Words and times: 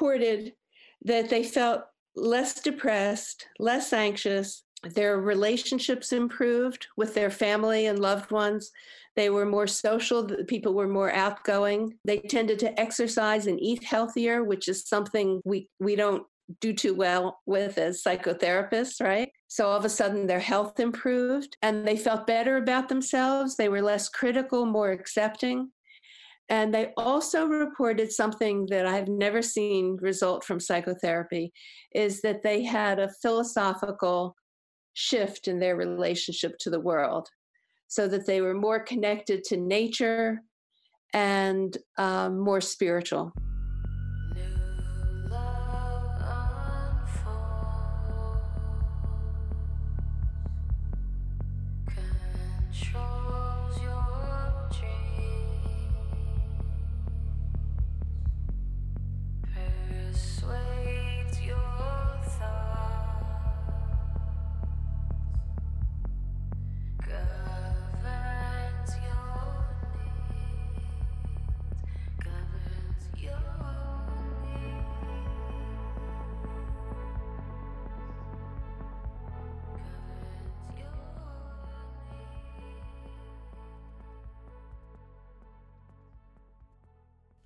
reported 0.00 0.54
that 1.04 1.28
they 1.28 1.42
felt 1.42 1.82
less 2.16 2.60
depressed, 2.60 3.46
less 3.58 3.92
anxious. 3.92 4.64
Their 4.94 5.18
relationships 5.20 6.12
improved 6.12 6.86
with 6.96 7.14
their 7.14 7.30
family 7.30 7.86
and 7.86 7.98
loved 7.98 8.30
ones. 8.30 8.70
They 9.14 9.28
were 9.28 9.44
more 9.44 9.66
social. 9.66 10.26
the 10.26 10.44
People 10.44 10.72
were 10.72 10.88
more 10.88 11.12
outgoing. 11.12 11.98
They 12.06 12.18
tended 12.18 12.58
to 12.60 12.80
exercise 12.80 13.46
and 13.46 13.60
eat 13.60 13.84
healthier, 13.84 14.42
which 14.42 14.68
is 14.68 14.88
something 14.88 15.42
we, 15.44 15.68
we 15.78 15.96
don't 15.96 16.24
do 16.60 16.72
too 16.72 16.94
well 16.94 17.40
with 17.44 17.76
as 17.76 18.02
psychotherapists, 18.02 19.02
right? 19.02 19.30
So 19.48 19.66
all 19.66 19.76
of 19.76 19.84
a 19.84 19.90
sudden 19.90 20.26
their 20.26 20.40
health 20.40 20.80
improved 20.80 21.56
and 21.60 21.86
they 21.86 21.96
felt 21.96 22.26
better 22.26 22.56
about 22.56 22.88
themselves. 22.88 23.56
They 23.56 23.68
were 23.68 23.82
less 23.82 24.08
critical, 24.08 24.64
more 24.64 24.92
accepting. 24.92 25.70
And 26.50 26.74
they 26.74 26.92
also 26.96 27.46
reported 27.46 28.12
something 28.12 28.66
that 28.70 28.84
I've 28.84 29.06
never 29.06 29.40
seen 29.40 29.96
result 30.00 30.44
from 30.44 30.58
psychotherapy 30.58 31.52
is 31.94 32.20
that 32.22 32.42
they 32.42 32.64
had 32.64 32.98
a 32.98 33.12
philosophical 33.22 34.34
shift 34.94 35.46
in 35.46 35.60
their 35.60 35.76
relationship 35.76 36.58
to 36.58 36.70
the 36.70 36.80
world 36.80 37.28
so 37.86 38.08
that 38.08 38.26
they 38.26 38.40
were 38.40 38.54
more 38.54 38.80
connected 38.80 39.44
to 39.44 39.56
nature 39.56 40.42
and 41.14 41.78
um, 41.98 42.38
more 42.38 42.60
spiritual. 42.60 43.32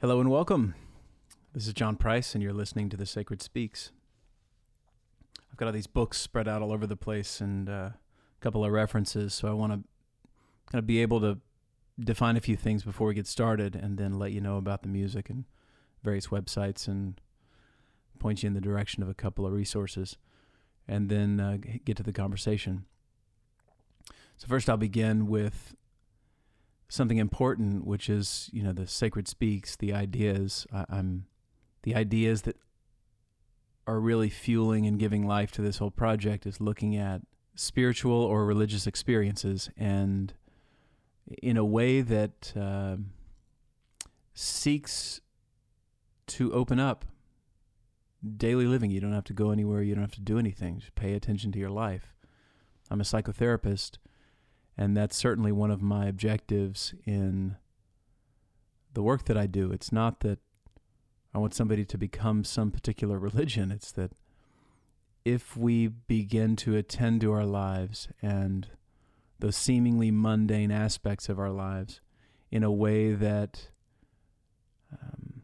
Hello 0.04 0.20
and 0.20 0.28
welcome. 0.28 0.74
This 1.54 1.66
is 1.66 1.72
John 1.72 1.96
Price, 1.96 2.34
and 2.34 2.42
you're 2.42 2.52
listening 2.52 2.90
to 2.90 2.96
The 2.98 3.06
Sacred 3.06 3.40
Speaks. 3.40 3.90
I've 5.50 5.56
got 5.56 5.64
all 5.64 5.72
these 5.72 5.86
books 5.86 6.18
spread 6.18 6.46
out 6.46 6.60
all 6.60 6.74
over 6.74 6.86
the 6.86 6.94
place 6.94 7.40
and 7.40 7.70
uh, 7.70 7.72
a 7.72 7.94
couple 8.42 8.66
of 8.66 8.70
references, 8.70 9.32
so 9.32 9.48
I 9.48 9.52
want 9.54 9.72
to 9.72 9.76
kind 10.70 10.78
of 10.78 10.86
be 10.86 11.00
able 11.00 11.22
to 11.22 11.38
define 11.98 12.36
a 12.36 12.42
few 12.42 12.54
things 12.54 12.84
before 12.84 13.06
we 13.06 13.14
get 13.14 13.26
started 13.26 13.74
and 13.74 13.96
then 13.96 14.18
let 14.18 14.32
you 14.32 14.42
know 14.42 14.58
about 14.58 14.82
the 14.82 14.90
music 14.90 15.30
and 15.30 15.46
various 16.02 16.26
websites 16.26 16.86
and 16.86 17.18
point 18.18 18.42
you 18.42 18.48
in 18.48 18.52
the 18.52 18.60
direction 18.60 19.02
of 19.02 19.08
a 19.08 19.14
couple 19.14 19.46
of 19.46 19.54
resources 19.54 20.18
and 20.86 21.08
then 21.08 21.40
uh, 21.40 21.56
get 21.82 21.96
to 21.96 22.02
the 22.02 22.12
conversation. 22.12 22.84
So, 24.36 24.48
first, 24.48 24.68
I'll 24.68 24.76
begin 24.76 25.28
with 25.28 25.74
something 26.88 27.18
important, 27.18 27.86
which 27.86 28.08
is 28.08 28.50
you 28.52 28.62
know 28.62 28.72
the 28.72 28.86
sacred 28.86 29.28
speaks, 29.28 29.76
the 29.76 29.92
ideas. 29.92 30.66
I, 30.72 30.84
I'm 30.88 31.26
the 31.82 31.94
ideas 31.94 32.42
that 32.42 32.56
are 33.86 34.00
really 34.00 34.30
fueling 34.30 34.86
and 34.86 34.98
giving 34.98 35.26
life 35.26 35.52
to 35.52 35.62
this 35.62 35.78
whole 35.78 35.90
project 35.90 36.46
is 36.46 36.60
looking 36.60 36.96
at 36.96 37.20
spiritual 37.54 38.16
or 38.16 38.46
religious 38.46 38.86
experiences 38.86 39.70
and 39.76 40.32
in 41.42 41.56
a 41.56 41.64
way 41.64 42.00
that 42.00 42.52
um 42.56 43.10
seeks 44.34 45.20
to 46.26 46.52
open 46.52 46.80
up 46.80 47.04
daily 48.36 48.66
living. 48.66 48.90
You 48.90 49.00
don't 49.00 49.12
have 49.12 49.24
to 49.24 49.32
go 49.32 49.50
anywhere. 49.50 49.82
You 49.82 49.94
don't 49.94 50.02
have 50.02 50.12
to 50.12 50.20
do 50.20 50.38
anything. 50.38 50.80
Just 50.80 50.94
pay 50.94 51.14
attention 51.14 51.52
to 51.52 51.58
your 51.58 51.70
life. 51.70 52.14
I'm 52.90 53.00
a 53.00 53.04
psychotherapist, 53.04 53.98
and 54.76 54.96
that's 54.96 55.16
certainly 55.16 55.52
one 55.52 55.70
of 55.70 55.82
my 55.82 56.06
objectives 56.06 56.94
in 57.04 57.56
the 58.92 59.02
work 59.02 59.24
that 59.24 59.36
I 59.36 59.46
do. 59.46 59.72
It's 59.72 59.92
not 59.92 60.20
that 60.20 60.38
I 61.34 61.38
want 61.38 61.54
somebody 61.54 61.84
to 61.84 61.98
become 61.98 62.44
some 62.44 62.70
particular 62.70 63.18
religion. 63.18 63.72
It's 63.72 63.92
that 63.92 64.12
if 65.24 65.56
we 65.56 65.88
begin 65.88 66.54
to 66.56 66.76
attend 66.76 67.20
to 67.22 67.32
our 67.32 67.44
lives 67.44 68.08
and 68.22 68.68
those 69.40 69.56
seemingly 69.56 70.10
mundane 70.10 70.70
aspects 70.70 71.28
of 71.28 71.38
our 71.38 71.50
lives 71.50 72.00
in 72.50 72.62
a 72.62 72.70
way 72.70 73.12
that 73.12 73.68
um, 74.92 75.42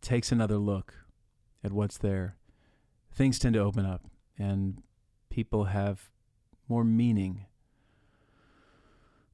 takes 0.00 0.30
another 0.30 0.58
look 0.58 0.94
at 1.64 1.72
what's 1.72 1.98
there, 1.98 2.36
things 3.12 3.38
tend 3.38 3.54
to 3.54 3.60
open 3.60 3.84
up 3.84 4.06
and 4.38 4.82
people 5.30 5.64
have 5.64 6.10
more 6.68 6.84
meaning, 6.84 7.46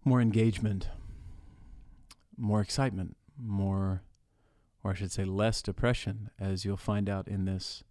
more 0.08 0.20
engagement, 0.20 0.88
more 2.36 2.60
excitement, 2.60 3.16
more, 3.38 4.02
or 4.82 4.92
I 4.92 4.94
should 4.94 5.12
say, 5.12 5.24
less 5.24 5.62
depression, 5.62 6.30
as 6.40 6.64
you'll 6.64 6.76
find 6.76 7.08
out 7.08 7.28
in 7.28 7.44
this 7.44 7.84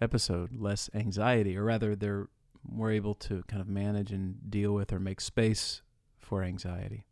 episode, 0.00 0.56
less 0.56 0.90
anxiety, 0.94 1.56
or 1.56 1.64
rather, 1.64 1.94
they're 1.94 2.28
more 2.66 2.90
able 2.90 3.14
to 3.14 3.44
kind 3.46 3.60
of 3.60 3.68
manage 3.68 4.10
and 4.10 4.50
deal 4.50 4.72
with 4.72 4.92
or 4.92 4.98
make 4.98 5.20
space 5.20 5.82
for 6.18 6.42
anxiety. 6.42 7.04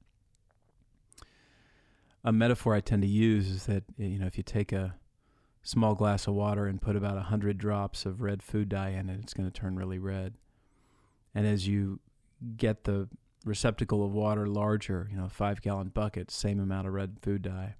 A 2.24 2.32
metaphor 2.32 2.74
I 2.74 2.80
tend 2.80 3.02
to 3.02 3.08
use 3.08 3.50
is 3.50 3.66
that, 3.66 3.84
you 3.98 4.18
know, 4.18 4.26
if 4.26 4.38
you 4.38 4.42
take 4.42 4.72
a 4.72 4.94
small 5.62 5.94
glass 5.94 6.26
of 6.26 6.34
water 6.34 6.66
and 6.66 6.80
put 6.80 6.96
about 6.96 7.16
100 7.16 7.58
drops 7.58 8.06
of 8.06 8.20
red 8.20 8.42
food 8.42 8.68
dye 8.68 8.90
in 8.90 9.08
it, 9.10 9.20
it's 9.20 9.34
going 9.34 9.50
to 9.50 9.60
turn 9.60 9.76
really 9.76 9.98
red. 9.98 10.34
And 11.34 11.46
as 11.46 11.66
you 11.66 12.00
get 12.56 12.84
the 12.84 13.08
receptacle 13.44 14.04
of 14.04 14.12
water 14.12 14.46
larger, 14.46 15.08
you 15.10 15.16
know, 15.16 15.28
five 15.28 15.62
gallon 15.62 15.88
bucket, 15.88 16.30
same 16.30 16.60
amount 16.60 16.86
of 16.86 16.92
red 16.92 17.18
food 17.20 17.42
dye. 17.42 17.76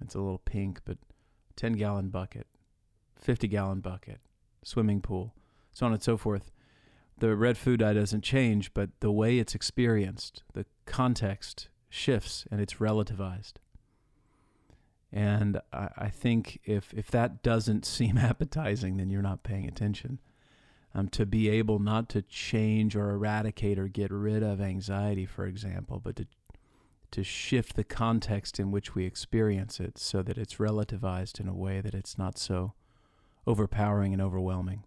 It's 0.00 0.14
a 0.14 0.20
little 0.20 0.38
pink, 0.38 0.80
but 0.84 0.98
10 1.56 1.74
gallon 1.74 2.08
bucket, 2.08 2.46
50 3.20 3.48
gallon 3.48 3.80
bucket, 3.80 4.20
swimming 4.62 5.00
pool, 5.00 5.34
so 5.72 5.86
on 5.86 5.92
and 5.92 6.02
so 6.02 6.16
forth. 6.16 6.50
The 7.18 7.36
red 7.36 7.56
food 7.56 7.80
dye 7.80 7.92
doesn't 7.94 8.22
change, 8.22 8.74
but 8.74 8.90
the 9.00 9.12
way 9.12 9.38
it's 9.38 9.54
experienced, 9.54 10.42
the 10.52 10.66
context 10.84 11.68
shifts 11.88 12.44
and 12.50 12.60
it's 12.60 12.74
relativized. 12.74 13.54
And 15.12 15.60
I, 15.72 15.88
I 15.96 16.08
think 16.08 16.60
if, 16.64 16.92
if 16.92 17.10
that 17.12 17.42
doesn't 17.42 17.84
seem 17.86 18.18
appetizing, 18.18 18.96
then 18.96 19.10
you're 19.10 19.22
not 19.22 19.44
paying 19.44 19.66
attention 19.66 20.18
um, 20.94 21.08
to 21.08 21.26
be 21.26 21.48
able 21.48 21.78
not 21.78 22.08
to 22.10 22.22
change 22.22 22.94
or 22.94 23.10
eradicate 23.10 23.78
or 23.78 23.88
get 23.88 24.10
rid 24.10 24.42
of 24.42 24.60
anxiety, 24.60 25.26
for 25.26 25.46
example, 25.46 26.00
but 26.02 26.16
to 26.16 26.26
to 27.10 27.22
shift 27.22 27.76
the 27.76 27.84
context 27.84 28.58
in 28.58 28.72
which 28.72 28.96
we 28.96 29.04
experience 29.04 29.78
it 29.78 29.96
so 29.98 30.20
that 30.20 30.36
it's 30.36 30.56
relativized 30.56 31.38
in 31.38 31.46
a 31.46 31.54
way 31.54 31.80
that 31.80 31.94
it's 31.94 32.18
not 32.18 32.36
so 32.36 32.72
overpowering 33.46 34.12
and 34.12 34.20
overwhelming. 34.20 34.82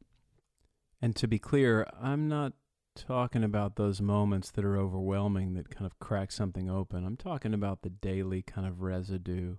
And 1.02 1.16
to 1.16 1.26
be 1.26 1.40
clear, 1.40 1.88
I'm 2.02 2.28
not 2.28 2.52
talking 2.96 3.46
about 3.46 3.78
those 3.78 4.02
moments 4.02 4.52
that 4.52 4.66
are 4.66 4.76
overwhelming 4.76 5.54
that 5.54 5.70
kind 5.70 5.86
of 5.86 6.00
crack 6.00 6.34
something 6.34 6.70
open. 6.70 7.06
I'm 7.06 7.16
talking 7.16 7.54
about 7.54 7.82
the 7.82 7.90
daily 7.90 8.42
kind 8.42 8.68
of 8.68 8.82
residue 8.82 9.56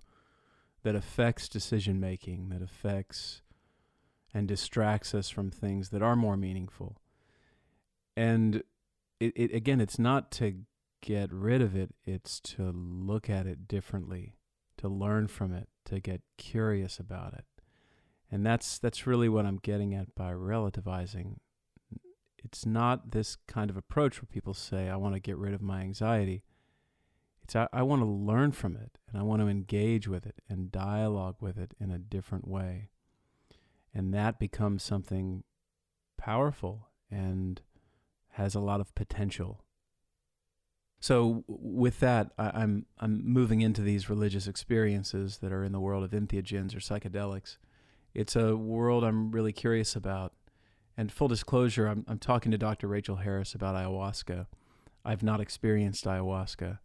that 0.83 0.93
affects 0.93 1.49
decision 1.49 1.99
making, 1.99 2.49
that 2.49 2.61
affects 2.61 3.41
and 4.33 4.47
distracts 4.47 5.13
us 5.13 5.29
from 5.29 5.49
things 5.49 5.89
that 5.89 6.01
are 6.01 6.15
more 6.15 6.37
meaningful. 6.37 6.97
And 8.15 8.63
it, 9.19 9.33
it 9.35 9.53
again, 9.53 9.81
it's 9.81 9.99
not 9.99 10.31
to 10.31 10.65
get 11.01 11.31
rid 11.31 11.61
of 11.61 11.75
it, 11.75 11.93
it's 12.05 12.39
to 12.41 12.71
look 12.71 13.29
at 13.29 13.47
it 13.47 13.67
differently, 13.67 14.35
to 14.77 14.87
learn 14.87 15.27
from 15.27 15.53
it, 15.53 15.69
to 15.85 15.99
get 15.99 16.21
curious 16.37 16.99
about 16.99 17.33
it. 17.33 17.45
And 18.31 18.45
that's 18.45 18.77
that's 18.77 19.07
really 19.07 19.29
what 19.29 19.45
I'm 19.45 19.57
getting 19.57 19.93
at 19.95 20.13
by 20.15 20.31
relativizing. 20.31 21.37
It's 22.43 22.65
not 22.65 23.11
this 23.11 23.37
kind 23.47 23.69
of 23.69 23.77
approach 23.77 24.21
where 24.21 24.29
people 24.31 24.53
say, 24.53 24.87
I 24.87 24.95
want 24.95 25.15
to 25.15 25.19
get 25.19 25.37
rid 25.37 25.53
of 25.53 25.61
my 25.61 25.81
anxiety. 25.81 26.43
It's 27.43 27.55
I, 27.55 27.67
I 27.73 27.81
want 27.81 28.01
to 28.01 28.05
learn 28.05 28.51
from 28.51 28.75
it 28.75 28.99
and 29.09 29.19
I 29.19 29.23
want 29.23 29.41
to 29.41 29.47
engage 29.47 30.07
with 30.07 30.25
it 30.25 30.35
and 30.47 30.71
dialogue 30.71 31.37
with 31.39 31.57
it 31.57 31.73
in 31.79 31.89
a 31.89 31.97
different 31.97 32.47
way. 32.47 32.89
And 33.93 34.13
that 34.13 34.39
becomes 34.39 34.83
something 34.83 35.43
powerful 36.17 36.89
and 37.09 37.61
has 38.33 38.55
a 38.55 38.59
lot 38.59 38.81
of 38.81 38.93
potential. 38.95 39.63
So 40.99 41.43
with 41.47 41.99
that, 42.01 42.31
I, 42.37 42.51
I'm 42.53 42.85
I'm 42.99 43.25
moving 43.25 43.61
into 43.61 43.81
these 43.81 44.09
religious 44.09 44.47
experiences 44.47 45.37
that 45.37 45.51
are 45.51 45.63
in 45.63 45.71
the 45.71 45.79
world 45.79 46.03
of 46.03 46.11
entheogens 46.11 46.75
or 46.75 46.79
psychedelics. 46.79 47.57
It's 48.13 48.35
a 48.35 48.55
world 48.55 49.03
I'm 49.03 49.31
really 49.31 49.53
curious 49.53 49.95
about. 49.95 50.33
And 50.97 51.11
full 51.11 51.29
disclosure, 51.29 51.87
I'm 51.87 52.03
I'm 52.07 52.19
talking 52.19 52.51
to 52.51 52.57
Dr. 52.57 52.87
Rachel 52.87 53.17
Harris 53.17 53.55
about 53.55 53.75
ayahuasca. 53.75 54.47
I've 55.05 55.23
not 55.23 55.39
experienced 55.39 56.03
ayahuasca, 56.03 56.79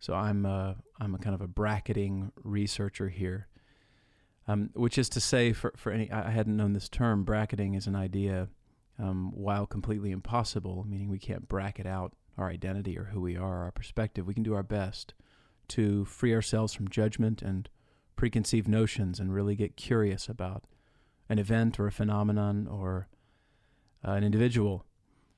so 0.00 0.14
I'm 0.14 0.44
uh, 0.44 0.74
I'm 1.00 1.14
a 1.14 1.18
kind 1.18 1.34
of 1.34 1.40
a 1.40 1.46
bracketing 1.46 2.32
researcher 2.42 3.08
here. 3.08 3.46
Um, 4.50 4.70
which 4.74 4.98
is 4.98 5.08
to 5.10 5.20
say, 5.20 5.52
for 5.52 5.72
for 5.76 5.92
any 5.92 6.10
I 6.10 6.30
hadn't 6.30 6.56
known 6.56 6.72
this 6.72 6.88
term. 6.88 7.22
Bracketing 7.22 7.74
is 7.74 7.86
an 7.86 7.94
idea, 7.94 8.48
um, 8.98 9.30
while 9.32 9.64
completely 9.64 10.10
impossible, 10.10 10.84
meaning 10.88 11.08
we 11.08 11.20
can't 11.20 11.46
bracket 11.46 11.86
out 11.86 12.14
our 12.36 12.48
identity 12.48 12.98
or 12.98 13.04
who 13.04 13.20
we 13.20 13.36
are, 13.36 13.62
our 13.62 13.70
perspective. 13.70 14.26
We 14.26 14.34
can 14.34 14.42
do 14.42 14.54
our 14.54 14.64
best 14.64 15.14
to 15.68 16.04
free 16.04 16.34
ourselves 16.34 16.74
from 16.74 16.88
judgment 16.88 17.42
and 17.42 17.68
preconceived 18.16 18.66
notions 18.66 19.20
and 19.20 19.32
really 19.32 19.54
get 19.54 19.76
curious 19.76 20.28
about 20.28 20.64
an 21.28 21.38
event 21.38 21.78
or 21.78 21.86
a 21.86 21.92
phenomenon 21.92 22.66
or 22.66 23.08
uh, 24.06 24.12
an 24.12 24.24
individual 24.24 24.84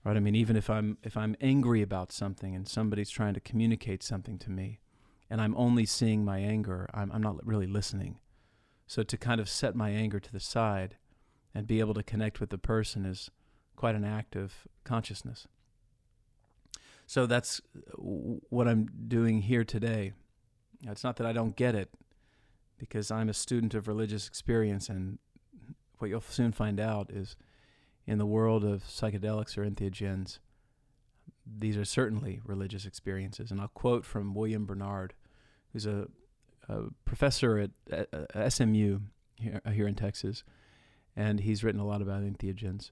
right 0.05 0.17
i 0.17 0.20
mean 0.20 0.35
even 0.35 0.56
if 0.56 0.69
i'm 0.70 0.97
if 1.05 1.17
i'm 1.17 1.37
angry 1.41 1.82
about 1.82 2.11
something 2.11 2.56
and 2.56 2.67
somebody's 2.67 3.11
trying 3.11 3.35
to 3.35 3.41
communicate 3.41 4.03
something 4.03 4.38
to 4.38 4.50
me 4.50 4.81
and 5.31 5.41
i'm 5.41 5.55
only 5.56 5.85
seeing 5.87 6.25
my 6.25 6.38
anger 6.38 6.88
i'm, 6.94 7.12
I'm 7.12 7.23
not 7.23 7.47
really 7.47 7.67
listening 7.67 8.19
so 8.87 9.02
to 9.02 9.17
kind 9.17 9.40
of 9.40 9.49
set 9.49 9.75
my 9.75 9.90
anger 9.90 10.20
to 10.20 10.32
the 10.32 10.40
side 10.40 10.96
and 11.55 11.67
be 11.67 11.81
able 11.81 11.94
to 11.94 12.02
connect 12.02 12.40
with 12.40 12.50
the 12.50 12.58
person 12.58 13.05
is 13.05 13.31
quite 13.76 13.94
an 13.94 14.05
act 14.05 14.37
of 14.37 14.52
consciousness 14.84 15.46
so 17.06 17.26
that's 17.26 17.61
what 17.96 18.69
i'm 18.69 18.88
doing 19.08 19.43
here 19.43 19.64
today 19.64 20.12
it's 20.87 21.05
not 21.05 21.17
that 21.17 21.26
i 21.26 21.32
don't 21.32 21.56
get 21.56 21.75
it 21.75 21.90
because 22.79 23.11
i'm 23.11 23.29
a 23.29 23.34
student 23.34 23.75
of 23.75 23.88
religious 23.88 24.26
experience 24.26 24.88
and 24.88 25.19
what 25.99 26.08
you'll 26.08 26.20
soon 26.20 26.50
find 26.50 26.81
out 26.81 27.11
is 27.11 27.37
in 28.06 28.19
the 28.19 28.26
world 28.26 28.64
of 28.64 28.82
psychedelics 28.82 29.56
or 29.56 29.64
entheogens, 29.64 30.40
these 31.46 31.76
are 31.76 31.84
certainly 31.84 32.40
religious 32.44 32.84
experiences. 32.84 33.50
And 33.50 33.61
I'll 33.61 33.69
quote 33.69 34.05
from 34.05 34.34
William 34.34 34.67
Barnard, 34.67 35.14
who's 35.73 35.87
a, 35.87 36.08
a 36.69 36.82
professor 37.05 37.59
at, 37.59 37.70
at, 37.91 38.09
at 38.35 38.53
SMU 38.53 39.00
here, 39.37 39.61
here 39.73 39.88
in 39.88 39.94
Texas, 39.94 40.44
and 41.17 41.41
he's 41.41 41.62
written 41.62 41.81
a 41.81 41.87
lot 41.87 42.03
about 42.03 42.23
entheogens. 42.23 42.91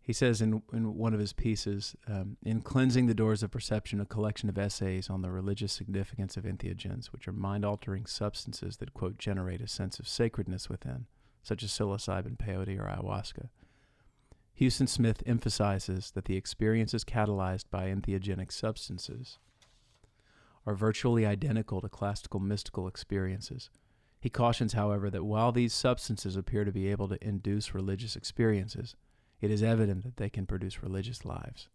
He 0.00 0.12
says 0.14 0.40
in, 0.40 0.62
in 0.72 0.96
one 0.96 1.12
of 1.12 1.20
his 1.20 1.34
pieces, 1.34 1.94
um, 2.06 2.38
in 2.42 2.62
Cleansing 2.62 3.06
the 3.06 3.14
Doors 3.14 3.42
of 3.42 3.50
Perception, 3.50 4.00
a 4.00 4.06
collection 4.06 4.48
of 4.48 4.56
essays 4.56 5.10
on 5.10 5.20
the 5.20 5.30
religious 5.30 5.72
significance 5.72 6.36
of 6.36 6.44
entheogens, 6.44 7.06
which 7.06 7.28
are 7.28 7.32
mind 7.32 7.64
altering 7.64 8.06
substances 8.06 8.78
that, 8.78 8.94
quote, 8.94 9.18
generate 9.18 9.60
a 9.60 9.68
sense 9.68 9.98
of 9.98 10.08
sacredness 10.08 10.70
within, 10.70 11.06
such 11.42 11.62
as 11.62 11.70
psilocybin, 11.70 12.38
peyote, 12.38 12.78
or 12.78 12.84
ayahuasca. 12.84 13.48
Huston 14.58 14.86
Smith 14.86 15.22
emphasizes 15.26 16.10
that 16.12 16.24
the 16.24 16.36
experience 16.36 16.94
is 16.94 17.04
catalyzed 17.04 17.66
by 17.70 17.88
entheogenic 17.88 18.50
substances 18.50 19.38
are 20.68 20.74
virtually 20.74 21.24
identical 21.24 21.80
to 21.80 21.88
classical 21.88 22.38
mystical 22.38 22.86
experiences. 22.86 23.70
He 24.20 24.28
cautions, 24.28 24.74
however, 24.74 25.08
that 25.08 25.24
while 25.24 25.50
these 25.50 25.72
substances 25.72 26.36
appear 26.36 26.66
to 26.66 26.70
be 26.70 26.88
able 26.88 27.08
to 27.08 27.26
induce 27.26 27.72
religious 27.72 28.16
experiences, 28.16 28.94
it 29.40 29.50
is 29.50 29.62
evident 29.62 30.04
that 30.04 30.18
they 30.18 30.28
can 30.28 30.44
produce 30.44 30.82
religious 30.82 31.24
lives. 31.24 31.70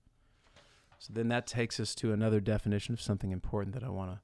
So 0.99 1.11
then 1.11 1.27
that 1.29 1.47
takes 1.47 1.79
us 1.79 1.95
to 1.95 2.13
another 2.13 2.39
definition 2.39 2.93
of 2.93 3.01
something 3.01 3.31
important 3.31 3.73
that 3.73 3.83
I 3.83 3.89
want 3.89 4.11
to 4.11 4.19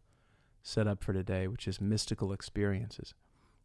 set 0.61 0.85
up 0.85 1.03
for 1.03 1.13
today, 1.13 1.47
which 1.47 1.67
is 1.67 1.81
mystical 1.81 2.31
experiences. 2.31 3.15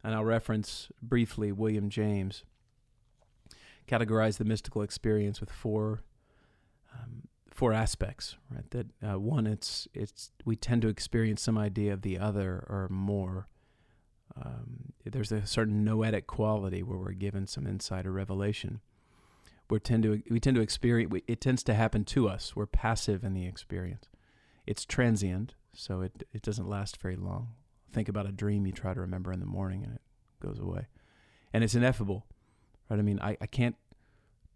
And 0.02 0.14
I'll 0.14 0.24
reference 0.24 0.88
briefly 1.02 1.52
William 1.52 1.90
James 1.90 2.44
categorize 3.86 4.38
the 4.38 4.46
mystical 4.46 4.80
experience 4.80 5.38
with 5.38 5.50
four 5.50 6.00
um, 6.94 7.28
four 7.54 7.72
aspects. 7.72 8.36
Right. 8.50 8.70
That 8.70 8.86
uh, 9.02 9.18
one, 9.18 9.46
it's 9.46 9.88
it's 9.94 10.32
we 10.44 10.56
tend 10.56 10.82
to 10.82 10.88
experience 10.88 11.40
some 11.40 11.56
idea 11.56 11.92
of 11.92 12.02
the 12.02 12.18
other 12.18 12.66
or 12.68 12.88
more. 12.90 13.48
Um, 14.36 14.92
there's 15.04 15.32
a 15.32 15.46
certain 15.46 15.84
noetic 15.84 16.26
quality 16.26 16.82
where 16.82 16.98
we're 16.98 17.12
given 17.12 17.46
some 17.46 17.66
insight 17.66 18.06
or 18.06 18.12
revelation. 18.12 18.80
We 19.70 19.78
tend 19.78 20.02
to 20.02 20.22
we 20.28 20.40
tend 20.40 20.56
to 20.56 20.62
experience. 20.62 21.14
It 21.26 21.40
tends 21.40 21.62
to 21.64 21.74
happen 21.74 22.04
to 22.06 22.28
us. 22.28 22.54
We're 22.54 22.66
passive 22.66 23.24
in 23.24 23.32
the 23.32 23.46
experience. 23.46 24.08
It's 24.66 24.84
transient, 24.84 25.54
so 25.72 26.02
it 26.02 26.24
it 26.32 26.42
doesn't 26.42 26.68
last 26.68 27.00
very 27.00 27.16
long. 27.16 27.50
Think 27.92 28.08
about 28.08 28.26
a 28.26 28.32
dream 28.32 28.66
you 28.66 28.72
try 28.72 28.92
to 28.92 29.00
remember 29.00 29.32
in 29.32 29.38
the 29.38 29.46
morning 29.46 29.84
and 29.84 29.94
it 29.94 30.00
goes 30.40 30.58
away, 30.58 30.88
and 31.52 31.62
it's 31.62 31.76
ineffable 31.76 32.26
right? 32.88 32.98
I 32.98 33.02
mean, 33.02 33.18
I, 33.20 33.36
I 33.40 33.46
can't 33.46 33.76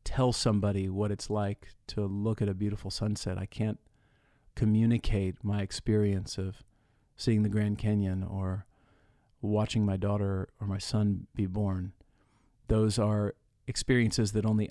tell 0.08 0.32
somebody 0.32 0.88
what 0.88 1.10
it's 1.10 1.28
like 1.28 1.69
to 1.87 2.06
look 2.06 2.40
at 2.40 2.49
a 2.49 2.55
beautiful 2.55 2.90
sunset. 2.90 3.37
I 3.37 3.44
can't 3.44 3.78
communicate 4.55 5.44
my 5.44 5.60
experience 5.60 6.38
of 6.38 6.62
seeing 7.14 7.43
the 7.43 7.50
Grand 7.50 7.76
Canyon 7.76 8.25
or 8.25 8.64
watching 9.43 9.84
my 9.84 9.99
daughter 9.99 10.49
or 10.62 10.66
my 10.66 10.78
son 10.78 11.26
be 11.34 11.44
born. 11.44 11.93
Those 12.69 12.99
are 12.99 13.34
experiences 13.66 14.32
that 14.32 14.46
only 14.46 14.70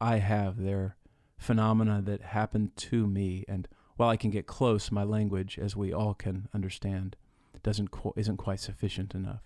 I 0.00 0.20
have. 0.20 0.56
They're 0.56 0.96
phenomena 1.36 2.00
that 2.06 2.22
happen 2.22 2.72
to 2.76 3.06
me. 3.06 3.44
And 3.46 3.68
while 3.98 4.08
I 4.08 4.16
can 4.16 4.30
get 4.30 4.46
close, 4.46 4.90
my 4.90 5.04
language, 5.04 5.58
as 5.58 5.76
we 5.76 5.92
all 5.92 6.14
can 6.14 6.48
understand, 6.54 7.14
doesn't 7.62 7.90
qu- 7.90 8.14
isn't 8.16 8.38
quite 8.38 8.60
sufficient 8.60 9.14
enough. 9.14 9.42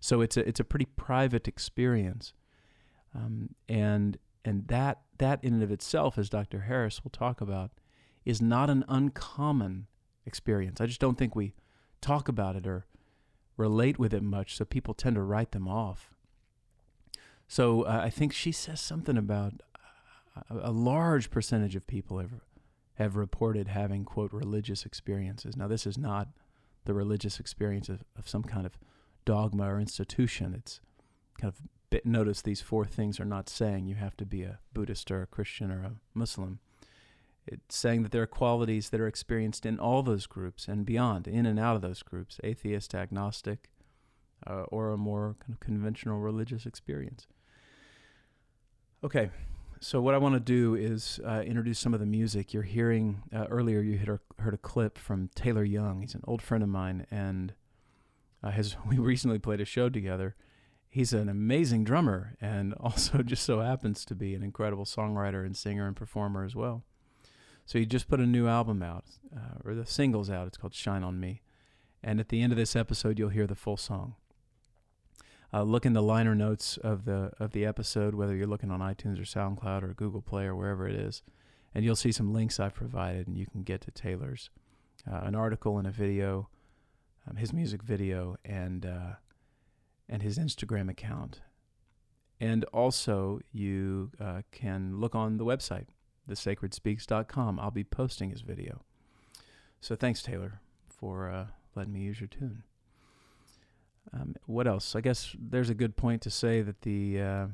So 0.00 0.22
it's 0.22 0.36
a 0.36 0.40
it's 0.40 0.58
a 0.58 0.64
pretty 0.64 0.86
private 0.96 1.46
experience. 1.46 2.32
Um, 3.14 3.50
and 3.68 4.18
and 4.44 4.66
that 4.68 5.02
that 5.18 5.42
in 5.44 5.54
and 5.54 5.62
of 5.62 5.70
itself, 5.70 6.18
as 6.18 6.28
Dr. 6.28 6.62
Harris 6.62 7.04
will 7.04 7.10
talk 7.10 7.40
about, 7.40 7.70
is 8.24 8.42
not 8.42 8.70
an 8.70 8.84
uncommon 8.88 9.86
experience. 10.26 10.80
I 10.80 10.86
just 10.86 11.00
don't 11.00 11.16
think 11.16 11.36
we 11.36 11.54
talk 12.00 12.28
about 12.28 12.56
it 12.56 12.66
or 12.66 12.86
relate 13.56 13.98
with 13.98 14.12
it 14.12 14.22
much, 14.22 14.56
so 14.56 14.64
people 14.64 14.94
tend 14.94 15.16
to 15.16 15.22
write 15.22 15.52
them 15.52 15.68
off. 15.68 16.10
So 17.46 17.82
uh, 17.82 18.00
I 18.04 18.10
think 18.10 18.32
she 18.32 18.50
says 18.50 18.80
something 18.80 19.16
about 19.16 19.54
a, 20.50 20.70
a 20.70 20.72
large 20.72 21.30
percentage 21.30 21.76
of 21.76 21.86
people 21.86 22.18
have 22.18 22.40
have 22.96 23.16
reported 23.16 23.68
having 23.68 24.04
quote 24.04 24.32
religious 24.32 24.84
experiences. 24.84 25.56
Now 25.56 25.66
this 25.66 25.86
is 25.86 25.96
not 25.96 26.28
the 26.84 26.94
religious 26.94 27.40
experience 27.40 27.88
of, 27.88 28.04
of 28.18 28.28
some 28.28 28.42
kind 28.42 28.66
of 28.66 28.78
dogma 29.24 29.72
or 29.72 29.80
institution. 29.80 30.54
It's 30.54 30.80
kind 31.40 31.52
of 31.52 31.60
notice 32.04 32.42
these 32.42 32.60
four 32.60 32.84
things 32.84 33.20
are 33.20 33.24
not 33.24 33.48
saying 33.48 33.86
you 33.86 33.94
have 33.96 34.16
to 34.16 34.26
be 34.26 34.42
a 34.42 34.58
Buddhist 34.72 35.10
or 35.10 35.22
a 35.22 35.26
Christian 35.26 35.70
or 35.70 35.82
a 35.82 35.92
Muslim. 36.14 36.60
It's 37.46 37.76
saying 37.76 38.04
that 38.04 38.12
there 38.12 38.22
are 38.22 38.26
qualities 38.26 38.90
that 38.90 39.00
are 39.00 39.08
experienced 39.08 39.66
in 39.66 39.78
all 39.78 40.02
those 40.02 40.26
groups 40.26 40.68
and 40.68 40.86
beyond, 40.86 41.26
in 41.26 41.44
and 41.44 41.58
out 41.58 41.76
of 41.76 41.82
those 41.82 42.02
groups, 42.02 42.38
atheist, 42.44 42.94
agnostic, 42.94 43.70
uh, 44.46 44.62
or 44.68 44.90
a 44.90 44.96
more 44.96 45.36
kind 45.40 45.52
of 45.52 45.60
conventional 45.60 46.20
religious 46.20 46.66
experience. 46.66 47.26
Okay, 49.02 49.30
so 49.80 50.00
what 50.00 50.14
I 50.14 50.18
want 50.18 50.34
to 50.34 50.40
do 50.40 50.76
is 50.76 51.18
uh, 51.26 51.42
introduce 51.44 51.80
some 51.80 51.94
of 51.94 51.98
the 51.98 52.06
music. 52.06 52.54
You're 52.54 52.62
hearing 52.62 53.22
uh, 53.34 53.46
earlier. 53.50 53.80
You 53.80 53.98
heard 53.98 54.20
a, 54.38 54.42
heard 54.42 54.54
a 54.54 54.58
clip 54.58 54.96
from 54.96 55.28
Taylor 55.34 55.64
Young. 55.64 56.02
He's 56.02 56.14
an 56.14 56.22
old 56.24 56.40
friend 56.40 56.62
of 56.62 56.68
mine, 56.68 57.06
and 57.10 57.54
uh, 58.42 58.50
has 58.50 58.76
we 58.88 58.98
recently 58.98 59.40
played 59.40 59.60
a 59.60 59.64
show 59.64 59.88
together 59.88 60.36
he's 60.92 61.14
an 61.14 61.30
amazing 61.30 61.82
drummer 61.84 62.36
and 62.40 62.74
also 62.80 63.22
just 63.22 63.44
so 63.44 63.60
happens 63.60 64.04
to 64.04 64.14
be 64.14 64.34
an 64.34 64.42
incredible 64.42 64.84
songwriter 64.84 65.44
and 65.44 65.56
singer 65.56 65.86
and 65.86 65.96
performer 65.96 66.44
as 66.44 66.54
well. 66.54 66.84
So 67.64 67.78
he 67.78 67.86
just 67.86 68.08
put 68.08 68.20
a 68.20 68.26
new 68.26 68.46
album 68.46 68.82
out, 68.82 69.04
uh, 69.34 69.60
or 69.64 69.74
the 69.74 69.86
singles 69.86 70.28
out. 70.28 70.46
It's 70.46 70.58
called 70.58 70.74
Shine 70.74 71.02
on 71.02 71.18
Me. 71.18 71.40
And 72.02 72.20
at 72.20 72.28
the 72.28 72.42
end 72.42 72.52
of 72.52 72.58
this 72.58 72.76
episode, 72.76 73.18
you'll 73.18 73.30
hear 73.30 73.46
the 73.46 73.54
full 73.54 73.76
song. 73.76 74.16
Uh, 75.54 75.62
look 75.62 75.86
in 75.86 75.92
the 75.92 76.02
liner 76.02 76.34
notes 76.34 76.76
of 76.78 77.04
the 77.04 77.30
of 77.38 77.52
the 77.52 77.64
episode, 77.64 78.14
whether 78.14 78.34
you're 78.34 78.46
looking 78.46 78.70
on 78.70 78.80
iTunes 78.80 79.20
or 79.20 79.24
SoundCloud 79.24 79.82
or 79.82 79.94
Google 79.94 80.22
Play 80.22 80.44
or 80.44 80.56
wherever 80.56 80.88
it 80.88 80.96
is, 80.96 81.22
and 81.74 81.84
you'll 81.84 81.94
see 81.94 82.10
some 82.10 82.32
links 82.32 82.58
I've 82.58 82.74
provided, 82.74 83.28
and 83.28 83.36
you 83.36 83.46
can 83.46 83.62
get 83.62 83.82
to 83.82 83.90
Taylor's, 83.90 84.50
uh, 85.10 85.20
an 85.22 85.34
article 85.34 85.78
and 85.78 85.86
a 85.86 85.90
video, 85.90 86.48
um, 87.28 87.36
his 87.36 87.52
music 87.52 87.82
video, 87.82 88.36
and 88.44 88.86
uh, 88.86 89.12
and 90.12 90.22
his 90.22 90.38
Instagram 90.38 90.90
account. 90.90 91.40
And 92.38 92.64
also, 92.66 93.40
you 93.50 94.10
uh, 94.20 94.42
can 94.52 95.00
look 95.00 95.14
on 95.14 95.38
the 95.38 95.44
website, 95.44 95.86
thesacredspeaks.com. 96.30 97.58
I'll 97.58 97.70
be 97.70 97.82
posting 97.82 98.28
his 98.28 98.42
video. 98.42 98.82
So 99.80 99.96
thanks, 99.96 100.22
Taylor, 100.22 100.60
for 100.86 101.30
uh, 101.30 101.46
letting 101.74 101.94
me 101.94 102.00
use 102.00 102.20
your 102.20 102.28
tune. 102.28 102.64
Um, 104.12 104.36
what 104.44 104.66
else? 104.66 104.94
I 104.94 105.00
guess 105.00 105.34
there's 105.38 105.70
a 105.70 105.74
good 105.74 105.96
point 105.96 106.20
to 106.22 106.30
say 106.30 106.60
that 106.60 106.82
the, 106.82 107.18
uh, 107.18 107.46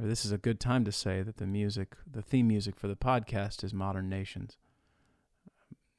or 0.00 0.06
this 0.06 0.24
is 0.24 0.32
a 0.32 0.38
good 0.38 0.58
time 0.58 0.86
to 0.86 0.92
say 0.92 1.20
that 1.20 1.36
the 1.36 1.46
music, 1.46 1.96
the 2.10 2.22
theme 2.22 2.48
music 2.48 2.76
for 2.76 2.88
the 2.88 2.96
podcast 2.96 3.62
is 3.62 3.74
Modern 3.74 4.08
Nations. 4.08 4.56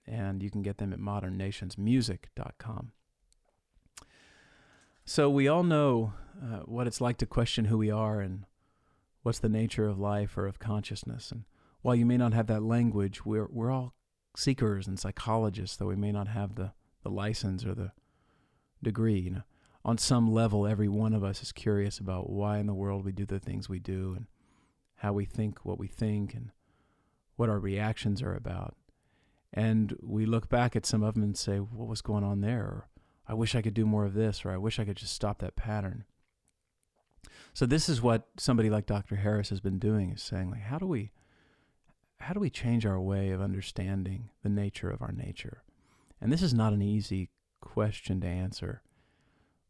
And 0.08 0.42
you 0.42 0.50
can 0.50 0.64
get 0.64 0.80
them 0.80 0.94
at 0.94 1.00
modernnationsmusic.com. 1.00 2.92
So 5.12 5.30
we 5.30 5.50
all 5.50 5.64
know 5.64 6.14
uh, 6.42 6.60
what 6.60 6.88
it's 6.88 7.02
like 7.02 7.18
to 7.18 7.26
question 7.26 7.66
who 7.66 7.78
we 7.78 7.92
are 7.92 8.22
and 8.22 8.46
what's 9.24 9.40
the 9.40 9.50
nature 9.50 9.86
of 9.86 10.00
life 10.00 10.38
or 10.38 10.48
of 10.48 10.58
consciousness. 10.58 11.34
And 11.34 11.44
while 11.82 11.96
you 11.96 12.06
may 12.06 12.16
not 12.16 12.32
have 12.32 12.48
that 12.48 12.64
language, 12.64 13.26
we're 13.26 13.50
we're 13.52 13.72
all 13.72 13.94
seekers 14.38 14.88
and 14.88 14.98
psychologists, 14.98 15.76
though 15.76 15.88
we 15.88 15.98
may 15.98 16.14
not 16.14 16.30
have 16.30 16.56
the, 16.56 16.72
the 17.04 17.10
license 17.10 17.66
or 17.66 17.76
the 17.76 17.92
degree. 18.82 19.20
You 19.20 19.32
know, 19.32 19.42
on 19.84 19.98
some 19.98 20.32
level, 20.32 20.66
every 20.66 20.88
one 20.88 21.14
of 21.14 21.26
us 21.26 21.42
is 21.42 21.52
curious 21.52 22.00
about 22.00 22.30
why 22.30 22.60
in 22.60 22.68
the 22.68 22.74
world 22.74 23.04
we 23.04 23.12
do 23.12 23.26
the 23.26 23.38
things 23.38 23.68
we 23.68 23.80
do 23.80 24.14
and 24.16 24.28
how 25.00 25.12
we 25.12 25.26
think 25.26 25.66
what 25.66 25.78
we 25.78 25.88
think 25.88 26.34
and 26.34 26.52
what 27.36 27.50
our 27.50 27.60
reactions 27.60 28.22
are 28.22 28.34
about. 28.34 28.78
And 29.52 29.94
we 30.02 30.26
look 30.26 30.48
back 30.48 30.78
at 30.78 30.86
some 30.86 31.04
of 31.04 31.16
them 31.16 31.24
and 31.24 31.38
say, 31.38 31.58
what 31.58 31.90
was 31.90 32.02
going 32.02 32.24
on 32.24 32.40
there? 32.40 32.62
Or, 32.62 32.88
I 33.28 33.34
wish 33.34 33.56
I 33.56 33.62
could 33.62 33.74
do 33.74 33.86
more 33.86 34.06
of 34.06 34.14
this, 34.14 34.44
or 34.44 34.52
I 34.52 34.58
wish 34.58 34.80
I 34.80 34.86
could 34.86 34.98
just 34.98 35.14
stop 35.14 35.40
that 35.40 35.56
pattern. 35.56 36.06
So 37.54 37.66
this 37.66 37.90
is 37.90 38.02
what 38.02 38.28
somebody 38.38 38.70
like 38.70 38.86
Dr. 38.86 39.18
Harris 39.18 39.50
has 39.50 39.60
been 39.60 39.80
doing 39.80 40.12
is 40.12 40.22
saying 40.22 40.52
like 40.52 40.62
how 40.62 40.78
do 40.78 40.86
we 40.86 41.12
how 42.20 42.34
do 42.34 42.40
we 42.40 42.50
change 42.50 42.86
our 42.86 43.00
way 43.00 43.32
of 43.32 43.42
understanding 43.42 44.30
the 44.44 44.50
nature 44.50 44.90
of 44.90 45.02
our 45.02 45.12
nature? 45.12 45.64
And 46.20 46.32
this 46.32 46.44
is 46.44 46.54
not 46.54 46.74
an 46.74 46.82
easy 46.82 47.30
question 47.62 48.22
to 48.22 48.28
answer. 48.28 48.84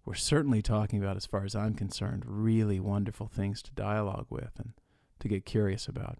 We're 0.05 0.15
certainly 0.15 0.61
talking 0.61 1.01
about 1.01 1.15
as 1.15 1.25
far 1.25 1.45
as 1.45 1.55
I'm 1.55 1.75
concerned 1.75 2.23
really 2.25 2.79
wonderful 2.79 3.27
things 3.27 3.61
to 3.63 3.71
dialogue 3.71 4.27
with 4.29 4.51
and 4.57 4.73
to 5.19 5.27
get 5.27 5.45
curious 5.45 5.87
about. 5.87 6.17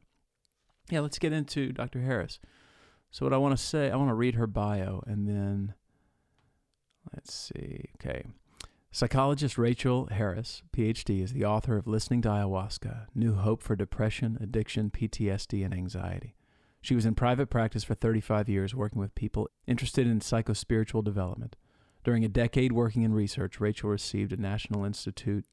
Yeah, 0.89 1.01
let's 1.01 1.19
get 1.19 1.33
into 1.33 1.71
Dr. 1.71 2.01
Harris. 2.01 2.39
So 3.09 3.25
what 3.25 3.33
I 3.33 3.38
want 3.38 3.57
to 3.57 3.63
say, 3.63 3.91
I 3.91 3.95
want 3.97 4.09
to 4.09 4.15
read 4.15 4.35
her 4.35 4.47
bio 4.47 5.03
and 5.05 5.27
then 5.27 5.73
let's 7.13 7.34
see. 7.34 7.89
Okay. 7.96 8.24
Psychologist 8.93 9.58
Rachel 9.58 10.08
Harris, 10.12 10.63
PhD, 10.75 11.24
is 11.24 11.31
the 11.31 11.46
author 11.46 11.77
of 11.77 11.88
Listening 11.88 12.22
to 12.24 12.29
Ayahuasca 12.29 13.08
New 13.15 13.36
Hope 13.36 13.63
for 13.63 13.75
Depression, 13.75 14.38
Addiction, 14.41 14.89
PTSD, 14.89 15.63
and 15.63 15.74
Anxiety. 15.74 16.36
She 16.81 16.96
was 16.96 17.05
in 17.05 17.15
private 17.15 17.48
practice 17.48 17.84
for 17.84 17.93
35 17.93 18.50
years 18.50 18.75
working 18.75 19.00
with 19.00 19.15
people 19.15 19.48
interested 19.65 20.08
in 20.08 20.20
psychospiritual 20.20 21.03
development. 21.03 21.55
During 22.03 22.25
a 22.25 22.29
decade 22.29 22.74
working 22.74 23.03
in 23.03 23.13
research, 23.13 23.60
Rachel 23.60 23.89
received 23.89 24.34
a 24.34 24.38
National 24.38 24.84
Institute 24.84 25.46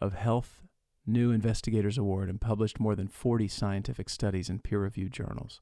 of 0.00 0.14
Health 0.14 0.62
New 1.06 1.30
Investigators 1.30 1.98
Award 1.98 2.28
and 2.28 2.40
published 2.40 2.80
more 2.80 2.96
than 2.96 3.08
40 3.08 3.46
scientific 3.48 4.08
studies 4.08 4.48
in 4.48 4.60
peer 4.60 4.80
reviewed 4.80 5.12
journals. 5.12 5.60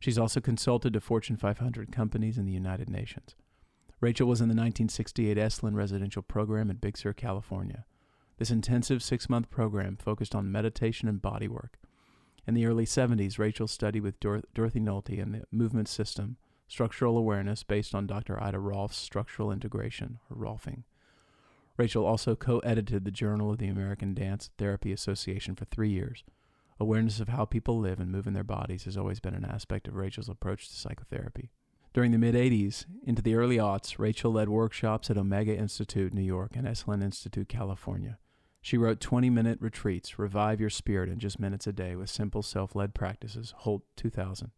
She's 0.00 0.18
also 0.18 0.40
consulted 0.40 0.92
to 0.94 1.00
Fortune 1.00 1.36
500 1.36 1.92
companies 1.92 2.36
in 2.36 2.46
the 2.46 2.52
United 2.52 2.90
Nations. 2.90 3.36
Rachel 4.00 4.26
was 4.26 4.40
in 4.40 4.48
the 4.48 4.52
1968 4.52 5.36
Esalen 5.36 5.74
Residential 5.74 6.22
Program 6.22 6.70
in 6.70 6.76
Big 6.76 6.96
Sur, 6.96 7.12
California. 7.12 7.84
This 8.38 8.50
intensive 8.50 9.02
six 9.02 9.28
month 9.28 9.50
program 9.50 9.98
focused 9.98 10.34
on 10.34 10.50
meditation 10.50 11.06
and 11.06 11.20
body 11.20 11.48
work. 11.48 11.78
In 12.46 12.54
the 12.54 12.64
early 12.64 12.86
70s, 12.86 13.38
Rachel 13.38 13.68
studied 13.68 14.00
with 14.00 14.18
Dor- 14.18 14.42
Dorothy 14.54 14.80
Nolte 14.80 15.18
in 15.18 15.32
the 15.32 15.44
movement 15.52 15.86
system, 15.86 16.38
structural 16.66 17.18
awareness 17.18 17.62
based 17.62 17.94
on 17.94 18.06
Dr. 18.06 18.42
Ida 18.42 18.58
Rolf's 18.58 18.96
structural 18.96 19.52
integration, 19.52 20.18
or 20.30 20.36
Rolfing. 20.38 20.84
Rachel 21.76 22.06
also 22.06 22.34
co 22.34 22.60
edited 22.60 23.04
the 23.04 23.10
Journal 23.10 23.50
of 23.50 23.58
the 23.58 23.68
American 23.68 24.14
Dance 24.14 24.48
Therapy 24.56 24.92
Association 24.92 25.54
for 25.54 25.66
three 25.66 25.90
years. 25.90 26.24
Awareness 26.78 27.20
of 27.20 27.28
how 27.28 27.44
people 27.44 27.78
live 27.78 28.00
and 28.00 28.10
move 28.10 28.26
in 28.26 28.32
their 28.32 28.44
bodies 28.44 28.84
has 28.84 28.96
always 28.96 29.20
been 29.20 29.34
an 29.34 29.44
aspect 29.44 29.86
of 29.86 29.94
Rachel's 29.94 30.30
approach 30.30 30.70
to 30.70 30.74
psychotherapy. 30.74 31.50
During 31.92 32.12
the 32.12 32.18
mid 32.18 32.36
80s 32.36 32.84
into 33.04 33.20
the 33.20 33.34
early 33.34 33.56
aughts, 33.56 33.98
Rachel 33.98 34.30
led 34.32 34.48
workshops 34.48 35.10
at 35.10 35.18
Omega 35.18 35.56
Institute, 35.56 36.14
New 36.14 36.22
York, 36.22 36.52
and 36.54 36.64
Esalen 36.64 37.02
Institute, 37.02 37.48
California. 37.48 38.18
She 38.62 38.78
wrote 38.78 39.00
20 39.00 39.28
minute 39.28 39.58
retreats, 39.60 40.16
Revive 40.16 40.60
Your 40.60 40.70
Spirit 40.70 41.08
in 41.08 41.18
Just 41.18 41.40
Minutes 41.40 41.66
a 41.66 41.72
Day 41.72 41.96
with 41.96 42.08
Simple 42.08 42.42
Self 42.42 42.76
Led 42.76 42.94
Practices, 42.94 43.54
Holt 43.58 43.82
2000. 43.96 44.52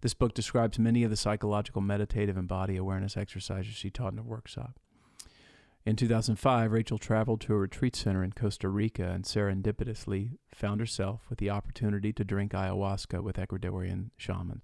This 0.00 0.14
book 0.14 0.34
describes 0.34 0.80
many 0.80 1.04
of 1.04 1.10
the 1.10 1.16
psychological, 1.16 1.80
meditative, 1.80 2.36
and 2.36 2.48
body 2.48 2.76
awareness 2.76 3.16
exercises 3.16 3.74
she 3.74 3.90
taught 3.90 4.12
in 4.12 4.18
her 4.18 4.24
workshop. 4.24 4.80
In 5.84 5.94
2005, 5.94 6.72
Rachel 6.72 6.98
traveled 6.98 7.40
to 7.42 7.54
a 7.54 7.58
retreat 7.58 7.94
center 7.94 8.24
in 8.24 8.32
Costa 8.32 8.68
Rica 8.68 9.10
and 9.10 9.24
serendipitously 9.24 10.38
found 10.52 10.80
herself 10.80 11.22
with 11.30 11.38
the 11.38 11.50
opportunity 11.50 12.12
to 12.12 12.24
drink 12.24 12.52
ayahuasca 12.52 13.22
with 13.22 13.36
Ecuadorian 13.36 14.10
shaman. 14.16 14.62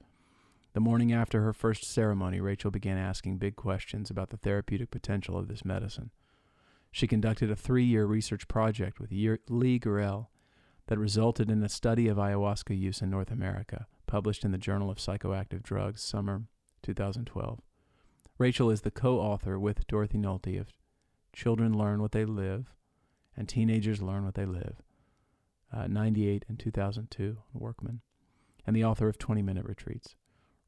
The 0.75 0.81
morning 0.81 1.13
after 1.13 1.41
her 1.43 1.53
first 1.53 1.85
ceremony, 1.85 2.41
Rachel 2.41 2.73
began 2.73 2.99
asking 2.99 3.39
big 3.39 3.55
questions 3.55 4.11
about 4.11 4.31
the 4.31 4.37
therapeutic 4.37 4.91
potential 4.91 5.39
of 5.39 5.47
this 5.47 5.65
medicine. 5.65 6.11
She 6.91 7.07
conducted 7.07 7.49
a 7.49 7.57
three 7.57 7.85
year 7.85 8.07
research 8.07 8.49
project 8.49 8.99
with 8.99 9.13
Lee 9.13 9.79
Gurel 9.79 10.27
that 10.89 10.99
resulted 10.99 11.49
in 11.49 11.63
a 11.63 11.69
study 11.69 12.09
of 12.09 12.17
ayahuasca 12.17 12.77
use 12.77 13.01
in 13.01 13.09
North 13.09 13.31
America, 13.31 13.87
published 14.09 14.45
in 14.45 14.51
the 14.51 14.59
Journal 14.59 14.91
of 14.91 14.99
Psychoactive 14.99 15.63
Drugs, 15.63 16.03
summer 16.03 16.43
2012. 16.83 17.61
Rachel 18.37 18.69
is 18.69 18.81
the 18.81 18.91
co 18.91 19.21
author 19.21 19.61
with 19.61 19.87
Dorothy 19.87 20.19
Nolte 20.19 20.61
of 20.61 20.73
Children 21.33 21.79
Learn 21.79 22.03
What 22.03 22.11
They 22.11 22.25
Live 22.25 22.75
and 23.37 23.49
Teenagers 23.49 24.03
Learn 24.03 24.25
What 24.25 24.35
They 24.35 24.45
Live, 24.45 24.83
uh, 25.73 25.87
98 25.87 26.45
and 26.49 26.59
2002, 26.59 27.39
Workman, 27.53 28.01
and 28.67 28.75
the 28.75 28.85
author 28.85 29.07
of 29.07 29.19
20 29.19 29.41
Minute 29.41 29.67
Retreats. 29.67 30.17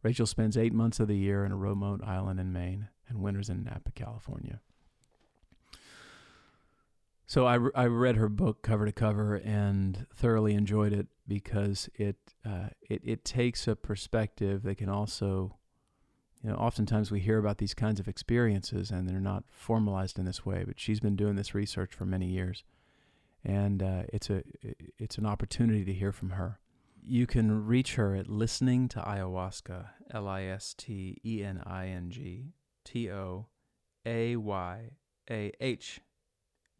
Rachel 0.07 0.27
spends 0.27 0.57
eight 0.57 0.73
months 0.73 1.01
of 1.01 1.09
the 1.09 1.17
year 1.17 1.45
in 1.45 1.51
a 1.51 1.57
remote 1.57 2.01
island 2.05 2.39
in 2.39 2.53
Maine 2.53 2.87
and 3.09 3.21
winters 3.21 3.51
in 3.51 3.65
Napa, 3.65 3.91
California. 3.91 4.61
So 7.27 7.45
I, 7.45 7.59
I 7.75 7.87
read 7.87 8.15
her 8.15 8.29
book 8.29 8.63
cover 8.63 8.87
to 8.87 8.93
cover 8.93 9.35
and 9.35 10.07
thoroughly 10.15 10.55
enjoyed 10.55 10.93
it 10.93 11.09
because 11.27 11.91
it 11.97 12.15
uh, 12.45 12.69
it 12.89 13.03
it 13.03 13.25
takes 13.25 13.67
a 13.67 13.75
perspective 13.75 14.63
that 14.63 14.79
can 14.79 14.89
also, 14.89 15.57
you 16.41 16.51
know, 16.51 16.57
oftentimes 16.57 17.11
we 17.11 17.19
hear 17.19 17.39
about 17.39 17.59
these 17.59 17.75
kinds 17.75 17.99
of 17.99 18.07
experiences 18.07 18.93
and 18.93 19.09
they're 19.09 19.19
not 19.19 19.43
formalized 19.51 20.21
in 20.21 20.25
this 20.25 20.47
way. 20.47 20.63
But 20.65 20.79
she's 20.79 21.01
been 21.01 21.17
doing 21.17 21.35
this 21.35 21.53
research 21.53 21.93
for 21.93 22.07
many 22.07 22.27
years, 22.27 22.63
and 23.45 23.83
uh, 23.83 24.03
it's 24.13 24.31
a 24.31 24.45
it's 24.99 25.19
an 25.19 25.27
opportunity 25.27 25.85
to 25.85 25.93
hear 25.93 26.13
from 26.13 26.31
her. 26.31 26.61
You 27.09 27.29
can 27.29 27.67
reach 27.67 27.95
her 27.95 28.17
at 28.17 28.29
listening 28.29 28.89
to 28.89 28.99
ayahuasca, 28.99 29.91
L 30.11 30.27
I 30.27 30.43
S 30.43 30.75
T 30.75 31.19
E 31.25 31.45
N 31.45 31.63
I 31.65 31.87
N 31.87 32.11
G 32.11 32.55
T 32.85 33.09
O 33.13 33.47
A 34.05 34.35
Y 34.35 34.91
A 35.31 35.53
H 35.61 36.01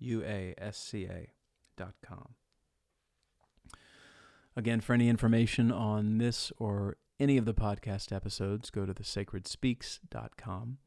U 0.01 0.25
A 0.25 0.53
S 0.59 0.79
C 0.79 1.05
A 1.05 1.29
dot 1.77 1.95
com. 2.05 2.35
Again, 4.57 4.81
for 4.81 4.95
any 4.95 5.09
information 5.09 5.71
on 5.71 6.19
this 6.19 6.51
or 6.59 6.97
any 7.21 7.37
of 7.37 7.45
the 7.45 7.55
podcast 7.55 8.11
episodes, 8.11 8.71
go 8.71 8.85
to 8.85 8.95
thesacredspeaks.com. 8.95 10.79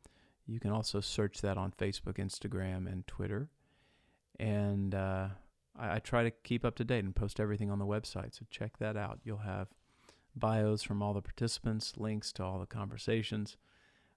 You 0.48 0.60
can 0.60 0.72
also 0.72 1.00
search 1.00 1.40
that 1.42 1.58
on 1.58 1.72
Facebook, 1.72 2.18
Instagram, 2.18 2.92
and 2.92 3.08
Twitter. 3.08 3.50
And 4.38 4.94
uh, 4.94 5.28
I, 5.80 5.96
I 5.96 6.00
try 6.00 6.24
to 6.24 6.32
keep 6.32 6.66
up 6.66 6.76
to 6.76 6.84
date 6.84 7.04
and 7.04 7.16
post 7.16 7.40
everything 7.40 7.72
on 7.72 7.80
the 7.80 7.86
website, 7.86 8.36
so 8.36 8.46
check 8.50 8.78
that 8.78 8.98
out. 8.98 9.20
You'll 9.24 9.38
have 9.38 9.70
bios 10.36 10.84
from 10.84 11.02
all 11.02 11.14
the 11.14 11.22
participants, 11.22 11.94
links 11.98 12.32
to 12.34 12.44
all 12.44 12.60
the 12.60 12.66
conversations, 12.66 13.58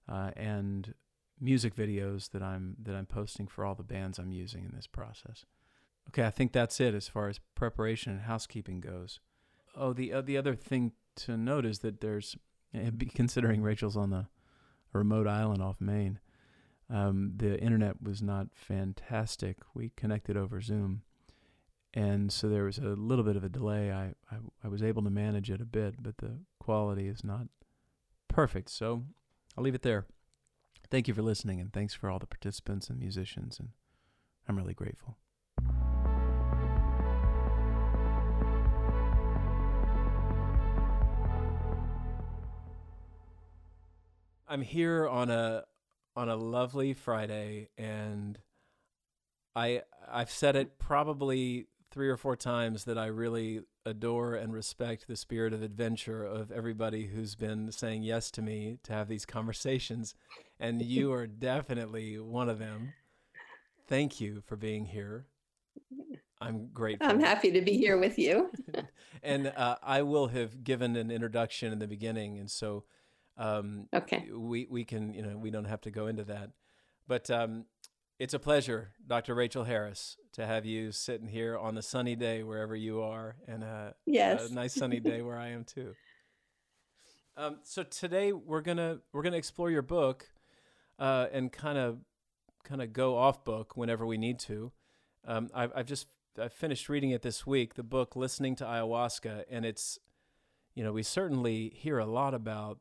uh, 0.07 0.31
and 0.35 0.93
music 1.39 1.75
videos 1.75 2.31
that 2.31 2.41
I'm 2.41 2.75
that 2.81 2.95
I'm 2.95 3.05
posting 3.05 3.47
for 3.47 3.65
all 3.65 3.75
the 3.75 3.83
bands 3.83 4.19
I'm 4.19 4.31
using 4.31 4.65
in 4.65 4.71
this 4.75 4.87
process. 4.87 5.45
Okay, 6.09 6.25
I 6.25 6.29
think 6.29 6.51
that's 6.51 6.79
it 6.79 6.93
as 6.93 7.07
far 7.07 7.29
as 7.29 7.39
preparation 7.55 8.11
and 8.11 8.21
housekeeping 8.21 8.81
goes. 8.81 9.19
Oh, 9.75 9.93
the 9.93 10.13
uh, 10.13 10.21
the 10.21 10.37
other 10.37 10.55
thing 10.55 10.91
to 11.15 11.37
note 11.37 11.65
is 11.65 11.79
that 11.79 12.01
there's 12.01 12.35
eh, 12.73 12.91
considering 13.15 13.61
Rachel's 13.61 13.97
on 13.97 14.09
the 14.09 14.27
remote 14.91 15.27
island 15.27 15.61
off 15.61 15.77
Maine, 15.79 16.19
um, 16.89 17.33
the 17.35 17.59
internet 17.59 18.01
was 18.01 18.21
not 18.21 18.47
fantastic. 18.53 19.57
We 19.73 19.91
connected 19.95 20.37
over 20.37 20.61
Zoom, 20.61 21.01
and 21.93 22.31
so 22.31 22.49
there 22.49 22.63
was 22.63 22.77
a 22.77 22.81
little 22.81 23.23
bit 23.23 23.35
of 23.35 23.43
a 23.43 23.49
delay. 23.49 23.91
I, 23.91 24.13
I 24.31 24.37
I 24.63 24.67
was 24.67 24.81
able 24.81 25.03
to 25.03 25.09
manage 25.09 25.51
it 25.51 25.61
a 25.61 25.65
bit, 25.65 26.01
but 26.01 26.17
the 26.17 26.39
quality 26.59 27.07
is 27.07 27.23
not 27.23 27.47
perfect. 28.27 28.69
So 28.69 29.03
I'll 29.57 29.63
leave 29.63 29.75
it 29.75 29.83
there. 29.83 30.05
Thank 30.89 31.07
you 31.07 31.13
for 31.13 31.21
listening, 31.21 31.59
and 31.59 31.71
thanks 31.71 31.93
for 31.93 32.09
all 32.09 32.19
the 32.19 32.27
participants 32.27 32.89
and 32.89 32.99
musicians, 32.99 33.59
and 33.59 33.69
I'm 34.47 34.57
really 34.57 34.73
grateful. 34.73 35.17
I'm 44.47 44.61
here 44.61 45.07
on 45.07 45.31
a 45.31 45.63
on 46.15 46.29
a 46.29 46.35
lovely 46.35 46.93
Friday, 46.93 47.69
and 47.77 48.37
I 49.55 49.81
I've 50.07 50.29
said 50.29 50.55
it 50.55 50.77
probably 50.77 51.67
three 51.93 52.09
or 52.09 52.17
four 52.17 52.35
times 52.35 52.85
that 52.85 52.97
I 52.97 53.05
really 53.05 53.61
adore 53.85 54.33
and 54.33 54.51
respect 54.51 55.07
the 55.07 55.15
spirit 55.15 55.53
of 55.53 55.61
adventure 55.61 56.25
of 56.25 56.51
everybody 56.51 57.05
who's 57.05 57.35
been 57.35 57.71
saying 57.71 58.01
yes 58.01 58.31
to 58.31 58.41
me 58.41 58.79
to 58.83 58.93
have 58.93 59.07
these 59.07 59.27
conversations, 59.27 60.15
and 60.59 60.81
you 60.81 61.11
are 61.13 61.27
definitely 61.27 62.17
one 62.17 62.49
of 62.49 62.57
them. 62.57 62.93
Thank 63.87 64.19
you 64.19 64.41
for 64.47 64.55
being 64.55 64.85
here. 64.85 65.27
I'm 66.41 66.69
grateful. 66.73 67.07
I'm 67.07 67.19
happy 67.19 67.51
to 67.51 67.61
be 67.61 67.77
here 67.77 67.97
with 67.97 68.17
you. 68.17 68.49
and 69.23 69.53
uh, 69.55 69.75
I 69.83 70.01
will 70.01 70.27
have 70.29 70.63
given 70.63 70.95
an 70.95 71.11
introduction 71.11 71.71
in 71.71 71.77
the 71.77 71.87
beginning, 71.87 72.39
and 72.39 72.49
so 72.49 72.85
um, 73.37 73.87
Okay. 73.93 74.27
we 74.35 74.65
we 74.67 74.83
can 74.83 75.13
you 75.13 75.21
know 75.21 75.37
we 75.37 75.51
don't 75.51 75.65
have 75.65 75.81
to 75.81 75.91
go 75.91 76.07
into 76.07 76.23
that, 76.23 76.49
but 77.07 77.29
um, 77.29 77.65
it's 78.23 78.33
a 78.33 78.39
pleasure, 78.39 78.93
Dr. 79.05 79.35
Rachel 79.35 79.65
Harris, 79.65 80.15
to 80.31 80.45
have 80.45 80.65
you 80.65 80.93
sitting 80.93 81.27
here 81.27 81.57
on 81.57 81.75
the 81.75 81.81
sunny 81.81 82.15
day 82.15 82.41
wherever 82.41 82.73
you 82.73 83.01
are, 83.01 83.35
and 83.49 83.63
a, 83.65 83.95
Yes. 84.05 84.49
a 84.49 84.53
nice 84.53 84.73
sunny 84.73 85.01
day 85.01 85.21
where 85.21 85.37
I 85.37 85.49
am 85.49 85.65
too. 85.65 85.93
Um, 87.35 87.57
so 87.63 87.81
today 87.81 88.31
we're 88.31 88.61
gonna 88.61 88.99
we're 89.11 89.23
gonna 89.23 89.37
explore 89.37 89.71
your 89.71 89.81
book, 89.81 90.29
uh, 90.99 91.25
and 91.33 91.51
kind 91.51 91.79
of 91.79 91.97
kind 92.63 92.79
of 92.79 92.93
go 92.93 93.17
off 93.17 93.43
book 93.43 93.75
whenever 93.75 94.05
we 94.05 94.19
need 94.19 94.37
to. 94.41 94.71
Um, 95.25 95.49
I've 95.51 95.71
I've 95.75 95.87
just 95.87 96.05
I 96.39 96.49
finished 96.49 96.89
reading 96.89 97.09
it 97.09 97.23
this 97.23 97.47
week, 97.47 97.73
the 97.73 97.81
book 97.81 98.15
"Listening 98.15 98.55
to 98.57 98.65
Ayahuasca," 98.65 99.45
and 99.49 99.65
it's, 99.65 99.97
you 100.75 100.83
know, 100.83 100.93
we 100.93 101.01
certainly 101.01 101.69
hear 101.75 101.97
a 101.97 102.05
lot 102.05 102.35
about 102.35 102.77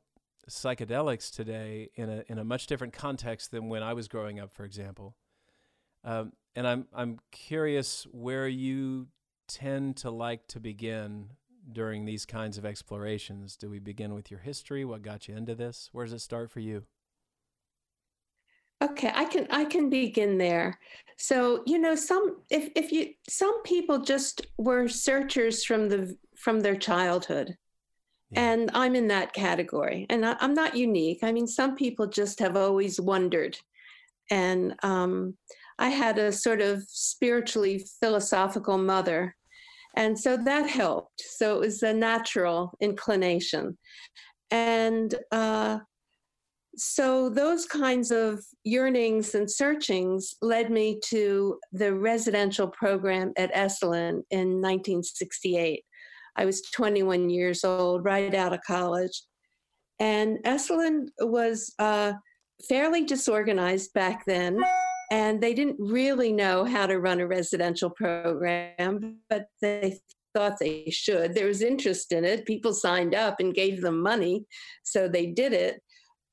psychedelics 0.51 1.35
today 1.35 1.89
in 1.95 2.11
a 2.11 2.23
in 2.29 2.39
a 2.39 2.45
much 2.45 2.67
different 2.67 2.93
context 2.93 3.53
than 3.53 3.71
when 3.71 3.83
I 3.83 3.95
was 3.95 4.07
growing 4.07 4.39
up, 4.39 4.53
for 4.53 4.67
example. 4.67 5.17
Um, 6.05 6.33
and 6.55 6.67
I'm 6.67 6.87
I'm 6.95 7.19
curious 7.31 8.07
where 8.11 8.49
you 8.49 9.09
tend 9.49 9.97
to 9.99 10.11
like 10.11 10.47
to 10.49 10.61
begin 10.61 11.31
during 11.71 12.05
these 12.05 12.27
kinds 12.27 12.59
of 12.59 12.65
explorations. 12.65 13.57
Do 13.57 13.71
we 13.71 13.79
begin 13.79 14.15
with 14.15 14.31
your 14.31 14.41
history? 14.41 14.85
What 14.85 15.03
got 15.03 15.29
you 15.29 15.37
into 15.37 15.55
this? 15.55 15.89
Where 15.93 16.05
does 16.05 16.13
it 16.13 16.21
start 16.21 16.51
for 16.51 16.61
you? 16.61 16.85
Okay, 18.83 19.13
I 19.15 19.25
can 19.27 19.47
I 19.51 19.65
can 19.65 19.89
begin 19.91 20.39
there. 20.39 20.79
So, 21.17 21.63
you 21.67 21.79
know, 21.79 21.95
some 21.95 22.39
if 22.51 22.71
if 22.75 22.91
you 22.91 23.15
some 23.29 23.63
people 23.63 24.01
just 24.01 24.47
were 24.59 24.89
searchers 24.89 25.65
from 25.65 25.89
the 25.89 26.17
from 26.37 26.61
their 26.61 26.77
childhood. 26.77 27.57
Yeah. 28.31 28.53
And 28.53 28.71
I'm 28.75 28.97
in 28.97 29.09
that 29.09 29.35
category. 29.35 30.07
And 30.09 30.25
I, 30.25 30.37
I'm 30.41 30.55
not 30.55 30.75
unique. 30.75 31.21
I 31.23 31.33
mean, 31.33 31.47
some 31.47 31.77
people 31.77 32.07
just 32.07 32.39
have 32.41 32.57
always 32.57 32.99
wondered. 33.01 33.59
And 34.31 34.75
um, 34.83 35.37
I 35.79 35.88
had 35.88 36.19
a 36.19 36.33
sort 36.33 36.61
of 36.61 36.83
spiritually 36.88 37.85
philosophical 38.00 38.79
mother. 38.79 39.35
And 39.97 40.19
so 40.19 40.37
that 40.37 40.69
helped. 40.69 41.21
So 41.21 41.57
it 41.57 41.61
was 41.61 41.83
a 41.83 41.93
natural 41.93 42.73
inclination. 42.81 43.76
And 44.50 45.14
uh, 45.31 45.79
so 46.76 47.29
those 47.29 47.67
kinds 47.67 48.11
of 48.11 48.41
yearnings 48.64 49.35
and 49.35 49.50
searchings 49.50 50.35
led 50.41 50.71
me 50.71 51.00
to 51.07 51.59
the 51.73 51.95
residential 51.95 52.69
program 52.69 53.33
at 53.37 53.53
Esalen 53.53 54.23
in 54.31 54.61
1968. 54.61 55.85
I 56.37 56.44
was 56.47 56.62
21 56.70 57.29
years 57.29 57.62
old, 57.62 58.05
right 58.05 58.35
out 58.35 58.55
of 58.55 58.61
college. 58.66 59.23
And 60.01 60.38
Esalen 60.44 61.09
was 61.20 61.75
uh, 61.79 62.14
fairly 62.68 63.05
disorganized 63.05 63.92
back 63.92 64.25
then, 64.27 64.59
and 65.12 65.42
they 65.42 65.53
didn't 65.53 65.77
really 65.79 66.33
know 66.33 66.64
how 66.64 66.87
to 66.87 66.98
run 66.98 67.20
a 67.20 67.27
residential 67.27 67.90
program, 67.90 69.18
but 69.29 69.44
they 69.61 70.01
thought 70.33 70.59
they 70.59 70.88
should. 70.88 71.35
There 71.35 71.48
was 71.48 71.61
interest 71.61 72.12
in 72.12 72.25
it. 72.25 72.46
People 72.46 72.72
signed 72.72 73.14
up 73.14 73.38
and 73.38 73.53
gave 73.53 73.83
them 73.83 74.03
money, 74.03 74.46
so 74.85 75.09
they 75.09 75.27
did 75.27 75.53
it. 75.53 75.83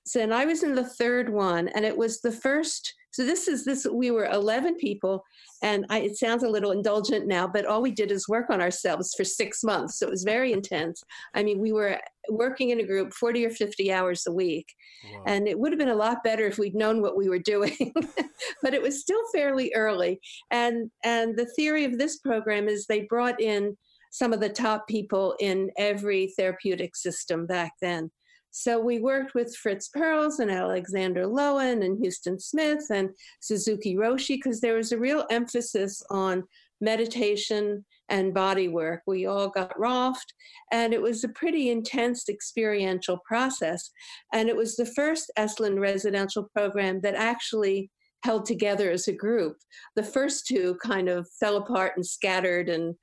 So, 0.06 0.22
and 0.22 0.34
I 0.34 0.46
was 0.46 0.64
in 0.64 0.76
the 0.76 0.88
third 0.88 1.30
one, 1.30 1.68
and 1.68 1.84
it 1.84 1.98
was 1.98 2.22
the 2.22 2.32
first. 2.32 2.94
So 3.12 3.26
this 3.26 3.50
is 3.50 3.66
this. 3.66 3.86
We 3.86 4.12
were 4.12 4.28
11 4.28 4.78
people, 4.78 5.26
and 5.62 5.86
I, 5.90 6.00
it 6.00 6.18
sounds 6.18 6.44
a 6.44 6.50
little 6.50 6.72
indulgent 6.72 7.28
now, 7.28 7.48
but 7.48 7.66
all 7.66 7.82
we 7.82 7.92
did 7.92 8.12
is 8.12 8.30
work 8.30 8.50
on 8.50 8.62
ourselves 8.62 9.14
for 9.16 9.24
six 9.24 9.64
months. 9.64 10.00
So 10.00 10.08
it 10.08 10.12
was 10.12 10.24
very 10.24 10.54
intense. 10.54 11.04
I 11.34 11.44
mean, 11.44 11.60
we 11.60 11.72
were 11.72 12.00
working 12.30 12.70
in 12.70 12.80
a 12.80 12.86
group 12.86 13.14
40 13.14 13.46
or 13.46 13.50
50 13.50 13.92
hours 13.92 14.26
a 14.28 14.32
week, 14.32 14.74
Whoa. 15.04 15.24
and 15.26 15.48
it 15.48 15.58
would 15.60 15.72
have 15.72 15.80
been 15.80 15.90
a 15.90 15.96
lot 15.96 16.24
better 16.24 16.46
if 16.46 16.58
we'd 16.58 16.76
known 16.76 17.02
what 17.02 17.18
we 17.18 17.30
were 17.30 17.40
doing. 17.40 17.94
but 18.62 18.74
it 18.74 18.82
was 18.82 19.02
still 19.02 19.22
fairly 19.34 19.72
early. 19.76 20.20
And 20.52 20.90
and 21.04 21.38
the 21.38 21.50
theory 21.56 21.86
of 21.86 21.98
this 21.98 22.18
program 22.20 22.68
is 22.68 22.86
they 22.86 23.02
brought 23.02 23.42
in 23.42 23.78
some 24.12 24.34
of 24.34 24.40
the 24.40 24.50
top 24.50 24.88
people 24.88 25.36
in 25.40 25.70
every 25.78 26.34
therapeutic 26.38 26.96
system 26.96 27.46
back 27.46 27.74
then. 27.82 28.10
So 28.52 28.80
we 28.80 29.00
worked 29.00 29.36
with 29.36 29.56
Fritz 29.56 29.90
Perls 29.96 30.40
and 30.40 30.50
Alexander 30.50 31.26
Lowen 31.26 31.86
and 31.86 32.04
Huston 32.04 32.40
Smith 32.40 32.86
and 32.92 33.10
Suzuki 33.42 33.96
Roshi 33.96 34.38
because 34.38 34.60
there 34.60 34.76
was 34.76 34.92
a 34.92 34.98
real 34.98 35.26
emphasis 35.30 36.02
on 36.10 36.44
meditation 36.82 37.86
and 38.10 38.34
body 38.34 38.68
work. 38.68 39.02
We 39.06 39.28
all 39.28 39.50
got 39.50 39.78
Rolfed, 39.78 40.34
and 40.72 40.94
it 40.94 41.02
was 41.02 41.24
a 41.24 41.30
pretty 41.30 41.70
intense 41.70 42.28
experiential 42.28 43.20
process. 43.28 43.92
And 44.34 44.50
it 44.50 44.56
was 44.56 44.76
the 44.76 44.86
first 44.86 45.32
Esalen 45.38 45.80
residential 45.80 46.50
program 46.56 47.02
that 47.02 47.16
actually 47.16 47.92
held 48.24 48.46
together 48.46 48.92
as 48.92 49.08
a 49.08 49.14
group. 49.14 49.58
The 49.96 50.04
first 50.04 50.48
two 50.48 50.78
kind 50.84 51.08
of 51.08 51.28
fell 51.40 51.58
apart 51.58 51.94
and 51.96 52.06
scattered 52.06 52.70
and 52.70 52.96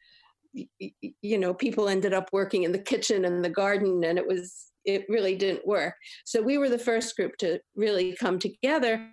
you 1.20 1.38
know 1.38 1.52
people 1.52 1.86
ended 1.86 2.14
up 2.14 2.30
working 2.32 2.62
in 2.62 2.72
the 2.72 2.78
kitchen 2.78 3.26
and 3.26 3.44
the 3.44 3.50
garden 3.50 4.02
and 4.04 4.18
it 4.18 4.26
was 4.26 4.72
it 4.86 5.04
really 5.08 5.34
didn't 5.34 5.66
work 5.66 5.94
so 6.24 6.40
we 6.40 6.58
were 6.58 6.68
the 6.68 6.78
first 6.78 7.14
group 7.16 7.36
to 7.36 7.58
really 7.74 8.16
come 8.18 8.38
together 8.38 9.10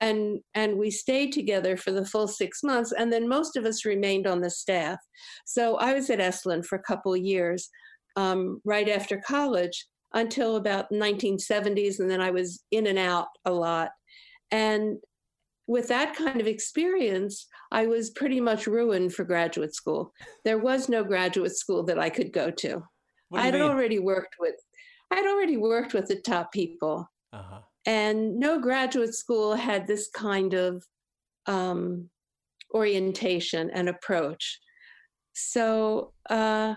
and 0.00 0.40
and 0.54 0.76
we 0.76 0.90
stayed 0.90 1.32
together 1.32 1.76
for 1.76 1.92
the 1.92 2.04
full 2.04 2.26
six 2.26 2.62
months 2.62 2.92
and 2.92 3.12
then 3.12 3.28
most 3.28 3.56
of 3.56 3.64
us 3.64 3.84
remained 3.84 4.26
on 4.26 4.40
the 4.40 4.50
staff 4.50 4.98
so 5.46 5.76
i 5.76 5.92
was 5.92 6.10
at 6.10 6.18
esalen 6.18 6.64
for 6.64 6.76
a 6.76 6.82
couple 6.82 7.14
of 7.14 7.20
years 7.20 7.68
um, 8.16 8.60
right 8.64 8.88
after 8.88 9.22
college 9.26 9.86
until 10.14 10.56
about 10.56 10.90
1970s 10.92 12.00
and 12.00 12.10
then 12.10 12.20
i 12.20 12.30
was 12.30 12.64
in 12.70 12.86
and 12.88 12.98
out 12.98 13.28
a 13.44 13.52
lot 13.52 13.90
and 14.50 14.96
with 15.70 15.86
that 15.86 16.16
kind 16.16 16.40
of 16.40 16.48
experience, 16.48 17.46
I 17.70 17.86
was 17.86 18.10
pretty 18.10 18.40
much 18.40 18.66
ruined 18.66 19.14
for 19.14 19.22
graduate 19.22 19.72
school. 19.72 20.12
There 20.44 20.58
was 20.58 20.88
no 20.88 21.04
graduate 21.04 21.56
school 21.56 21.84
that 21.84 21.96
I 21.96 22.10
could 22.10 22.32
go 22.32 22.50
to. 22.50 22.68
Do 22.68 22.84
I'd 23.34 23.54
mean? 23.54 23.62
already 23.62 24.00
worked 24.00 24.34
with 24.40 24.56
I'd 25.10 25.26
already 25.26 25.56
worked 25.56 25.94
with 25.94 26.06
the 26.06 26.16
top 26.16 26.52
people, 26.52 27.10
uh-huh. 27.32 27.60
and 27.86 28.38
no 28.38 28.60
graduate 28.60 29.14
school 29.14 29.54
had 29.54 29.86
this 29.86 30.08
kind 30.08 30.54
of 30.54 30.84
um, 31.46 32.08
orientation 32.74 33.70
and 33.70 33.88
approach. 33.88 34.60
So 35.32 36.12
uh, 36.28 36.74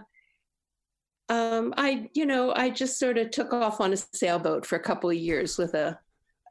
um, 1.29 1.73
I, 1.77 2.09
you 2.13 2.25
know, 2.25 2.53
I 2.55 2.69
just 2.69 2.99
sort 2.99 3.17
of 3.17 3.31
took 3.31 3.53
off 3.53 3.81
on 3.81 3.93
a 3.93 3.97
sailboat 3.97 4.65
for 4.65 4.75
a 4.75 4.83
couple 4.83 5.09
of 5.09 5.15
years 5.15 5.57
with 5.57 5.73
a 5.73 5.99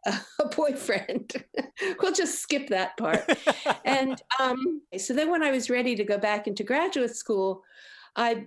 a 0.40 0.46
boyfriend. 0.56 1.32
we'll 2.02 2.12
just 2.12 2.40
skip 2.40 2.68
that 2.68 2.96
part. 2.96 3.24
and 3.84 4.20
um, 4.40 4.82
so 4.98 5.14
then 5.14 5.30
when 5.30 5.42
I 5.42 5.50
was 5.50 5.70
ready 5.70 5.94
to 5.96 6.04
go 6.04 6.18
back 6.18 6.46
into 6.46 6.64
graduate 6.64 7.14
school, 7.14 7.62
I, 8.16 8.46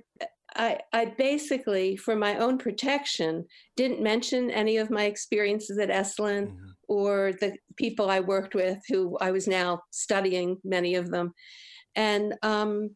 I, 0.56 0.80
I 0.94 1.06
basically, 1.06 1.98
for 1.98 2.16
my 2.16 2.38
own 2.38 2.58
protection, 2.58 3.46
didn't 3.76 4.02
mention 4.02 4.50
any 4.52 4.78
of 4.78 4.90
my 4.90 5.06
experiences 5.06 5.78
at 5.78 5.90
Esalen 5.90 6.48
Mhm. 6.48 6.74
or 6.88 7.34
the 7.34 7.58
people 7.76 8.10
I 8.10 8.20
worked 8.20 8.56
with, 8.56 8.80
who 8.90 9.18
I 9.20 9.32
was 9.32 9.48
now 9.48 9.82
studying 9.92 10.60
many 10.64 10.96
of 10.96 11.10
them. 11.10 11.34
And 11.96 12.36
um, 12.42 12.96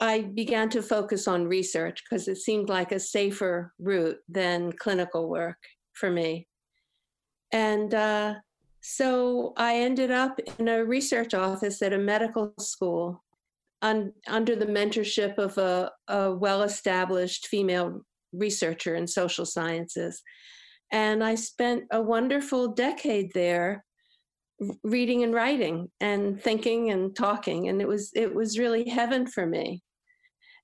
I 0.00 0.22
began 0.22 0.68
to 0.70 0.82
focus 0.82 1.28
on 1.28 1.46
research 1.46 2.02
because 2.02 2.26
it 2.26 2.36
seemed 2.36 2.68
like 2.68 2.92
a 2.92 2.98
safer 3.00 3.72
route 3.78 4.18
than 4.28 4.72
clinical 4.72 5.28
work 5.28 5.58
for 5.92 6.10
me. 6.10 6.48
And 7.52 7.94
uh, 7.94 8.34
so 8.80 9.52
I 9.56 9.76
ended 9.76 10.10
up 10.10 10.40
in 10.58 10.68
a 10.68 10.84
research 10.84 11.34
office 11.34 11.82
at 11.82 11.92
a 11.92 11.98
medical 11.98 12.54
school 12.58 13.22
un, 13.82 14.12
under 14.26 14.56
the 14.56 14.66
mentorship 14.66 15.38
of 15.38 15.58
a, 15.58 15.90
a 16.08 16.32
well 16.32 16.62
established 16.62 17.48
female 17.48 18.00
researcher 18.32 18.94
in 18.94 19.06
social 19.06 19.44
sciences. 19.44 20.22
And 20.90 21.22
I 21.22 21.34
spent 21.34 21.84
a 21.90 22.00
wonderful 22.00 22.68
decade 22.68 23.32
there 23.34 23.84
reading 24.84 25.22
and 25.22 25.34
writing 25.34 25.90
and 26.00 26.40
thinking 26.40 26.90
and 26.90 27.16
talking 27.16 27.68
and 27.68 27.80
it 27.80 27.88
was 27.88 28.10
it 28.14 28.32
was 28.32 28.58
really 28.58 28.88
heaven 28.88 29.26
for 29.26 29.44
me 29.44 29.82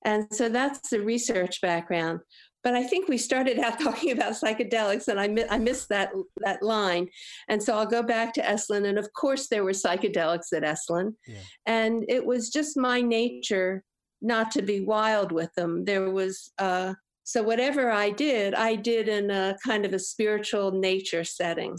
and 0.05 0.25
so 0.31 0.47
that's 0.47 0.89
the 0.89 1.01
research 1.01 1.59
background 1.61 2.19
but 2.63 2.75
I 2.75 2.83
think 2.83 3.07
we 3.07 3.17
started 3.17 3.59
out 3.59 3.79
talking 3.81 4.11
about 4.11 4.33
psychedelics, 4.33 5.07
and 5.07 5.19
I, 5.19 5.27
mi- 5.27 5.45
I 5.49 5.57
missed 5.57 5.89
that 5.89 6.11
that 6.37 6.61
line. 6.61 7.07
And 7.47 7.61
so 7.61 7.75
I'll 7.77 7.85
go 7.85 8.03
back 8.03 8.33
to 8.33 8.41
Esalen, 8.41 8.87
and 8.87 8.97
of 8.97 9.11
course 9.13 9.47
there 9.47 9.63
were 9.63 9.71
psychedelics 9.71 10.51
at 10.53 10.63
Esalen, 10.63 11.13
Yeah. 11.27 11.37
and 11.65 12.05
it 12.09 12.25
was 12.25 12.49
just 12.49 12.77
my 12.77 13.01
nature 13.01 13.83
not 14.21 14.51
to 14.51 14.61
be 14.61 14.81
wild 14.81 15.31
with 15.31 15.53
them. 15.55 15.85
There 15.85 16.09
was 16.11 16.51
uh, 16.59 16.93
so 17.23 17.43
whatever 17.43 17.91
I 17.91 18.09
did, 18.09 18.53
I 18.55 18.75
did 18.75 19.07
in 19.07 19.29
a 19.31 19.55
kind 19.65 19.85
of 19.85 19.93
a 19.93 19.99
spiritual 19.99 20.71
nature 20.71 21.23
setting, 21.23 21.77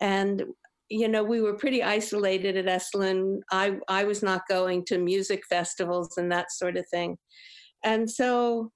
and 0.00 0.44
you 0.88 1.08
know 1.08 1.22
we 1.22 1.42
were 1.42 1.54
pretty 1.54 1.82
isolated 1.82 2.56
at 2.56 2.64
Esalen. 2.80 3.40
I 3.52 3.78
I 3.88 4.04
was 4.04 4.22
not 4.22 4.48
going 4.48 4.84
to 4.86 4.96
music 4.98 5.42
festivals 5.48 6.16
and 6.16 6.32
that 6.32 6.50
sort 6.52 6.76
of 6.78 6.88
thing, 6.88 7.18
and 7.84 8.10
so 8.10 8.70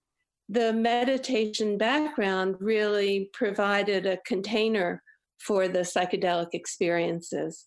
the 0.49 0.73
meditation 0.73 1.79
background 1.79 2.57
really 2.61 3.31
provided 3.33 4.07
a 4.07 4.19
container 4.27 5.03
for 5.39 5.69
the 5.69 5.81
psychedelic 5.81 6.49
experiences. 6.53 7.67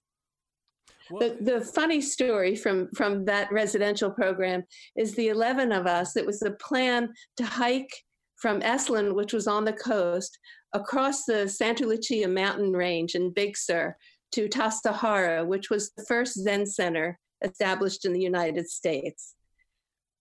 Well, 1.09 1.19
The, 1.19 1.59
the 1.59 1.61
funny 1.61 2.01
story 2.01 2.55
from, 2.55 2.89
from 2.95 3.25
that 3.25 3.51
residential 3.51 4.09
program 4.09 4.63
is 4.95 5.13
the 5.13 5.29
11 5.29 5.71
of 5.71 5.85
us, 5.85 6.15
it 6.15 6.25
was 6.25 6.39
the 6.39 6.51
plan 6.51 7.13
to 7.37 7.45
hike 7.45 7.93
from 8.37 8.61
Esalen, 8.61 9.13
which 9.15 9.33
was 9.33 9.47
on 9.47 9.65
the 9.65 9.73
coast, 9.73 10.37
across 10.73 11.25
the 11.25 11.47
Santa 11.47 11.85
Lucia 11.85 12.27
mountain 12.27 12.71
range 12.71 13.15
in 13.15 13.31
Big 13.31 13.55
Sur 13.55 13.95
to 14.33 14.49
Tassajara, 14.49 15.45
which 15.45 15.69
was 15.69 15.91
the 15.91 16.05
first 16.05 16.35
Zen 16.43 16.65
center 16.65 17.17
established 17.43 18.05
in 18.05 18.13
the 18.13 18.21
United 18.21 18.67
States. 18.67 19.34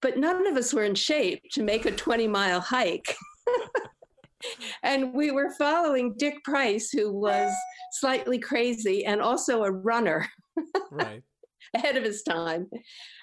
But 0.05 0.19
none 0.19 0.47
of 0.47 0.59
us 0.59 0.75
were 0.75 0.85
in 0.85 0.95
shape 0.95 1.41
to 1.53 1.63
make 1.63 1.87
a 1.87 1.91
20 1.91 2.29
mile 2.29 2.61
hike. 2.61 3.17
and 4.83 5.15
we 5.15 5.31
were 5.31 5.55
following 5.59 6.15
Dick 6.19 6.45
Price, 6.45 6.91
who 6.91 7.11
was 7.11 7.51
slightly 7.93 8.39
crazy 8.39 9.07
and 9.07 9.23
also 9.23 9.65
a 9.65 9.73
runner 9.73 10.29
right. 10.91 11.23
ahead 11.75 11.97
of 11.97 12.05
his 12.05 12.23
time. 12.23 12.69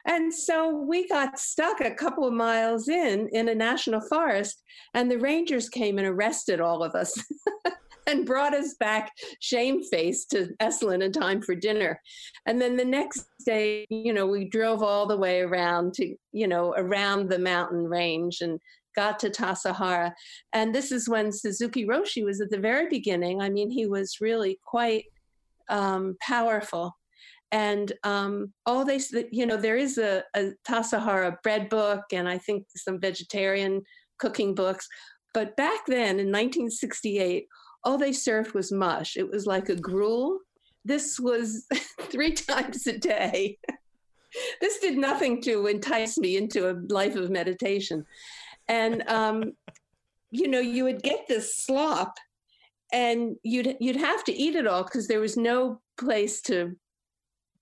And 0.08 0.34
so 0.34 0.76
we 0.76 1.08
got 1.08 1.38
stuck 1.38 1.82
a 1.82 1.94
couple 1.94 2.28
of 2.28 2.34
miles 2.34 2.88
in 2.90 3.30
in 3.32 3.48
a 3.48 3.54
national 3.54 4.02
forest, 4.10 4.64
and 4.96 5.12
the 5.12 5.20
rangers 5.20 5.70
came 5.70 6.00
and 6.00 6.08
arrested 6.08 6.60
all 6.60 6.82
of 6.82 6.96
us 6.96 7.14
and 8.12 8.26
brought 8.26 8.54
us 8.54 8.76
back 8.76 9.12
shamefaced 9.40 10.30
to 10.32 10.54
Esalen 10.62 11.04
in 11.04 11.12
time 11.12 11.42
for 11.42 11.56
dinner. 11.56 12.00
And 12.46 12.62
then 12.62 12.78
the 12.78 12.86
next 12.86 13.26
day, 13.46 13.86
you 13.90 14.14
know, 14.14 14.28
we 14.28 14.46
drove 14.46 14.84
all 14.84 15.08
the 15.08 15.18
way 15.18 15.42
around 15.42 15.94
to, 15.96 16.16
you 16.32 16.48
know, 16.48 16.74
around 16.78 17.30
the 17.30 17.40
mountain 17.40 17.88
range 17.88 18.42
and 18.42 18.60
got 18.96 19.20
to 19.20 19.30
Tassajara. 19.30 20.12
And 20.54 20.76
this 20.76 20.92
is 20.92 21.10
when 21.10 21.32
Suzuki 21.32 21.88
Roshi 21.88 22.24
was 22.24 22.42
at 22.42 22.52
the 22.52 22.60
very 22.60 22.90
beginning. 22.90 23.42
I 23.42 23.50
mean, 23.50 23.70
he 23.70 23.88
was 23.88 24.18
really 24.22 24.60
quite 24.66 25.06
um, 25.70 26.18
powerful 26.22 26.96
and 27.52 27.92
um, 28.04 28.54
all 28.66 28.86
they 28.86 29.00
you 29.32 29.46
know 29.46 29.58
there 29.58 29.78
is 29.78 29.98
a, 29.98 30.24
a 30.36 30.52
Tassajara 30.68 31.42
bread 31.44 31.70
book 31.70 32.04
and 32.14 32.28
i 32.28 32.38
think 32.38 32.66
some 32.76 33.00
vegetarian 33.00 33.82
cooking 34.20 34.56
books 34.56 34.88
but 35.34 35.56
back 35.56 35.86
then 35.88 36.20
in 36.20 36.32
1968 36.32 37.48
all 37.84 37.98
they 37.98 38.14
served 38.14 38.54
was 38.54 38.72
mush 38.72 39.18
it 39.18 39.30
was 39.30 39.46
like 39.46 39.70
a 39.70 39.76
gruel 39.76 40.40
this 40.86 41.20
was 41.20 41.68
three 42.02 42.32
times 42.34 42.88
a 42.88 42.98
day 42.98 43.58
this 44.62 44.80
did 44.80 44.98
nothing 44.98 45.42
to 45.42 45.68
entice 45.68 46.18
me 46.18 46.38
into 46.38 46.70
a 46.70 46.80
life 46.90 47.16
of 47.16 47.30
meditation 47.30 48.06
and 48.68 49.04
um, 49.08 49.52
you 50.30 50.48
know 50.48 50.60
you 50.60 50.84
would 50.84 51.04
get 51.04 51.28
this 51.28 51.58
slop 51.58 52.16
and 52.94 53.36
you'd 53.44 53.76
you'd 53.80 53.96
have 53.96 54.24
to 54.24 54.34
eat 54.34 54.56
it 54.56 54.68
all 54.68 54.84
because 54.84 55.08
there 55.08 55.20
was 55.20 55.38
no 55.38 55.82
place 55.98 56.42
to 56.42 56.76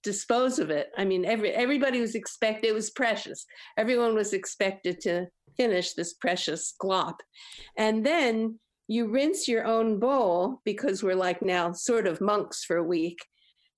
dispose 0.03 0.59
of 0.59 0.69
it. 0.69 0.89
I 0.97 1.05
mean, 1.05 1.25
every 1.25 1.51
everybody 1.51 2.01
was 2.01 2.15
expected. 2.15 2.69
It 2.69 2.73
was 2.73 2.89
precious. 2.89 3.45
Everyone 3.77 4.15
was 4.15 4.33
expected 4.33 4.99
to 5.01 5.27
finish 5.57 5.93
this 5.93 6.13
precious 6.13 6.73
glop, 6.81 7.15
and 7.77 8.05
then 8.05 8.59
you 8.89 9.07
rinse 9.07 9.47
your 9.47 9.65
own 9.65 9.99
bowl 9.99 10.61
because 10.65 11.01
we're 11.01 11.15
like 11.15 11.41
now 11.41 11.71
sort 11.71 12.07
of 12.07 12.19
monks 12.19 12.65
for 12.65 12.77
a 12.77 12.83
week, 12.83 13.19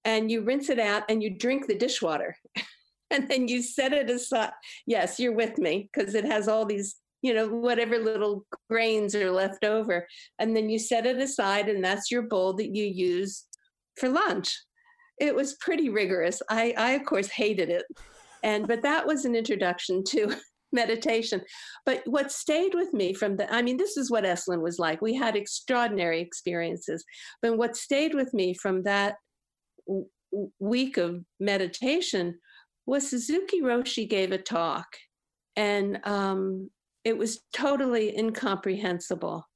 and 0.06 0.32
you 0.32 0.42
rinse 0.42 0.70
it 0.70 0.80
out 0.80 1.04
and 1.10 1.22
you 1.22 1.38
drink 1.38 1.68
the 1.68 1.78
dishwater, 1.78 2.36
and 3.12 3.30
then 3.30 3.48
you 3.48 3.62
set 3.62 3.94
it 3.94 4.10
aside. 4.10 4.52
Yes, 4.88 5.20
you're 5.20 5.36
with 5.36 5.58
me 5.58 5.90
because 5.94 6.16
it 6.16 6.26
has 6.26 6.48
all 6.48 6.66
these. 6.66 6.96
You 7.24 7.36
know, 7.36 7.48
whatever 7.48 8.00
little 8.00 8.48
grains 8.68 9.14
are 9.14 9.30
left 9.30 9.64
over. 9.64 10.08
And 10.40 10.56
then 10.56 10.72
you 10.72 10.80
set 10.80 11.06
it 11.06 11.18
aside, 11.18 11.70
and 11.70 11.86
that's 11.86 12.10
your 12.10 12.24
bowl 12.24 12.54
that 12.54 12.76
you 12.76 12.84
use 12.84 13.46
for 13.96 14.10
lunch 14.10 14.58
it 15.22 15.36
was 15.36 15.54
pretty 15.56 15.90
rigorous. 15.90 16.42
I, 16.50 16.74
I 16.76 16.92
of 16.92 17.06
course 17.06 17.28
hated 17.28 17.70
it, 17.70 17.86
and 18.44 18.68
but 18.68 18.82
that 18.82 19.06
was 19.06 19.24
an 19.24 19.36
introduction 19.36 20.04
to 20.06 20.36
meditation. 20.72 21.42
But 21.86 22.02
what 22.06 22.32
stayed 22.32 22.74
with 22.74 22.94
me 22.94 23.14
from 23.14 23.38
the, 23.38 23.52
I 23.54 23.62
mean, 23.62 23.78
this 23.78 23.98
is 23.98 24.10
what 24.10 24.24
Esalen 24.24 24.62
was 24.62 24.80
like. 24.80 25.02
We 25.02 25.14
had 25.16 25.36
extraordinary 25.36 26.22
experiences, 26.22 27.04
but 27.42 27.58
what 27.58 27.76
stayed 27.76 28.14
with 28.14 28.34
me 28.34 28.54
from 28.54 28.84
that 28.84 29.16
w- 29.88 30.08
week 30.60 30.98
of 30.98 31.24
meditation 31.40 32.40
was 32.86 33.10
Suzuki 33.10 33.62
Roshi 33.62 34.10
gave 34.10 34.32
a 34.32 34.38
talk, 34.38 34.88
and 35.56 36.00
um, 36.04 36.70
it 37.04 37.18
was 37.18 37.42
totally 37.54 38.18
incomprehensible. 38.18 39.48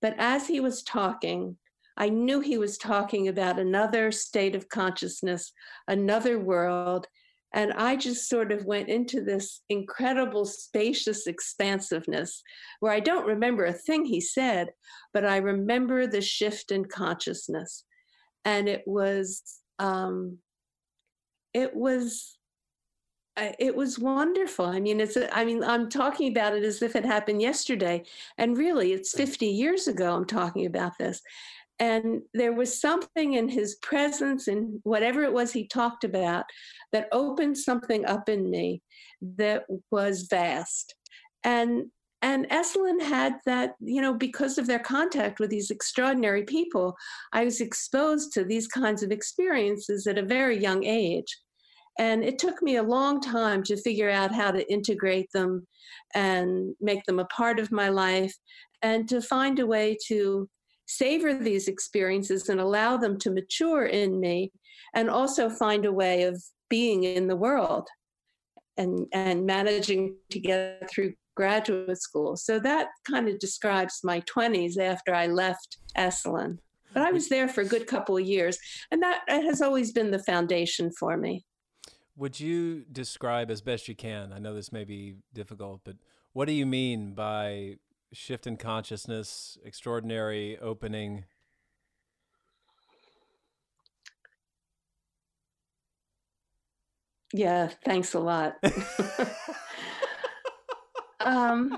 But 0.00 0.14
as 0.18 0.46
he 0.46 0.60
was 0.60 0.82
talking, 0.82 1.56
I 1.96 2.08
knew 2.08 2.40
he 2.40 2.58
was 2.58 2.78
talking 2.78 3.28
about 3.28 3.58
another 3.58 4.10
state 4.10 4.54
of 4.54 4.68
consciousness, 4.68 5.52
another 5.88 6.38
world. 6.38 7.06
And 7.54 7.72
I 7.74 7.96
just 7.96 8.28
sort 8.28 8.50
of 8.50 8.64
went 8.64 8.88
into 8.88 9.22
this 9.22 9.60
incredible 9.68 10.46
spacious 10.46 11.26
expansiveness 11.26 12.42
where 12.80 12.92
I 12.92 13.00
don't 13.00 13.26
remember 13.26 13.64
a 13.64 13.72
thing 13.72 14.04
he 14.04 14.20
said, 14.20 14.70
but 15.12 15.26
I 15.26 15.36
remember 15.38 16.06
the 16.06 16.22
shift 16.22 16.72
in 16.72 16.86
consciousness. 16.86 17.84
And 18.44 18.68
it 18.68 18.82
was, 18.86 19.42
um, 19.78 20.38
it 21.52 21.74
was, 21.76 22.38
it 23.36 23.74
was 23.74 23.98
wonderful. 23.98 24.66
I 24.66 24.80
mean, 24.80 25.00
it's, 25.00 25.16
I 25.32 25.44
mean, 25.44 25.62
I'm 25.62 25.88
talking 25.88 26.30
about 26.30 26.54
it 26.54 26.64
as 26.64 26.82
if 26.82 26.96
it 26.96 27.04
happened 27.04 27.40
yesterday. 27.40 28.02
And 28.38 28.56
really, 28.56 28.92
it's 28.92 29.14
50 29.14 29.46
years 29.46 29.88
ago 29.88 30.14
I'm 30.14 30.26
talking 30.26 30.66
about 30.66 30.98
this 30.98 31.22
and 31.82 32.22
there 32.32 32.52
was 32.52 32.80
something 32.80 33.34
in 33.34 33.48
his 33.48 33.74
presence 33.82 34.46
and 34.46 34.78
whatever 34.84 35.24
it 35.24 35.32
was 35.32 35.52
he 35.52 35.66
talked 35.66 36.04
about 36.04 36.44
that 36.92 37.08
opened 37.10 37.58
something 37.58 38.06
up 38.06 38.28
in 38.28 38.48
me 38.48 38.80
that 39.20 39.64
was 39.90 40.28
vast 40.30 40.94
and 41.44 41.86
and 42.24 42.48
Esalen 42.50 43.02
had 43.02 43.40
that, 43.46 43.74
you 43.80 44.00
know, 44.00 44.14
because 44.14 44.56
of 44.56 44.68
their 44.68 44.78
contact 44.78 45.40
with 45.40 45.50
these 45.50 45.72
extraordinary 45.72 46.44
people, 46.44 46.94
I 47.32 47.44
was 47.44 47.60
exposed 47.60 48.32
to 48.34 48.44
these 48.44 48.68
kinds 48.68 49.02
of 49.02 49.10
experiences 49.10 50.06
at 50.06 50.18
a 50.18 50.24
very 50.24 50.56
young 50.56 50.84
age. 50.84 51.36
And 51.98 52.22
it 52.22 52.38
took 52.38 52.62
me 52.62 52.76
a 52.76 52.82
long 52.84 53.20
time 53.20 53.64
to 53.64 53.76
figure 53.76 54.08
out 54.08 54.32
how 54.32 54.52
to 54.52 54.72
integrate 54.72 55.32
them 55.34 55.66
and 56.14 56.76
make 56.80 57.02
them 57.06 57.18
a 57.18 57.24
part 57.24 57.58
of 57.58 57.72
my 57.72 57.88
life 57.88 58.36
and 58.82 59.08
to 59.08 59.20
find 59.20 59.58
a 59.58 59.66
way 59.66 59.96
to 60.06 60.48
savor 60.86 61.34
these 61.34 61.68
experiences 61.68 62.48
and 62.48 62.60
allow 62.60 62.96
them 62.96 63.18
to 63.18 63.30
mature 63.30 63.86
in 63.86 64.20
me 64.20 64.52
and 64.94 65.08
also 65.08 65.48
find 65.48 65.84
a 65.84 65.92
way 65.92 66.24
of 66.24 66.42
being 66.68 67.04
in 67.04 67.28
the 67.28 67.36
world 67.36 67.88
and 68.76 69.06
and 69.12 69.44
managing 69.46 70.16
to 70.30 70.40
get 70.40 70.88
through 70.90 71.12
graduate 71.34 72.00
school 72.00 72.36
so 72.36 72.58
that 72.58 72.88
kind 73.10 73.28
of 73.28 73.38
describes 73.38 74.00
my 74.04 74.20
20s 74.22 74.78
after 74.78 75.14
i 75.14 75.26
left 75.26 75.78
esalen 75.96 76.58
but 76.92 77.02
i 77.02 77.10
was 77.10 77.28
there 77.28 77.48
for 77.48 77.62
a 77.62 77.66
good 77.66 77.86
couple 77.86 78.16
of 78.16 78.24
years 78.24 78.58
and 78.90 79.02
that, 79.02 79.20
that 79.28 79.42
has 79.42 79.62
always 79.62 79.92
been 79.92 80.10
the 80.10 80.18
foundation 80.24 80.90
for 80.98 81.16
me 81.16 81.44
Would 82.16 82.38
you 82.38 82.84
describe 82.92 83.50
as 83.50 83.62
best 83.62 83.88
you 83.88 83.94
can? 83.94 84.32
I 84.32 84.38
know 84.38 84.54
this 84.54 84.70
may 84.70 84.84
be 84.84 85.16
difficult, 85.32 85.80
but 85.82 85.96
what 86.34 86.46
do 86.46 86.52
you 86.52 86.66
mean 86.66 87.14
by 87.14 87.76
shift 88.12 88.46
in 88.46 88.56
consciousness, 88.56 89.58
extraordinary 89.64 90.58
opening? 90.58 91.24
yeah 97.32 97.68
thanks 97.84 98.14
a 98.14 98.20
lot. 98.20 98.56
Um 101.24 101.76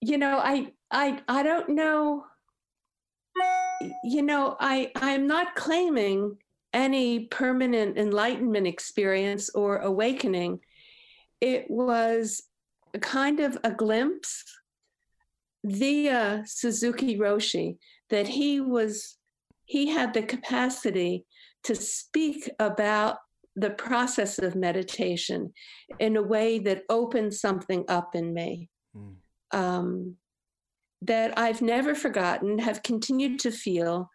you 0.00 0.18
know 0.18 0.38
i 0.38 0.72
i 0.90 1.20
i 1.28 1.42
don't 1.42 1.68
know. 1.68 2.24
You 4.02 4.22
know 4.22 4.56
i 4.60 4.90
i'm 4.96 5.26
not 5.26 5.54
claiming 5.54 6.36
any 6.72 7.26
permanent 7.26 7.96
enlightenment 7.96 8.66
experience 8.66 9.50
or 9.50 9.78
awakening. 9.78 10.60
It 11.40 11.66
was 11.70 12.42
kind 12.98 13.40
of 13.40 13.58
a 13.64 13.70
glimpse 13.70 14.44
via 15.64 16.42
Suzuki 16.46 17.18
Roshi 17.18 17.78
that 18.10 18.28
he 18.28 18.60
was 18.60 19.16
he 19.66 19.88
had 19.88 20.12
the 20.12 20.22
capacity 20.22 21.24
to 21.64 21.74
speak 21.74 22.50
about 22.58 23.16
the 23.56 23.70
process 23.70 24.38
of 24.38 24.54
meditation 24.54 25.52
in 25.98 26.16
a 26.16 26.22
way 26.22 26.58
that 26.58 26.82
opened 26.90 27.32
something 27.32 27.84
up 27.88 28.14
in 28.14 28.34
me 28.34 28.68
Mm. 28.96 29.16
um, 29.52 30.16
that 31.02 31.36
I've 31.38 31.60
never 31.60 31.94
forgotten, 31.94 32.58
have 32.58 32.82
continued 32.82 33.40
to 33.40 33.50
feel. 33.50 34.08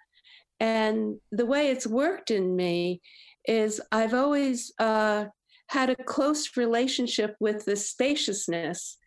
And 0.60 1.20
the 1.32 1.46
way 1.46 1.70
it's 1.70 1.86
worked 1.86 2.32
in 2.32 2.56
me 2.56 3.02
is 3.46 3.82
I've 3.92 4.14
always 4.14 4.72
uh, 4.80 5.26
had 5.70 5.90
a 5.90 5.96
close 5.96 6.58
relationship 6.58 7.36
with 7.40 7.66
the 7.66 7.76
spaciousness 7.76 8.98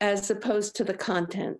as 0.00 0.30
opposed 0.30 0.76
to 0.76 0.84
the 0.84 0.94
content 0.94 1.58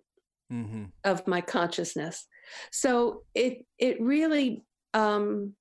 Mm-hmm. 0.51 0.83
of 1.03 1.25
my 1.25 1.41
consciousness. 1.41 2.27
So 2.71 3.23
it 3.33 3.65
it 3.79 3.99
really 3.99 4.63
um, 4.93 5.55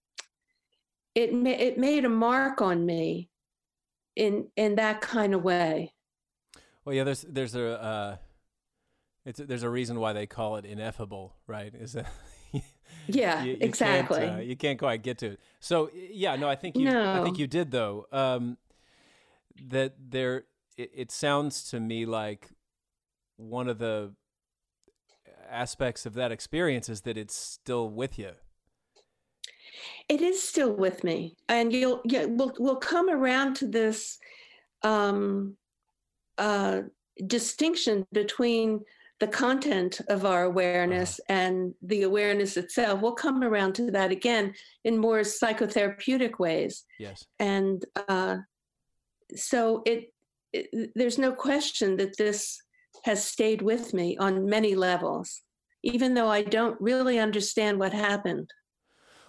it 1.14 1.32
ma- 1.32 1.48
it 1.50 1.78
made 1.78 2.04
a 2.04 2.10
mark 2.10 2.60
on 2.60 2.84
me 2.84 3.30
in 4.16 4.48
in 4.54 4.74
that 4.74 5.00
kind 5.00 5.32
of 5.34 5.42
way. 5.42 5.94
Well, 6.84 6.94
yeah. 6.94 7.04
There's 7.04 7.22
there's 7.22 7.54
a 7.54 7.80
uh, 7.82 8.16
it's 9.24 9.40
there's 9.42 9.62
a 9.62 9.70
reason 9.70 9.98
why 9.98 10.12
they 10.12 10.26
call 10.26 10.56
it 10.56 10.66
ineffable, 10.66 11.36
right? 11.46 11.72
Is 11.74 11.94
that 11.94 12.12
Yeah, 13.06 13.42
you, 13.42 13.52
you 13.52 13.58
exactly. 13.60 14.20
Can't, 14.20 14.38
uh, 14.38 14.42
you 14.42 14.56
can't 14.56 14.78
quite 14.78 15.02
get 15.02 15.18
to 15.18 15.32
it. 15.32 15.40
So 15.60 15.90
yeah, 15.94 16.36
no, 16.36 16.48
I 16.48 16.54
think 16.56 16.76
you. 16.76 16.84
No. 16.84 17.20
I 17.20 17.24
think 17.24 17.38
you 17.38 17.46
did 17.46 17.70
though. 17.70 18.06
Um, 18.12 18.58
that 19.68 19.94
there, 20.10 20.44
it, 20.76 20.90
it 20.94 21.10
sounds 21.10 21.68
to 21.70 21.80
me 21.80 22.06
like 22.06 22.48
one 23.36 23.68
of 23.68 23.78
the 23.78 24.12
aspects 25.50 26.06
of 26.06 26.14
that 26.14 26.32
experience 26.32 26.88
is 26.88 27.02
that 27.02 27.18
it's 27.18 27.36
still 27.36 27.90
with 27.90 28.18
you. 28.18 28.32
it 30.08 30.20
is 30.20 30.42
still 30.42 30.72
with 30.72 31.04
me 31.04 31.36
and 31.48 31.72
you'll 31.72 32.00
yeah 32.04 32.24
we'll, 32.24 32.52
we'll 32.58 32.76
come 32.76 33.08
around 33.08 33.54
to 33.54 33.66
this 33.66 34.18
um, 34.82 35.56
uh, 36.38 36.82
distinction 37.26 38.06
between 38.12 38.80
the 39.22 39.28
content 39.28 40.00
of 40.08 40.24
our 40.26 40.42
awareness 40.52 41.20
and 41.28 41.72
the 41.82 42.02
awareness 42.02 42.56
itself 42.56 43.00
we'll 43.00 43.12
come 43.26 43.44
around 43.44 43.72
to 43.72 43.88
that 43.92 44.10
again 44.10 44.52
in 44.82 44.98
more 44.98 45.20
psychotherapeutic 45.20 46.40
ways 46.40 46.84
Yes. 46.98 47.24
and 47.38 47.84
uh, 48.08 48.38
so 49.36 49.82
it, 49.86 50.12
it 50.52 50.90
there's 50.96 51.18
no 51.18 51.30
question 51.30 51.96
that 51.98 52.16
this 52.18 52.60
has 53.04 53.24
stayed 53.24 53.62
with 53.62 53.94
me 53.94 54.16
on 54.18 54.44
many 54.56 54.74
levels 54.74 55.42
even 55.84 56.14
though 56.14 56.28
i 56.38 56.42
don't 56.42 56.76
really 56.80 57.20
understand 57.20 57.78
what 57.78 57.92
happened 57.92 58.48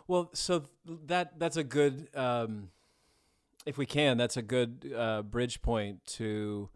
Well, 0.08 0.32
so 0.34 0.64
that 1.06 1.40
that's 1.42 1.58
a 1.58 1.64
good, 1.78 1.96
um, 2.16 2.70
if 3.66 3.78
we 3.78 3.86
can, 3.86 4.18
that's 4.18 4.38
a 4.38 4.42
good 4.56 4.72
uh, 5.04 5.22
bridge 5.22 5.62
point 5.62 6.04
to. 6.18 6.70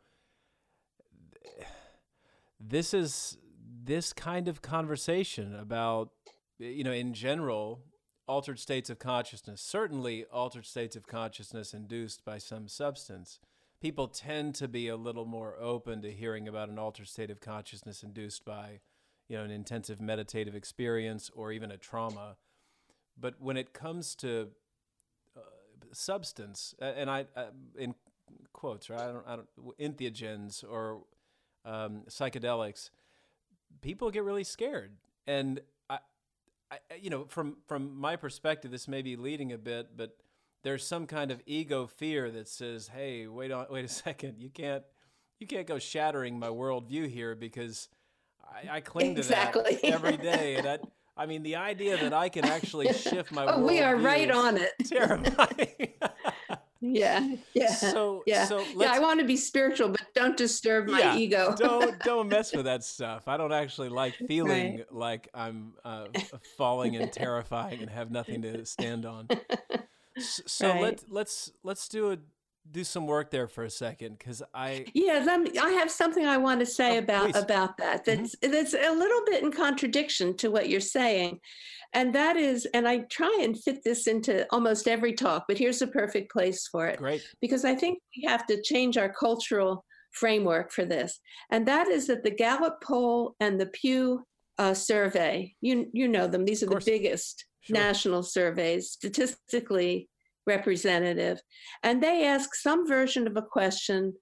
This 2.59 2.93
is 2.93 3.37
this 3.83 4.13
kind 4.13 4.47
of 4.47 4.61
conversation 4.61 5.55
about, 5.55 6.09
you 6.59 6.83
know, 6.83 6.91
in 6.91 7.13
general, 7.13 7.83
altered 8.27 8.59
states 8.59 8.89
of 8.89 8.99
consciousness. 8.99 9.61
Certainly, 9.61 10.25
altered 10.31 10.65
states 10.65 10.95
of 10.95 11.07
consciousness 11.07 11.73
induced 11.73 12.25
by 12.25 12.37
some 12.37 12.67
substance. 12.67 13.39
People 13.79 14.07
tend 14.07 14.55
to 14.55 14.67
be 14.67 14.87
a 14.87 14.95
little 14.95 15.25
more 15.25 15.55
open 15.59 16.01
to 16.01 16.11
hearing 16.11 16.47
about 16.47 16.69
an 16.69 16.79
altered 16.79 17.07
state 17.07 17.29
of 17.29 17.39
consciousness 17.39 18.01
induced 18.01 18.43
by, 18.43 18.79
you 19.29 19.37
know, 19.37 19.43
an 19.43 19.51
intensive 19.51 20.01
meditative 20.01 20.55
experience 20.55 21.29
or 21.35 21.51
even 21.51 21.71
a 21.71 21.77
trauma 21.77 22.37
but 23.19 23.35
when 23.39 23.57
it 23.57 23.73
comes 23.73 24.15
to 24.15 24.49
uh, 25.35 25.41
substance, 25.91 26.75
and 26.79 27.09
I, 27.09 27.25
uh, 27.35 27.45
in 27.77 27.95
quotes, 28.53 28.89
right? 28.89 29.01
I 29.01 29.11
don't, 29.11 29.27
I 29.27 29.35
don't, 29.35 29.79
entheogens 29.79 30.63
or 30.63 31.01
um, 31.67 32.03
psychedelics, 32.09 32.89
people 33.81 34.09
get 34.09 34.23
really 34.23 34.43
scared, 34.43 34.91
and 35.27 35.59
I, 35.89 35.99
I, 36.71 36.77
you 36.99 37.09
know, 37.09 37.25
from 37.25 37.57
from 37.67 37.99
my 37.99 38.15
perspective, 38.15 38.71
this 38.71 38.87
may 38.87 39.01
be 39.01 39.15
leading 39.15 39.51
a 39.51 39.57
bit, 39.57 39.95
but 39.95 40.17
there's 40.63 40.85
some 40.85 41.05
kind 41.05 41.29
of 41.31 41.41
ego 41.45 41.85
fear 41.85 42.31
that 42.31 42.47
says, 42.47 42.87
"Hey, 42.87 43.27
wait 43.27 43.51
on, 43.51 43.67
wait 43.71 43.85
a 43.85 43.89
second, 43.89 44.39
you 44.39 44.49
can't, 44.49 44.83
you 45.39 45.47
can't 45.47 45.67
go 45.67 45.77
shattering 45.77 46.39
my 46.39 46.47
worldview 46.49 47.09
here 47.09 47.35
because." 47.35 47.89
I, 48.49 48.77
I 48.77 48.79
cling 48.79 49.15
to 49.15 49.19
Exactly. 49.19 49.77
that 49.81 49.83
every 49.93 50.15
day, 50.15 50.55
and 50.55 50.65
that 50.65 50.81
I 51.17 51.25
mean, 51.25 51.43
the 51.43 51.57
idea 51.57 51.97
that 51.97 52.13
I 52.13 52.29
can 52.29 52.45
actually 52.45 52.93
shift 52.93 53.31
my 53.31 53.45
oh 53.45 53.65
we 53.65 53.81
are 53.81 53.97
right 53.97 54.31
on 54.31 54.55
it 54.57 54.71
Terrifying. 54.87 55.93
Yeah 56.95 57.27
yeah 57.53 57.67
so 57.67 58.23
yeah 58.25 58.45
so 58.45 58.65
yeah 58.79 58.91
i 58.91 58.99
want 58.99 59.19
to 59.19 59.25
be 59.25 59.35
spiritual 59.37 59.89
but 59.89 60.01
don't 60.13 60.37
disturb 60.37 60.87
my 60.87 60.99
yeah, 60.99 61.15
ego 61.17 61.55
don't 61.57 61.99
don't 62.03 62.29
mess 62.29 62.53
with 62.53 62.65
that 62.65 62.83
stuff. 62.83 63.27
I 63.27 63.37
don't 63.37 63.51
actually 63.53 63.89
like 63.89 64.13
feeling 64.27 64.83
like 64.91 65.29
I'm 65.33 65.73
uh, 65.85 66.07
falling 66.57 66.95
and 66.95 67.11
terrifying 67.11 67.81
and 67.81 67.89
have 67.89 68.11
nothing 68.11 68.41
to 68.43 68.65
stand 68.65 69.05
on. 69.05 69.29
So 70.17 70.73
Right. 70.73 70.81
let 70.81 71.03
let's 71.11 71.51
let's 71.63 71.87
do 71.87 72.11
a 72.11 72.17
do 72.69 72.83
some 72.83 73.07
work 73.07 73.31
there 73.31 73.47
for 73.47 73.63
a 73.63 73.69
second 73.69 74.17
because 74.17 74.43
I 74.53 74.87
yeah 74.93 75.23
let 75.25 75.39
me, 75.41 75.57
i 75.57 75.69
have 75.69 75.89
something 75.89 76.25
i 76.25 76.35
want 76.37 76.59
to 76.59 76.65
say 76.65 76.95
Oh, 76.95 76.99
about 76.99 77.31
please. 77.31 77.41
about 77.41 77.77
that 77.77 78.05
Mhm. 78.05 78.05
that's 78.05 78.35
that's 78.41 78.73
a 78.73 78.91
little 78.91 79.21
bit 79.25 79.41
in 79.41 79.51
contradiction 79.53 80.35
to 80.37 80.51
what 80.51 80.67
you're 80.67 80.81
saying 80.81 81.39
and 81.93 82.13
that 82.13 82.37
is 82.37 82.67
and 82.73 82.87
i 82.87 82.99
try 83.09 83.37
and 83.41 83.57
fit 83.61 83.83
this 83.83 84.07
into 84.07 84.45
almost 84.51 84.87
every 84.87 85.13
talk 85.13 85.45
but 85.47 85.57
here's 85.57 85.81
a 85.81 85.87
perfect 85.87 86.31
place 86.31 86.67
for 86.67 86.87
it 86.87 86.97
great 86.97 87.21
because 87.41 87.65
I 87.65 87.75
think 87.75 87.99
we 88.15 88.23
have 88.27 88.45
to 88.47 88.61
change 88.61 88.97
our 88.97 89.09
cultural 89.09 89.85
framework 90.11 90.71
for 90.71 90.85
this. 90.85 91.19
And 91.51 91.67
that 91.67 91.87
is 91.87 92.07
that 92.07 92.23
the 92.23 92.31
Gallup 92.31 92.81
poll 92.81 93.35
and 93.39 93.59
the 93.59 93.67
Pew 93.67 94.25
uh, 94.57 94.73
survey, 94.73 95.53
you, 95.61 95.87
you 95.93 96.07
know 96.07 96.27
them, 96.27 96.45
these 96.45 96.63
are 96.63 96.67
the 96.67 96.81
biggest 96.85 97.45
Sure. 97.61 97.75
national 97.75 98.23
surveys, 98.23 98.91
statistically 98.91 100.07
representative. 100.45 101.37
And 101.83 102.01
they 102.01 102.25
ask 102.25 102.55
some 102.55 102.87
version 102.87 103.27
of 103.27 103.35
a 103.35 103.41
question 103.41 104.13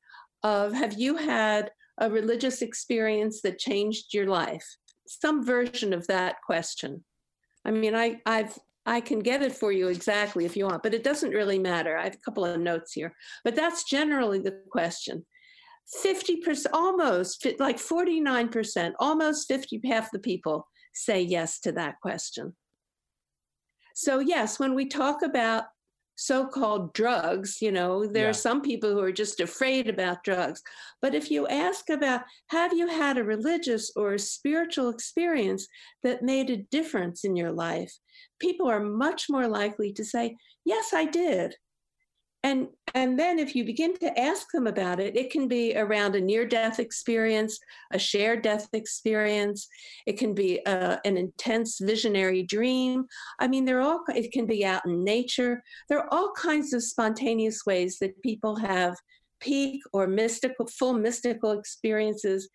of 0.41 0.73
Have 0.73 0.93
you 0.97 1.15
had 1.15 1.69
a 1.99 2.09
religious 2.09 2.63
experience 2.63 3.41
that 3.43 3.59
changed 3.59 4.15
your 4.15 4.25
life? 4.25 4.65
Some 5.07 5.45
version 5.45 5.93
of 5.93 6.07
that 6.07 6.37
question. 6.43 7.03
I 7.65 7.71
mean, 7.71 7.95
I, 7.95 8.21
I've 8.25 8.57
I 8.85 9.01
can 9.01 9.19
get 9.19 9.41
it 9.41 9.51
for 9.51 9.71
you 9.71 9.87
exactly 9.87 10.45
if 10.45 10.55
you 10.55 10.65
want, 10.65 10.83
but 10.83 10.93
it 10.93 11.03
doesn't 11.03 11.31
really 11.31 11.57
matter. 11.57 11.97
I 11.97 12.03
have 12.03 12.13
a 12.13 12.23
couple 12.23 12.45
of 12.45 12.59
notes 12.59 12.93
here, 12.93 13.15
but 13.43 13.55
that's 13.55 13.83
generally 13.83 14.39
the 14.39 14.61
question. 14.69 15.25
50%, 16.03 16.65
almost 16.71 17.45
like 17.59 17.77
49%, 17.77 18.93
almost 18.99 19.47
50, 19.47 19.81
half 19.85 20.11
the 20.11 20.19
people 20.19 20.67
say 20.93 21.21
yes 21.21 21.59
to 21.61 21.71
that 21.73 21.95
question. 22.01 22.55
So, 23.95 24.19
yes, 24.19 24.59
when 24.59 24.75
we 24.75 24.87
talk 24.87 25.21
about 25.21 25.65
so 26.15 26.47
called 26.47 26.93
drugs, 26.93 27.61
you 27.61 27.71
know, 27.71 28.05
there 28.05 28.23
Yeah. 28.23 28.29
are 28.29 28.33
some 28.33 28.61
people 28.61 28.91
who 28.91 29.01
are 29.01 29.11
just 29.11 29.39
afraid 29.39 29.89
about 29.89 30.23
drugs. 30.23 30.61
But 31.01 31.13
if 31.13 31.29
you 31.29 31.47
ask 31.47 31.89
about, 31.89 32.21
have 32.47 32.73
you 32.73 32.87
had 32.87 33.17
a 33.17 33.23
religious 33.23 33.91
or 33.95 34.13
a 34.13 34.19
spiritual 34.19 34.89
experience 34.89 35.67
that 36.03 36.23
made 36.23 36.49
a 36.49 36.57
difference 36.71 37.23
in 37.25 37.35
your 37.35 37.51
life? 37.51 37.93
People 38.39 38.67
are 38.69 38.79
much 38.79 39.29
more 39.29 39.47
likely 39.47 39.91
to 39.93 40.05
say, 40.05 40.35
yes, 40.63 40.93
I 40.93 41.05
did. 41.05 41.55
And, 42.45 42.67
and 42.93 43.17
then 43.17 43.39
if 43.39 43.55
you 43.55 43.65
begin 43.65 43.97
to 43.97 44.19
ask 44.19 44.51
them 44.53 44.67
about 44.67 44.99
it, 44.99 45.17
it 45.17 45.31
can 45.31 45.47
be 45.47 45.75
around 45.75 46.15
a 46.15 46.21
near 46.21 46.45
death 46.45 46.79
experience, 46.79 47.59
a 47.91 47.97
shared 47.97 48.43
death 48.43 48.67
experience. 48.73 49.67
It 50.05 50.19
can 50.19 50.35
be 50.35 50.63
uh, 50.67 50.97
an 51.05 51.17
intense 51.17 51.79
visionary 51.79 52.43
dream. 52.43 53.05
I 53.39 53.47
mean, 53.47 53.65
they're 53.65 53.81
all, 53.81 54.03
it 54.09 54.31
can 54.31 54.45
be 54.45 54.63
out 54.63 54.85
in 54.85 55.03
nature. 55.03 55.63
There 55.89 55.97
are 55.97 56.13
all 56.13 56.33
kinds 56.37 56.71
of 56.71 56.83
spontaneous 56.83 57.65
ways 57.65 57.97
that 57.99 58.21
people 58.21 58.55
have 58.57 58.95
peak 59.39 59.81
or 59.91 60.05
mystical, 60.05 60.67
full 60.67 60.93
mystical 60.93 61.53
experiences. 61.53 62.47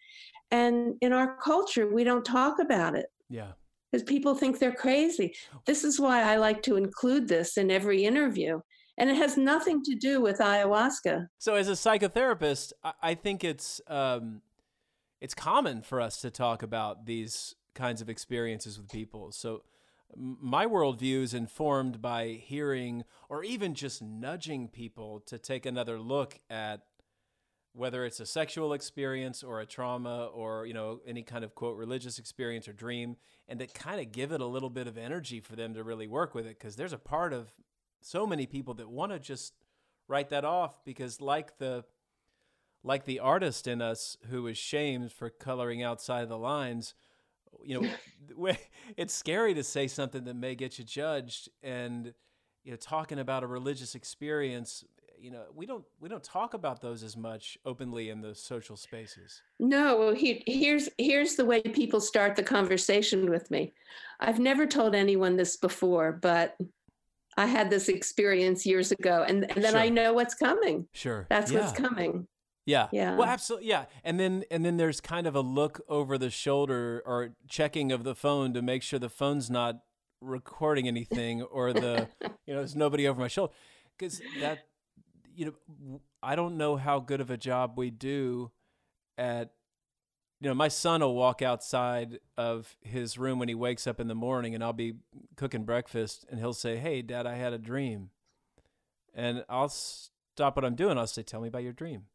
And 0.53 0.94
in 1.00 1.12
our 1.12 1.37
culture, 1.42 1.92
we 1.92 2.05
don't 2.05 2.24
talk 2.24 2.61
about 2.61 2.94
it 2.94 3.07
yeah 3.29 3.53
because 3.90 4.05
people 4.05 4.37
think 4.37 4.61
they're 4.61 4.70
crazy. 4.72 5.35
This 5.66 5.83
is 5.83 5.98
why 5.98 6.22
I 6.22 6.37
like 6.37 6.62
to 6.62 6.76
include 6.76 7.26
this 7.26 7.57
in 7.57 7.72
every 7.72 8.05
interview. 8.05 8.61
And 9.01 9.09
it 9.09 9.17
has 9.17 9.39
nothing 9.39 9.83
to 9.85 9.95
do 9.95 10.21
with 10.21 10.39
ayahuasca. 10.39 11.29
So 11.39 11.55
as 11.55 11.69
a 11.69 11.73
psychotherapist, 11.73 12.73
I, 13.03 13.15
think 13.15 13.43
it's 13.43 13.81
um, 13.87 14.43
it's 15.23 15.35
common 15.35 15.81
for 15.81 16.03
us 16.03 16.21
to 16.21 16.31
talk 16.31 16.63
about 16.63 17.07
these 17.07 17.55
kinds 17.75 18.03
of 18.03 18.11
experiences 18.11 18.79
with 18.79 18.91
people. 18.91 19.33
So 19.33 19.63
my 20.17 20.67
worldview 20.67 21.23
is 21.23 21.33
informed 21.33 22.03
by 22.03 22.41
hearing 22.43 23.05
or 23.31 23.43
even 23.43 23.75
just 23.75 24.03
nudging 24.03 24.69
people 24.69 25.21
to 25.21 25.39
take 25.39 25.65
another 25.65 25.99
look 25.99 26.39
at 26.51 26.83
whether 27.73 28.05
it's 28.05 28.21
a 28.21 28.27
sexual 28.27 28.73
experience 28.73 29.43
or 29.43 29.61
a 29.61 29.67
trauma 29.67 30.27
or 30.27 30.67
you 30.67 30.75
know 30.75 31.01
any 31.07 31.23
kind 31.23 31.45
of 31.45 31.55
quote 31.55 31.77
religious 31.77 32.19
experience 32.19 32.67
or 32.67 32.73
dream 32.73 33.17
and 33.49 33.61
to 33.61 33.67
kind 33.69 34.01
of 34.01 34.11
give 34.11 34.33
it 34.33 34.41
a 34.41 34.47
little 34.47 34.71
bit 34.71 34.89
of 34.89 34.99
energy 34.99 35.41
for 35.41 35.55
them 35.55 35.73
to 35.75 35.85
really 35.85 36.09
work 36.09 36.35
with 36.35 36.47
it 36.47 36.59
because 36.59 36.77
there's 36.77 36.93
a 36.93 36.99
part 36.99 37.33
of 37.33 37.53
so 38.01 38.27
many 38.27 38.47
people 38.47 38.75
that 38.75 38.89
want 38.89 39.13
to 39.13 39.19
just 39.19 39.55
write 40.09 40.31
that 40.31 40.45
off 40.45 40.85
because 40.85 41.21
like 41.21 41.59
the 41.59 41.85
like 42.83 43.05
the 43.05 43.21
artist 43.21 43.67
in 43.67 43.83
us 43.83 44.17
who 44.31 44.47
is 44.47 44.57
shamed 44.57 45.13
for 45.13 45.31
coloring 45.31 45.83
outside 45.83 46.29
the 46.29 46.39
lines 46.39 46.95
you 47.65 47.81
know 47.81 48.55
it's 48.97 49.15
scary 49.15 49.55
to 49.55 49.63
say 49.63 49.87
something 49.87 50.25
that 50.25 50.35
may 50.35 50.55
get 50.55 50.79
you 50.79 50.85
judged 50.85 51.49
and 51.63 52.13
you 52.65 52.71
know 52.71 52.77
talking 52.77 53.19
about 53.19 53.43
a 53.43 53.47
religious 53.47 53.95
experience 53.95 54.85
you 55.21 55.31
know 55.31 55.45
we 55.55 55.67
don't 55.67 55.85
we 56.01 56.09
don't 56.09 56.25
talk 56.25 56.55
about 56.55 56.81
those 56.81 57.03
as 57.03 57.17
much 57.17 57.59
openly 57.65 58.09
in 58.09 58.21
the 58.21 58.35
social 58.35 58.77
spaces 58.77 59.43
No, 59.59 60.15
he, 60.15 60.43
here's 60.47 60.89
here's 60.99 61.37
the 61.37 61.45
way 61.45 61.61
people 61.61 62.01
start 62.01 62.35
the 62.37 62.43
conversation 62.43 63.29
with 63.29 63.51
me. 63.51 63.75
I've 64.19 64.39
never 64.39 64.67
told 64.67 64.95
anyone 64.95 65.37
this 65.37 65.57
before, 65.57 66.13
but 66.13 66.57
I 67.40 67.46
had 67.46 67.70
this 67.70 67.88
experience 67.88 68.66
years 68.66 68.92
ago, 68.92 69.24
and, 69.26 69.50
and 69.50 69.64
then 69.64 69.74
I 69.74 69.88
know 69.88 70.12
what's 70.12 70.35
coming. 70.35 70.87
sure 70.92 71.26
That's 71.31 71.50
what's 71.50 71.72
coming. 71.72 72.26
Yeah. 72.66 72.88
Yeah. 72.92 73.16
Well, 73.16 73.26
absolutely. 73.26 73.68
Yeah. 73.68 73.87
And 74.05 74.20
then 74.20 74.44
and 74.50 74.62
then 74.62 74.76
there's 74.76 75.00
kind 75.00 75.26
of 75.26 75.35
a 75.35 75.40
look 75.40 75.81
over 75.88 76.18
the 76.18 76.29
shoulder 76.29 77.03
or 77.07 77.31
checking 77.48 77.92
of 77.92 78.05
the 78.05 78.14
phone 78.14 78.53
to 78.53 78.61
make 78.61 78.83
sure 78.83 78.98
the 78.98 79.09
phone's 79.09 79.48
not 79.48 79.76
recording 80.20 80.87
anything 80.87 81.40
or 81.40 81.72
the 81.72 82.09
you 82.46 82.53
know 82.53 82.59
there's 82.59 82.76
nobody 82.76 83.09
over 83.09 83.18
my 83.18 83.29
shoulder 83.29 83.55
because 83.98 84.20
that 84.40 84.66
you 85.35 85.46
know 85.46 86.00
I 86.22 86.37
don't 86.37 86.59
know 86.59 86.76
how 86.76 87.00
good 87.00 87.22
of 87.22 87.31
a 87.31 87.38
job 87.38 87.72
we 87.76 87.90
do 87.90 88.50
at 89.16 89.53
you 90.40 90.48
know 90.48 90.55
my 90.55 90.68
son 90.68 91.00
will 91.00 91.14
walk 91.14 91.42
outside 91.42 92.18
of 92.37 92.76
his 92.83 93.18
room 93.18 93.38
when 93.38 93.48
he 93.48 93.55
wakes 93.55 93.87
up 93.87 94.00
in 94.00 94.09
the 94.09 94.14
morning 94.14 94.55
and 94.55 94.64
I'll 94.64 94.72
be 94.72 94.94
cooking 95.37 95.64
breakfast 95.64 96.24
and 96.31 96.40
he'll 96.40 96.53
say 96.55 96.76
hey 96.76 97.03
dad 97.03 97.26
I 97.26 97.35
had 97.37 97.53
a 97.53 97.59
dream 97.59 98.11
and 99.14 99.44
I'll 99.48 99.68
stop 99.68 100.57
what 100.57 100.64
I'm 100.64 100.74
doing 100.76 100.96
I'll 100.98 101.07
say 101.07 101.22
tell 101.22 101.40
me 101.40 101.48
about 101.48 101.62
your 101.62 101.72
dream 101.72 102.07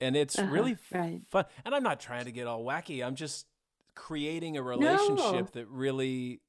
and 0.00 0.14
it's 0.14 0.38
Uh-huh, 0.38 0.50
really 0.52 0.72
f- 0.72 0.92
right. 0.92 1.22
fun. 1.26 1.46
And 1.64 1.74
I'm 1.74 1.82
not 1.82 2.00
trying 2.00 2.26
to 2.26 2.32
get 2.32 2.46
all 2.46 2.62
wacky. 2.62 3.02
I'm 3.04 3.14
just 3.14 3.46
creating 3.94 4.58
a 4.58 4.62
relationship 4.62 5.52
that 5.52 5.66
really 5.68 6.42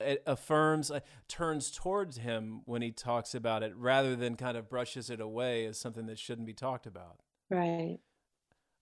it 0.00 0.22
affirms, 0.26 0.90
uh, 0.90 1.00
turns 1.28 1.70
towards 1.70 2.16
him 2.18 2.62
when 2.64 2.82
he 2.82 2.90
talks 2.90 3.32
about 3.34 3.62
it, 3.62 3.72
rather 3.76 4.16
than 4.16 4.34
kind 4.34 4.56
of 4.56 4.68
brushes 4.68 5.08
it 5.10 5.20
away 5.20 5.66
as 5.66 5.78
something 5.78 6.06
that 6.06 6.18
shouldn't 6.18 6.46
be 6.48 6.52
talked 6.54 6.86
about. 6.86 7.20
Right. 7.48 7.98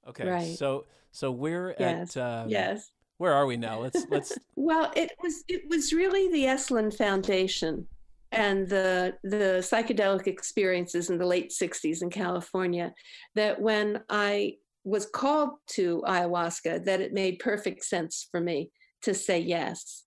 Okay, 0.08 0.26
Right. 0.28 0.56
so 0.56 0.86
so 1.10 1.30
we're 1.30 1.74
Yes. 1.78 2.16
at 2.16 2.22
um, 2.42 2.48
yes. 2.48 2.90
Where 3.18 3.32
are 3.32 3.46
we 3.46 3.56
now? 3.56 3.80
Let's 3.80 4.06
let's 4.10 4.38
Well, 4.56 4.92
it 4.94 5.10
was 5.22 5.44
it 5.48 5.62
was 5.68 5.92
really 5.92 6.30
the 6.32 6.44
Esalen 6.44 6.94
Foundation 6.96 7.86
and 8.30 8.68
the 8.68 9.14
the 9.24 9.58
psychedelic 9.60 10.26
experiences 10.26 11.10
in 11.10 11.18
the 11.18 11.26
late 11.26 11.50
60s 11.50 12.02
in 12.02 12.10
California 12.10 12.92
that 13.34 13.60
when 13.60 14.02
I 14.10 14.56
was 14.84 15.06
called 15.06 15.50
to 15.68 16.02
ayahuasca 16.06 16.84
that 16.84 17.00
it 17.00 17.12
made 17.12 17.38
perfect 17.40 17.84
sense 17.84 18.28
for 18.30 18.40
me 18.40 18.70
to 19.02 19.12
say 19.14 19.38
yes. 19.40 20.04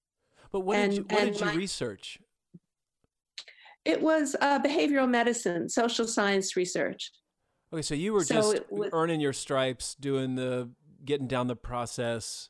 But 0.52 0.62
what 0.62 0.78
did 0.78 0.94
you 0.94 1.06
what 1.10 1.26
did 1.26 1.40
you 1.40 1.46
my- 1.48 1.54
research? 1.56 2.18
It 3.84 4.00
was 4.02 4.36
uh, 4.40 4.60
behavioral 4.62 5.10
medicine, 5.10 5.68
social 5.68 6.08
science 6.08 6.56
research. 6.56 7.12
Okay, 7.74 7.82
so 7.82 7.96
you 7.96 8.14
were 8.14 8.24
So 8.24 8.36
just 8.36 8.72
was- 8.72 8.90
earning 8.94 9.22
your 9.22 9.34
stripes, 9.34 9.96
doing 9.96 10.36
the 10.36 10.70
getting 11.04 11.28
down 11.28 11.48
the 11.48 11.56
process. 11.56 12.50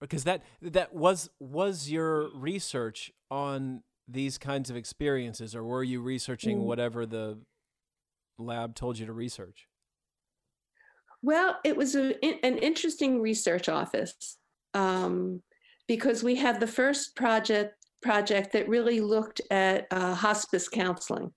Because 0.00 0.24
that 0.24 0.42
that 0.62 0.94
was 0.94 1.28
was 1.40 1.90
your 1.90 2.30
research 2.36 3.12
on 3.30 3.82
these 4.06 4.38
kinds 4.38 4.70
of 4.70 4.76
experiences, 4.76 5.54
or 5.54 5.62
were 5.64 5.82
you 5.82 6.00
researching 6.00 6.58
Mm. 6.60 6.64
whatever 6.64 7.04
the 7.04 7.38
lab 8.38 8.74
told 8.74 8.98
you 8.98 9.06
to 9.06 9.12
research? 9.12 9.68
Well, 11.20 11.58
it 11.64 11.76
was 11.76 11.96
a, 11.96 12.14
an 12.24 12.58
interesting 12.58 13.20
research 13.20 13.68
office 13.68 14.38
um, 14.72 15.42
because 15.88 16.22
we 16.22 16.36
had 16.36 16.60
the 16.60 16.66
first 16.66 17.16
project 17.16 17.74
project 18.00 18.52
that 18.52 18.68
really 18.68 19.00
looked 19.00 19.40
at 19.50 19.88
uh, 19.90 20.14
hospice 20.14 20.68
counseling. 20.68 21.32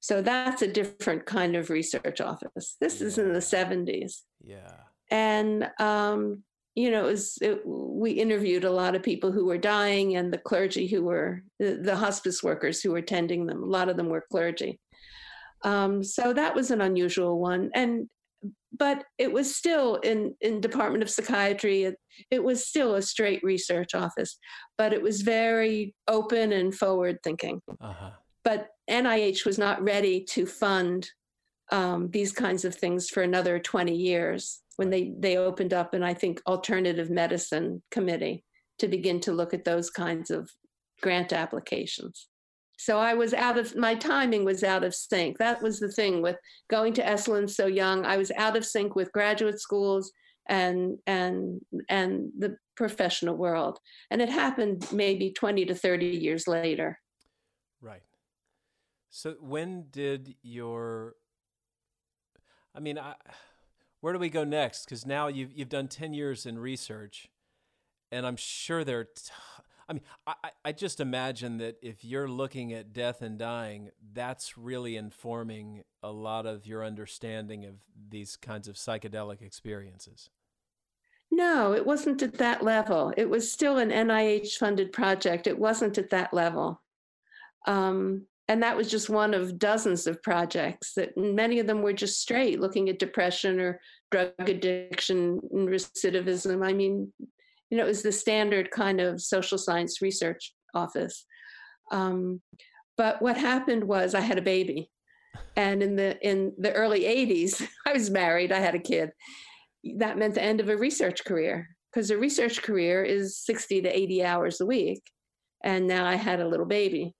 So 0.00 0.22
that's 0.22 0.62
a 0.62 0.68
different 0.68 1.26
kind 1.26 1.56
of 1.56 1.70
research 1.70 2.20
office. 2.20 2.76
This 2.80 3.00
is 3.00 3.18
in 3.18 3.32
the 3.32 3.40
70s. 3.40 4.20
Yeah. 4.44 4.72
And, 5.10 5.70
um, 5.80 6.42
you 6.74 6.90
know, 6.90 7.04
it 7.06 7.10
was, 7.10 7.38
it, 7.40 7.62
we 7.64 8.12
interviewed 8.12 8.64
a 8.64 8.70
lot 8.70 8.94
of 8.94 9.02
people 9.02 9.32
who 9.32 9.46
were 9.46 9.58
dying 9.58 10.16
and 10.16 10.32
the 10.32 10.38
clergy 10.38 10.86
who 10.86 11.02
were, 11.02 11.42
the, 11.58 11.80
the 11.82 11.96
hospice 11.96 12.42
workers 12.42 12.80
who 12.80 12.92
were 12.92 13.02
tending 13.02 13.46
them. 13.46 13.62
A 13.62 13.66
lot 13.66 13.88
of 13.88 13.96
them 13.96 14.08
were 14.08 14.24
clergy. 14.30 14.78
Um, 15.62 16.04
so 16.04 16.32
that 16.32 16.54
was 16.54 16.70
an 16.70 16.80
unusual 16.80 17.40
one. 17.40 17.70
And 17.74 18.08
but 18.78 19.04
it 19.18 19.32
was 19.32 19.54
still 19.54 19.96
in 19.96 20.34
in 20.40 20.60
department 20.60 21.02
of 21.02 21.10
psychiatry 21.10 21.84
it, 21.84 21.96
it 22.30 22.42
was 22.42 22.66
still 22.66 22.94
a 22.94 23.02
straight 23.02 23.42
research 23.42 23.94
office 23.94 24.38
but 24.76 24.92
it 24.92 25.00
was 25.00 25.22
very 25.22 25.94
open 26.08 26.52
and 26.52 26.74
forward 26.74 27.18
thinking 27.22 27.60
Uh 27.80 27.92
huh. 27.92 28.10
but 28.44 28.68
nih 28.88 29.44
was 29.44 29.58
not 29.58 29.82
ready 29.82 30.22
to 30.24 30.46
fund 30.46 31.10
um, 31.72 32.08
these 32.10 32.32
kinds 32.32 32.64
of 32.64 32.74
things 32.74 33.08
for 33.08 33.22
another 33.22 33.58
20 33.58 33.94
years 33.94 34.62
when 34.76 34.90
they 34.90 35.12
they 35.18 35.36
opened 35.36 35.72
up 35.72 35.94
and 35.94 36.04
i 36.04 36.14
think 36.14 36.40
alternative 36.46 37.10
medicine 37.10 37.82
committee 37.90 38.44
to 38.78 38.88
begin 38.88 39.20
to 39.20 39.32
look 39.32 39.54
at 39.54 39.64
those 39.64 39.90
kinds 39.90 40.30
of 40.30 40.50
grant 41.02 41.32
applications. 41.32 42.28
So 42.78 42.98
i 42.98 43.14
was 43.14 43.32
out 43.32 43.58
of 43.58 43.74
my 43.74 43.94
timing 43.94 44.44
was 44.44 44.62
out 44.62 44.84
of 44.84 44.94
sync. 44.94 45.38
That 45.38 45.62
was 45.62 45.80
the 45.80 45.90
thing 45.90 46.20
with 46.20 46.36
going 46.68 46.92
to 46.94 47.02
esalen 47.02 47.48
so 47.48 47.66
young. 47.66 48.04
I 48.04 48.16
was 48.16 48.30
out 48.36 48.56
of 48.56 48.66
sync 48.66 48.94
with 48.94 49.12
graduate 49.12 49.60
schools 49.60 50.12
and 50.48 50.98
and 51.06 51.60
and 51.88 52.30
the 52.38 52.56
professional 52.76 53.36
world. 53.36 53.78
And 54.10 54.20
it 54.20 54.28
happened 54.28 54.86
maybe 54.92 55.32
20 55.32 55.64
to 55.66 55.74
30 55.74 56.06
years 56.06 56.46
later. 56.46 56.98
Right. 57.80 58.02
So 59.16 59.34
when 59.40 59.86
did 59.90 60.34
your 60.42 61.14
I 62.74 62.80
mean, 62.80 62.98
I 62.98 63.14
where 64.02 64.12
do 64.12 64.18
we 64.18 64.28
go 64.28 64.44
next? 64.44 64.84
Because 64.84 65.06
now 65.06 65.28
you've 65.28 65.54
you've 65.54 65.70
done 65.70 65.88
ten 65.88 66.12
years 66.12 66.44
in 66.44 66.58
research, 66.58 67.30
and 68.12 68.26
I'm 68.26 68.36
sure 68.36 68.84
there. 68.84 69.04
T- 69.04 69.32
I 69.88 69.94
mean, 69.94 70.02
I- 70.26 70.50
I 70.66 70.72
just 70.72 71.00
imagine 71.00 71.56
that 71.58 71.78
if 71.80 72.04
you're 72.04 72.28
looking 72.28 72.74
at 72.74 72.92
death 72.92 73.22
and 73.22 73.38
dying, 73.38 73.90
that's 74.12 74.58
really 74.58 74.96
informing 74.96 75.84
a 76.02 76.10
lot 76.12 76.44
of 76.44 76.66
your 76.66 76.84
understanding 76.84 77.64
of 77.64 77.76
these 78.10 78.36
kinds 78.36 78.68
of 78.68 78.74
psychedelic 78.74 79.40
experiences. 79.40 80.28
No, 81.30 81.72
it 81.72 81.86
wasn't 81.86 82.20
at 82.20 82.34
that 82.34 82.62
level. 82.62 83.14
It 83.16 83.30
was 83.30 83.50
still 83.50 83.78
an 83.78 83.90
NIH 83.90 84.58
funded 84.58 84.92
project. 84.92 85.46
It 85.46 85.58
wasn't 85.58 85.96
at 85.96 86.10
that 86.10 86.34
level. 86.34 86.82
Um, 87.66 88.26
and 88.48 88.62
that 88.62 88.76
was 88.76 88.90
just 88.90 89.10
one 89.10 89.34
of 89.34 89.58
dozens 89.58 90.06
of 90.06 90.22
projects 90.22 90.94
that 90.94 91.16
many 91.16 91.58
of 91.58 91.66
them 91.66 91.82
were 91.82 91.92
just 91.92 92.20
straight 92.20 92.60
looking 92.60 92.88
at 92.88 92.98
depression 92.98 93.58
or 93.60 93.80
drug 94.10 94.32
addiction 94.38 95.40
and 95.52 95.68
recidivism. 95.68 96.64
I 96.64 96.72
mean, 96.72 97.12
you 97.70 97.76
know, 97.76 97.84
it 97.84 97.88
was 97.88 98.02
the 98.02 98.12
standard 98.12 98.70
kind 98.70 99.00
of 99.00 99.20
social 99.20 99.58
science 99.58 100.00
research 100.00 100.52
office. 100.74 101.24
Um, 101.90 102.40
but 102.96 103.20
what 103.20 103.36
happened 103.36 103.84
was 103.84 104.14
I 104.14 104.20
had 104.20 104.38
a 104.38 104.42
baby. 104.42 104.90
And 105.56 105.82
in 105.82 105.96
the 105.96 106.18
in 106.26 106.52
the 106.56 106.72
early 106.72 107.00
80s, 107.00 107.66
I 107.86 107.92
was 107.92 108.10
married, 108.10 108.52
I 108.52 108.60
had 108.60 108.74
a 108.74 108.80
kid 108.80 109.10
that 109.96 110.18
meant 110.18 110.34
the 110.34 110.42
end 110.42 110.60
of 110.60 110.68
a 110.68 110.76
research 110.76 111.24
career 111.24 111.68
because 111.92 112.10
a 112.10 112.18
research 112.18 112.62
career 112.62 113.02
is 113.02 113.38
60 113.38 113.82
to 113.82 113.96
80 113.96 114.24
hours 114.24 114.60
a 114.60 114.66
week 114.66 115.02
and 115.62 115.86
now 115.86 116.04
i 116.04 116.14
had 116.14 116.40
a 116.40 116.48
little 116.48 116.66
baby 116.66 117.14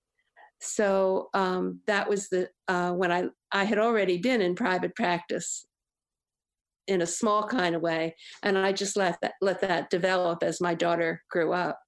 so 0.61 1.29
um, 1.35 1.81
that 1.87 2.09
was 2.09 2.29
the 2.29 2.49
uh, 2.69 2.93
when 2.93 3.13
i 3.13 3.25
i 3.53 3.65
had 3.65 3.79
already 3.79 4.19
been 4.19 4.41
in 4.41 4.55
private 4.55 4.95
practice 4.95 5.67
in 6.87 7.03
a 7.03 7.07
small 7.07 7.47
kind 7.47 7.75
of 7.75 7.83
way 7.83 8.15
and 8.43 8.57
i 8.57 8.73
just 8.73 8.97
let 8.97 9.19
that 9.21 9.35
let 9.41 9.61
that 9.61 9.91
develop 9.91 10.43
as 10.43 10.61
my 10.61 10.75
daughter 10.75 11.23
grew 11.31 11.53
up 11.53 11.79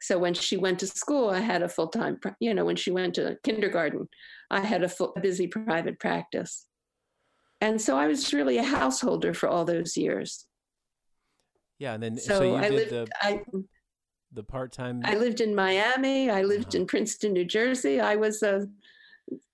so 0.00 0.18
when 0.18 0.34
she 0.34 0.56
went 0.56 0.78
to 0.78 0.86
school 0.86 1.28
i 1.30 1.40
had 1.40 1.62
a 1.62 1.68
full-time 1.68 2.18
you 2.40 2.54
know 2.54 2.64
when 2.64 2.76
she 2.76 2.90
went 2.90 3.14
to 3.14 3.36
kindergarten 3.44 4.08
i 4.50 4.60
had 4.60 4.82
a 4.82 4.88
full 4.88 5.12
busy 5.20 5.46
private 5.46 5.98
practice 6.00 6.66
and 7.62 7.80
so 7.80 7.96
I 7.96 8.08
was 8.08 8.34
really 8.34 8.58
a 8.58 8.64
householder 8.64 9.32
for 9.32 9.48
all 9.48 9.64
those 9.64 9.96
years. 9.96 10.46
Yeah, 11.78 11.94
and 11.94 12.02
then 12.02 12.18
so, 12.18 12.38
So, 12.38 12.42
you 12.42 12.56
I 12.56 12.68
did 12.68 12.72
lived 12.72 12.90
the 12.90 13.06
I, 13.22 13.40
the 14.32 14.42
part 14.42 14.72
time. 14.72 15.02
I 15.04 15.14
lived 15.14 15.40
in 15.40 15.54
Miami. 15.54 16.30
I 16.30 16.42
lived 16.42 16.74
Uh-huh. 16.74 16.82
in 16.82 16.86
Princeton, 16.86 17.32
New 17.32 17.44
Jersey. 17.44 18.00
I 18.00 18.16
was 18.16 18.42
a 18.42 18.66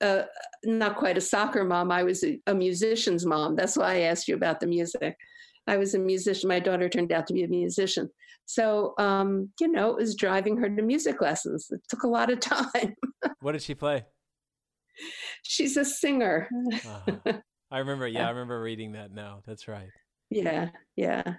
uh, 0.00 0.22
not 0.64 0.96
quite 0.96 1.18
a 1.18 1.20
soccer 1.20 1.62
mom. 1.62 1.92
I 1.92 2.02
was 2.02 2.24
a, 2.24 2.40
a 2.46 2.54
musician's 2.54 3.26
mom. 3.26 3.54
That's 3.54 3.76
why 3.76 3.96
I 3.96 4.00
asked 4.00 4.26
you 4.26 4.34
about 4.34 4.60
the 4.60 4.66
music. 4.66 5.16
I 5.66 5.76
was 5.76 5.94
a 5.94 5.98
musician. 5.98 6.48
My 6.48 6.58
daughter 6.58 6.88
turned 6.88 7.12
out 7.12 7.26
to 7.26 7.34
be 7.34 7.44
a 7.44 7.48
musician. 7.48 8.08
So, 8.46 8.94
um, 8.98 9.50
you 9.60 9.68
know, 9.68 9.90
it 9.90 9.96
was 9.96 10.14
driving 10.16 10.56
her 10.56 10.68
to 10.74 10.82
music 10.82 11.20
lessons. 11.20 11.68
It 11.70 11.80
took 11.88 12.02
a 12.04 12.08
lot 12.08 12.30
of 12.30 12.40
time. 12.54 12.94
What 13.40 13.52
did 13.52 13.62
she 13.62 13.74
play? 13.74 14.04
She's 15.42 15.76
a 15.76 15.84
singer. 15.84 16.48
Uh-huh. 16.86 17.32
I 17.70 17.78
remember. 17.78 18.08
Yeah, 18.08 18.26
I 18.26 18.30
remember 18.30 18.60
reading 18.62 18.92
that. 18.92 19.12
Now 19.12 19.42
that's 19.46 19.68
right. 19.68 19.90
Yeah, 20.30 20.70
yeah. 20.96 21.34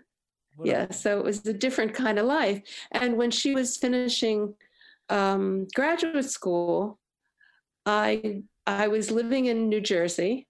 What 0.60 0.68
a- 0.68 0.72
yeah 0.72 0.92
so 0.92 1.18
it 1.20 1.24
was 1.24 1.46
a 1.46 1.54
different 1.54 1.94
kind 1.94 2.20
of 2.20 2.26
life. 2.26 2.62
And 2.92 3.16
when 3.18 3.32
she 3.32 3.56
was 3.56 3.78
finishing 3.78 4.54
um, 5.10 5.68
graduate 5.74 6.30
school 6.30 7.00
i 7.86 8.42
i 8.68 8.88
was 8.88 9.10
living 9.10 9.46
in 9.46 9.70
new 9.70 9.82
jersey 9.82 10.48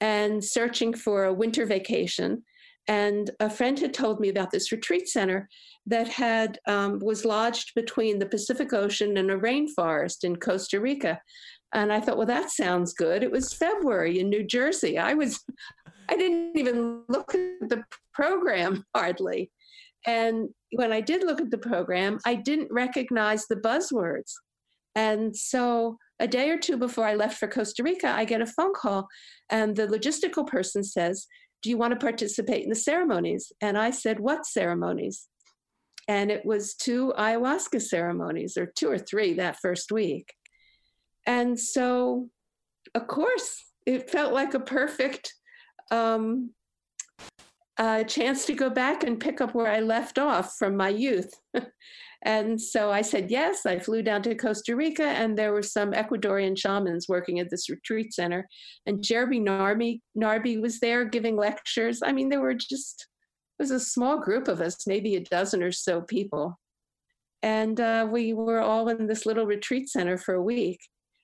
and 0.00 0.42
searching 0.42 0.94
for 0.94 1.24
a 1.24 1.32
winter 1.34 1.66
vacation. 1.66 2.42
And 2.88 3.30
a 3.40 3.50
friend 3.50 3.78
had 3.78 3.92
told 3.92 4.18
me 4.20 4.30
about 4.30 4.50
this 4.50 4.72
retreat 4.72 5.06
center 5.08 5.48
that 5.86 6.08
had 6.08 6.58
um, 6.66 6.98
was 7.00 7.24
lodged 7.24 7.74
between 7.74 8.18
the 8.18 8.26
pacific 8.26 8.72
ocean 8.72 9.16
and 9.18 9.30
a 9.30 9.36
rainforest 9.36 10.24
in 10.24 10.36
costa 10.36 10.80
rica. 10.80 11.20
And 11.72 11.92
i 11.92 12.00
thought 12.00 12.16
well 12.18 12.26
that 12.26 12.50
sounds 12.50 12.94
good. 12.94 13.22
It 13.22 13.30
was 13.32 13.52
february 13.52 14.20
in 14.20 14.28
new 14.30 14.44
jersey. 14.44 14.96
I 14.98 15.14
was 15.14 15.44
i 16.10 16.16
didn't 16.16 16.56
even 16.56 17.02
look 17.08 17.34
at 17.34 17.68
the 17.68 17.82
program 18.20 18.84
hardly. 18.94 19.50
And 20.06 20.48
when 20.72 20.92
I 20.92 21.00
did 21.00 21.24
look 21.24 21.40
at 21.40 21.50
the 21.50 21.58
program, 21.58 22.18
I 22.24 22.34
didn't 22.34 22.72
recognize 22.72 23.46
the 23.46 23.56
buzzwords. 23.56 24.32
And 24.94 25.36
so 25.36 25.98
a 26.18 26.26
day 26.26 26.50
or 26.50 26.58
two 26.58 26.76
before 26.76 27.06
I 27.06 27.14
left 27.14 27.38
for 27.38 27.48
Costa 27.48 27.82
Rica, 27.82 28.08
I 28.08 28.24
get 28.24 28.40
a 28.40 28.46
phone 28.46 28.72
call, 28.74 29.08
and 29.50 29.76
the 29.76 29.86
logistical 29.86 30.46
person 30.46 30.82
says, 30.82 31.26
Do 31.62 31.70
you 31.70 31.78
want 31.78 31.92
to 31.92 32.04
participate 32.04 32.64
in 32.64 32.70
the 32.70 32.74
ceremonies? 32.74 33.52
And 33.60 33.78
I 33.78 33.90
said, 33.90 34.20
What 34.20 34.46
ceremonies? 34.46 35.28
And 36.08 36.30
it 36.30 36.44
was 36.44 36.74
two 36.74 37.12
ayahuasca 37.16 37.82
ceremonies, 37.82 38.56
or 38.56 38.66
two 38.66 38.90
or 38.90 38.98
three 38.98 39.34
that 39.34 39.60
first 39.60 39.92
week. 39.92 40.32
And 41.26 41.58
so, 41.58 42.28
of 42.94 43.06
course, 43.06 43.64
it 43.86 44.10
felt 44.10 44.32
like 44.32 44.54
a 44.54 44.60
perfect 44.60 45.34
um, 45.90 46.50
a 47.80 48.04
chance 48.04 48.44
to 48.44 48.52
go 48.52 48.68
back 48.68 49.04
and 49.04 49.18
pick 49.18 49.40
up 49.40 49.54
where 49.54 49.70
I 49.70 49.80
left 49.80 50.18
off 50.18 50.56
from 50.58 50.76
my 50.76 50.90
youth. 50.90 51.32
and 52.22 52.60
so 52.60 52.90
I 52.90 53.00
said 53.00 53.30
yes. 53.30 53.64
I 53.64 53.78
flew 53.78 54.02
down 54.02 54.22
to 54.22 54.34
Costa 54.34 54.76
Rica, 54.76 55.04
and 55.04 55.36
there 55.36 55.52
were 55.52 55.62
some 55.62 55.92
Ecuadorian 55.92 56.58
shamans 56.58 57.08
working 57.08 57.40
at 57.40 57.48
this 57.48 57.70
retreat 57.70 58.12
center. 58.12 58.46
And 58.86 59.02
Jeremy 59.02 59.40
Narby, 59.40 60.00
Narby 60.16 60.60
was 60.60 60.78
there 60.80 61.06
giving 61.06 61.36
lectures. 61.36 62.00
I 62.04 62.12
mean, 62.12 62.28
there 62.28 62.42
were 62.42 62.54
just, 62.54 63.08
it 63.58 63.62
was 63.62 63.70
a 63.70 63.80
small 63.80 64.18
group 64.20 64.46
of 64.46 64.60
us, 64.60 64.86
maybe 64.86 65.16
a 65.16 65.20
dozen 65.20 65.62
or 65.62 65.72
so 65.72 66.02
people. 66.02 66.58
And 67.42 67.80
uh, 67.80 68.06
we 68.10 68.34
were 68.34 68.60
all 68.60 68.88
in 68.88 69.06
this 69.06 69.24
little 69.24 69.46
retreat 69.46 69.88
center 69.88 70.18
for 70.18 70.34
a 70.34 70.42
week. 70.42 70.80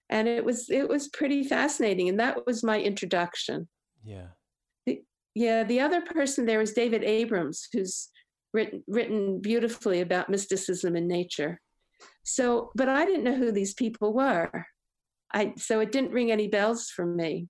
And 0.08 0.26
it 0.28 0.44
was 0.44 0.70
it 0.70 0.88
was 0.88 1.08
pretty 1.08 1.44
fascinating. 1.44 2.08
And 2.08 2.18
that 2.20 2.46
was 2.46 2.62
my 2.62 2.80
introduction. 2.80 3.68
Yeah. 4.02 4.28
Yeah, 5.36 5.64
the 5.64 5.80
other 5.80 6.00
person 6.00 6.46
there 6.46 6.62
is 6.62 6.72
David 6.72 7.04
Abrams, 7.04 7.68
who's 7.70 8.08
written 8.54 8.82
written 8.88 9.38
beautifully 9.42 10.00
about 10.00 10.30
mysticism 10.30 10.96
and 10.96 11.06
nature. 11.06 11.60
So, 12.24 12.70
but 12.74 12.88
I 12.88 13.04
didn't 13.04 13.24
know 13.24 13.36
who 13.36 13.52
these 13.52 13.74
people 13.74 14.14
were. 14.14 14.64
I 15.34 15.52
so 15.58 15.80
it 15.80 15.92
didn't 15.92 16.12
ring 16.12 16.32
any 16.32 16.48
bells 16.48 16.88
for 16.88 17.04
me. 17.04 17.48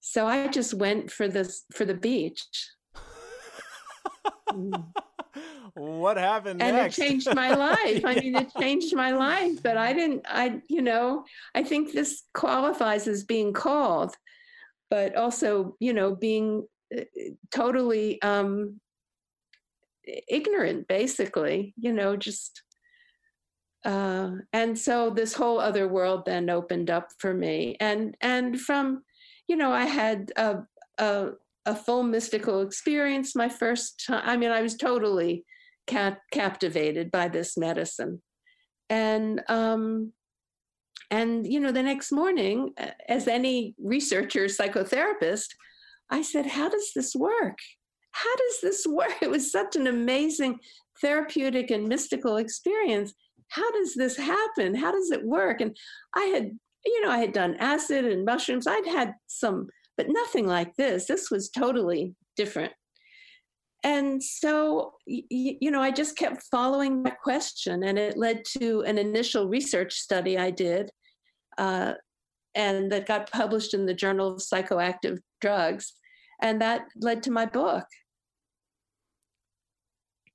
So 0.00 0.26
I 0.26 0.48
just 0.48 0.72
went 0.72 1.10
for 1.10 1.28
this 1.28 1.64
for 1.74 1.84
the 1.84 1.92
beach. 1.94 2.42
What 5.74 6.16
happened 6.16 6.62
and 6.62 6.74
next? 6.74 6.98
it 6.98 7.02
changed 7.02 7.34
my 7.34 7.54
life. 7.68 8.02
I 8.02 8.14
mean, 8.14 8.34
it 8.34 8.48
changed 8.58 8.96
my 8.96 9.10
life, 9.10 9.62
but 9.62 9.76
I 9.76 9.92
didn't, 9.92 10.24
I, 10.26 10.62
you 10.68 10.80
know, 10.80 11.24
I 11.54 11.62
think 11.64 11.92
this 11.92 12.22
qualifies 12.32 13.06
as 13.06 13.24
being 13.24 13.52
called, 13.52 14.16
but 14.90 15.16
also, 15.16 15.76
you 15.80 15.92
know, 15.92 16.14
being 16.14 16.66
uh, 16.96 17.02
totally 17.52 18.20
um, 18.22 18.80
ignorant, 20.28 20.88
basically, 20.88 21.74
you 21.76 21.92
know, 21.92 22.16
just. 22.16 22.62
Uh, 23.84 24.30
and 24.52 24.76
so 24.76 25.10
this 25.10 25.32
whole 25.32 25.60
other 25.60 25.86
world 25.86 26.24
then 26.26 26.50
opened 26.50 26.90
up 26.90 27.08
for 27.18 27.32
me, 27.32 27.76
and 27.78 28.16
and 28.20 28.60
from, 28.60 29.02
you 29.46 29.56
know, 29.56 29.72
I 29.72 29.84
had 29.84 30.32
a 30.36 30.58
a, 30.98 31.30
a 31.66 31.74
full 31.74 32.02
mystical 32.02 32.62
experience 32.62 33.36
my 33.36 33.48
first 33.48 34.04
time. 34.06 34.22
I 34.24 34.36
mean, 34.36 34.50
I 34.50 34.62
was 34.62 34.76
totally 34.76 35.44
cap- 35.86 36.22
captivated 36.32 37.12
by 37.12 37.28
this 37.28 37.56
medicine, 37.56 38.22
and 38.90 39.42
um, 39.48 40.12
and 41.10 41.46
you 41.46 41.60
know, 41.60 41.72
the 41.72 41.82
next 41.82 42.12
morning, 42.12 42.72
as 43.08 43.28
any 43.28 43.74
researcher, 43.82 44.46
psychotherapist, 44.46 45.48
I 46.10 46.22
said, 46.22 46.46
"How 46.46 46.68
does 46.68 46.92
this 46.94 47.14
work? 47.14 47.58
How 48.12 48.36
does 48.36 48.60
this 48.62 48.86
work?" 48.86 49.14
It 49.22 49.30
was 49.30 49.50
such 49.50 49.76
an 49.76 49.86
amazing 49.86 50.58
therapeutic 51.00 51.70
and 51.70 51.88
mystical 51.88 52.36
experience. 52.36 53.12
How 53.48 53.70
does 53.72 53.94
this 53.94 54.16
happen? 54.16 54.74
How 54.74 54.92
does 54.92 55.10
it 55.10 55.24
work? 55.24 55.60
And 55.60 55.76
I 56.14 56.24
had, 56.24 56.50
you 56.84 57.00
know, 57.02 57.10
I 57.10 57.18
had 57.18 57.32
done 57.32 57.56
acid 57.60 58.04
and 58.04 58.24
mushrooms. 58.24 58.66
I'd 58.66 58.86
had 58.86 59.14
some, 59.26 59.68
but 59.96 60.06
nothing 60.08 60.46
like 60.46 60.74
this. 60.76 61.06
This 61.06 61.30
was 61.30 61.48
totally 61.48 62.14
different. 62.36 62.72
And 63.82 64.22
so, 64.22 64.94
you 65.06 65.70
know, 65.70 65.82
I 65.82 65.90
just 65.90 66.16
kept 66.16 66.42
following 66.50 67.02
that 67.04 67.20
question, 67.20 67.84
and 67.84 67.98
it 67.98 68.16
led 68.16 68.44
to 68.58 68.82
an 68.82 68.98
initial 68.98 69.48
research 69.48 69.94
study 69.94 70.38
I 70.38 70.50
did, 70.50 70.90
uh, 71.58 71.94
and 72.54 72.90
that 72.90 73.06
got 73.06 73.30
published 73.30 73.74
in 73.74 73.86
the 73.86 73.94
Journal 73.94 74.28
of 74.28 74.38
Psychoactive 74.38 75.18
Drugs, 75.40 75.92
and 76.42 76.60
that 76.62 76.86
led 76.96 77.22
to 77.24 77.30
my 77.30 77.46
book. 77.46 77.84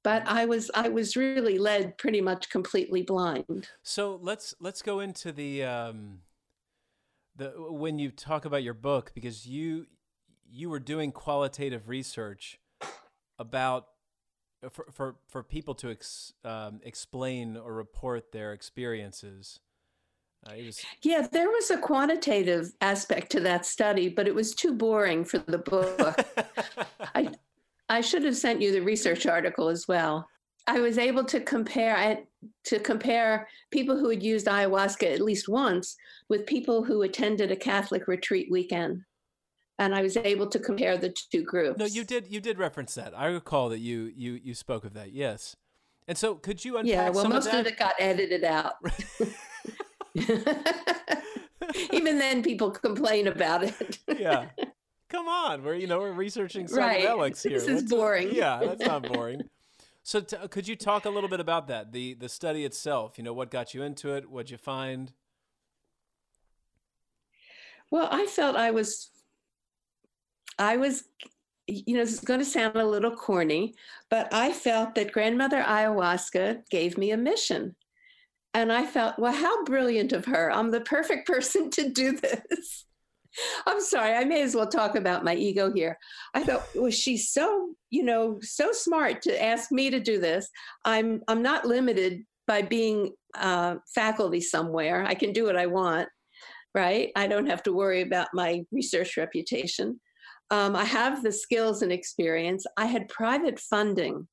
But 0.04 0.26
I 0.28 0.46
was 0.46 0.72
I 0.74 0.90
was 0.90 1.16
really 1.16 1.58
led 1.58 1.98
pretty 1.98 2.22
much 2.22 2.50
completely 2.50 3.04
blind. 3.04 3.68
So 3.84 4.18
let's 4.22 4.56
let's 4.60 4.82
go 4.82 5.00
into 5.00 5.32
the 5.32 5.64
um, 5.64 6.22
the 7.36 7.50
when 7.58 8.00
you 8.00 8.12
talk 8.12 8.46
about 8.46 8.64
your 8.64 8.74
book 8.74 9.12
because 9.14 9.46
you 9.46 9.88
you 10.50 10.70
were 10.70 10.80
doing 10.80 11.12
qualitative 11.12 11.90
research 11.90 12.61
about 13.42 13.88
for 14.70 14.86
for, 14.92 15.16
for 15.28 15.44
people 15.44 15.74
to 15.76 15.90
ex, 15.90 16.34
um, 16.46 16.80
explain 16.84 17.58
or 17.58 17.74
report 17.74 18.32
their 18.32 18.54
experiences. 18.54 19.60
Uh, 20.48 20.54
was 20.66 20.84
Yeah, 21.04 21.28
there 21.32 21.50
was 21.50 21.70
a 21.72 21.78
quantitative 21.78 22.72
aspect 22.82 23.32
to 23.32 23.40
that 23.42 23.66
study, 23.66 24.10
but 24.10 24.28
it 24.28 24.34
was 24.34 24.56
too 24.56 24.74
boring 24.74 25.26
for 25.26 25.40
the 25.40 25.60
book. 25.60 26.18
I, 27.16 27.32
I 27.90 28.02
should 28.02 28.24
have 28.24 28.38
sent 28.38 28.62
you 28.62 28.72
the 28.72 28.82
research 28.82 29.26
article 29.26 29.68
as 29.68 29.88
well. 29.88 30.28
I 30.68 30.80
was 30.80 30.98
able 30.98 31.26
to 31.26 31.42
compare 31.42 31.96
I, 31.98 32.24
to 32.66 32.80
compare 32.80 33.48
people 33.72 33.98
who 33.98 34.10
had 34.10 34.24
used 34.24 34.48
ayahuasca 34.48 35.14
at 35.14 35.22
least 35.22 35.50
once 35.50 35.96
with 36.30 36.46
people 36.46 36.84
who 36.84 37.02
attended 37.02 37.52
a 37.52 37.56
Catholic 37.56 38.08
retreat 38.08 38.48
weekend, 38.50 39.02
and 39.82 39.96
I 39.96 40.02
was 40.04 40.16
able 40.16 40.48
to 40.48 40.60
compare 40.60 40.96
the 40.98 41.10
two 41.10 41.44
groups. 41.44 41.80
no, 41.80 41.86
you 41.86 42.04
did 42.04 42.28
you 42.30 42.40
did 42.40 42.58
reference 42.60 42.94
that. 42.96 43.18
I 43.18 43.26
recall 43.28 43.70
that 43.70 43.80
you 43.80 44.12
you 44.16 44.40
you 44.44 44.54
spoke 44.54 44.86
of 44.86 44.94
that. 44.94 45.12
Yes. 45.12 45.56
And 46.08 46.18
so, 46.18 46.36
could 46.36 46.64
you 46.66 46.78
unpack 46.78 46.90
Yeah, 46.92 47.10
well, 47.10 47.28
most 47.30 47.48
of 47.48 47.54
of, 47.54 47.68
it 47.68 47.78
got 47.78 47.94
edited 48.00 48.44
out. 48.44 48.74
Even 51.92 52.18
then, 52.20 52.44
people 52.44 52.72
complain 52.72 53.28
about 53.28 53.64
it. 53.64 54.00
yeah. 54.18 54.50
Come 55.10 55.28
on, 55.28 55.64
we're 55.64 55.76
you 55.76 55.88
know 55.88 56.00
we're 56.00 56.12
researching 56.14 56.66
Right. 56.68 57.04
psychedelics 57.06 57.44
here. 57.48 57.60
This 57.60 57.68
is 57.68 57.82
Let's- 57.82 57.92
boring. 57.92 58.30
Yeah, 58.34 58.60
that's 58.64 58.86
not 58.86 59.12
boring. 59.12 59.42
So 60.04 60.20
t- 60.22 60.38
could 60.50 60.68
you 60.68 60.76
talk 60.76 61.06
a 61.06 61.10
little 61.10 61.30
bit 61.30 61.40
about 61.40 61.68
that 61.68 61.92
the 61.92 62.14
the 62.16 62.30
study 62.30 62.66
itself? 62.66 63.18
You 63.18 63.24
know, 63.24 63.34
what 63.34 63.50
got 63.52 63.74
you 63.74 63.84
into 63.84 64.14
it? 64.16 64.30
What'd 64.30 64.50
you 64.52 64.58
find? 64.58 65.12
Well, 67.92 68.08
I 68.10 68.26
felt 68.26 68.56
I 68.56 68.72
was, 68.72 69.10
I 70.62 70.78
was, 70.78 71.06
you 71.68 71.96
know, 71.96 72.06
this 72.06 72.14
is 72.14 72.20
going 72.22 72.40
to 72.40 72.46
sound 72.46 72.76
a 72.78 72.86
little 72.86 73.16
corny, 73.16 73.76
but 74.12 74.34
I 74.34 74.54
felt 74.54 74.96
that 74.96 75.12
grandmother 75.12 75.62
ayahuasca 75.62 76.70
gave 76.70 76.98
me 76.98 77.12
a 77.12 77.18
mission. 77.18 77.76
And 78.54 78.72
I 78.72 78.86
felt, 78.86 79.18
well, 79.20 79.34
how 79.34 79.64
brilliant 79.66 80.14
of 80.14 80.26
her. 80.26 80.52
I'm 80.52 80.72
the 80.72 80.82
perfect 80.82 81.28
person 81.34 81.70
to 81.72 81.90
do 81.90 82.14
this. 82.14 82.86
I'm 83.66 83.82
sorry, 83.82 84.14
I 84.14 84.26
may 84.26 84.44
as 84.44 84.56
well 84.56 84.68
talk 84.68 84.96
about 84.96 85.24
my 85.24 85.36
ego 85.36 85.72
here. 85.74 85.98
I 86.34 86.44
thought, 86.44 86.64
was 86.76 86.94
she 86.94 87.18
so, 87.18 87.74
you 87.90 88.04
know, 88.04 88.40
so 88.42 88.72
smart 88.74 89.22
to 89.24 89.44
ask 89.44 89.72
me 89.72 89.90
to 89.90 90.02
do 90.02 90.20
this? 90.20 90.50
I'm 90.86 91.22
I'm 91.30 91.42
not 91.42 91.66
limited 91.66 92.24
by 92.48 92.62
being 92.62 93.14
uh, 93.36 93.76
faculty 93.96 94.42
somewhere. 94.42 95.06
I 95.06 95.16
can 95.16 95.34
do 95.34 95.46
what 95.46 95.58
I 95.58 95.68
want. 95.68 96.10
right? 96.76 97.12
I 97.16 97.28
don't 97.28 97.48
have 97.50 97.64
to 97.64 97.74
worry 97.74 98.02
about 98.02 98.30
my 98.34 98.64
research 98.72 99.18
reputation. 99.18 100.00
Um, 100.52 100.76
I 100.76 100.84
have 100.84 101.24
the 101.24 101.32
skills 101.32 101.82
and 101.82 101.92
experience. 101.92 102.66
I 102.78 102.86
had 102.86 103.08
private 103.08 103.58
funding 103.60 104.28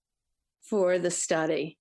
for 0.68 0.98
the 0.98 1.10
study, 1.10 1.78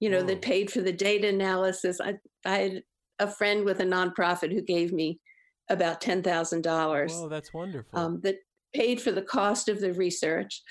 you 0.00 0.08
know, 0.08 0.20
Whoa. 0.20 0.26
that 0.26 0.42
paid 0.42 0.70
for 0.72 0.80
the 0.80 0.92
data 0.92 1.28
analysis. 1.28 2.00
I, 2.00 2.14
I 2.46 2.56
had 2.56 2.82
a 3.18 3.28
friend 3.28 3.64
with 3.64 3.80
a 3.80 3.84
nonprofit 3.84 4.52
who 4.52 4.62
gave 4.62 4.92
me 4.92 5.20
about 5.68 6.00
$10,000 6.00 7.10
Oh, 7.12 7.28
that's 7.28 7.52
wonderful. 7.52 7.98
um, 7.98 8.20
that 8.22 8.36
paid 8.74 9.00
for 9.00 9.12
the 9.12 9.22
cost 9.22 9.68
of 9.68 9.80
the 9.80 9.92
research. 9.92 10.62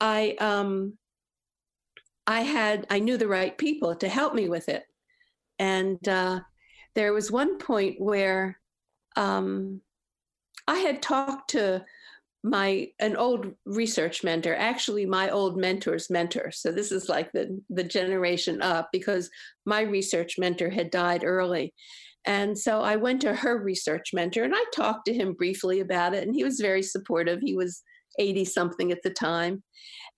I 0.00 0.36
um, 0.40 0.96
I 2.26 2.40
had 2.40 2.86
I 2.88 3.00
knew 3.00 3.18
the 3.18 3.28
right 3.28 3.56
people 3.56 3.94
to 3.96 4.08
help 4.08 4.34
me 4.34 4.48
with 4.48 4.70
it, 4.70 4.84
and 5.58 6.08
uh, 6.08 6.40
there 6.94 7.12
was 7.12 7.30
one 7.30 7.58
point 7.58 8.00
where 8.00 8.58
um, 9.16 9.82
I 10.66 10.78
had 10.78 11.02
talked 11.02 11.50
to 11.50 11.84
my 12.42 12.88
an 12.98 13.16
old 13.16 13.52
research 13.66 14.24
mentor, 14.24 14.54
actually 14.54 15.04
my 15.04 15.28
old 15.30 15.56
mentor's 15.56 16.08
mentor. 16.08 16.50
So 16.50 16.72
this 16.72 16.90
is 16.90 17.08
like 17.08 17.32
the 17.32 17.60
the 17.68 17.84
generation 17.84 18.62
up 18.62 18.88
because 18.92 19.30
my 19.66 19.82
research 19.82 20.38
mentor 20.38 20.70
had 20.70 20.90
died 20.90 21.24
early. 21.24 21.74
And 22.26 22.58
so 22.58 22.82
I 22.82 22.96
went 22.96 23.22
to 23.22 23.34
her 23.34 23.62
research 23.62 24.10
mentor 24.12 24.44
and 24.44 24.54
I 24.54 24.64
talked 24.74 25.06
to 25.06 25.14
him 25.14 25.34
briefly 25.34 25.80
about 25.80 26.14
it, 26.14 26.26
and 26.26 26.34
he 26.34 26.44
was 26.44 26.60
very 26.60 26.82
supportive. 26.82 27.40
He 27.40 27.56
was 27.56 27.82
80 28.18 28.44
something 28.44 28.92
at 28.92 29.02
the 29.02 29.10
time. 29.10 29.62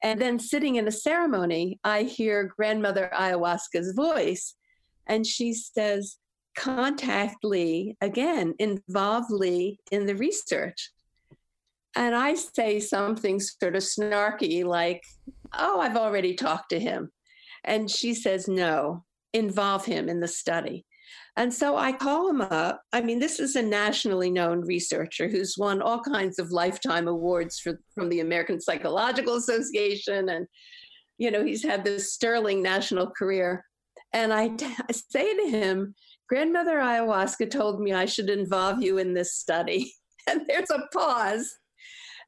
And 0.03 0.21
then 0.21 0.39
sitting 0.39 0.77
in 0.77 0.89
a 0.89 0.93
ceremony, 0.93 1.79
I 1.85 2.03
hear 2.03 2.53
grandmother 2.57 3.11
ayahuasca's 3.15 3.93
voice, 3.95 4.55
and 5.07 5.27
she 5.27 5.55
says, 5.55 6.17
Contact 6.57 7.45
Lee 7.45 7.97
again, 8.01 8.55
involve 8.59 9.31
Lee 9.31 9.79
in 9.91 10.07
the 10.07 10.17
research. 10.17 10.91
And 11.95 12.15
I 12.15 12.35
say 12.35 12.81
something 12.81 13.41
sort 13.41 13.77
of 13.77 13.83
snarky 13.83 14.65
like, 14.65 15.03
Oh, 15.55 15.81
I've 15.81 15.97
already 15.97 16.35
talked 16.35 16.71
to 16.71 16.81
him. 16.81 17.11
And 17.65 17.91
she 17.91 18.15
says, 18.15 18.49
No, 18.49 19.05
involve 19.33 19.85
him 19.85 20.09
in 20.09 20.21
the 20.21 20.29
study. 20.29 20.87
And 21.37 21.53
so 21.53 21.77
I 21.77 21.93
call 21.93 22.29
him 22.29 22.43
up. 22.43 22.83
I 22.93 23.01
mean, 23.01 23.19
this 23.19 23.41
is 23.41 23.57
a 23.57 23.63
nationally 23.63 24.31
known 24.31 24.61
researcher 24.61 25.29
who's 25.29 25.57
won 25.57 25.81
all 25.81 26.01
kinds 26.01 26.39
of 26.39 26.53
lifetime 26.53 27.09
awards 27.09 27.59
for, 27.59 27.81
from 27.95 28.11
the 28.11 28.21
American 28.21 28.61
Psychological 28.61 29.37
Association. 29.37 30.29
And, 30.29 30.47
you 31.17 31.31
know, 31.31 31.43
he's 31.43 31.63
had 31.63 31.85
this 31.85 32.13
sterling 32.13 32.63
national 32.63 33.11
career. 33.11 33.65
And 34.13 34.33
I, 34.33 34.49
t- 34.49 34.67
I 34.67 34.93
say 34.93 35.35
to 35.35 35.49
him, 35.49 35.95
Grandmother 36.29 36.79
Ayahuasca 36.79 37.51
told 37.51 37.81
me 37.81 37.95
I 37.95 38.05
should 38.05 38.29
involve 38.29 38.83
you 38.83 38.99
in 38.99 39.15
this 39.15 39.35
study. 39.35 39.93
And 40.29 40.43
there's 40.47 40.71
a 40.71 40.87
pause. 40.93 41.53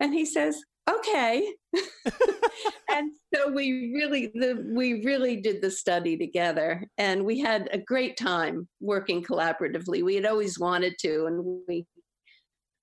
And 0.05 0.13
he 0.13 0.27
says, 0.27 0.63
okay. 0.91 1.51
and 2.91 3.11
so 3.35 3.51
we 3.51 3.91
really 3.95 4.31
the 4.35 4.71
we 4.77 5.03
really 5.03 5.41
did 5.41 5.63
the 5.63 5.71
study 5.71 6.15
together 6.19 6.85
and 6.99 7.25
we 7.25 7.41
had 7.41 7.71
a 7.73 7.79
great 7.79 8.19
time 8.19 8.69
working 8.83 9.25
collaboratively. 9.25 10.03
We 10.05 10.15
had 10.15 10.27
always 10.27 10.59
wanted 10.59 10.97
to 11.01 11.25
and 11.25 11.63
we 11.67 11.87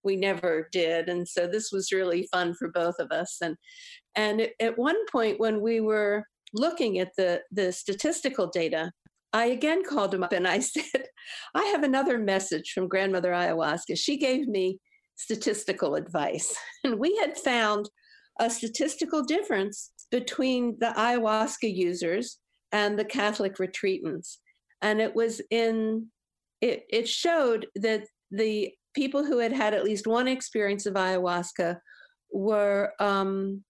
we 0.04 0.16
never 0.16 0.68
did. 0.72 1.10
And 1.10 1.28
so 1.28 1.46
this 1.46 1.72
was 1.72 1.92
really 1.92 2.28
fun 2.32 2.56
for 2.56 2.72
both 2.72 2.96
of 2.98 3.12
us. 3.12 3.38
And 3.40 3.56
and 4.16 4.50
at 4.60 4.80
one 4.80 4.98
point 5.12 5.40
when 5.40 5.62
we 5.62 5.80
were 5.80 6.26
looking 6.56 6.98
at 6.98 7.12
the 7.18 7.42
the 7.52 7.72
statistical 7.72 8.48
data 8.48 8.92
i 9.32 9.46
again 9.46 9.84
called 9.88 10.14
him 10.14 10.24
up 10.24 10.34
and 10.34 10.46
i 10.46 10.60
said 10.74 11.06
i 11.56 11.64
have 11.66 11.84
another 11.84 12.18
message 12.18 12.72
from 12.74 12.90
grandmother 12.90 13.32
ayahuasca. 13.32 13.96
She 13.96 14.18
gave 14.18 14.48
me 14.48 14.80
statistical 15.22 15.96
advice 15.96 16.56
and 16.84 17.00
we 17.00 17.16
had 17.18 17.38
found 17.38 17.90
a 18.40 18.50
statistical 18.50 19.24
difference 19.24 19.92
between 20.10 20.78
the 20.80 20.94
ayahuasca 20.98 21.74
users 21.74 22.40
and 22.72 22.98
the 22.98 23.06
Catholic 23.06 23.58
retreatants. 23.58 24.38
And 24.82 25.00
it 25.00 25.16
was 25.16 25.42
in, 25.52 26.08
it, 26.62 26.84
it 26.90 27.08
showed 27.08 27.68
that 27.76 28.08
the 28.32 28.74
people 28.96 29.24
who 29.24 29.38
had 29.38 29.54
had 29.54 29.74
at 29.74 29.84
least 29.84 30.08
one 30.08 30.28
experience 30.28 30.86
of 30.86 30.96
ayahuasca 30.96 31.78
were, 32.32 32.94
um, 33.00 33.64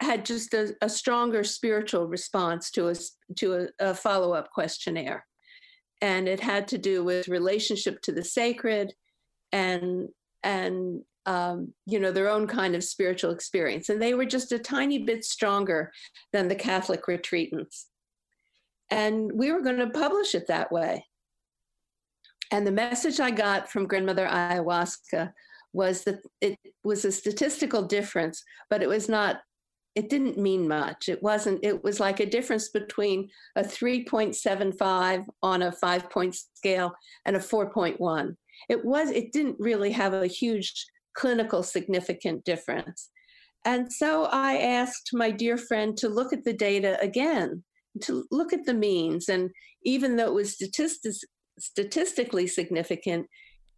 had 0.00 0.24
just 0.24 0.54
a, 0.54 0.74
a 0.82 0.88
stronger 0.88 1.42
spiritual 1.42 2.06
response 2.06 2.70
to 2.72 2.88
a, 2.88 2.94
to 3.36 3.54
a, 3.54 3.90
a 3.90 3.94
follow 3.94 4.34
up 4.34 4.50
questionnaire. 4.50 5.24
And 6.00 6.28
it 6.28 6.38
had 6.38 6.68
to 6.68 6.78
do 6.78 7.02
with 7.02 7.28
relationship 7.28 8.00
to 8.02 8.12
the 8.12 8.24
sacred 8.24 8.92
and, 9.52 10.08
and 10.42 11.02
um, 11.28 11.74
you 11.84 12.00
know, 12.00 12.10
their 12.10 12.30
own 12.30 12.46
kind 12.46 12.74
of 12.74 12.82
spiritual 12.82 13.32
experience. 13.32 13.90
And 13.90 14.00
they 14.00 14.14
were 14.14 14.24
just 14.24 14.50
a 14.50 14.58
tiny 14.58 14.98
bit 15.00 15.26
stronger 15.26 15.92
than 16.32 16.48
the 16.48 16.54
Catholic 16.54 17.04
retreatants. 17.04 17.84
And 18.90 19.30
we 19.34 19.52
were 19.52 19.60
going 19.60 19.76
to 19.76 19.90
publish 19.90 20.34
it 20.34 20.46
that 20.48 20.72
way. 20.72 21.04
And 22.50 22.66
the 22.66 22.72
message 22.72 23.20
I 23.20 23.30
got 23.30 23.70
from 23.70 23.86
grandmother 23.86 24.26
ayahuasca 24.26 25.32
was 25.74 26.04
that 26.04 26.20
it 26.40 26.58
was 26.82 27.04
a 27.04 27.12
statistical 27.12 27.82
difference, 27.82 28.42
but 28.70 28.82
it 28.82 28.88
was 28.88 29.06
not, 29.06 29.40
it 29.94 30.08
didn't 30.08 30.38
mean 30.38 30.66
much. 30.66 31.10
It 31.10 31.22
wasn't, 31.22 31.60
it 31.62 31.84
was 31.84 32.00
like 32.00 32.20
a 32.20 32.26
difference 32.26 32.70
between 32.70 33.28
a 33.54 33.62
3.75 33.62 35.26
on 35.42 35.60
a 35.60 35.72
five 35.72 36.08
point 36.08 36.34
scale 36.34 36.94
and 37.26 37.36
a 37.36 37.40
4.1. 37.40 38.34
It 38.68 38.84
was, 38.84 39.10
it 39.10 39.32
didn't 39.32 39.56
really 39.58 39.92
have 39.92 40.14
a 40.14 40.26
huge 40.26 40.72
clinical 41.14 41.62
significant 41.62 42.44
difference. 42.44 43.10
And 43.64 43.92
so 43.92 44.24
I 44.26 44.58
asked 44.58 45.10
my 45.12 45.30
dear 45.30 45.56
friend 45.56 45.96
to 45.98 46.08
look 46.08 46.32
at 46.32 46.44
the 46.44 46.52
data 46.52 46.98
again, 47.00 47.64
to 48.02 48.24
look 48.30 48.52
at 48.52 48.64
the 48.64 48.74
means. 48.74 49.28
And 49.28 49.50
even 49.84 50.16
though 50.16 50.28
it 50.28 50.34
was 50.34 50.54
statistics, 50.54 51.20
statistically 51.58 52.46
significant, 52.46 53.26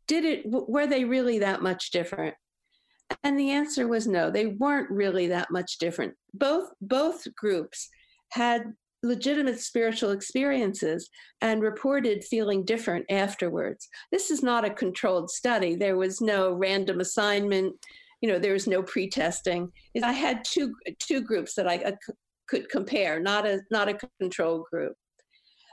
did 0.06 0.24
it 0.24 0.42
were 0.44 0.86
they 0.86 1.04
really 1.04 1.38
that 1.38 1.62
much 1.62 1.90
different? 1.92 2.34
And 3.24 3.38
the 3.38 3.50
answer 3.50 3.88
was 3.88 4.06
no, 4.06 4.30
they 4.30 4.46
weren't 4.46 4.90
really 4.90 5.28
that 5.28 5.50
much 5.50 5.78
different. 5.78 6.14
Both 6.34 6.68
both 6.80 7.26
groups 7.36 7.88
had 8.32 8.72
legitimate 9.02 9.60
spiritual 9.60 10.10
experiences 10.10 11.08
and 11.40 11.62
reported 11.62 12.24
feeling 12.24 12.64
different 12.64 13.06
afterwards. 13.10 13.88
This 14.12 14.30
is 14.30 14.42
not 14.42 14.64
a 14.64 14.70
controlled 14.70 15.30
study. 15.30 15.74
There 15.74 15.96
was 15.96 16.20
no 16.20 16.52
random 16.52 17.00
assignment, 17.00 17.74
you 18.20 18.28
know, 18.28 18.38
there 18.38 18.52
was 18.52 18.66
no 18.66 18.82
pre-testing. 18.82 19.70
I 20.02 20.12
had 20.12 20.44
two 20.44 20.74
two 20.98 21.22
groups 21.22 21.54
that 21.54 21.66
I 21.66 21.76
uh, 21.78 21.92
could 22.48 22.68
compare, 22.68 23.20
not 23.20 23.46
a 23.46 23.60
not 23.70 23.88
a 23.88 23.98
control 24.20 24.66
group. 24.70 24.94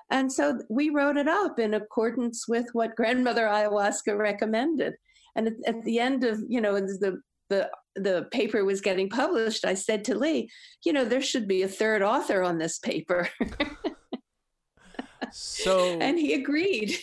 And 0.09 0.31
so 0.31 0.59
we 0.69 0.89
wrote 0.89 1.17
it 1.17 1.27
up 1.27 1.59
in 1.59 1.73
accordance 1.73 2.47
with 2.47 2.67
what 2.71 2.95
grandmother 2.95 3.45
ayahuasca 3.45 4.17
recommended. 4.17 4.93
And 5.35 5.47
at, 5.47 5.53
at 5.67 5.83
the 5.83 5.99
end 5.99 6.23
of, 6.23 6.41
you 6.47 6.61
know, 6.61 6.75
the 6.79 7.21
the 7.49 7.69
the 7.95 8.27
paper 8.31 8.63
was 8.63 8.81
getting 8.81 9.09
published, 9.09 9.65
I 9.65 9.73
said 9.73 10.03
to 10.05 10.17
Lee, 10.17 10.49
you 10.85 10.93
know, 10.93 11.05
there 11.05 11.21
should 11.21 11.47
be 11.47 11.63
a 11.63 11.67
third 11.67 12.01
author 12.01 12.43
on 12.43 12.57
this 12.57 12.79
paper. 12.79 13.29
so 15.31 15.97
and 16.01 16.17
he 16.17 16.33
agreed. 16.33 16.97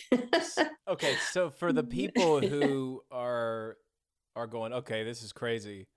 okay, 0.87 1.15
so 1.31 1.49
for 1.49 1.73
the 1.73 1.83
people 1.99 2.41
who 2.41 3.01
are 3.11 3.77
are 4.35 4.47
going, 4.47 4.73
okay, 4.73 5.03
this 5.03 5.23
is 5.23 5.31
crazy. 5.31 5.87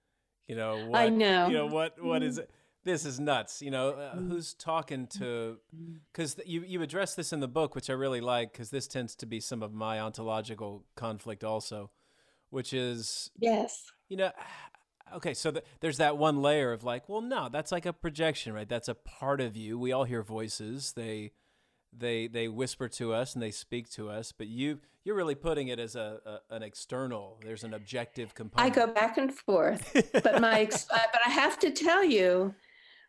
You 0.47 0.57
know, 0.57 0.87
what, 0.87 1.01
I 1.01 1.09
know. 1.09 1.49
You 1.49 1.55
know 1.55 1.67
what 1.67 2.03
what 2.03 2.23
is 2.23 2.39
mm. 2.39 2.43
it? 2.43 2.51
This 2.85 3.05
is 3.05 3.21
nuts. 3.21 3.61
You 3.61 3.71
know, 3.71 3.91
uh, 3.91 4.17
mm. 4.17 4.29
who's 4.29 4.55
talking 4.55 5.07
to 5.19 5.59
mm. 5.75 5.99
cuz 6.15 6.37
you 6.47 6.63
you 6.63 6.83
address 6.83 7.15
this 7.15 7.33
in 7.33 7.41
the 7.41 7.49
book 7.49 7.75
which 7.75 7.91
I 7.91 7.95
really 7.95 8.21
like 8.21 8.53
cuz 8.53 8.71
this 8.71 8.87
tends 8.87 9.15
to 9.17 9.27
be 9.27 9.41
some 9.41 9.63
of 9.63 9.73
my 9.73 10.01
ontological 10.01 10.87
conflict 10.95 11.45
also, 11.45 11.91
which 12.51 12.73
is 12.73 13.31
yes. 13.39 13.93
You 14.09 14.17
know 14.17 14.31
okay 15.15 15.33
so 15.33 15.51
th- 15.51 15.65
there's 15.81 15.97
that 15.97 16.19
one 16.19 16.43
layer 16.43 16.73
of 16.73 16.85
like 16.85 17.09
well 17.09 17.23
no 17.23 17.49
that's 17.49 17.73
like 17.73 17.87
a 17.87 17.93
projection 17.93 18.53
right? 18.53 18.69
That's 18.69 18.89
a 18.89 18.95
part 18.95 19.41
of 19.41 19.57
you. 19.57 19.79
We 19.79 19.93
all 19.93 20.05
hear 20.05 20.23
voices. 20.23 20.93
They 20.93 21.33
they 21.97 22.27
they 22.27 22.49
whisper 22.49 22.89
to 22.89 23.15
us 23.15 23.35
and 23.35 23.43
they 23.43 23.51
speak 23.51 23.91
to 23.91 24.11
us 24.11 24.31
but 24.31 24.47
you 24.47 24.81
you're 25.09 25.17
really 25.17 25.35
putting 25.35 25.69
it 25.69 25.79
as 25.79 25.97
a, 25.97 26.21
a 26.51 26.55
an 26.55 26.63
external. 26.63 27.41
There's 27.43 27.65
an 27.65 27.73
objective 27.73 28.35
component. 28.35 28.71
I 28.71 28.87
go 28.87 28.93
back 28.93 29.17
and 29.17 29.33
forth, 29.35 29.91
but 30.13 30.39
my 30.39 30.61
ex- 30.61 30.85
but 30.91 31.21
I 31.25 31.31
have 31.31 31.59
to 31.61 31.71
tell 31.71 32.05
you, 32.05 32.55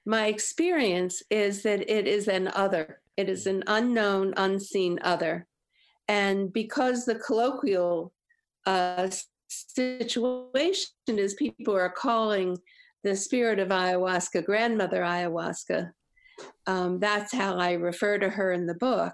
my 0.06 0.28
experience 0.28 1.22
is 1.30 1.62
that 1.64 1.90
it 1.92 2.08
is 2.08 2.30
an 2.30 2.48
other. 2.56 3.02
It 3.18 3.28
is 3.28 3.48
an 3.48 3.66
unknown, 3.68 4.34
unseen 4.38 5.00
other, 5.04 5.46
and 6.08 6.54
because 6.54 7.04
the 7.04 7.16
colloquial 7.16 8.14
uh, 8.66 9.10
situation 9.50 10.88
is 11.08 11.34
people 11.34 11.76
are 11.76 11.90
calling 11.90 12.58
the 13.04 13.16
spirit 13.16 13.60
of 13.60 13.70
ayahuasca 13.70 14.46
grandmother 14.46 15.02
ayahuasca. 15.02 15.92
Um, 16.68 17.00
that's 17.00 17.34
how 17.34 17.58
I 17.58 17.74
refer 17.74 18.18
to 18.20 18.30
her 18.30 18.52
in 18.52 18.66
the 18.66 18.76
book. 18.76 19.14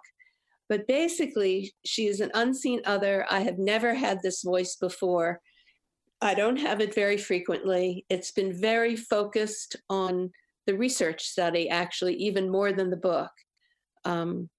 But 0.68 0.88
basically, 0.88 1.74
she 1.86 2.08
is 2.08 2.20
an 2.22 2.32
unseen 2.34 2.82
other. 2.86 3.26
I 3.30 3.42
have 3.42 3.60
never 3.60 3.94
had 3.94 4.20
this 4.22 4.42
voice 4.42 4.76
before. 4.76 5.40
I 6.22 6.34
don't 6.34 6.58
have 6.58 6.82
it 6.82 6.96
very 6.96 7.18
frequently. 7.18 8.06
It's 8.10 8.32
been 8.32 8.60
very 8.60 8.96
focused 8.96 9.76
on 9.90 10.32
the 10.66 10.76
research 10.76 11.24
study, 11.24 11.70
actually, 11.70 12.16
even 12.16 12.50
more 12.50 12.74
than 12.74 12.90
the 12.90 12.98
book. 12.98 13.32
Um, 14.06 14.50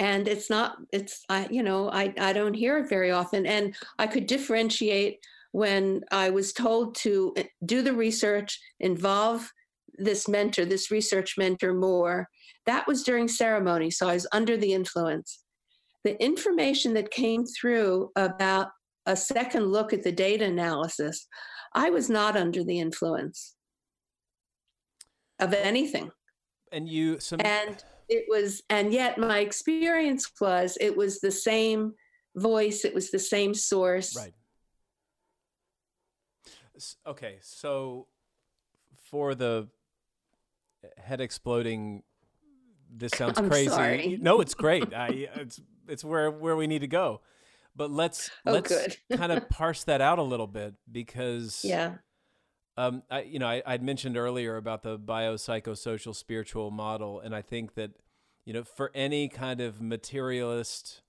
and 0.00 0.26
it's 0.26 0.48
not, 0.48 0.78
it's, 0.94 1.24
I, 1.28 1.46
you 1.50 1.62
know, 1.62 1.90
I, 1.90 2.12
I 2.18 2.32
don't 2.32 2.54
hear 2.54 2.78
it 2.78 2.88
very 2.88 3.10
often. 3.10 3.44
And 3.44 3.76
I 3.98 4.06
could 4.06 4.26
differentiate 4.26 5.18
when 5.52 6.00
I 6.10 6.30
was 6.30 6.54
told 6.54 6.94
to 6.96 7.34
uh, 7.36 7.42
do 7.66 7.82
the 7.82 7.92
research, 7.92 8.58
involve 8.80 9.52
this 9.98 10.26
mentor, 10.26 10.64
this 10.64 10.90
research 10.90 11.34
mentor 11.36 11.74
more. 11.74 12.28
That 12.64 12.86
was 12.86 13.02
during 13.02 13.28
ceremony. 13.28 13.90
So 13.90 14.08
I 14.08 14.14
was 14.14 14.26
under 14.32 14.56
the 14.56 14.72
influence. 14.72 15.40
The 16.04 16.20
information 16.22 16.94
that 16.94 17.10
came 17.10 17.44
through 17.44 18.10
about 18.16 18.68
a 19.04 19.14
second 19.14 19.66
look 19.66 19.92
at 19.92 20.02
the 20.02 20.12
data 20.12 20.46
analysis, 20.46 21.26
I 21.74 21.90
was 21.90 22.08
not 22.08 22.38
under 22.38 22.64
the 22.64 22.80
influence 22.80 23.54
of 25.38 25.52
anything. 25.52 26.10
And 26.72 26.88
you 26.88 27.20
some 27.20 27.40
And 27.44 27.84
it 28.10 28.26
was, 28.28 28.62
and 28.68 28.92
yet 28.92 29.16
my 29.18 29.38
experience 29.38 30.30
was 30.40 30.76
it 30.80 30.96
was 30.96 31.20
the 31.20 31.30
same 31.30 31.94
voice, 32.36 32.84
it 32.84 32.94
was 32.94 33.10
the 33.10 33.18
same 33.18 33.54
source. 33.54 34.14
right. 34.16 34.34
Okay, 37.06 37.38
so 37.42 38.06
for 39.10 39.34
the 39.34 39.68
head 40.96 41.20
exploding 41.20 42.02
this 42.92 43.12
sounds 43.12 43.38
I'm 43.38 43.48
crazy. 43.48 43.68
sorry. 43.68 44.18
No, 44.20 44.40
it's 44.40 44.54
great. 44.54 44.94
I 44.94 45.28
it's 45.36 45.60
it's 45.88 46.02
where 46.02 46.30
where 46.30 46.56
we 46.56 46.66
need 46.66 46.80
to 46.80 46.86
go. 46.88 47.20
But 47.76 47.90
let's 47.90 48.30
Oh, 48.46 48.52
let's 48.52 48.96
kind 49.14 49.30
of 49.30 49.48
parse 49.50 49.84
that 49.84 50.00
out 50.00 50.18
a 50.18 50.22
little 50.22 50.46
bit 50.46 50.74
because 50.90 51.60
Yeah. 51.64 51.96
Um, 52.80 53.02
I, 53.10 53.22
you 53.24 53.38
know, 53.38 53.46
I, 53.46 53.62
I'd 53.66 53.82
mentioned 53.82 54.16
earlier 54.16 54.56
about 54.56 54.82
the 54.82 54.98
biopsychosocial 54.98 56.16
spiritual 56.16 56.70
model, 56.70 57.20
and 57.20 57.34
I 57.34 57.42
think 57.42 57.74
that, 57.74 57.90
you 58.46 58.54
know, 58.54 58.64
for 58.64 58.90
any 58.94 59.28
kind 59.28 59.60
of 59.60 59.82
materialist 59.82 61.02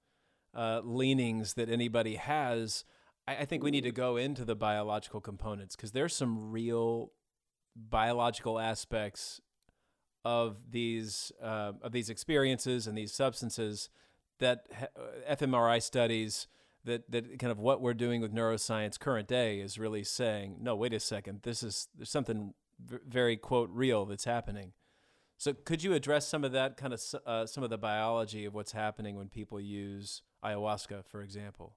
uh, 0.53 0.81
leanings 0.83 1.53
that 1.53 1.69
anybody 1.69 2.15
has, 2.15 2.83
I, 3.25 3.37
I 3.37 3.45
think 3.45 3.63
we 3.63 3.71
need 3.71 3.85
to 3.85 3.91
go 3.93 4.17
into 4.17 4.43
the 4.43 4.53
biological 4.53 5.21
components 5.21 5.77
because 5.77 5.93
there's 5.93 6.13
some 6.13 6.51
real 6.51 7.13
biological 7.73 8.59
aspects 8.59 9.39
of 10.25 10.57
these 10.71 11.31
uh, 11.41 11.71
of 11.81 11.93
these 11.93 12.09
experiences 12.09 12.85
and 12.85 12.97
these 12.97 13.13
substances 13.13 13.89
that 14.39 14.65
ha- 14.77 14.87
uh, 14.97 15.35
fMRI 15.37 15.81
studies 15.81 16.47
that 16.85 17.09
that 17.11 17.39
kind 17.39 17.51
of 17.51 17.59
what 17.59 17.81
we're 17.81 17.93
doing 17.93 18.21
with 18.21 18.33
neuroscience 18.33 18.99
current 18.99 19.27
day 19.27 19.59
is 19.59 19.77
really 19.77 20.03
saying 20.03 20.57
no 20.59 20.75
wait 20.75 20.93
a 20.93 20.99
second 20.99 21.39
this 21.43 21.63
is 21.63 21.87
there's 21.95 22.09
something 22.09 22.53
very 23.07 23.37
quote 23.37 23.69
real 23.71 24.05
that's 24.05 24.25
happening 24.25 24.73
so 25.37 25.53
could 25.53 25.83
you 25.83 25.93
address 25.93 26.27
some 26.27 26.43
of 26.43 26.51
that 26.51 26.77
kind 26.77 26.93
of 26.93 27.01
uh, 27.25 27.45
some 27.45 27.63
of 27.63 27.69
the 27.69 27.77
biology 27.77 28.45
of 28.45 28.53
what's 28.53 28.71
happening 28.71 29.15
when 29.15 29.27
people 29.27 29.59
use 29.59 30.21
ayahuasca 30.43 31.05
for 31.05 31.21
example 31.21 31.75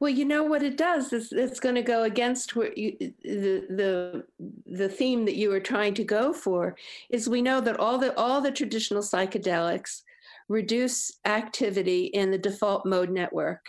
Well, 0.00 0.10
you 0.10 0.24
know 0.24 0.42
what 0.42 0.62
it 0.62 0.78
does 0.78 1.12
is 1.12 1.30
it's 1.30 1.60
going 1.60 1.74
to 1.74 1.82
go 1.82 2.04
against 2.04 2.54
you, 2.56 2.96
the 3.22 3.66
the 3.68 4.24
the 4.66 4.88
theme 4.88 5.26
that 5.26 5.36
you 5.36 5.50
were 5.50 5.60
trying 5.60 5.92
to 5.94 6.04
go 6.04 6.32
for. 6.32 6.74
Is 7.10 7.28
we 7.28 7.42
know 7.42 7.60
that 7.60 7.78
all 7.78 7.98
the 7.98 8.16
all 8.16 8.40
the 8.40 8.50
traditional 8.50 9.02
psychedelics 9.02 10.02
reduce 10.50 11.12
activity 11.24 12.06
in 12.06 12.30
the 12.30 12.36
default 12.36 12.84
mode 12.84 13.08
network, 13.08 13.64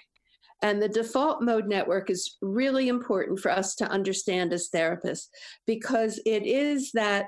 and 0.63 0.82
the 0.82 0.89
default 0.89 1.41
mode 1.41 1.67
network 1.67 2.09
is 2.09 2.38
really 2.41 2.88
important 2.89 3.39
for 3.39 3.51
us 3.51 3.75
to 3.75 3.86
understand 3.88 4.51
as 4.51 4.69
therapists 4.75 5.27
because 5.65 6.19
it 6.25 6.43
is 6.45 6.91
that 6.93 7.27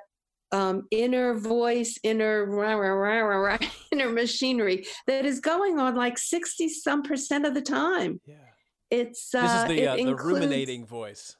um, 0.51 0.83
inner 0.91 1.33
voice, 1.35 1.97
inner 2.03 2.45
rah, 2.45 2.73
rah, 2.73 2.89
rah, 2.89 3.19
rah, 3.19 3.37
rah, 3.37 3.57
inner 3.91 4.09
machinery 4.09 4.85
that 5.07 5.25
is 5.25 5.39
going 5.39 5.79
on 5.79 5.95
like 5.95 6.17
sixty 6.17 6.67
some 6.67 7.03
percent 7.03 7.45
of 7.45 7.53
the 7.53 7.61
time. 7.61 8.19
yeah 8.25 8.35
It's 8.89 9.33
uh, 9.33 9.41
this 9.41 9.53
is 9.53 9.67
the 9.67 9.87
uh, 9.87 9.95
the 9.95 10.01
includes- 10.01 10.23
ruminating 10.23 10.85
voice 10.85 11.37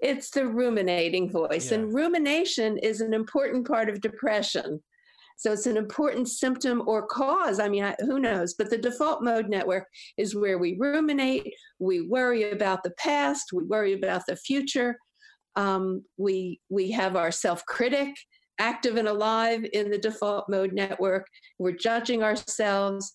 It's 0.00 0.30
the 0.30 0.46
ruminating 0.46 1.30
voice, 1.30 1.72
and 1.72 1.94
rumination 1.94 2.76
is 2.78 3.00
an 3.00 3.14
important 3.14 3.66
part 3.66 3.88
of 3.88 4.00
depression. 4.00 4.82
So 5.36 5.52
it's 5.52 5.66
an 5.66 5.76
important 5.76 6.28
symptom 6.28 6.82
or 6.86 7.06
cause. 7.06 7.60
I 7.60 7.68
mean, 7.68 7.84
I, 7.84 7.94
who 8.00 8.18
knows? 8.18 8.54
But 8.54 8.70
the 8.70 8.78
default 8.78 9.22
mode 9.22 9.48
network 9.48 9.86
is 10.16 10.34
where 10.34 10.58
we 10.58 10.76
ruminate, 10.78 11.52
we 11.78 12.00
worry 12.00 12.50
about 12.50 12.82
the 12.82 12.92
past, 12.92 13.50
we 13.52 13.64
worry 13.64 13.92
about 13.92 14.22
the 14.26 14.36
future. 14.36 14.96
Um, 15.54 16.04
we 16.16 16.60
we 16.68 16.90
have 16.90 17.16
our 17.16 17.30
self 17.30 17.64
critic 17.66 18.14
active 18.58 18.96
and 18.96 19.08
alive 19.08 19.64
in 19.72 19.90
the 19.90 19.98
default 19.98 20.48
mode 20.48 20.72
network. 20.72 21.26
We're 21.58 21.72
judging 21.72 22.22
ourselves. 22.22 23.12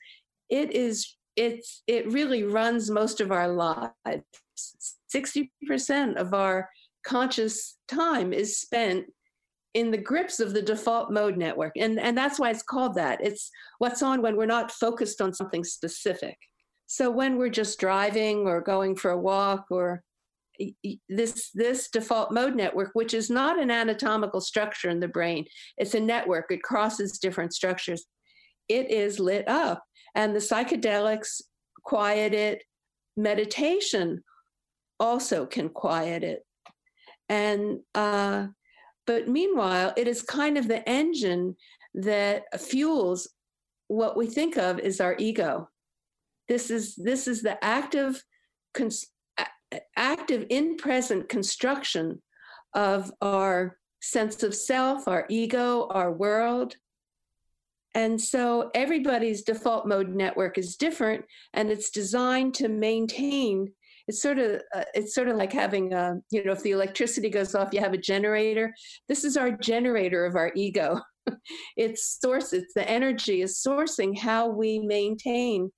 It 0.50 0.72
is 0.72 1.18
it's 1.36 1.84
it 1.88 2.12
really 2.12 2.44
runs 2.44 2.90
most 2.90 3.22
of 3.22 3.32
our 3.32 3.48
lives. 3.48 4.24
60% 5.16 6.16
of 6.16 6.34
our 6.34 6.70
conscious 7.06 7.78
time 7.88 8.32
is 8.32 8.60
spent 8.60 9.06
in 9.74 9.92
the 9.92 9.98
grips 9.98 10.40
of 10.40 10.54
the 10.54 10.62
default 10.62 11.12
mode 11.12 11.38
network. 11.38 11.74
And, 11.78 12.00
and 12.00 12.18
that's 12.18 12.40
why 12.40 12.50
it's 12.50 12.64
called 12.64 12.96
that. 12.96 13.20
It's 13.24 13.50
what's 13.80 14.02
on 14.02 14.22
when 14.22 14.36
we're 14.36 14.46
not 14.46 14.72
focused 14.72 15.22
on 15.22 15.34
something 15.34 15.64
specific. 15.64 16.38
So 16.88 17.10
when 17.10 17.38
we're 17.38 17.50
just 17.50 17.80
driving 17.80 18.48
or 18.48 18.60
going 18.60 18.96
for 18.96 19.12
a 19.12 19.18
walk 19.18 19.68
or 19.72 20.04
this 21.10 21.50
this 21.54 21.90
default 21.90 22.32
mode 22.32 22.56
network 22.56 22.92
which 22.94 23.16
is 23.16 23.30
not 23.30 23.60
an 23.60 23.72
anatomical 23.72 24.42
structure 24.42 24.90
in 24.90 25.00
the 25.00 25.08
brain 25.08 25.46
it's 25.78 25.96
a 25.96 26.00
network 26.00 26.46
it 26.52 26.62
crosses 26.62 27.18
different 27.18 27.52
structures 27.52 28.06
it 28.68 28.92
is 28.92 29.20
lit 29.20 29.48
up 29.48 29.84
and 30.14 30.36
the 30.36 30.40
psychedelics 30.40 31.42
quiet 31.84 32.34
it 32.34 32.64
meditation 33.18 34.22
also 35.00 35.48
can 35.48 35.70
quiet 35.70 36.24
it 36.24 36.42
and 37.30 37.80
uh, 37.96 38.46
but 39.08 39.28
meanwhile 39.28 39.94
it 39.98 40.08
is 40.08 40.22
kind 40.22 40.58
of 40.58 40.68
the 40.68 40.88
engine 40.88 41.56
that 41.94 42.44
fuels 42.60 43.28
what 43.88 44.16
we 44.16 44.26
think 44.26 44.58
of 44.58 44.80
as 44.80 45.02
our 45.02 45.16
ego. 45.20 45.70
This 46.48 46.72
is 46.72 46.96
this 46.96 47.28
is 47.28 47.42
the 47.42 47.62
active 47.64 48.24
cons- 48.74 49.08
active 49.96 50.46
in 50.50 50.78
present 50.78 51.28
construction 51.30 52.22
of 52.74 53.12
our 53.22 53.78
sense 54.02 54.44
of 54.44 54.56
self 54.56 55.08
our 55.08 55.26
ego 55.30 55.88
our 55.90 56.12
world. 56.12 56.76
And 57.94 58.20
so 58.20 58.72
everybody's 58.74 59.44
default 59.44 59.86
mode 59.86 60.10
network 60.10 60.58
is 60.58 60.78
different 60.78 61.26
and 61.54 61.70
it's 61.70 61.90
designed 61.90 62.54
to 62.56 62.70
maintain 62.70 63.74
it's 64.12 64.22
sort 64.22 64.40
of 64.40 64.62
uh, 64.76 64.84
it's 64.94 65.16
sort 65.16 65.30
of 65.30 65.38
like 65.38 65.54
having 65.54 65.94
a 65.94 66.20
you 66.32 66.44
know 66.44 66.52
if 66.52 66.62
the 66.64 66.72
electricity 66.72 67.30
goes 67.30 67.56
off 67.56 67.70
you 67.72 67.80
have 67.80 67.94
a 67.94 67.98
generator. 67.98 68.74
This 69.08 69.24
is 69.24 69.38
our 69.38 69.52
generator 69.52 70.26
of 70.26 70.36
our 70.36 70.52
ego. 70.56 71.00
It's 71.78 72.20
source 72.20 72.52
it's 72.52 72.74
the 72.74 72.88
energy 72.90 73.42
is 73.42 73.64
sourcing 73.66 74.18
how 74.18 74.50
we 74.50 74.80
maintain 74.80 75.72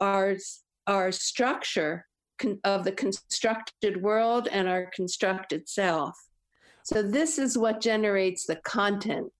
our 0.00 0.36
our 0.86 1.12
structure 1.12 2.06
con- 2.38 2.58
of 2.64 2.82
the 2.84 2.92
constructed 2.92 4.02
world 4.02 4.48
and 4.50 4.66
our 4.66 4.90
constructed 4.94 5.68
self. 5.68 6.16
So 6.82 7.02
this 7.02 7.38
is 7.38 7.58
what 7.58 7.80
generates 7.80 8.46
the 8.46 8.56
content 8.56 9.30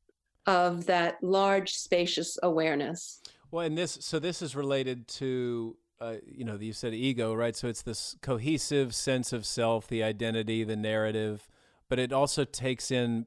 of 0.46 0.86
that 0.86 1.16
large 1.22 1.72
spacious 1.72 2.38
awareness. 2.42 3.22
Well, 3.50 3.64
and 3.66 3.76
this 3.76 3.98
so 4.02 4.18
this 4.18 4.42
is 4.42 4.54
related 4.54 5.08
to 5.20 5.76
uh, 6.00 6.16
you 6.26 6.44
know 6.44 6.56
you 6.56 6.72
said 6.72 6.94
ego, 6.94 7.34
right? 7.34 7.56
So 7.56 7.68
it's 7.68 7.82
this 7.82 8.16
cohesive 8.20 8.94
sense 8.94 9.32
of 9.32 9.46
self, 9.46 9.88
the 9.88 10.02
identity, 10.02 10.64
the 10.64 10.76
narrative, 10.76 11.48
but 11.88 11.98
it 11.98 12.12
also 12.12 12.44
takes 12.44 12.90
in. 12.90 13.26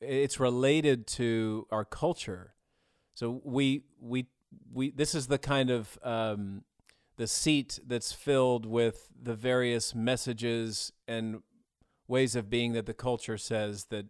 It's 0.00 0.38
related 0.38 1.06
to 1.08 1.66
our 1.70 1.84
culture, 1.84 2.54
so 3.14 3.40
we 3.44 3.82
we 4.00 4.26
we 4.72 4.90
this 4.90 5.14
is 5.14 5.26
the 5.26 5.38
kind 5.38 5.70
of 5.70 5.98
um, 6.02 6.62
the 7.16 7.26
seat 7.26 7.80
that's 7.86 8.12
filled 8.12 8.64
with 8.64 9.08
the 9.20 9.34
various 9.34 9.94
messages 9.94 10.92
and 11.06 11.42
ways 12.06 12.36
of 12.36 12.48
being 12.48 12.72
that 12.72 12.86
the 12.86 12.94
culture 12.94 13.36
says 13.36 13.86
that 13.86 14.06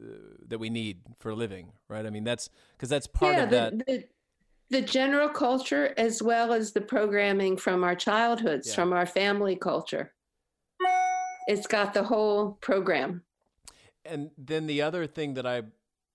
uh, 0.00 0.04
that 0.46 0.58
we 0.58 0.70
need 0.70 1.00
for 1.18 1.34
living, 1.34 1.72
right? 1.88 2.06
I 2.06 2.10
mean 2.10 2.24
that's 2.24 2.48
because 2.76 2.88
that's 2.88 3.06
part 3.06 3.34
yeah 3.34 3.42
of 3.44 3.50
the, 3.50 3.56
that. 3.56 3.86
the, 3.86 4.04
the 4.70 4.80
general 4.82 5.28
culture 5.28 5.94
as 5.96 6.22
well 6.22 6.52
as 6.52 6.72
the 6.72 6.80
programming 6.80 7.56
from 7.56 7.84
our 7.84 7.94
childhoods 7.94 8.68
Yeah. 8.68 8.74
from 8.74 8.92
our 8.92 9.06
family 9.06 9.56
culture 9.56 10.12
it's 11.46 11.66
got 11.66 11.92
the 11.94 12.02
whole 12.02 12.52
program 12.62 13.22
And 14.04 14.30
then 14.38 14.66
the 14.66 14.82
other 14.82 15.06
thing 15.06 15.34
that 15.34 15.46
I 15.46 15.62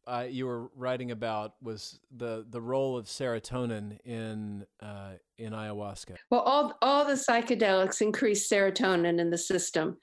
uh, 0.08 0.26
you 0.28 0.48
were 0.48 0.72
writing 0.76 1.12
about 1.12 1.54
was 1.62 2.00
the 2.18 2.44
the 2.50 2.60
role 2.60 2.98
of 2.98 3.06
serotonin 3.06 4.00
in 4.06 4.66
uh, 4.82 5.14
in 5.38 5.54
ayahuasca. 5.54 6.16
Well, 6.32 6.42
all 6.42 6.74
all 6.82 7.06
the 7.06 7.14
psychedelics 7.14 8.02
increase 8.02 8.50
serotonin 8.50 9.20
in 9.20 9.30
the 9.30 9.38
system, 9.38 9.98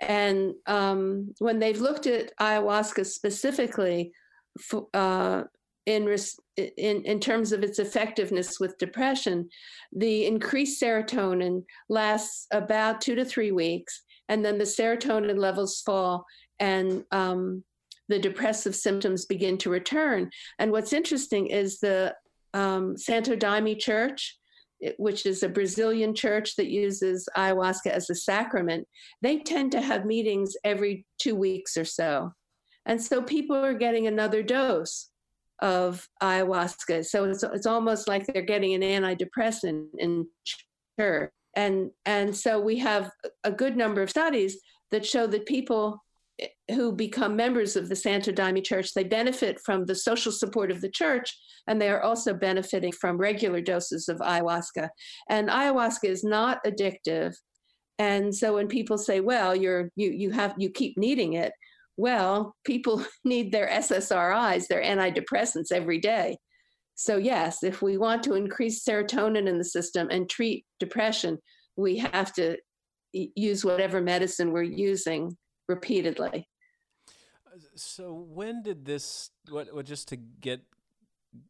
and 0.00 0.54
um, 0.66 1.34
when 1.40 1.58
they've 1.58 1.80
looked 1.80 2.06
at 2.06 2.30
ayahuasca 2.38 3.04
specifically, 3.06 4.12
uh, 4.94 5.42
in, 5.88 6.16
in 6.76 7.02
in 7.04 7.18
terms 7.18 7.52
of 7.52 7.62
its 7.62 7.78
effectiveness 7.78 8.60
with 8.60 8.78
depression, 8.78 9.48
the 9.92 10.26
increased 10.26 10.82
serotonin 10.82 11.64
lasts 11.88 12.46
about 12.52 13.00
two 13.00 13.14
to 13.14 13.24
three 13.24 13.52
weeks, 13.52 14.02
and 14.28 14.44
then 14.44 14.58
the 14.58 14.64
serotonin 14.64 15.38
levels 15.38 15.80
fall, 15.80 16.26
and 16.60 17.04
um, 17.10 17.64
the 18.08 18.18
depressive 18.18 18.76
symptoms 18.76 19.24
begin 19.24 19.56
to 19.58 19.70
return. 19.70 20.30
And 20.58 20.72
what's 20.72 20.92
interesting 20.92 21.46
is 21.46 21.78
the 21.80 22.14
um, 22.52 22.96
Santo 22.96 23.34
Daime 23.34 23.78
Church 23.78 24.38
which 24.96 25.26
is 25.26 25.42
a 25.42 25.48
Brazilian 25.48 26.14
church 26.14 26.54
that 26.54 26.68
uses 26.68 27.28
ayahuasca 27.36 27.88
as 27.88 28.08
a 28.10 28.14
sacrament, 28.14 28.86
they 29.22 29.40
tend 29.40 29.72
to 29.72 29.80
have 29.80 30.04
meetings 30.04 30.54
every 30.62 31.04
two 31.18 31.34
weeks 31.34 31.76
or 31.76 31.84
so. 31.84 32.32
And 32.86 33.02
so 33.02 33.20
people 33.20 33.56
are 33.56 33.74
getting 33.74 34.06
another 34.06 34.40
dose 34.40 35.07
of 35.60 36.06
ayahuasca. 36.22 37.04
So 37.04 37.24
it's, 37.24 37.42
it's 37.42 37.66
almost 37.66 38.08
like 38.08 38.26
they're 38.26 38.42
getting 38.42 38.74
an 38.74 38.82
antidepressant 38.82 39.86
in 39.98 40.26
church. 40.98 41.30
And, 41.56 41.90
and 42.06 42.36
so 42.36 42.60
we 42.60 42.78
have 42.78 43.10
a 43.44 43.50
good 43.50 43.76
number 43.76 44.02
of 44.02 44.10
studies 44.10 44.58
that 44.90 45.04
show 45.04 45.26
that 45.26 45.46
people 45.46 46.02
eh, 46.40 46.46
who 46.74 46.92
become 46.92 47.34
members 47.34 47.76
of 47.76 47.88
the 47.88 47.96
Santo 47.96 48.32
Daime 48.32 48.64
Church, 48.64 48.94
they 48.94 49.04
benefit 49.04 49.58
from 49.64 49.84
the 49.84 49.94
social 49.94 50.32
support 50.32 50.70
of 50.70 50.80
the 50.80 50.90
church, 50.90 51.36
and 51.66 51.80
they 51.80 51.88
are 51.88 52.02
also 52.02 52.32
benefiting 52.34 52.92
from 52.92 53.18
regular 53.18 53.60
doses 53.60 54.08
of 54.08 54.18
ayahuasca. 54.18 54.88
And 55.28 55.48
ayahuasca 55.48 56.04
is 56.04 56.24
not 56.24 56.62
addictive. 56.64 57.34
And 57.98 58.34
so 58.34 58.54
when 58.54 58.68
people 58.68 58.96
say, 58.96 59.20
"Well, 59.20 59.56
you're 59.56 59.90
you 59.96 60.10
you 60.10 60.30
have 60.30 60.54
you 60.56 60.70
keep 60.70 60.96
needing 60.96 61.32
it," 61.32 61.52
well, 61.98 62.54
people 62.64 63.04
need 63.24 63.52
their 63.52 63.68
SSRIs, 63.68 64.68
their 64.68 64.82
antidepressants 64.82 65.70
every 65.70 65.98
day. 65.98 66.38
So 66.94 67.16
yes, 67.16 67.62
if 67.62 67.82
we 67.82 67.98
want 67.98 68.22
to 68.24 68.34
increase 68.34 68.84
serotonin 68.84 69.46
in 69.46 69.58
the 69.58 69.64
system 69.64 70.08
and 70.10 70.28
treat 70.28 70.64
depression, 70.80 71.38
we 71.76 71.98
have 71.98 72.32
to 72.34 72.56
use 73.12 73.64
whatever 73.64 74.00
medicine 74.00 74.52
we're 74.52 74.62
using 74.62 75.36
repeatedly. 75.68 76.48
So 77.74 78.12
when 78.12 78.62
did 78.62 78.84
this? 78.84 79.30
What? 79.48 79.74
what 79.74 79.86
just 79.86 80.08
to 80.08 80.16
get, 80.16 80.62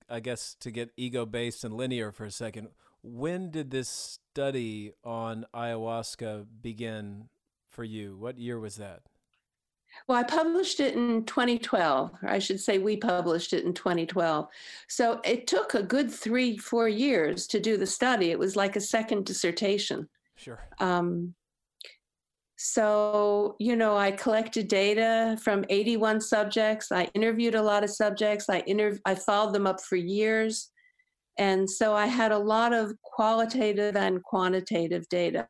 I 0.08 0.20
guess, 0.20 0.54
to 0.60 0.70
get 0.70 0.90
ego 0.96 1.24
based 1.24 1.64
and 1.64 1.74
linear 1.74 2.12
for 2.12 2.24
a 2.24 2.30
second. 2.30 2.68
When 3.02 3.50
did 3.50 3.70
this 3.70 3.88
study 3.88 4.92
on 5.04 5.46
ayahuasca 5.54 6.46
begin 6.60 7.28
for 7.70 7.84
you? 7.84 8.16
What 8.16 8.38
year 8.38 8.58
was 8.58 8.76
that? 8.76 9.02
Well, 10.06 10.18
I 10.18 10.22
published 10.22 10.80
it 10.80 10.94
in 10.94 11.24
2012, 11.24 12.10
or 12.22 12.28
I 12.28 12.38
should 12.38 12.60
say 12.60 12.78
we 12.78 12.96
published 12.96 13.52
it 13.52 13.64
in 13.64 13.74
2012. 13.74 14.46
So 14.88 15.20
it 15.24 15.46
took 15.46 15.74
a 15.74 15.82
good 15.82 16.10
three, 16.10 16.56
four 16.56 16.88
years 16.88 17.46
to 17.48 17.60
do 17.60 17.76
the 17.76 17.86
study. 17.86 18.30
It 18.30 18.38
was 18.38 18.56
like 18.56 18.76
a 18.76 18.80
second 18.80 19.26
dissertation. 19.26 20.08
Sure. 20.36 20.60
Um, 20.80 21.34
so, 22.56 23.54
you 23.60 23.76
know, 23.76 23.96
I 23.96 24.10
collected 24.10 24.66
data 24.66 25.38
from 25.42 25.64
81 25.68 26.20
subjects. 26.20 26.90
I 26.90 27.04
interviewed 27.14 27.54
a 27.54 27.62
lot 27.62 27.84
of 27.84 27.90
subjects. 27.90 28.48
I 28.48 28.62
interv- 28.62 29.00
I 29.04 29.14
followed 29.14 29.54
them 29.54 29.66
up 29.66 29.80
for 29.80 29.96
years. 29.96 30.70
And 31.38 31.70
so 31.70 31.94
I 31.94 32.06
had 32.06 32.32
a 32.32 32.38
lot 32.38 32.72
of 32.72 32.92
qualitative 33.02 33.94
and 33.94 34.22
quantitative 34.24 35.08
data. 35.08 35.46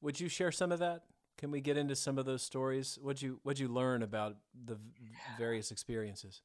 Would 0.00 0.20
you 0.20 0.28
share 0.28 0.52
some 0.52 0.70
of 0.70 0.78
that? 0.78 1.02
Can 1.38 1.52
we 1.52 1.60
get 1.60 1.76
into 1.76 1.94
some 1.94 2.18
of 2.18 2.26
those 2.26 2.42
stories? 2.42 2.98
What'd 3.00 3.22
you 3.22 3.38
What'd 3.44 3.60
you 3.60 3.68
learn 3.68 4.02
about 4.02 4.36
the 4.66 4.76
various 5.38 5.70
experiences? 5.70 6.42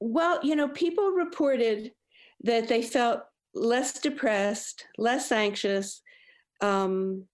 Well, 0.00 0.40
you 0.42 0.56
know, 0.56 0.68
people 0.68 1.10
reported 1.10 1.92
that 2.42 2.66
they 2.66 2.82
felt 2.82 3.20
less 3.54 4.00
depressed, 4.00 4.86
less 4.98 5.30
anxious. 5.32 6.00
Um, 6.62 7.24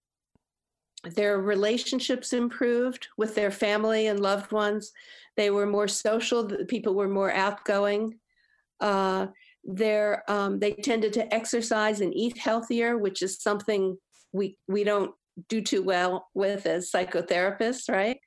their 1.04 1.40
relationships 1.40 2.32
improved 2.32 3.08
with 3.16 3.34
their 3.34 3.50
family 3.50 4.08
and 4.08 4.20
loved 4.20 4.52
ones. 4.52 4.92
They 5.36 5.50
were 5.50 5.66
more 5.66 5.88
social. 5.88 6.48
People 6.68 6.94
were 6.94 7.08
more 7.08 7.32
outgoing. 7.32 8.18
Uh, 8.80 9.28
their, 9.64 10.28
um, 10.30 10.58
they 10.58 10.72
tended 10.72 11.12
to 11.14 11.32
exercise 11.32 12.00
and 12.00 12.14
eat 12.14 12.36
healthier, 12.36 12.98
which 12.98 13.22
is 13.22 13.40
something 13.40 13.96
we 14.32 14.56
we 14.66 14.82
don't 14.82 15.12
do 15.48 15.60
too 15.60 15.82
well 15.82 16.28
with 16.34 16.66
as 16.66 16.90
psychotherapists, 16.90 17.90
right? 17.90 18.18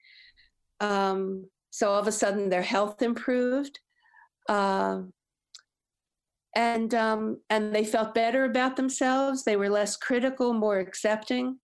Um, 0.79 1.49
so 1.69 1.91
all 1.91 1.99
of 1.99 2.07
a 2.07 2.11
sudden, 2.11 2.49
their 2.49 2.61
health 2.61 3.01
improved 3.01 3.79
uh, 4.49 5.01
and 6.55 6.93
um, 6.93 7.41
and 7.49 7.75
they 7.75 7.83
felt 7.83 8.13
better 8.13 8.45
about 8.45 8.75
themselves. 8.75 9.43
They 9.43 9.57
were 9.57 9.69
less 9.69 9.97
critical, 9.97 10.53
more 10.53 10.79
accepting, 10.79 11.59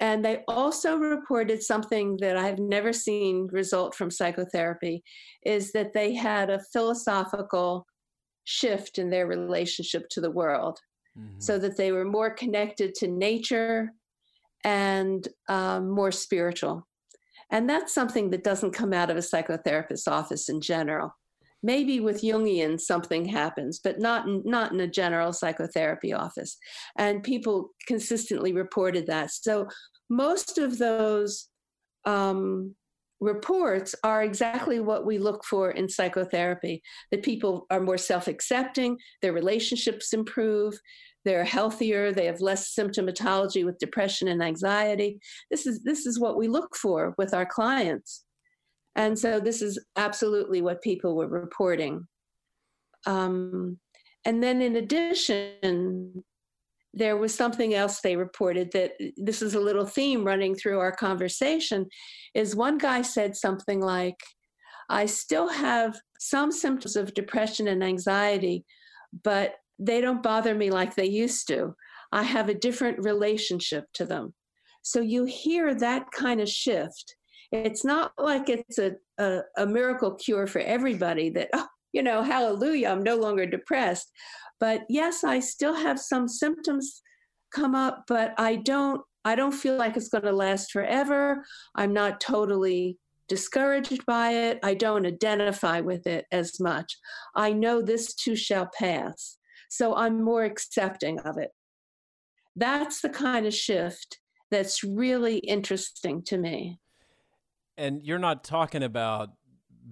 and 0.00 0.24
they 0.24 0.42
also 0.48 0.96
reported 0.96 1.62
something 1.62 2.16
that 2.20 2.36
I've 2.36 2.58
never 2.58 2.92
seen 2.92 3.48
result 3.52 3.94
from 3.94 4.10
psychotherapy, 4.10 5.02
is 5.44 5.72
that 5.72 5.92
they 5.92 6.14
had 6.14 6.50
a 6.50 6.62
philosophical 6.72 7.86
shift 8.44 8.98
in 8.98 9.10
their 9.10 9.26
relationship 9.26 10.08
to 10.10 10.20
the 10.20 10.30
world, 10.30 10.78
Mhm. 11.16 11.40
so 11.42 11.58
that 11.58 11.76
they 11.76 11.92
were 11.92 12.04
more 12.04 12.30
connected 12.30 12.94
to 12.96 13.08
nature 13.08 13.92
and 14.64 15.28
um, 15.48 15.88
more 15.90 16.12
spiritual. 16.12 16.86
And 17.50 17.68
that's 17.68 17.94
something 17.94 18.30
that 18.30 18.44
doesn't 18.44 18.72
come 18.72 18.92
out 18.92 19.10
of 19.10 19.16
a 19.16 19.20
psychotherapist's 19.20 20.08
office 20.08 20.48
in 20.48 20.60
general. 20.60 21.14
Maybe 21.62 21.98
with 21.98 22.22
jungian 22.22 22.78
something 22.78 23.24
happens 23.24 23.80
but 23.82 23.98
not 23.98 24.28
in, 24.28 24.42
not 24.44 24.72
in 24.72 24.80
a 24.80 24.86
general 24.86 25.32
psychotherapy 25.32 26.12
office. 26.12 26.56
And 26.96 27.22
people 27.22 27.70
consistently 27.86 28.52
reported 28.52 29.06
that. 29.06 29.30
So 29.32 29.66
most 30.08 30.58
of 30.58 30.78
those 30.78 31.48
um, 32.04 32.74
reports 33.20 33.94
are 34.04 34.22
exactly 34.22 34.78
what 34.78 35.04
we 35.04 35.18
look 35.18 35.44
for 35.44 35.72
in 35.72 35.88
psychotherapy 35.88 36.82
that 37.10 37.24
people 37.24 37.66
are 37.70 37.80
more 37.80 37.98
self-accepting 37.98 38.96
their 39.22 39.32
relationships 39.32 40.12
improve 40.12 40.78
they're 41.28 41.44
healthier 41.44 42.10
they 42.10 42.24
have 42.24 42.40
less 42.40 42.74
symptomatology 42.74 43.64
with 43.64 43.78
depression 43.78 44.28
and 44.28 44.42
anxiety 44.42 45.18
this 45.50 45.66
is 45.66 45.80
this 45.84 46.06
is 46.06 46.18
what 46.18 46.38
we 46.38 46.48
look 46.48 46.74
for 46.74 47.14
with 47.18 47.34
our 47.34 47.46
clients 47.46 48.24
and 48.98 49.16
so 49.16 49.38
this 49.38 49.62
is 49.62 49.78
absolutely 49.94 50.60
what 50.60 50.82
people 50.82 51.14
were 51.14 51.28
reporting. 51.28 52.08
Um, 53.06 53.78
and 54.24 54.42
then 54.42 54.60
in 54.60 54.74
addition, 54.74 56.24
there 56.92 57.16
was 57.16 57.32
something 57.32 57.74
else 57.74 58.00
they 58.00 58.16
reported 58.16 58.72
that 58.72 58.94
this 59.16 59.40
is 59.40 59.54
a 59.54 59.60
little 59.60 59.86
theme 59.86 60.24
running 60.24 60.56
through 60.56 60.80
our 60.80 60.90
conversation 60.90 61.86
is 62.34 62.56
one 62.56 62.76
guy 62.76 63.02
said 63.02 63.36
something 63.36 63.80
like, 63.80 64.18
I 64.90 65.06
still 65.06 65.48
have 65.48 65.96
some 66.18 66.50
symptoms 66.50 66.96
of 66.96 67.14
depression 67.14 67.68
and 67.68 67.84
anxiety, 67.84 68.64
but 69.22 69.54
they 69.78 70.00
don't 70.00 70.22
bother 70.22 70.54
me 70.54 70.70
like 70.70 70.94
they 70.94 71.06
used 71.06 71.48
to. 71.48 71.74
I 72.12 72.22
have 72.22 72.48
a 72.48 72.54
different 72.54 72.98
relationship 73.04 73.84
to 73.94 74.04
them. 74.04 74.34
So 74.82 75.00
you 75.00 75.24
hear 75.24 75.74
that 75.74 76.10
kind 76.12 76.40
of 76.40 76.48
shift 76.48 77.16
it's 77.52 77.84
not 77.84 78.12
like 78.18 78.48
it's 78.48 78.78
a, 78.78 78.92
a, 79.18 79.40
a, 79.56 79.66
miracle 79.66 80.14
cure 80.14 80.46
for 80.46 80.60
everybody 80.60 81.30
that, 81.30 81.48
oh, 81.54 81.66
you 81.92 82.02
know, 82.02 82.22
hallelujah, 82.22 82.88
I'm 82.88 83.02
no 83.02 83.16
longer 83.16 83.46
depressed. 83.46 84.10
But 84.60 84.82
yes, 84.88 85.24
I 85.24 85.40
still 85.40 85.74
have 85.74 85.98
some 85.98 86.28
symptoms 86.28 87.02
come 87.54 87.74
up, 87.74 88.04
but 88.06 88.34
I 88.38 88.56
don't 88.56 89.00
I 89.24 89.34
don't 89.34 89.52
feel 89.52 89.76
like 89.76 89.96
it's 89.96 90.08
going 90.08 90.24
to 90.24 90.32
last 90.32 90.70
forever. 90.70 91.44
I'm 91.74 91.92
not 91.92 92.20
totally 92.20 92.98
discouraged 93.28 94.06
by 94.06 94.30
it. 94.30 94.58
I 94.62 94.74
don't 94.74 95.06
identify 95.06 95.80
with 95.80 96.06
it 96.06 96.24
as 96.32 96.58
much. 96.60 96.96
I 97.34 97.52
know 97.52 97.82
this 97.82 98.14
too 98.14 98.36
shall 98.36 98.70
pass. 98.78 99.37
So 99.68 99.94
I'm 99.94 100.22
more 100.22 100.44
accepting 100.44 101.18
of 101.20 101.38
it. 101.38 101.50
That's 102.56 103.00
the 103.00 103.10
kind 103.10 103.46
of 103.46 103.54
shift 103.54 104.18
that's 104.50 104.82
really 104.82 105.38
interesting 105.38 106.22
to 106.22 106.38
me 106.38 106.80
and 107.78 108.04
you're 108.04 108.18
not 108.18 108.42
talking 108.44 108.82
about 108.82 109.30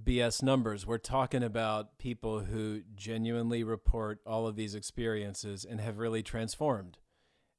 BS 0.05 0.43
numbers. 0.43 0.87
We're 0.87 0.99
talking 0.99 1.43
about 1.43 1.99
people 1.99 2.41
who 2.41 2.83
genuinely 2.95 3.63
report 3.63 4.19
all 4.27 4.47
of 4.47 4.57
these 4.57 4.75
experiences 4.75 5.65
and 5.65 5.81
have 5.81 5.99
really 5.99 6.23
transformed. 6.23 6.99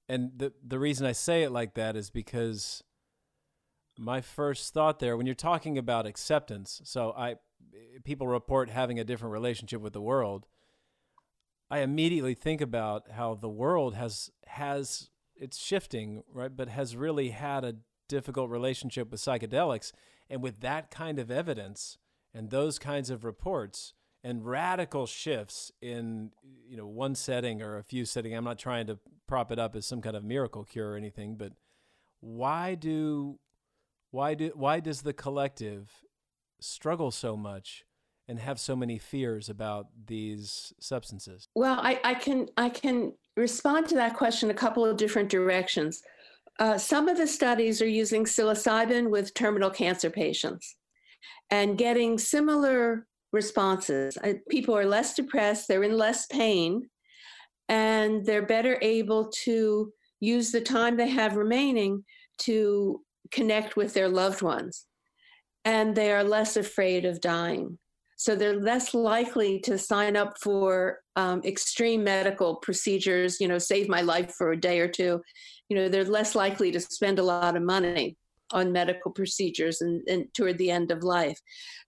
And 0.09 0.31
the 0.35 0.53
the 0.65 0.79
reason 0.79 1.07
I 1.07 1.13
say 1.13 1.43
it 1.43 1.51
like 1.51 1.73
that 1.73 1.95
is 1.95 2.09
because 2.09 2.83
my 3.97 4.21
first 4.21 4.73
thought 4.73 4.99
there 4.99 5.17
when 5.17 5.25
you're 5.25 5.33
talking 5.35 5.77
about 5.77 6.05
acceptance. 6.05 6.81
So 6.83 7.13
I 7.17 7.35
people 8.03 8.27
report 8.27 8.69
having 8.69 8.99
a 8.99 9.03
different 9.03 9.33
relationship 9.33 9.81
with 9.81 9.93
the 9.93 10.01
world, 10.01 10.45
I 11.69 11.79
immediately 11.79 12.33
think 12.33 12.61
about 12.61 13.11
how 13.11 13.35
the 13.35 13.49
world 13.49 13.95
has 13.95 14.31
has 14.47 15.09
it's 15.35 15.57
shifting, 15.57 16.23
right? 16.33 16.55
But 16.55 16.69
has 16.69 16.95
really 16.95 17.29
had 17.29 17.63
a 17.63 17.75
difficult 18.07 18.49
relationship 18.49 19.11
with 19.11 19.19
psychedelics, 19.19 19.91
and 20.29 20.41
with 20.41 20.61
that 20.61 20.91
kind 20.91 21.19
of 21.19 21.29
evidence 21.29 21.97
and 22.33 22.49
those 22.49 22.79
kinds 22.79 23.09
of 23.09 23.23
reports 23.23 23.93
and 24.23 24.45
radical 24.45 25.05
shifts 25.05 25.71
in 25.81 26.31
you 26.67 26.77
know 26.77 26.87
one 26.87 27.15
setting 27.15 27.61
or 27.61 27.77
a 27.77 27.83
few 27.83 28.05
setting. 28.05 28.35
I'm 28.35 28.43
not 28.43 28.59
trying 28.59 28.87
to 28.87 28.99
prop 29.27 29.51
it 29.51 29.59
up 29.59 29.75
as 29.75 29.85
some 29.85 30.01
kind 30.01 30.15
of 30.15 30.23
miracle 30.23 30.63
cure 30.63 30.91
or 30.91 30.97
anything, 30.97 31.35
but 31.35 31.53
why 32.19 32.75
do 32.75 33.39
why 34.11 34.33
do 34.33 34.51
why 34.55 34.79
does 34.79 35.01
the 35.01 35.13
collective 35.13 35.91
struggle 36.59 37.11
so 37.11 37.37
much 37.37 37.83
and 38.27 38.39
have 38.39 38.59
so 38.59 38.75
many 38.75 38.97
fears 38.97 39.49
about 39.49 39.87
these 40.05 40.73
substances? 40.79 41.47
Well, 41.55 41.79
I, 41.81 41.99
I 42.03 42.13
can 42.13 42.47
I 42.57 42.69
can 42.69 43.13
respond 43.35 43.87
to 43.89 43.95
that 43.95 44.15
question 44.15 44.49
a 44.49 44.53
couple 44.53 44.85
of 44.85 44.97
different 44.97 45.29
directions. 45.29 46.01
Uh, 46.59 46.77
some 46.77 47.07
of 47.07 47.17
the 47.17 47.27
studies 47.27 47.81
are 47.81 47.87
using 47.87 48.25
psilocybin 48.25 49.09
with 49.09 49.33
terminal 49.33 49.69
cancer 49.69 50.09
patients 50.09 50.75
and 51.51 51.77
getting 51.77 52.17
similar 52.17 53.05
responses. 53.31 54.17
Uh, 54.23 54.33
people 54.49 54.75
are 54.75 54.85
less 54.85 55.13
depressed, 55.13 55.67
they're 55.67 55.83
in 55.83 55.97
less 55.97 56.25
pain, 56.25 56.89
and 57.69 58.25
they're 58.25 58.45
better 58.45 58.77
able 58.81 59.29
to 59.43 59.93
use 60.19 60.51
the 60.51 60.61
time 60.61 60.97
they 60.97 61.09
have 61.09 61.35
remaining 61.35 62.03
to 62.39 63.01
connect 63.31 63.75
with 63.75 63.93
their 63.93 64.09
loved 64.09 64.41
ones. 64.41 64.85
And 65.63 65.95
they 65.95 66.11
are 66.11 66.23
less 66.23 66.57
afraid 66.57 67.05
of 67.05 67.21
dying. 67.21 67.77
So 68.17 68.35
they're 68.35 68.59
less 68.59 68.93
likely 68.93 69.59
to 69.61 69.77
sign 69.77 70.17
up 70.17 70.37
for 70.41 70.99
um, 71.15 71.41
extreme 71.45 72.03
medical 72.03 72.55
procedures, 72.55 73.39
you 73.39 73.47
know, 73.47 73.59
save 73.59 73.87
my 73.87 74.01
life 74.01 74.33
for 74.35 74.51
a 74.51 74.59
day 74.59 74.79
or 74.79 74.87
two. 74.87 75.21
You 75.69 75.77
know, 75.77 75.87
they're 75.87 76.03
less 76.03 76.35
likely 76.35 76.71
to 76.71 76.79
spend 76.79 77.19
a 77.19 77.23
lot 77.23 77.55
of 77.55 77.61
money 77.61 78.17
on 78.51 78.71
medical 78.71 79.11
procedures 79.11 79.81
and, 79.81 80.01
and 80.07 80.33
toward 80.33 80.57
the 80.57 80.71
end 80.71 80.91
of 80.91 81.03
life. 81.03 81.39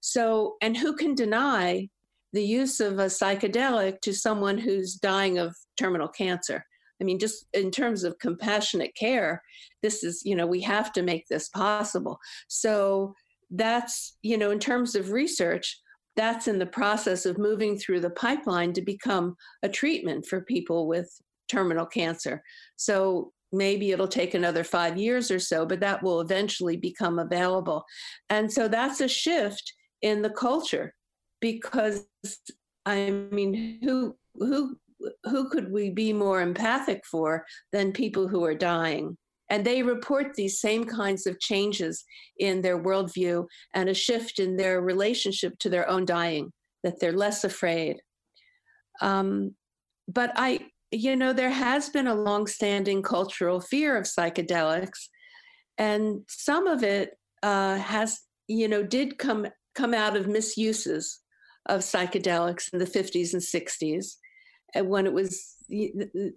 So, 0.01 0.55
and 0.61 0.77
who 0.77 0.95
can 0.95 1.15
deny 1.15 1.89
the 2.31 2.43
use 2.43 2.79
of 2.79 2.99
a 2.99 3.05
psychedelic 3.05 4.01
to 4.01 4.13
someone 4.13 4.57
who's 4.59 4.95
dying 4.95 5.39
of 5.39 5.55
terminal 5.77 6.09
cancer? 6.09 6.63
I 7.01 7.05
mean, 7.05 7.17
just 7.17 7.45
in 7.53 7.71
terms 7.71 8.03
of 8.03 8.19
compassionate 8.19 8.93
care, 8.93 9.41
this 9.81 10.03
is, 10.03 10.21
you 10.25 10.35
know, 10.35 10.45
we 10.45 10.61
have 10.61 10.91
to 10.93 11.01
make 11.01 11.27
this 11.27 11.47
possible. 11.49 12.19
So 12.49 13.15
that's, 13.49 14.17
you 14.21 14.37
know, 14.37 14.51
in 14.51 14.59
terms 14.59 14.95
of 14.95 15.11
research, 15.11 15.79
that's 16.19 16.49
in 16.49 16.59
the 16.59 16.65
process 16.65 17.25
of 17.25 17.37
moving 17.37 17.77
through 17.77 18.01
the 18.01 18.09
pipeline 18.09 18.73
to 18.73 18.81
become 18.81 19.35
a 19.63 19.69
treatment 19.69 20.25
for 20.25 20.41
people 20.41 20.85
with 20.85 21.09
terminal 21.47 21.85
cancer. 21.85 22.43
So 22.75 23.31
maybe 23.53 23.91
it'll 23.91 24.07
take 24.07 24.33
another 24.33 24.65
five 24.65 24.97
years 24.97 25.31
or 25.31 25.39
so, 25.39 25.65
but 25.65 25.79
that 25.79 26.03
will 26.03 26.19
eventually 26.19 26.75
become 26.75 27.19
available. 27.19 27.85
And 28.29 28.51
so 28.51 28.67
that's 28.67 28.99
a 28.99 29.07
shift 29.07 29.73
in 30.01 30.21
the 30.21 30.29
culture 30.29 30.93
because 31.39 32.05
I 32.85 33.11
mean, 33.31 33.79
who 33.81 34.17
who 34.35 34.75
who 35.23 35.49
could 35.49 35.71
we 35.71 35.89
be 35.89 36.11
more 36.11 36.41
empathic 36.41 37.05
for 37.05 37.45
than 37.71 37.93
people 37.93 38.27
who 38.27 38.43
are 38.43 38.55
dying? 38.55 39.17
And 39.49 39.65
they 39.65 39.81
report 39.81 40.35
these 40.35 40.59
same 40.59 40.85
kinds 40.85 41.25
of 41.25 41.39
changes 41.39 42.03
in 42.37 42.61
their 42.61 42.81
worldview 42.81 43.47
and 43.73 43.89
a 43.89 43.93
shift 43.93 44.39
in 44.39 44.55
their 44.55 44.81
relationship 44.81 45.57
to 45.59 45.69
their 45.69 45.89
own 45.89 46.05
dying, 46.05 46.51
that 46.83 46.99
they're 46.99 47.13
less 47.13 47.43
afraid. 47.43 47.97
Um, 49.01 49.55
but 50.07 50.31
I, 50.35 50.67
you 50.91 51.15
know, 51.15 51.33
there 51.33 51.49
has 51.49 51.89
been 51.89 52.07
a 52.07 52.15
longstanding 52.15 53.01
cultural 53.01 53.59
fear 53.59 53.97
of 53.97 54.05
psychedelics, 54.05 55.07
and 55.77 56.21
some 56.27 56.67
of 56.67 56.83
it 56.83 57.17
uh, 57.43 57.77
has, 57.77 58.19
you 58.47 58.67
know, 58.67 58.83
did 58.83 59.17
come 59.17 59.47
come 59.75 59.93
out 59.93 60.17
of 60.17 60.27
misuses 60.27 61.19
of 61.67 61.81
psychedelics 61.81 62.73
in 62.73 62.79
the 62.79 62.85
50s 62.85 63.33
and 63.33 63.41
60s, 63.41 64.15
and 64.73 64.89
when 64.89 65.05
it 65.05 65.13
was 65.13 65.55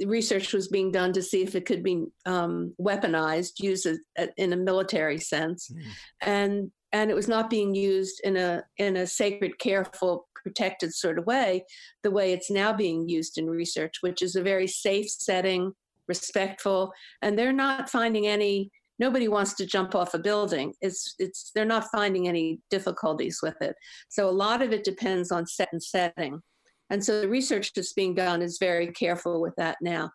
research 0.05 0.53
was 0.53 0.69
being 0.69 0.93
done 0.93 1.13
to 1.13 1.23
see 1.23 1.43
if 1.43 1.55
it 1.55 1.67
could 1.67 1.83
be 1.83 2.05
um, 2.27 2.75
weaponized, 2.81 3.61
used 3.61 3.87
as, 3.87 3.99
in 4.37 4.53
a 4.53 4.57
military 4.57 5.19
sense, 5.19 5.71
mm. 5.71 5.83
and 6.21 6.71
and 6.93 7.11
it 7.11 7.15
was 7.15 7.29
not 7.29 7.51
being 7.51 7.75
used 7.75 8.21
in 8.25 8.37
a 8.37 8.63
in 8.77 8.97
a 8.97 9.07
sacred, 9.07 9.59
careful, 9.59 10.29
protected 10.35 10.95
sort 10.95 11.19
of 11.19 11.27
way, 11.27 11.65
the 12.03 12.11
way 12.11 12.33
it's 12.33 12.51
now 12.51 12.73
being 12.73 13.09
used 13.09 13.39
in 13.39 13.49
research, 13.49 13.97
which 14.01 14.23
is 14.23 14.37
a 14.37 14.43
very 14.43 14.67
safe 14.67 15.11
setting, 15.11 15.73
respectful, 16.09 16.93
and 17.23 17.39
they're 17.39 17.53
not 17.53 17.91
finding 17.91 18.27
any. 18.27 18.71
Nobody 18.99 19.27
wants 19.27 19.55
to 19.55 19.67
jump 19.67 19.95
off 19.95 20.15
a 20.15 20.19
building. 20.19 20.75
It's 20.81 21.15
it's 21.19 21.51
they're 21.55 21.65
not 21.65 21.89
finding 21.91 22.29
any 22.29 22.61
difficulties 22.71 23.41
with 23.43 23.61
it. 23.61 23.75
So 24.09 24.29
a 24.29 24.31
lot 24.31 24.63
of 24.63 24.73
it 24.73 24.85
depends 24.85 25.33
on 25.33 25.47
set 25.47 25.71
and 25.73 25.83
setting. 25.83 26.43
And 26.91 27.03
so 27.05 27.21
the 27.21 27.29
research 27.29 27.73
that's 27.73 27.93
being 27.93 28.15
done 28.15 28.43
is 28.43 28.59
very 28.59 28.89
careful 28.89 29.41
with 29.41 29.55
that 29.57 29.77
now. 29.81 30.11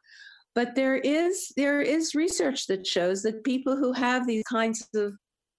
But 0.53 0.76
there 0.76 0.95
is 0.95 1.51
there 1.55 1.82
is 1.82 2.15
research 2.15 2.68
that 2.68 2.86
shows 2.86 3.22
that 3.24 3.43
people 3.43 3.76
who 3.76 3.93
have 3.93 4.26
these 4.26 4.43
kinds 4.43 4.88
of 4.95 5.13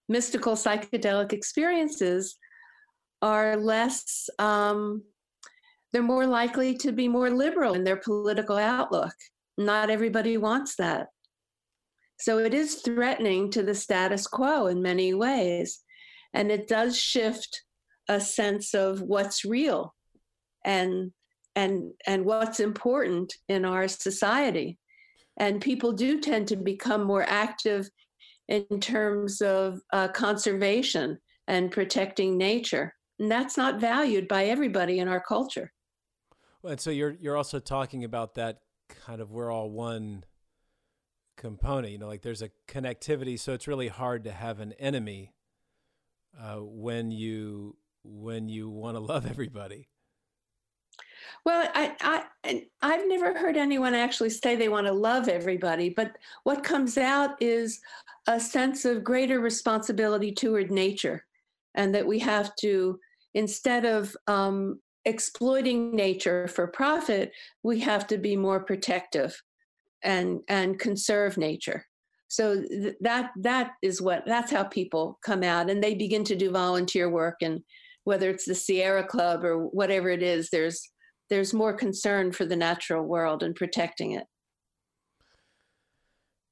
mystical 0.08 0.54
psychedelic 0.54 1.32
experiences 1.32 2.36
are 3.22 3.56
less 3.56 4.28
um, 4.38 5.02
they're 5.92 6.02
more 6.02 6.26
likely 6.26 6.76
to 6.78 6.92
be 6.92 7.08
more 7.08 7.30
liberal 7.30 7.74
in 7.74 7.84
their 7.84 7.96
political 7.96 8.56
outlook. 8.56 9.14
Not 9.56 9.90
everybody 9.90 10.36
wants 10.36 10.76
that. 10.76 11.08
So 12.20 12.38
it 12.38 12.52
is 12.52 12.76
threatening 12.76 13.50
to 13.52 13.62
the 13.62 13.74
status 13.74 14.26
quo 14.26 14.66
in 14.66 14.82
many 14.82 15.14
ways. 15.14 15.80
And 16.34 16.50
it 16.50 16.68
does 16.68 16.98
shift 16.98 17.62
a 18.08 18.20
sense 18.20 18.74
of 18.74 19.00
what's 19.00 19.44
real 19.44 19.94
and 20.68 21.10
and 21.56 21.92
and 22.06 22.24
what's 22.24 22.60
important 22.60 23.34
in 23.48 23.64
our 23.64 23.88
society. 23.88 24.78
And 25.38 25.60
people 25.60 25.92
do 25.92 26.20
tend 26.20 26.48
to 26.48 26.56
become 26.56 27.02
more 27.04 27.24
active 27.26 27.88
in 28.48 28.80
terms 28.80 29.40
of 29.40 29.80
uh, 29.92 30.08
conservation 30.08 31.18
and 31.46 31.70
protecting 31.70 32.36
nature. 32.36 32.92
And 33.18 33.30
that's 33.30 33.56
not 33.56 33.80
valued 33.80 34.28
by 34.28 34.46
everybody 34.46 34.98
in 34.98 35.08
our 35.08 35.20
culture. 35.20 35.72
Well, 36.62 36.72
and 36.72 36.80
so 36.80 36.90
you're 36.90 37.16
you're 37.18 37.36
also 37.36 37.58
talking 37.58 38.04
about 38.04 38.34
that 38.34 38.58
kind 38.88 39.20
of 39.20 39.30
we're 39.30 39.50
all 39.50 39.70
one 39.70 40.24
component 41.36 41.92
you 41.92 41.98
know 41.98 42.08
like 42.08 42.22
there's 42.22 42.42
a 42.42 42.50
connectivity 42.66 43.38
so 43.38 43.52
it's 43.52 43.68
really 43.68 43.86
hard 43.86 44.24
to 44.24 44.32
have 44.32 44.58
an 44.58 44.72
enemy 44.72 45.32
uh, 46.40 46.56
when 46.56 47.12
you 47.12 47.76
when 48.02 48.48
you 48.48 48.68
want 48.68 48.96
to 48.96 49.00
love 49.00 49.24
everybody 49.24 49.88
well, 51.44 51.68
I, 51.74 52.24
I, 52.44 52.66
I've 52.82 53.08
never 53.08 53.36
heard 53.36 53.56
anyone 53.56 53.94
actually 53.94 54.30
say 54.30 54.56
they 54.56 54.68
want 54.68 54.86
to 54.86 54.92
love 54.92 55.28
everybody, 55.28 55.90
but 55.90 56.16
what 56.44 56.64
comes 56.64 56.98
out 56.98 57.40
is 57.40 57.80
a 58.26 58.38
sense 58.38 58.84
of 58.84 59.04
greater 59.04 59.40
responsibility 59.40 60.32
toward 60.32 60.70
nature, 60.70 61.24
and 61.74 61.94
that 61.94 62.06
we 62.06 62.18
have 62.18 62.54
to, 62.56 62.98
instead 63.34 63.84
of 63.84 64.16
um, 64.26 64.80
exploiting 65.04 65.94
nature 65.94 66.48
for 66.48 66.66
profit, 66.66 67.32
we 67.62 67.80
have 67.80 68.06
to 68.08 68.18
be 68.18 68.36
more 68.36 68.60
protective 68.60 69.40
and 70.02 70.40
and 70.48 70.78
conserve 70.78 71.36
nature. 71.38 71.84
So 72.28 72.62
th- 72.62 72.94
that 73.00 73.30
that 73.40 73.72
is 73.82 74.02
what 74.02 74.24
that's 74.26 74.52
how 74.52 74.64
people 74.64 75.18
come 75.24 75.42
out, 75.42 75.70
and 75.70 75.82
they 75.82 75.94
begin 75.94 76.24
to 76.24 76.36
do 76.36 76.50
volunteer 76.50 77.08
work, 77.08 77.36
and 77.40 77.62
whether 78.04 78.28
it's 78.30 78.44
the 78.44 78.54
Sierra 78.54 79.04
Club 79.04 79.44
or 79.44 79.66
whatever 79.66 80.10
it 80.10 80.22
is, 80.22 80.50
there's 80.50 80.90
there's 81.30 81.52
more 81.52 81.72
concern 81.72 82.32
for 82.32 82.44
the 82.44 82.56
natural 82.56 83.04
world 83.04 83.42
and 83.42 83.54
protecting 83.54 84.12
it. 84.12 84.26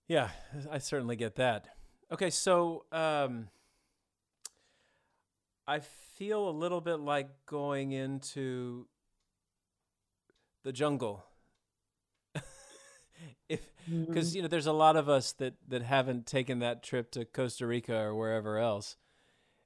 Yeah, 0.09 0.29
I 0.71 0.79
certainly 0.79 1.17
get 1.17 1.37
that. 1.37 1.69
Okay, 2.13 2.31
so 2.31 2.85
um, 2.93 3.49
I 5.67 5.81
feel 5.81 6.49
a 6.49 6.51
little 6.51 6.81
bit 6.81 7.01
like 7.01 7.29
going 7.47 7.93
into 7.93 8.87
the 10.63 10.73
jungle. 10.73 11.25
if 13.49 13.61
because 13.89 14.29
mm-hmm. 14.29 14.37
you 14.37 14.43
know 14.43 14.49
there's 14.49 14.67
a 14.67 14.73
lot 14.73 14.97
of 14.97 15.09
us 15.09 15.33
that 15.33 15.55
that 15.69 15.83
haven't 15.83 16.27
taken 16.27 16.61
that 16.61 16.83
trip 16.83 17.11
to 17.13 17.25
Costa 17.25 17.67
Rica 17.67 17.97
or 17.97 18.15
wherever 18.15 18.59
else. 18.59 18.97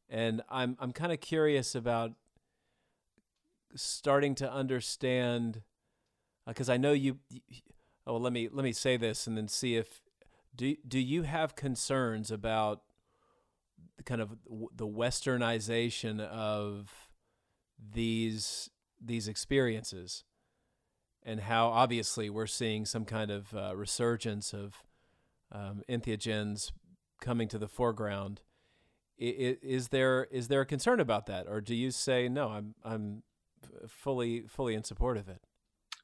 And 0.08 0.42
I'm 0.48 0.76
I'm 0.80 0.92
kind 0.92 1.12
of 1.12 1.20
curious 1.20 1.74
about 1.74 2.12
starting 3.74 4.34
to 4.36 4.50
understand 4.52 5.62
because 6.46 6.68
uh, 6.68 6.74
I 6.74 6.76
know 6.76 6.92
you. 6.92 7.18
Oh, 8.06 8.16
let 8.16 8.32
me 8.32 8.48
let 8.50 8.64
me 8.64 8.72
say 8.72 8.96
this 8.96 9.26
and 9.26 9.36
then 9.36 9.48
see 9.48 9.76
if 9.76 10.00
do 10.54 10.74
do 10.86 10.98
you 10.98 11.22
have 11.22 11.54
concerns 11.54 12.30
about 12.30 12.82
the 13.96 14.02
kind 14.02 14.20
of 14.20 14.30
the 14.74 14.86
westernization 14.86 16.20
of 16.20 16.90
these 17.92 18.70
these 19.00 19.28
experiences 19.28 20.24
and 21.22 21.40
how 21.40 21.68
obviously 21.68 22.30
we're 22.30 22.46
seeing 22.46 22.84
some 22.84 23.04
kind 23.04 23.30
of 23.30 23.54
uh, 23.54 23.74
resurgence 23.76 24.52
of 24.54 24.74
um, 25.52 25.82
entheogens 25.88 26.72
coming 27.20 27.48
to 27.48 27.58
the 27.58 27.68
foreground. 27.68 28.40
I- 29.20 29.58
Is 29.62 29.88
there 29.88 30.24
is 30.30 30.48
there 30.48 30.62
a 30.62 30.66
concern 30.66 31.00
about 31.00 31.26
that, 31.26 31.46
or 31.46 31.60
do 31.60 31.74
you 31.74 31.90
say 31.90 32.28
no? 32.28 32.48
I'm 32.48 32.74
I'm 32.82 33.22
fully 33.88 34.44
fully 34.48 34.74
in 34.74 34.84
support 34.84 35.16
of 35.16 35.28
it. 35.28 35.40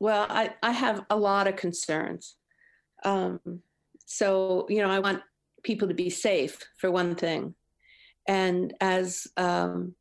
Well, 0.01 0.27
I, 0.29 0.55
I 0.63 0.73
have 0.73 1.05
a 1.09 1.17
lot 1.17 1.47
of 1.47 1.57
concerns. 1.57 2.37
Um, 3.05 3.41
so, 4.05 4.67
you 4.69 4.83
know, 4.83 4.91
I 4.91 4.99
want 4.99 5.23
people 5.63 5.89
to 5.89 5.95
be 5.95 6.11
safe, 6.11 6.63
for 6.77 6.91
one 6.91 7.15
thing. 7.15 7.55
And 8.29 8.75
as 8.81 9.27
um, 9.37 9.95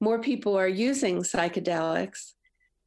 more 0.00 0.20
people 0.20 0.56
are 0.56 0.68
using 0.68 1.18
psychedelics 1.22 2.32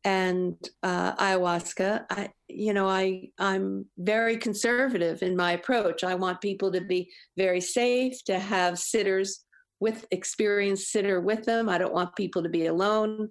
and 0.04 0.56
uh, 0.84 1.16
ayahuasca, 1.16 2.06
I, 2.10 2.30
you 2.48 2.74
know, 2.74 2.88
I, 2.88 3.30
I'm 3.38 3.86
very 3.98 4.38
conservative 4.38 5.22
in 5.22 5.36
my 5.36 5.54
approach. 5.54 6.04
I 6.04 6.16
want 6.16 6.42
people 6.42 6.72
to 6.72 6.82
be 6.82 7.10
very 7.38 7.62
safe, 7.62 8.24
to 8.26 8.40
have 8.40 8.80
sitters 8.80 9.46
with 9.80 10.06
experienced 10.12 10.92
sitter 10.92 11.20
with 11.20 11.44
them. 11.44 11.68
I 11.70 11.78
don't 11.78 11.94
want 11.94 12.16
people 12.16 12.42
to 12.44 12.50
be 12.50 12.68
alone. 12.68 13.30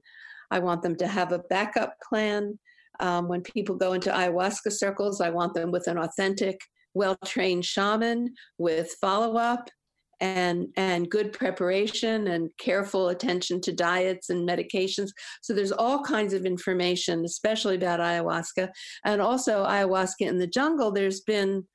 I 0.53 0.59
want 0.59 0.83
them 0.83 0.95
to 0.97 1.09
have 1.09 1.33
a 1.33 1.39
backup 1.51 1.95
plan. 2.07 2.59
Um, 3.01 3.27
when 3.27 3.41
people 3.41 3.75
go 3.75 3.95
into 3.95 4.11
ayahuasca 4.11 4.71
circles, 4.71 5.21
I 5.23 5.31
want 5.31 5.55
them 5.55 5.73
with 5.73 5.89
an 5.89 5.99
authentic, 5.99 6.61
well 6.95 7.17
trained 7.25 7.65
shaman 7.65 8.35
with 8.59 8.95
follow 9.01 9.39
up 9.39 9.71
and, 10.21 10.69
and 10.77 11.11
good 11.11 11.33
preparation 11.33 12.29
and 12.29 12.51
careful 12.59 13.09
attention 13.09 13.63
to 13.63 13.73
diets 13.73 14.29
and 14.29 14.47
medications. 14.47 15.09
So 15.41 15.55
there's 15.55 15.73
all 15.73 16.05
kinds 16.05 16.35
of 16.35 16.45
information, 16.45 17.25
especially 17.25 17.77
about 17.77 18.01
ayahuasca. 18.01 18.69
And 19.07 19.23
also, 19.23 19.65
ayahuasca 19.65 20.21
in 20.21 20.39
the 20.39 20.47
jungle, 20.47 20.93
there's 20.93 21.23
been 21.23 21.67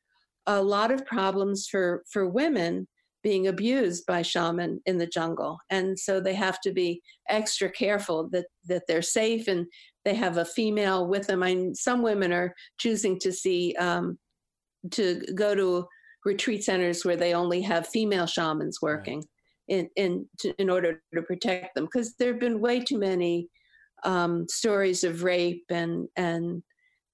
a 0.45 0.61
lot 0.61 0.91
of 0.91 1.05
problems 1.05 1.67
for, 1.67 2.03
for 2.09 2.29
women 2.29 2.87
being 3.27 3.47
abused 3.47 4.05
by 4.05 4.21
shaman 4.21 4.79
in 4.85 4.97
the 4.97 5.05
jungle. 5.05 5.59
And 5.69 5.99
so 5.99 6.21
they 6.21 6.33
have 6.33 6.61
to 6.61 6.71
be 6.71 7.01
extra 7.27 7.69
careful 7.69 8.29
that, 8.29 8.45
that 8.69 8.83
they're 8.87 9.01
safe 9.01 9.49
and 9.49 9.65
they 10.05 10.13
have 10.13 10.37
a 10.37 10.45
female 10.45 11.05
with 11.05 11.27
them. 11.27 11.43
I 11.43 11.53
mean, 11.53 11.75
some 11.75 12.01
women 12.01 12.31
are 12.31 12.55
choosing 12.77 13.19
to 13.19 13.33
see 13.33 13.75
um, 13.79 14.17
to 14.91 15.21
go 15.35 15.53
to 15.55 15.85
retreat 16.23 16.63
centers 16.63 17.03
where 17.03 17.17
they 17.17 17.33
only 17.33 17.61
have 17.63 17.89
female 17.89 18.27
shamans 18.27 18.81
working 18.81 19.21
in 19.67 19.89
in 19.97 20.25
to, 20.39 20.53
in 20.57 20.69
order 20.69 21.01
to 21.13 21.21
protect 21.23 21.75
them 21.75 21.83
because 21.83 22.15
there 22.15 22.31
have 22.31 22.39
been 22.39 22.61
way 22.61 22.79
too 22.79 22.97
many 22.97 23.49
um, 24.05 24.47
stories 24.47 25.03
of 25.03 25.23
rape 25.23 25.65
and 25.69 26.07
and 26.15 26.63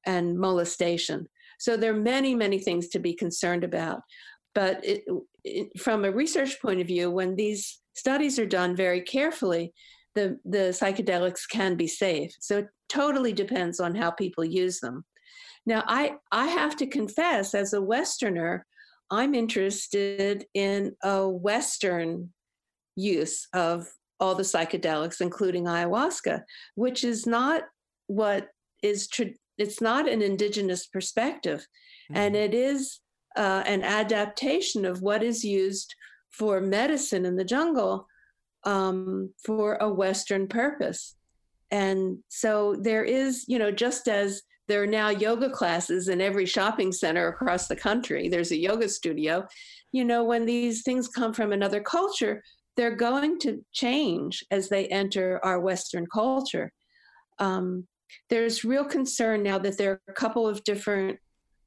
and 0.05 0.37
molestation. 0.37 1.27
So 1.57 1.75
there 1.75 1.91
are 1.95 2.09
many 2.15 2.35
many 2.35 2.59
things 2.59 2.89
to 2.89 2.99
be 2.99 3.15
concerned 3.15 3.63
about. 3.63 4.01
But 4.53 4.85
it, 4.85 5.03
from 5.77 6.05
a 6.05 6.11
research 6.11 6.61
point 6.61 6.81
of 6.81 6.87
view, 6.87 7.11
when 7.11 7.35
these 7.35 7.81
studies 7.93 8.39
are 8.39 8.45
done 8.45 8.75
very 8.75 9.01
carefully, 9.01 9.73
the, 10.15 10.39
the 10.45 10.69
psychedelics 10.71 11.41
can 11.49 11.75
be 11.75 11.87
safe. 11.87 12.31
So 12.39 12.59
it 12.59 12.67
totally 12.89 13.33
depends 13.33 13.79
on 13.79 13.95
how 13.95 14.11
people 14.11 14.45
use 14.45 14.79
them. 14.79 15.03
Now, 15.65 15.83
I, 15.87 16.13
I 16.31 16.47
have 16.47 16.75
to 16.77 16.87
confess, 16.87 17.55
as 17.55 17.73
a 17.73 17.81
Westerner, 17.81 18.65
I'm 19.09 19.33
interested 19.33 20.45
in 20.53 20.95
a 21.03 21.27
Western 21.27 22.33
use 22.95 23.47
of 23.53 23.87
all 24.19 24.35
the 24.35 24.43
psychedelics, 24.43 25.21
including 25.21 25.65
ayahuasca, 25.65 26.41
which 26.75 27.03
is 27.03 27.25
not 27.25 27.63
what 28.07 28.47
is, 28.81 29.07
tra- 29.07 29.27
it's 29.57 29.81
not 29.81 30.07
an 30.07 30.21
indigenous 30.21 30.87
perspective. 30.87 31.65
And 32.13 32.35
Mhm. 32.35 32.45
it 32.45 32.53
is 32.53 32.99
uh, 33.35 33.63
an 33.65 33.83
adaptation 33.83 34.85
of 34.85 35.01
what 35.01 35.23
is 35.23 35.43
used 35.43 35.93
for 36.29 36.61
medicine 36.61 37.25
in 37.25 37.35
the 37.35 37.43
jungle 37.43 38.07
um, 38.63 39.29
for 39.45 39.75
a 39.75 39.89
Western 39.89 40.47
purpose. 40.47 41.15
And 41.71 42.19
so 42.29 42.75
there 42.79 43.03
is, 43.03 43.45
you 43.47 43.59
know, 43.59 43.71
just 43.71 44.07
as 44.07 44.43
there 44.67 44.83
are 44.83 44.87
now 44.87 45.09
yoga 45.09 45.49
classes 45.49 46.07
in 46.07 46.21
every 46.21 46.45
shopping 46.45 46.91
center 46.91 47.27
across 47.27 47.67
the 47.67 47.75
country, 47.75 48.29
there's 48.29 48.51
a 48.51 48.57
yoga 48.57 48.87
studio, 48.87 49.45
you 49.91 50.05
know, 50.05 50.23
when 50.23 50.45
these 50.45 50.83
things 50.83 51.07
come 51.07 51.33
from 51.33 51.51
another 51.51 51.81
culture, 51.81 52.41
they're 52.75 52.95
going 52.95 53.39
to 53.39 53.63
change 53.71 54.43
as 54.51 54.69
they 54.69 54.87
enter 54.87 55.39
our 55.43 55.59
Western 55.59 56.05
culture. 56.07 56.71
Um, 57.39 57.87
there's 58.29 58.63
real 58.63 58.85
concern 58.85 59.43
now 59.43 59.59
that 59.59 59.77
there 59.77 59.91
are 59.91 60.01
a 60.07 60.13
couple 60.13 60.47
of 60.47 60.63
different 60.63 61.19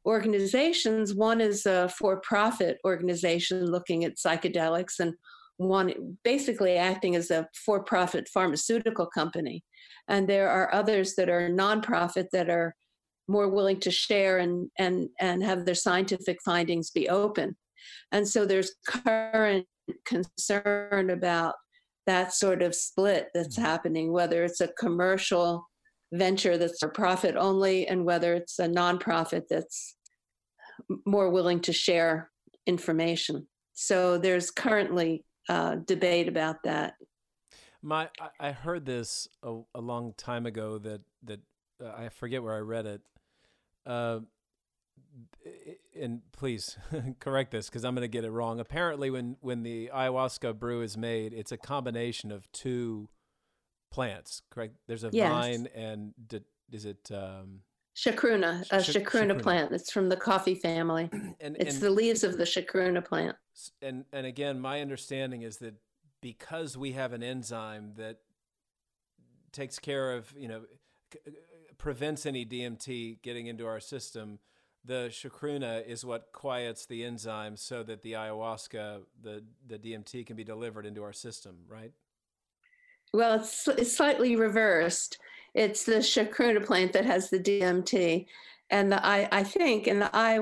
organizations. 0.06 1.14
One 1.14 1.40
is 1.40 1.66
a 1.66 1.88
for 1.88 2.20
profit 2.20 2.78
organization 2.84 3.66
looking 3.66 4.04
at 4.04 4.16
psychedelics, 4.16 5.00
and 5.00 5.14
one 5.58 6.16
basically 6.22 6.76
acting 6.76 7.16
as 7.16 7.30
a 7.30 7.48
for 7.64 7.82
profit 7.82 8.28
pharmaceutical 8.32 9.06
company. 9.06 9.64
And 10.08 10.28
there 10.28 10.48
are 10.48 10.72
others 10.72 11.14
that 11.16 11.28
are 11.28 11.48
nonprofit 11.48 12.26
that 12.32 12.48
are 12.48 12.74
more 13.28 13.48
willing 13.48 13.80
to 13.80 13.90
share 13.90 14.38
and, 14.38 14.70
and, 14.78 15.08
and 15.18 15.42
have 15.42 15.64
their 15.64 15.74
scientific 15.74 16.38
findings 16.44 16.90
be 16.90 17.08
open. 17.08 17.56
And 18.12 18.28
so 18.28 18.46
there's 18.46 18.74
current 18.86 19.66
concern 20.04 21.10
about 21.10 21.54
that 22.06 22.32
sort 22.32 22.62
of 22.62 22.74
split 22.74 23.28
that's 23.34 23.56
mm-hmm. 23.56 23.64
happening, 23.64 24.12
whether 24.12 24.44
it's 24.44 24.60
a 24.60 24.68
commercial 24.78 25.66
venture 26.12 26.56
that's 26.56 26.78
for 26.78 26.88
profit 26.88 27.36
only 27.36 27.86
and 27.86 28.04
whether 28.04 28.34
it's 28.34 28.58
a 28.58 28.68
nonprofit 28.68 29.42
that's 29.48 29.96
more 31.04 31.30
willing 31.30 31.60
to 31.60 31.72
share 31.72 32.30
information. 32.66 33.46
So 33.72 34.18
there's 34.18 34.50
currently 34.50 35.24
uh, 35.48 35.76
debate 35.86 36.28
about 36.28 36.62
that. 36.64 36.94
My, 37.82 38.08
I- 38.40 38.52
heard 38.52 38.84
this 38.84 39.28
a, 39.42 39.60
a 39.74 39.80
long 39.80 40.14
time 40.16 40.46
ago 40.46 40.78
that 40.78 41.02
that 41.24 41.40
uh, 41.82 41.92
I 41.96 42.08
forget 42.08 42.42
where 42.42 42.54
I 42.54 42.60
read 42.60 42.86
it. 42.86 43.00
Uh, 43.84 44.20
and 45.98 46.20
please 46.32 46.76
correct 47.20 47.52
this 47.52 47.68
because 47.68 47.84
I'm 47.84 47.94
going 47.94 48.02
to 48.02 48.08
get 48.08 48.24
it 48.24 48.30
wrong. 48.30 48.58
Apparently, 48.60 49.10
when 49.10 49.36
when 49.40 49.62
the 49.62 49.90
ayahuasca 49.94 50.58
brew 50.58 50.82
is 50.82 50.96
made, 50.96 51.32
it's 51.32 51.52
a 51.52 51.56
combination 51.56 52.32
of 52.32 52.50
two 52.50 53.08
plants. 53.96 54.42
Correct? 54.50 54.74
There's 54.86 55.04
a 55.04 55.10
Yes. 55.10 55.30
vine 55.32 55.66
and 55.74 56.12
d- 56.28 56.42
is 56.70 56.84
it? 56.84 57.10
Um, 57.10 57.62
Chacruna, 57.96 58.60
a 58.70 58.76
chacruna 58.76 59.32
chacruna. 59.34 59.42
plant. 59.42 59.72
It's 59.72 59.90
from 59.90 60.10
the 60.10 60.18
coffee 60.18 60.54
family. 60.54 61.08
and 61.40 61.56
It's 61.58 61.76
and, 61.76 61.82
the 61.82 61.90
leaves 61.90 62.22
of 62.24 62.36
the 62.36 62.44
chacruna 62.44 63.02
plant. 63.02 63.36
and 63.80 64.04
and 64.12 64.26
again, 64.26 64.60
my 64.60 64.82
understanding 64.82 65.40
is 65.42 65.56
that 65.58 65.74
because 66.20 66.76
we 66.76 66.92
have 66.92 67.14
an 67.14 67.22
enzyme 67.22 67.94
that 67.96 68.18
takes 69.52 69.78
care 69.78 70.12
of 70.12 70.30
you 70.36 70.48
know 70.48 70.62
c- 71.12 71.20
uh, 71.26 71.30
prevents 71.78 72.26
any 72.26 72.44
DMT 72.44 73.22
getting 73.22 73.46
into 73.46 73.66
our 73.66 73.80
system, 73.80 74.40
the 74.84 75.08
chacruna 75.10 75.82
is 75.86 76.04
what 76.04 76.32
quiets 76.32 76.84
the 76.84 77.02
enzyme 77.02 77.56
so 77.56 77.82
that 77.82 78.02
the 78.02 78.12
ayahuasca, 78.12 79.04
the 79.22 79.42
the 79.66 79.78
DMT, 79.78 80.26
can 80.26 80.36
be 80.36 80.44
delivered 80.44 80.84
into 80.84 81.02
our 81.02 81.14
system. 81.14 81.64
Right? 81.66 81.92
Well, 83.12 83.34
it's, 83.40 83.66
it's 83.68 83.96
slightly 83.96 84.36
reversed. 84.36 85.18
It's 85.54 85.84
the 85.84 85.96
chacruna 85.96 86.64
plant 86.64 86.92
that 86.92 87.06
has 87.06 87.30
the 87.30 87.38
DMT, 87.38 88.26
and 88.70 88.92
the 88.92 89.04
I 89.04 89.28
I 89.32 89.42
think 89.42 89.86
and 89.86 90.02
the 90.02 90.10
I. 90.14 90.40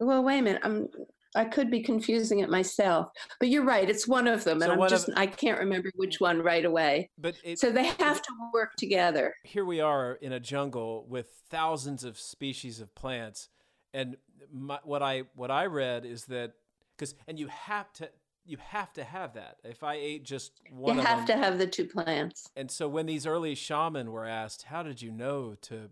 Well, 0.00 0.22
wait 0.22 0.38
a 0.38 0.42
minute. 0.42 0.62
I'm 0.64 0.88
I 1.36 1.44
could 1.44 1.68
be 1.68 1.82
confusing 1.82 2.38
it 2.38 2.48
myself, 2.48 3.08
but 3.40 3.48
you're 3.48 3.64
right. 3.64 3.90
It's 3.90 4.06
one 4.06 4.28
of 4.28 4.44
them, 4.44 4.60
So 4.60 4.64
and 4.66 4.72
I'm 4.74 4.78
one 4.78 4.86
of- 4.86 4.90
just 4.92 5.10
I 5.16 5.26
can't 5.26 5.58
remember 5.58 5.90
which 5.96 6.20
one 6.20 6.40
right 6.40 6.64
away. 6.64 7.10
But 7.18 7.34
it, 7.42 7.58
So 7.58 7.70
they 7.72 7.86
have 7.86 8.22
to 8.22 8.32
work 8.52 8.76
together. 8.76 9.34
here 9.42 9.64
we 9.64 9.80
are 9.80 10.12
in 10.20 10.32
a 10.32 10.38
jungle 10.38 11.04
with 11.08 11.30
thousands 11.50 12.04
of 12.04 12.16
species 12.20 12.80
of 12.80 12.94
plants 12.94 13.48
and 13.92 14.16
my, 14.52 14.78
what 14.84 15.02
i 15.02 15.22
what 15.36 15.50
i 15.50 15.66
read 15.66 16.04
is 16.04 16.24
that 16.26 16.52
because 16.96 17.14
and 17.28 17.38
you 17.38 17.46
have 17.48 17.92
to 17.94 18.08
you 18.46 18.56
have 18.58 18.92
to 18.92 19.04
have 19.04 19.34
that 19.34 19.56
if 19.64 19.82
i 19.82 19.94
ate 19.94 20.24
just 20.24 20.52
one 20.70 20.96
you 20.96 21.02
have 21.02 21.18
them 21.18 21.26
to 21.26 21.36
have 21.44 21.58
the 21.58 21.66
two 21.66 21.84
plants. 21.86 22.48
and 22.56 22.70
so 22.70 22.86
when 22.88 23.06
these 23.06 23.26
early 23.26 23.54
shaman 23.54 24.10
were 24.12 24.26
asked 24.26 24.64
how 24.64 24.82
did 24.82 25.00
you 25.02 25.10
know 25.10 25.54
to 25.62 25.90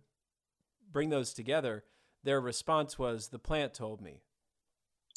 bring 0.90 1.08
those 1.10 1.32
together 1.32 1.84
their 2.24 2.40
response 2.40 2.98
was 2.98 3.28
the 3.28 3.38
plant 3.38 3.74
told 3.74 4.00
me 4.00 4.22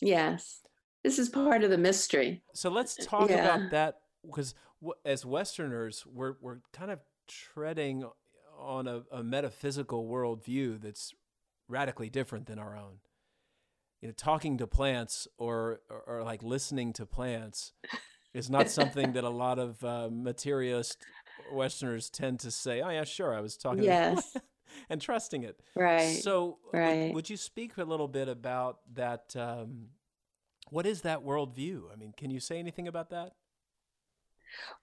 Yes, 0.02 0.60
this 1.06 1.18
is 1.20 1.30
part 1.30 1.64
of 1.64 1.70
the 1.70 1.78
mystery. 1.78 2.42
so 2.54 2.70
let's 2.70 2.96
talk 3.06 3.30
Yeah. 3.30 3.56
about 3.56 3.72
that 3.72 4.00
because 4.26 4.54
as 5.06 5.26
westerners 5.26 6.06
we're, 6.06 6.36
we're 6.42 6.60
kind 6.74 6.92
of 6.92 7.00
treading 7.28 8.04
on 8.60 8.88
a, 8.88 9.04
a 9.12 9.24
metaphysical 9.24 10.06
worldview 10.08 10.82
that's 10.82 11.14
radically 11.68 12.10
different 12.10 12.46
than 12.46 12.60
our 12.60 12.76
own 12.78 13.00
you 14.06 14.10
know 14.10 14.14
talking 14.16 14.56
to 14.60 14.68
plants 14.68 15.28
or 15.40 15.80
or, 15.90 16.20
or 16.20 16.24
like 16.24 16.44
listening 16.44 16.94
to 16.94 17.08
plants 17.08 17.74
is 18.36 18.52
not 18.52 18.70
something 18.70 19.14
that 19.14 19.24
a 19.24 19.30
lot 19.30 19.58
of 19.58 19.84
uh, 19.84 20.10
materialist 20.12 20.98
Westerners 21.52 22.12
tend 22.12 22.40
to 22.42 22.52
say, 22.52 22.82
"Oh 22.82 22.90
yeah, 22.90 23.04
sure, 23.04 23.34
I 23.34 23.42
was 23.42 23.58
talking," 23.58 23.84
Yes. 23.84 24.38
and 24.92 25.02
trusting 25.02 25.42
it. 25.42 25.60
Right. 25.76 26.22
So, 26.22 26.60
would- 26.72 26.80
right. 26.80 27.14
Would, 27.16 27.32
you 27.32 27.38
speak 27.38 27.78
a 27.78 27.84
little 27.84 28.08
bit 28.08 28.28
about 28.28 28.82
that? 28.94 29.36
Um, 29.36 29.88
what 30.70 30.86
is 30.86 31.02
that 31.02 31.26
worldview? 31.26 31.92
I 31.92 31.96
mean, 31.96 32.14
can 32.16 32.30
you 32.30 32.40
say 32.40 32.60
anything 32.60 32.88
about 32.88 33.10
that? 33.10 33.34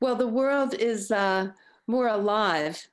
Well, 0.01 0.17
the 0.17 0.27
world 0.27 0.75
is 0.75 1.13
uh, 1.13 1.53
more 1.87 2.09
alive 2.09 2.89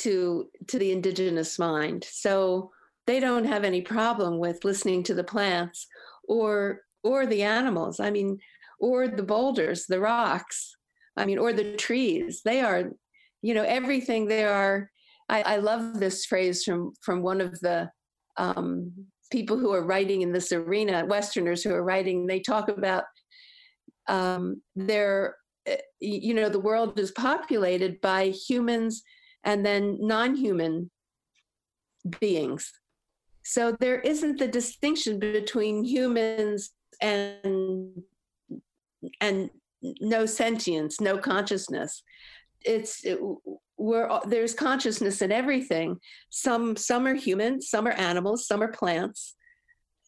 to 0.00 0.50
to 0.66 0.78
the 0.78 0.92
indigenous 0.92 1.58
mind, 1.58 2.04
so 2.04 2.72
they 3.06 3.20
don't 3.20 3.44
have 3.44 3.64
any 3.64 3.82
problem 3.82 4.38
with 4.38 4.64
listening 4.64 5.02
to 5.04 5.14
the 5.14 5.24
plants 5.24 5.86
or 6.28 6.80
or 7.04 7.26
the 7.26 7.42
animals. 7.42 7.98
I 7.98 8.10
mean, 8.10 8.38
or 8.78 9.08
the 9.08 9.22
boulders, 9.22 9.86
the 9.86 10.00
rocks. 10.00 10.76
I 11.16 11.26
mean, 11.26 11.38
or 11.38 11.52
the 11.52 11.76
trees. 11.76 12.40
They 12.44 12.60
are, 12.60 12.90
you 13.42 13.54
know, 13.54 13.64
everything. 13.64 14.26
They 14.26 14.44
are. 14.44 14.90
I, 15.28 15.42
I 15.42 15.56
love 15.56 15.98
this 15.98 16.24
phrase 16.26 16.64
from 16.64 16.92
from 17.00 17.22
one 17.22 17.40
of 17.40 17.58
the 17.60 17.90
um, 18.36 18.92
people 19.30 19.58
who 19.58 19.72
are 19.72 19.84
writing 19.84 20.22
in 20.22 20.32
this 20.32 20.52
arena, 20.52 21.04
Westerners 21.06 21.62
who 21.62 21.72
are 21.72 21.84
writing. 21.84 22.26
They 22.26 22.40
talk 22.40 22.68
about 22.68 23.04
um, 24.08 24.62
their 24.74 25.36
uh, 25.68 25.76
you 26.00 26.34
know 26.34 26.48
the 26.48 26.60
world 26.60 26.98
is 26.98 27.10
populated 27.10 28.00
by 28.00 28.28
humans 28.28 29.02
and 29.44 29.66
then 29.66 29.98
non-human 30.00 30.90
beings 32.20 32.72
so 33.44 33.76
there 33.80 34.00
isn't 34.00 34.38
the 34.38 34.48
distinction 34.48 35.18
between 35.18 35.84
humans 35.84 36.70
and 37.00 38.02
and 39.20 39.50
no 40.00 40.26
sentience 40.26 41.00
no 41.00 41.18
consciousness 41.18 42.02
it's 42.64 43.04
it, 43.04 43.18
we're 43.76 44.20
there's 44.26 44.54
consciousness 44.54 45.22
in 45.22 45.32
everything 45.32 45.96
some 46.30 46.76
some 46.76 47.06
are 47.06 47.14
human 47.14 47.60
some 47.60 47.86
are 47.86 47.92
animals 47.92 48.46
some 48.46 48.62
are 48.62 48.70
plants 48.70 49.34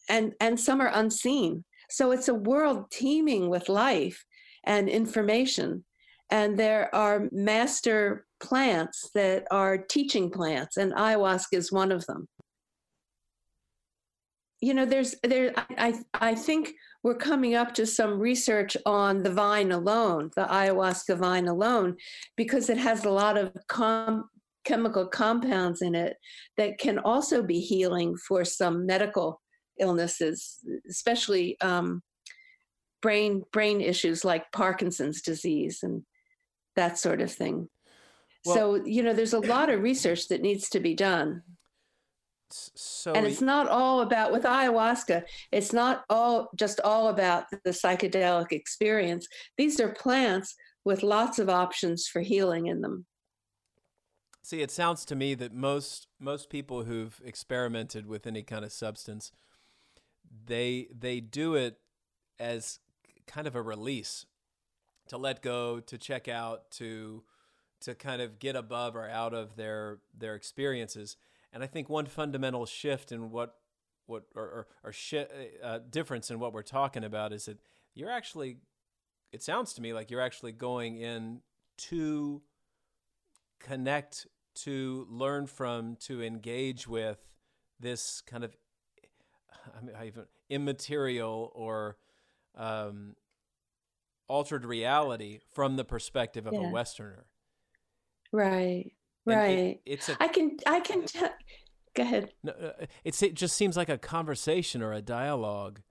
and 0.07 0.33
and 0.39 0.57
some 0.59 0.79
are 0.79 0.91
unseen 0.93 1.63
so 1.89 2.11
it's 2.11 2.27
a 2.27 2.33
world 2.33 2.89
teeming 2.91 3.49
with 3.49 3.69
life 3.69 4.25
and 4.65 4.89
information. 4.89 5.83
And 6.31 6.57
there 6.57 6.93
are 6.93 7.29
master 7.31 8.25
plants 8.39 9.09
that 9.13 9.45
are 9.51 9.77
teaching 9.77 10.31
plants, 10.31 10.77
and 10.77 10.91
ayahuasca 10.93 11.53
is 11.53 11.71
one 11.71 11.91
of 11.91 12.05
them. 12.07 12.27
You 14.65 14.73
know, 14.73 14.85
there's 14.85 15.13
there. 15.21 15.53
I 15.77 15.93
I 16.15 16.33
think 16.33 16.73
we're 17.03 17.21
coming 17.29 17.53
up 17.53 17.75
to 17.75 17.85
some 17.85 18.19
research 18.19 18.75
on 18.83 19.21
the 19.21 19.31
vine 19.31 19.71
alone, 19.71 20.31
the 20.35 20.45
ayahuasca 20.45 21.19
vine 21.19 21.47
alone, 21.47 21.97
because 22.35 22.67
it 22.71 22.79
has 22.79 23.05
a 23.05 23.11
lot 23.11 23.37
of 23.37 23.55
com- 23.67 24.27
chemical 24.63 25.05
compounds 25.05 25.83
in 25.83 25.93
it 25.93 26.17
that 26.57 26.79
can 26.79 26.97
also 26.97 27.43
be 27.43 27.59
healing 27.59 28.17
for 28.17 28.43
some 28.43 28.87
medical 28.87 29.39
illnesses, 29.79 30.59
especially 30.89 31.61
um, 31.61 32.01
brain 33.03 33.43
brain 33.51 33.81
issues 33.81 34.25
like 34.25 34.51
Parkinson's 34.51 35.21
disease 35.21 35.83
and 35.83 36.01
that 36.75 36.97
sort 36.97 37.21
of 37.21 37.31
thing. 37.31 37.69
Well- 38.45 38.55
so 38.55 38.75
you 38.83 39.03
know, 39.03 39.13
there's 39.13 39.33
a 39.33 39.47
lot 39.55 39.69
of 39.69 39.83
research 39.83 40.27
that 40.29 40.41
needs 40.41 40.69
to 40.69 40.79
be 40.79 40.95
done, 40.95 41.43
So, 42.75 43.13
and 43.13 43.25
it's 43.25 43.41
not 43.41 43.67
all 43.67 44.01
about 44.01 44.31
with 44.31 44.43
ayahuasca. 44.43 45.23
It's 45.51 45.73
not 45.73 46.03
all 46.09 46.49
just 46.55 46.79
all 46.81 47.09
about 47.09 47.45
the 47.51 47.71
psychedelic 47.71 48.51
experience. 48.51 49.27
These 49.57 49.79
are 49.79 49.89
plants 49.89 50.55
with 50.83 51.03
lots 51.03 51.39
of 51.39 51.49
options 51.49 52.07
for 52.07 52.21
healing 52.21 52.67
in 52.67 52.81
them. 52.81 53.05
See, 54.43 54.61
it 54.61 54.69
sounds 54.69 55.05
to 55.05 55.15
me 55.15 55.33
that 55.35 55.53
most 55.53 56.07
most 56.19 56.49
people 56.49 56.83
who've 56.83 57.19
experimented 57.25 58.05
with 58.05 58.27
any 58.27 58.43
kind 58.43 58.63
of 58.63 58.71
substance, 58.71 59.31
they 60.45 60.87
they 60.95 61.19
do 61.19 61.55
it 61.55 61.77
as 62.39 62.79
kind 63.25 63.47
of 63.47 63.55
a 63.55 63.61
release, 63.61 64.25
to 65.07 65.17
let 65.17 65.41
go, 65.41 65.79
to 65.79 65.97
check 65.97 66.27
out, 66.27 66.69
to 66.71 67.23
to 67.81 67.95
kind 67.95 68.21
of 68.21 68.39
get 68.39 68.55
above 68.55 68.95
or 68.95 69.09
out 69.09 69.33
of 69.33 69.55
their 69.55 69.99
their 70.15 70.35
experiences. 70.35 71.17
And 71.55 71.63
I 71.63 71.67
think 71.67 71.89
one 71.89 72.05
fundamental 72.05 72.65
shift 72.65 73.13
in 73.13 73.31
what 73.31 73.55
what 74.05 74.25
or 74.35 74.43
or, 74.43 74.67
or 74.83 74.91
shi- 74.91 75.25
uh, 75.63 75.79
difference 75.89 76.29
in 76.29 76.37
what 76.37 76.53
we're 76.53 76.61
talking 76.61 77.03
about 77.03 77.33
is 77.33 77.45
that 77.45 77.57
you're 77.95 78.11
actually. 78.11 78.57
It 79.31 79.41
sounds 79.41 79.73
to 79.73 79.81
me 79.81 79.91
like 79.91 80.11
you're 80.11 80.21
actually 80.21 80.51
going 80.51 80.97
in 80.97 81.41
to 81.77 82.41
connect 83.59 84.27
to 84.55 85.07
learn 85.09 85.47
from 85.47 85.95
to 86.01 86.21
engage 86.21 86.87
with 86.87 87.19
this 87.79 88.21
kind 88.21 88.43
of 88.43 88.55
I 89.77 89.81
mean, 89.81 89.95
I 89.95 90.07
even 90.07 90.25
immaterial 90.49 91.51
or 91.55 91.97
um, 92.55 93.15
altered 94.27 94.65
reality 94.65 95.39
from 95.53 95.75
the 95.75 95.83
perspective 95.85 96.45
of 96.47 96.53
a 96.53 96.69
Westerner. 96.69 97.25
Right, 98.31 98.91
And 99.25 99.33
it- 99.33 99.37
right. 99.37 99.81
it's 99.85 100.09
a 100.09 100.17
I 100.19 100.27
can 100.27 100.57
I 100.65 100.79
can 100.79 101.05
tell. 101.05 101.29
Go 101.95 102.03
ahead. 102.03 102.31
no, 102.43 102.51
uh, 102.51 102.85
it's 103.03 103.23
it 103.23 103.35
just 103.35 103.55
seems 103.55 103.77
like 103.77 103.89
a 103.89 103.97
conversation 103.97 104.81
or 104.81 104.91
a 104.91 105.01
dialogue 105.01 105.81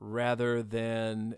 rather 0.00 0.62
than 0.62 1.36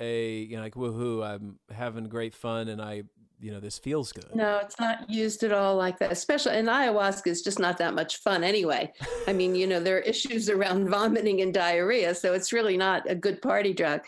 a 0.00 0.38
you 0.38 0.56
know 0.56 0.62
like 0.62 0.74
woohoo 0.74 1.24
I'm 1.26 1.58
having 1.70 2.04
great 2.04 2.34
fun 2.34 2.68
and 2.68 2.80
I 2.80 3.02
you 3.40 3.52
know 3.52 3.60
this 3.60 3.78
feels 3.78 4.12
good. 4.12 4.34
No, 4.34 4.58
it's 4.58 4.80
not 4.80 5.08
used 5.08 5.44
at 5.44 5.52
all 5.52 5.76
like 5.76 5.98
that. 5.98 6.10
Especially 6.10 6.56
and 6.56 6.68
ayahuasca 6.68 7.26
is 7.28 7.42
just 7.42 7.58
not 7.60 7.78
that 7.78 7.94
much 7.94 8.16
fun 8.16 8.42
anyway. 8.42 8.92
I 9.28 9.32
mean, 9.32 9.54
you 9.54 9.66
know, 9.66 9.78
there 9.78 9.98
are 9.98 10.00
issues 10.00 10.48
around 10.50 10.88
vomiting 10.88 11.40
and 11.42 11.54
diarrhea, 11.54 12.14
so 12.14 12.32
it's 12.34 12.52
really 12.52 12.76
not 12.76 13.08
a 13.08 13.14
good 13.14 13.40
party 13.40 13.72
drug. 13.72 14.00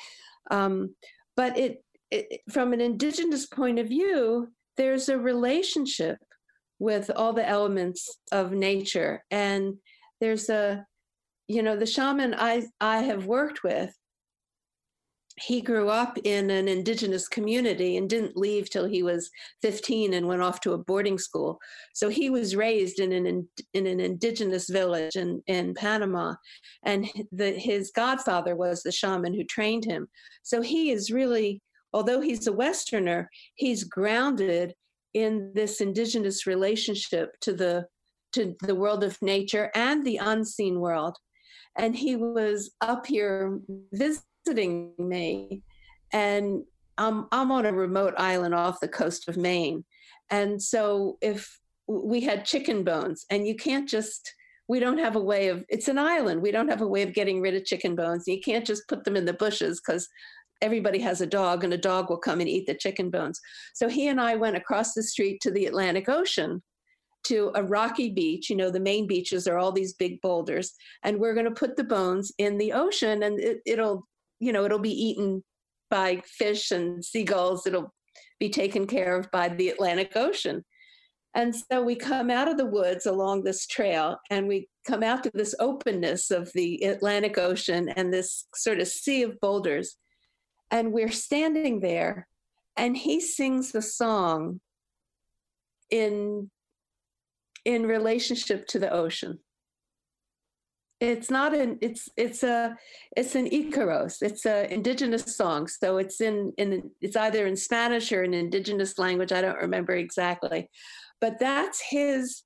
Um, 0.51 0.95
but 1.37 1.57
it, 1.57 1.85
it, 2.11 2.41
from 2.51 2.73
an 2.73 2.81
indigenous 2.81 3.47
point 3.47 3.79
of 3.79 3.87
view, 3.87 4.49
there's 4.77 5.09
a 5.09 5.17
relationship 5.17 6.19
with 6.81 7.11
all 7.15 7.33
the 7.33 7.49
elements 7.49 8.19
of 8.33 8.51
nature, 8.51 9.23
and 9.31 9.75
there's 10.21 10.49
a, 10.49 10.85
you 11.47 11.63
know, 11.63 11.77
the 11.77 11.87
shaman 11.87 12.35
I 12.35 12.65
I 12.81 13.03
have 13.03 13.27
worked 13.27 13.63
with 13.63 13.95
he 15.41 15.61
grew 15.61 15.89
up 15.89 16.19
in 16.25 16.51
an 16.51 16.69
indigenous 16.69 17.27
community 17.27 17.97
and 17.97 18.11
didn't 18.11 18.37
leave 18.37 18.69
till 18.69 18.85
he 18.85 19.03
was 19.03 19.31
15 19.63 20.15
and 20.15 20.27
went 20.27 20.43
off 20.43 20.61
to 20.61 20.73
a 20.73 20.79
boarding 20.79 21.19
school. 21.19 21.59
So 21.95 22.09
he 22.09 22.31
was 22.31 22.57
raised 22.57 23.01
in 23.01 23.13
an 23.13 23.27
in, 23.27 23.49
in 23.73 23.87
an 23.87 24.01
indigenous 24.01 24.69
village 24.69 25.17
in, 25.17 25.43
in 25.47 25.75
Panama, 25.75 26.35
and 26.85 27.09
the, 27.33 27.53
his 27.53 27.91
godfather 27.91 28.55
was 28.55 28.83
the 28.83 28.93
shaman 28.93 29.33
who 29.33 29.45
trained 29.45 29.85
him. 29.85 30.09
So 30.43 30.61
he 30.61 30.91
is 30.91 31.11
really, 31.11 31.63
although 31.93 32.21
he's 32.21 32.47
a 32.47 32.53
Westerner, 32.53 33.29
he's 33.55 33.85
grounded 33.85 34.75
in 35.15 35.53
this 35.55 35.81
indigenous 35.81 36.47
relationship 36.47 37.39
to 37.41 37.53
the 37.53 37.87
to 38.33 38.55
the 38.63 38.75
world 38.75 39.03
of 39.03 39.21
nature 39.23 39.71
and 39.75 40.07
the 40.07 40.19
unseen 40.19 40.81
world. 40.81 41.17
And 41.77 41.97
he 41.97 42.17
was 42.17 42.73
up 42.81 43.07
here 43.07 43.61
visiting 43.93 44.93
me 44.99 45.63
and 46.13 46.63
I'm, 46.99 47.27
I'm 47.33 47.51
on 47.51 47.67
a 47.67 47.73
remote 47.73 48.15
island 48.19 48.55
off 48.55 48.81
the 48.81 48.89
coast 48.89 49.29
of 49.29 49.37
Maine. 49.37 49.85
And 50.31 50.63
so 50.63 51.19
if 51.21 51.59
we 51.89 52.21
had 52.21 52.45
chicken 52.45 52.85
bones 52.85 53.25
and 53.31 53.47
you 53.47 53.57
can't 53.57 53.89
just, 53.89 54.33
we 54.69 54.81
don't 54.81 54.99
have 54.99 55.17
a 55.17 55.21
way 55.21 55.49
of, 55.49 55.65
it's 55.69 55.89
an 55.89 55.99
island. 55.99 56.43
We 56.43 56.53
don't 56.53 56.69
have 56.69 56.83
a 56.83 56.87
way 56.87 57.03
of 57.03 57.15
getting 57.15 57.41
rid 57.41 57.55
of 57.55 57.65
chicken 57.65 57.97
bones. 57.97 58.25
You 58.27 58.41
can't 58.41 58.67
just 58.67 58.87
put 58.87 59.05
them 59.05 59.17
in 59.17 59.25
the 59.25 59.33
bushes 59.33 59.81
because 59.81 60.09
everybody 60.63 60.99
has 61.01 61.21
a 61.21 61.27
dog 61.27 61.65
and 61.65 61.73
a 61.73 61.79
dog 61.79 62.11
will 62.11 62.19
come 62.19 62.41
and 62.41 62.49
eat 62.49 62.67
the 62.67 62.75
chicken 62.75 63.11
bones. 63.11 63.41
So 63.75 63.89
he 63.89 64.09
and 64.09 64.21
I 64.21 64.37
went 64.37 64.57
across 64.57 64.95
the 64.95 65.03
street 65.03 65.41
to 65.43 65.51
the 65.51 65.67
Atlantic 65.67 66.09
Ocean 66.09 66.63
to 67.25 67.53
a 67.55 67.63
rocky 67.63 68.11
beach. 68.11 68.49
You 68.51 68.57
know, 68.57 68.71
the 68.71 68.81
Maine 68.81 69.07
beaches 69.07 69.47
are 69.47 69.59
all 69.59 69.73
these 69.73 69.93
big 69.95 70.21
boulders, 70.21 70.73
and 71.03 71.19
we're 71.19 71.35
going 71.35 71.47
to 71.47 71.51
put 71.51 71.77
the 71.77 71.85
bones 71.85 72.33
in 72.39 72.57
the 72.59 72.73
ocean 72.73 73.23
and 73.23 73.39
it, 73.39 73.61
it'll 73.67 74.07
you 74.41 74.53
know, 74.53 74.65
it'll 74.65 74.79
be 74.79 74.91
eaten 74.91 75.45
by 75.91 76.23
fish 76.25 76.71
and 76.71 77.05
seagulls. 77.05 77.67
It'll 77.67 77.95
be 78.41 78.49
taken 78.49 78.87
care 78.87 79.17
of 79.17 79.31
by 79.31 79.51
the 79.51 79.69
Atlantic 79.69 80.17
Ocean. 80.17 80.65
And 81.35 81.55
so 81.55 81.83
we 81.83 81.95
come 81.95 82.31
out 82.31 82.49
of 82.49 82.57
the 82.57 82.67
woods 82.67 83.07
along 83.07 83.45
this 83.45 83.67
trail 83.67 84.19
and 84.31 84.49
we 84.49 84.69
come 84.85 85.05
out 85.05 85.23
to 85.23 85.31
this 85.33 85.55
openness 85.61 86.33
of 86.33 86.51
the 86.55 86.83
Atlantic 86.83 87.39
Ocean 87.39 87.89
and 87.91 88.13
this 88.13 88.47
sort 88.57 88.81
of 88.81 88.89
sea 88.89 89.23
of 89.23 89.39
boulders. 89.41 89.97
And 90.71 90.93
we're 90.93 91.11
standing 91.11 91.81
there 91.81 92.27
and 92.77 92.97
he 92.97 93.21
sings 93.21 93.73
the 93.73 93.83
song 93.83 94.61
in 95.91 96.51
in 97.65 97.87
relationship 97.87 98.67
to 98.69 98.79
the 98.79 98.91
ocean 98.91 99.39
it's 101.01 101.31
not 101.31 101.55
an 101.55 101.79
it's 101.81 102.09
it's 102.17 102.43
a 102.43 102.77
it's 103.17 103.35
an 103.35 103.49
Icaros. 103.49 104.21
It's 104.21 104.45
a 104.45 104.73
indigenous 104.73 105.35
song. 105.35 105.67
So 105.67 105.97
it's 105.97 106.21
in 106.21 106.53
in 106.59 106.91
it's 107.01 107.17
either 107.17 107.47
in 107.47 107.57
Spanish 107.57 108.13
or 108.13 108.23
an 108.23 108.35
indigenous 108.35 108.99
language. 108.99 109.33
I 109.33 109.41
don't 109.41 109.61
remember 109.61 109.95
exactly. 109.95 110.69
But 111.21 111.39
that's 111.39 111.83
his 111.89 112.43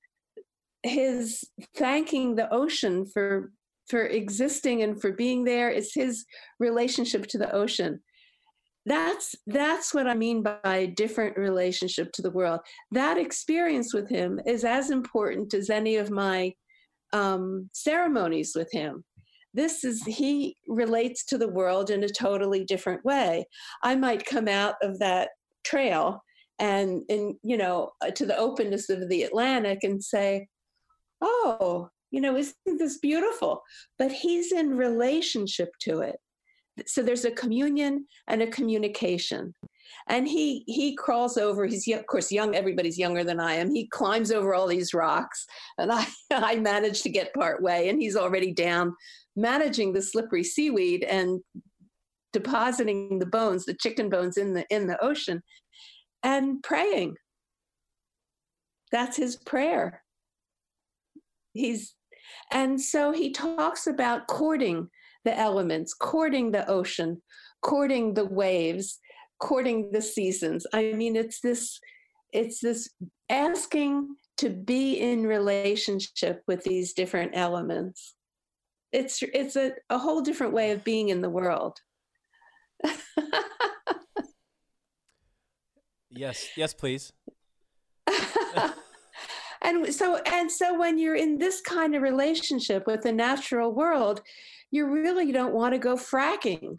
his 0.85 1.45
thanking 1.77 2.37
the 2.37 2.53
ocean 2.53 3.07
for 3.07 3.51
for 3.89 4.07
existing 4.07 4.83
and 4.83 5.01
for 5.01 5.13
being 5.13 5.43
there. 5.45 5.71
It's 5.71 5.95
his 5.95 6.25
relationship 6.61 7.27
to 7.29 7.39
the 7.39 7.53
ocean. 7.53 8.01
That's 8.87 9.35
that's 9.47 9.95
what 9.95 10.07
I 10.07 10.15
mean 10.15 10.43
by 10.43 10.93
different 10.95 11.39
relationship 11.39 12.13
to 12.13 12.23
the 12.23 12.31
world. 12.31 12.61
That 12.91 13.17
experience 13.17 13.95
with 13.95 14.09
him 14.09 14.41
is 14.47 14.65
as 14.65 14.91
important 14.91 15.55
as 15.55 15.71
any 15.71 15.97
of 15.97 16.11
my 16.11 16.53
um, 17.15 17.71
ceremonies 17.73 18.53
with 18.55 18.71
him. 18.73 19.05
This 19.55 19.85
is, 19.85 20.03
he 20.03 20.57
relates 20.67 21.25
to 21.27 21.39
the 21.39 21.49
world 21.49 21.89
in 21.89 22.03
a 22.03 22.09
totally 22.09 22.65
different 22.65 23.05
way. 23.05 23.47
I 23.83 23.95
might 23.95 24.27
come 24.27 24.49
out 24.49 24.75
of 24.83 24.99
that 24.99 25.31
trail 25.65 26.21
and, 26.59 27.03
and 27.09 27.37
you 27.43 27.57
know, 27.57 27.93
uh, 28.05 28.11
to 28.11 28.27
the 28.27 28.37
openness 28.37 28.91
of 28.91 29.09
the 29.09 29.23
Atlantic 29.23 29.79
and 29.85 30.03
say, 30.03 30.49
oh, 31.21 31.89
you 32.11 32.21
know, 32.21 32.37
isn't 32.37 32.79
this 32.79 32.99
beautiful? 32.99 33.63
But 33.99 34.11
he's 34.11 34.53
in 34.53 34.77
relationship 34.77 35.71
to 35.83 36.01
it. 36.01 36.17
So 36.87 37.03
there's 37.03 37.25
a 37.25 37.31
communion 37.31 38.07
and 38.29 38.43
a 38.43 38.47
communication. 38.47 39.55
And 40.09 40.27
he 40.27 40.65
he 40.67 40.95
crawls 40.97 41.37
over 41.37 41.67
he's 41.67 41.87
of 41.89 42.07
course 42.07 42.33
young 42.33 42.55
everybody's 42.55 42.99
younger 42.99 43.25
than 43.25 43.41
i 43.41 43.55
am. 43.55 43.71
He 43.73 43.87
climbs 43.87 44.33
over 44.33 44.55
all 44.55 44.67
these 44.67 44.93
rocks 44.93 45.47
and 45.79 45.93
i 45.93 46.07
i 46.33 46.57
manage 46.57 47.03
to 47.03 47.11
get 47.11 47.35
part 47.35 47.63
way 47.63 47.89
and 47.89 48.01
he's 48.01 48.17
already 48.17 48.53
down 48.53 48.95
managing 49.37 49.93
the 49.93 50.03
slippery 50.03 50.43
seaweed 50.43 51.05
and 51.05 51.41
depositing 52.33 53.19
the 53.19 53.27
bones 53.27 53.65
the 53.65 53.75
chicken 53.75 54.11
bones 54.11 54.37
in 54.37 54.53
the 54.53 54.67
in 54.69 54.87
the 54.87 55.03
ocean 55.03 55.43
and 56.25 56.63
praying. 56.63 57.17
That's 58.91 59.17
his 59.17 59.37
prayer. 59.37 60.03
He's 61.53 61.95
and 62.51 62.81
so 62.81 63.13
he 63.13 63.31
talks 63.31 63.87
about 63.87 64.27
courting 64.27 64.89
the 65.25 65.39
elements 65.39 65.95
courting 65.95 66.51
the 66.51 66.69
ocean 66.69 67.21
courting 67.63 68.15
the 68.15 68.27
waves 68.27 69.01
courting 69.41 69.91
the 69.93 70.01
seasons. 70.01 70.67
I 70.73 70.93
mean, 70.93 71.17
it's 71.17 71.41
this, 71.41 71.79
it's 72.33 72.61
this 72.61 72.89
asking 73.29 74.17
to 74.39 74.49
be 74.51 74.95
in 74.95 75.27
relationship 75.27 76.43
with 76.47 76.65
these 76.65 76.93
different 76.93 77.33
elements. 77.35 78.15
It's 78.93 79.23
it's 79.23 79.57
a, 79.57 79.73
a 79.91 79.99
whole 79.99 80.23
different 80.23 80.53
way 80.53 80.71
of 80.71 80.85
being 80.85 81.09
in 81.09 81.21
the 81.21 81.29
world. 81.29 81.79
yes, 86.11 86.49
yes, 86.57 86.73
please. 86.75 87.13
and 89.65 89.95
so 89.95 90.17
and 90.27 90.51
so 90.51 90.79
when 90.79 90.99
you're 90.99 91.17
in 91.17 91.39
this 91.39 91.61
kind 91.61 91.95
of 91.95 92.03
relationship 92.03 92.87
with 92.87 93.03
the 93.03 93.13
natural 93.13 93.73
world, 93.73 94.21
you 94.71 94.87
really 94.87 95.33
don't 95.33 95.55
want 95.55 95.75
to 95.75 95.79
go 95.79 95.97
fracking 95.97 96.77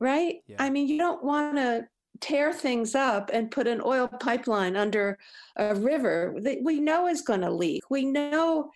right? 0.00 0.36
Yeah. 0.46 0.56
I 0.58 0.70
mean, 0.70 0.88
you 0.88 0.98
don't 0.98 1.24
want 1.24 1.56
to 1.56 1.86
tear 2.20 2.52
things 2.52 2.94
up 2.94 3.30
and 3.32 3.50
put 3.50 3.66
an 3.66 3.82
oil 3.84 4.08
pipeline 4.08 4.76
under 4.76 5.18
a 5.56 5.74
river 5.74 6.34
that 6.40 6.58
we 6.62 6.80
know 6.80 7.06
is 7.08 7.22
going 7.22 7.42
to 7.42 7.50
leak. 7.50 7.82
We 7.90 8.04
know 8.04 8.70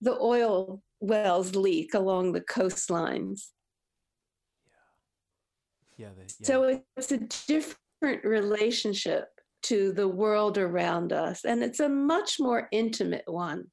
the 0.00 0.18
oil 0.20 0.82
wells 1.00 1.54
leak 1.54 1.94
along 1.94 2.32
the 2.32 2.40
coastlines. 2.40 3.48
Yeah. 5.96 6.08
They, 6.16 6.22
yeah. 6.22 6.46
So 6.46 6.82
it's 6.96 7.12
a 7.12 7.18
different 7.46 8.24
relationship 8.24 9.28
to 9.64 9.92
the 9.92 10.08
world 10.08 10.58
around 10.58 11.12
us, 11.12 11.44
and 11.44 11.62
it's 11.62 11.80
a 11.80 11.88
much 11.88 12.36
more 12.38 12.68
intimate 12.72 13.24
one 13.26 13.66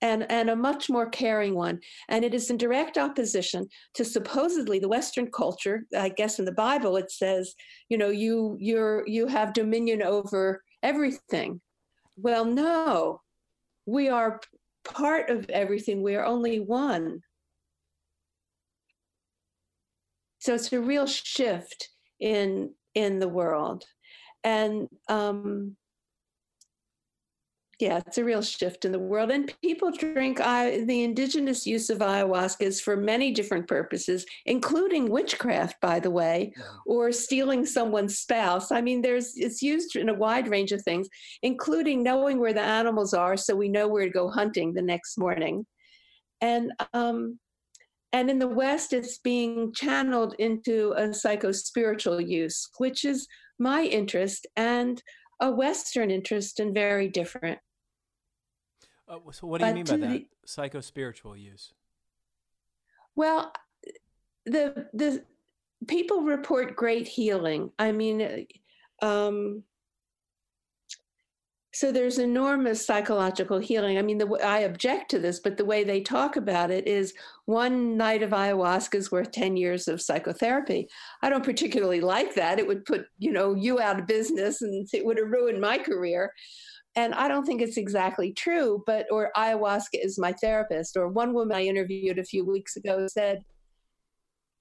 and, 0.00 0.30
and 0.30 0.50
a 0.50 0.56
much 0.56 0.88
more 0.88 1.08
caring 1.08 1.54
one. 1.54 1.80
And 2.08 2.24
it 2.24 2.34
is 2.34 2.50
in 2.50 2.56
direct 2.56 2.98
opposition 2.98 3.68
to 3.94 4.04
supposedly 4.04 4.78
the 4.78 4.88
Western 4.88 5.30
culture. 5.30 5.84
I 5.96 6.10
guess 6.10 6.38
in 6.38 6.44
the 6.44 6.52
Bible 6.52 6.96
it 6.96 7.10
says, 7.10 7.54
you 7.88 7.98
know, 7.98 8.10
you 8.10 8.56
you're 8.60 9.04
you 9.06 9.26
have 9.26 9.52
dominion 9.52 10.02
over 10.02 10.62
everything. 10.82 11.60
Well, 12.16 12.44
no, 12.44 13.20
we 13.86 14.08
are 14.08 14.40
part 14.84 15.30
of 15.30 15.48
everything. 15.50 16.02
We 16.02 16.16
are 16.16 16.24
only 16.24 16.60
one. 16.60 17.20
So 20.40 20.54
it's 20.54 20.72
a 20.72 20.80
real 20.80 21.06
shift 21.06 21.88
in 22.20 22.72
in 22.94 23.18
the 23.18 23.28
world, 23.28 23.84
and 24.44 24.88
um, 25.08 25.76
yeah, 27.78 27.98
it's 28.04 28.18
a 28.18 28.24
real 28.24 28.42
shift 28.42 28.84
in 28.84 28.90
the 28.90 28.98
world. 28.98 29.30
And 29.30 29.52
people 29.62 29.92
drink 29.92 30.40
I, 30.40 30.84
the 30.84 31.04
indigenous 31.04 31.64
use 31.64 31.90
of 31.90 31.98
ayahuasca 31.98 32.62
is 32.62 32.80
for 32.80 32.96
many 32.96 33.30
different 33.30 33.68
purposes, 33.68 34.26
including 34.46 35.08
witchcraft, 35.08 35.80
by 35.80 36.00
the 36.00 36.10
way, 36.10 36.52
or 36.86 37.12
stealing 37.12 37.64
someone's 37.64 38.18
spouse. 38.18 38.72
I 38.72 38.80
mean, 38.80 39.00
there's 39.00 39.34
it's 39.36 39.62
used 39.62 39.94
in 39.94 40.08
a 40.08 40.14
wide 40.14 40.48
range 40.48 40.72
of 40.72 40.82
things, 40.82 41.08
including 41.42 42.02
knowing 42.02 42.40
where 42.40 42.52
the 42.52 42.60
animals 42.60 43.14
are 43.14 43.36
so 43.36 43.54
we 43.54 43.68
know 43.68 43.86
where 43.86 44.06
to 44.06 44.10
go 44.10 44.28
hunting 44.28 44.74
the 44.74 44.82
next 44.82 45.16
morning. 45.16 45.64
And 46.40 46.72
um, 46.92 47.38
and 48.12 48.28
in 48.28 48.40
the 48.40 48.48
West, 48.48 48.92
it's 48.92 49.18
being 49.18 49.72
channeled 49.72 50.34
into 50.40 50.94
a 50.96 51.14
psycho 51.14 51.52
spiritual 51.52 52.20
use, 52.20 52.68
which 52.78 53.04
is 53.04 53.28
my 53.58 53.82
interest 53.82 54.46
and 54.56 55.02
a 55.40 55.50
Western 55.50 56.10
interest 56.10 56.60
and 56.60 56.74
very 56.74 57.08
different. 57.08 57.58
Uh, 59.08 59.18
so 59.32 59.46
what 59.46 59.60
do 59.60 59.66
you 59.66 59.70
but 59.70 59.74
mean 59.74 59.84
by 59.84 59.96
that? 59.96 60.12
the- 60.12 60.28
Psycho 60.44 60.80
spiritual 60.80 61.36
use. 61.36 61.74
Well, 63.14 63.52
the 64.46 64.88
the 64.94 65.24
people 65.86 66.22
report 66.22 66.76
great 66.76 67.06
healing. 67.06 67.70
I 67.78 67.92
mean, 67.92 68.46
um, 69.02 69.64
so 71.72 71.92
there's 71.92 72.18
enormous 72.18 72.84
psychological 72.84 73.58
healing. 73.58 73.98
I 73.98 74.02
mean, 74.02 74.16
the, 74.16 74.26
I 74.42 74.60
object 74.60 75.10
to 75.10 75.18
this, 75.18 75.38
but 75.38 75.58
the 75.58 75.66
way 75.66 75.84
they 75.84 76.00
talk 76.00 76.36
about 76.36 76.70
it 76.70 76.86
is 76.86 77.12
one 77.44 77.96
night 77.96 78.22
of 78.22 78.30
ayahuasca 78.30 78.94
is 78.94 79.12
worth 79.12 79.32
10 79.32 79.56
years 79.56 79.86
of 79.86 80.00
psychotherapy. 80.00 80.88
I 81.22 81.28
don't 81.28 81.44
particularly 81.44 82.00
like 82.00 82.34
that. 82.36 82.58
It 82.58 82.66
would 82.66 82.86
put, 82.86 83.04
you 83.18 83.32
know, 83.32 83.54
you 83.54 83.80
out 83.80 84.00
of 84.00 84.06
business 84.06 84.62
and 84.62 84.88
it 84.92 85.04
would 85.04 85.18
have 85.18 85.28
ruined 85.28 85.60
my 85.60 85.76
career. 85.76 86.32
And 86.96 87.14
I 87.14 87.28
don't 87.28 87.44
think 87.44 87.60
it's 87.60 87.76
exactly 87.76 88.32
true, 88.32 88.82
but, 88.86 89.06
or 89.10 89.30
ayahuasca 89.36 90.02
is 90.02 90.18
my 90.18 90.32
therapist. 90.32 90.96
Or 90.96 91.08
one 91.08 91.34
woman 91.34 91.56
I 91.56 91.64
interviewed 91.64 92.18
a 92.18 92.24
few 92.24 92.46
weeks 92.46 92.76
ago 92.76 93.06
said, 93.08 93.44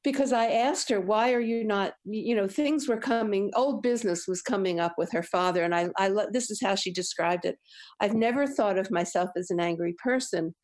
because 0.08 0.32
I 0.32 0.46
asked 0.52 0.88
her, 0.88 1.02
why 1.02 1.34
are 1.34 1.42
you 1.42 1.66
not, 1.66 1.92
you 2.06 2.34
know, 2.34 2.48
things 2.48 2.88
were 2.88 2.96
coming, 2.96 3.52
old 3.58 3.84
business 3.84 4.26
was 4.26 4.42
coming 4.42 4.80
up 4.80 4.94
with 4.98 5.12
her 5.12 5.22
father. 5.22 5.66
And 5.66 5.76
I, 5.76 5.90
I, 5.98 6.08
lo- 6.08 6.30
this 6.32 6.50
is 6.50 6.62
how 6.62 6.76
she 6.76 6.94
described 6.94 7.44
it. 7.44 7.58
I've 8.00 8.14
never 8.14 8.48
thought 8.48 8.78
of 8.78 8.90
myself 8.90 9.32
as 9.36 9.52
an 9.52 9.60
angry 9.60 9.96
person, 10.02 10.56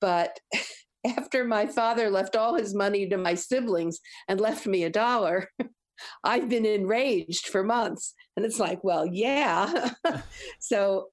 but 0.00 0.40
after 1.18 1.44
my 1.44 1.66
father 1.66 2.08
left 2.08 2.36
all 2.36 2.54
his 2.54 2.74
money 2.74 3.06
to 3.10 3.18
my 3.18 3.34
siblings 3.34 4.00
and 4.28 4.40
left 4.40 4.66
me 4.66 4.84
a 4.84 4.88
dollar, 4.90 5.50
I've 6.24 6.48
been 6.48 6.64
enraged 6.64 7.48
for 7.48 7.62
months. 7.62 8.14
And 8.34 8.46
it's 8.46 8.58
like, 8.58 8.82
well, 8.82 9.04
yeah. 9.04 9.90
so, 10.58 11.08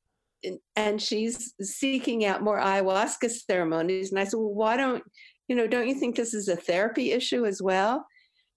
and- 0.78 1.02
she's 1.02 1.54
seeking 1.62 2.24
out 2.24 2.44
more 2.44 2.62
ayahuasca 2.62 3.30
ceremonies. 3.30 4.12
And 4.12 4.22
I 4.22 4.24
said, 4.24 4.38
well, 4.38 4.54
why 4.54 4.78
don't, 4.78 5.04
you 5.48 5.56
know, 5.56 5.68
don't 5.68 5.88
you 5.88 5.96
think 5.96 6.16
this 6.16 6.34
is 6.34 6.48
a 6.48 6.56
therapy 6.56 7.12
issue 7.12 7.46
as 7.46 7.62
well? 7.62 8.06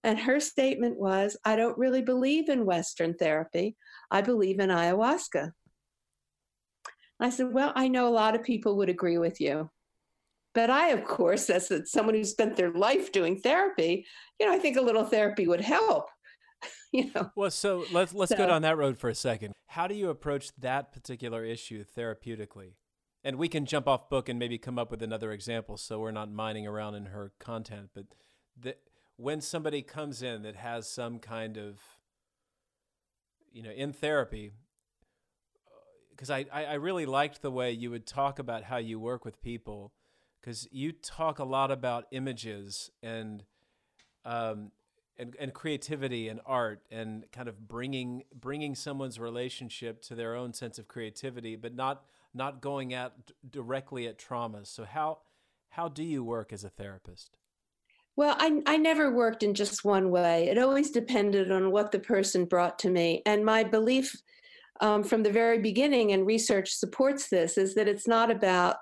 And 0.04 0.18
her 0.18 0.38
statement 0.38 0.98
was, 0.98 1.36
I 1.44 1.56
don't 1.56 1.76
really 1.76 2.02
believe 2.02 2.48
in 2.48 2.64
Western 2.64 3.14
therapy. 3.14 3.76
I 4.10 4.20
believe 4.22 4.60
in 4.60 4.70
ayahuasca. 4.70 5.50
I 7.18 7.30
said, 7.30 7.52
Well, 7.52 7.72
I 7.74 7.88
know 7.88 8.06
a 8.06 8.10
lot 8.10 8.34
of 8.34 8.42
people 8.42 8.76
would 8.76 8.88
agree 8.88 9.18
with 9.18 9.40
you. 9.40 9.70
But 10.54 10.70
I, 10.70 10.88
of 10.88 11.04
course, 11.04 11.50
as 11.50 11.70
someone 11.90 12.14
who 12.14 12.24
spent 12.24 12.56
their 12.56 12.72
life 12.72 13.12
doing 13.12 13.38
therapy, 13.40 14.06
you 14.38 14.46
know, 14.46 14.52
I 14.52 14.58
think 14.58 14.76
a 14.76 14.82
little 14.82 15.04
therapy 15.04 15.46
would 15.46 15.60
help. 15.60 16.08
you 16.92 17.10
know, 17.14 17.30
Well, 17.34 17.50
so 17.50 17.84
let's 17.92 18.14
let's 18.14 18.34
go 18.34 18.46
down 18.46 18.62
that 18.62 18.78
road 18.78 18.98
for 18.98 19.10
a 19.10 19.14
second. 19.14 19.52
How 19.66 19.86
do 19.86 19.94
you 19.94 20.08
approach 20.08 20.50
that 20.58 20.92
particular 20.92 21.44
issue 21.44 21.84
therapeutically? 21.96 22.74
And 23.26 23.38
we 23.38 23.48
can 23.48 23.66
jump 23.66 23.88
off 23.88 24.08
book 24.08 24.28
and 24.28 24.38
maybe 24.38 24.56
come 24.56 24.78
up 24.78 24.88
with 24.88 25.02
another 25.02 25.32
example, 25.32 25.76
so 25.76 25.98
we're 25.98 26.12
not 26.12 26.30
mining 26.30 26.64
around 26.64 26.94
in 26.94 27.06
her 27.06 27.32
content. 27.40 27.90
But 27.92 28.04
the, 28.56 28.76
when 29.16 29.40
somebody 29.40 29.82
comes 29.82 30.22
in 30.22 30.42
that 30.42 30.54
has 30.54 30.88
some 30.88 31.18
kind 31.18 31.56
of, 31.56 31.80
you 33.52 33.64
know, 33.64 33.72
in 33.72 33.92
therapy, 33.92 34.52
because 36.10 36.30
I, 36.30 36.46
I 36.52 36.66
I 36.66 36.74
really 36.74 37.04
liked 37.04 37.42
the 37.42 37.50
way 37.50 37.72
you 37.72 37.90
would 37.90 38.06
talk 38.06 38.38
about 38.38 38.62
how 38.62 38.76
you 38.76 39.00
work 39.00 39.24
with 39.24 39.42
people 39.42 39.92
because 40.40 40.68
you 40.70 40.92
talk 40.92 41.40
a 41.40 41.44
lot 41.44 41.72
about 41.72 42.06
images 42.12 42.92
and 43.02 43.42
um, 44.24 44.70
and 45.18 45.34
and 45.40 45.52
creativity 45.52 46.28
and 46.28 46.38
art 46.46 46.80
and 46.92 47.24
kind 47.32 47.48
of 47.48 47.66
bringing 47.66 48.22
bringing 48.32 48.76
someone's 48.76 49.18
relationship 49.18 50.00
to 50.02 50.14
their 50.14 50.36
own 50.36 50.52
sense 50.52 50.78
of 50.78 50.86
creativity, 50.86 51.56
but 51.56 51.74
not 51.74 52.04
not 52.36 52.60
going 52.60 52.94
at 52.94 53.12
directly 53.50 54.06
at 54.06 54.18
traumas. 54.18 54.66
So 54.66 54.84
how 54.84 55.18
how 55.70 55.88
do 55.88 56.02
you 56.02 56.22
work 56.22 56.52
as 56.52 56.64
a 56.64 56.70
therapist? 56.70 57.36
Well, 58.16 58.34
I, 58.38 58.62
I 58.64 58.76
never 58.78 59.12
worked 59.12 59.42
in 59.42 59.52
just 59.52 59.84
one 59.84 60.10
way. 60.10 60.48
It 60.48 60.56
always 60.56 60.90
depended 60.90 61.52
on 61.52 61.70
what 61.70 61.92
the 61.92 61.98
person 61.98 62.46
brought 62.46 62.78
to 62.78 62.90
me. 62.90 63.22
And 63.26 63.44
my 63.44 63.62
belief 63.62 64.14
um, 64.80 65.04
from 65.04 65.22
the 65.22 65.32
very 65.32 65.58
beginning, 65.58 66.12
and 66.12 66.26
research 66.26 66.72
supports 66.72 67.28
this, 67.28 67.58
is 67.58 67.74
that 67.74 67.88
it's 67.88 68.08
not 68.08 68.30
about 68.30 68.76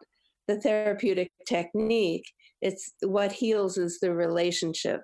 the 0.47 0.61
therapeutic 0.61 1.33
technique, 1.49 2.31
it's 2.61 2.93
what 3.03 3.33
heals 3.33 3.77
is 3.77 3.99
the 3.99 4.15
relationship. 4.15 5.03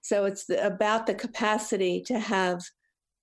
So 0.00 0.24
it's 0.24 0.46
the, 0.46 0.64
about 0.66 1.06
the 1.06 1.14
capacity 1.14 2.02
to 2.06 2.18
have 2.18 2.60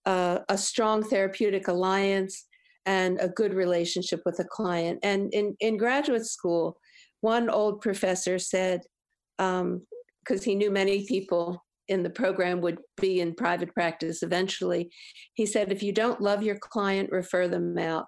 uh, 0.06 0.39
a 0.47 0.57
strong 0.57 1.03
therapeutic 1.03 1.68
alliance 1.68 2.45
and 2.86 3.20
a 3.20 3.30
good 3.30 3.53
relationship 3.53 4.22
with 4.26 4.40
a 4.40 4.45
client. 4.45 4.99
And 5.03 5.34
in, 5.34 5.56
in 5.60 5.78
graduate 5.78 6.26
school, 6.26 6.78
one 7.22 7.49
old 7.49 7.82
professor 7.82 8.38
said, 8.38 8.82
because 9.38 9.62
um, 9.62 9.82
he 10.44 10.56
knew 10.56 10.72
many 10.72 11.06
people 11.06 11.64
in 11.88 12.03
the 12.03 12.10
program 12.10 12.62
would 12.62 12.80
be 12.99 13.22
in 13.22 13.36
private 13.36 13.74
practice 13.74 14.24
eventually, 14.24 14.90
he 15.34 15.45
said, 15.45 15.72
if 15.72 15.84
you 15.84 15.91
don't 15.91 16.22
love 16.22 16.44
your 16.44 16.57
client, 16.57 17.12
refer 17.12 17.48
them 17.48 17.78
out. 17.78 18.06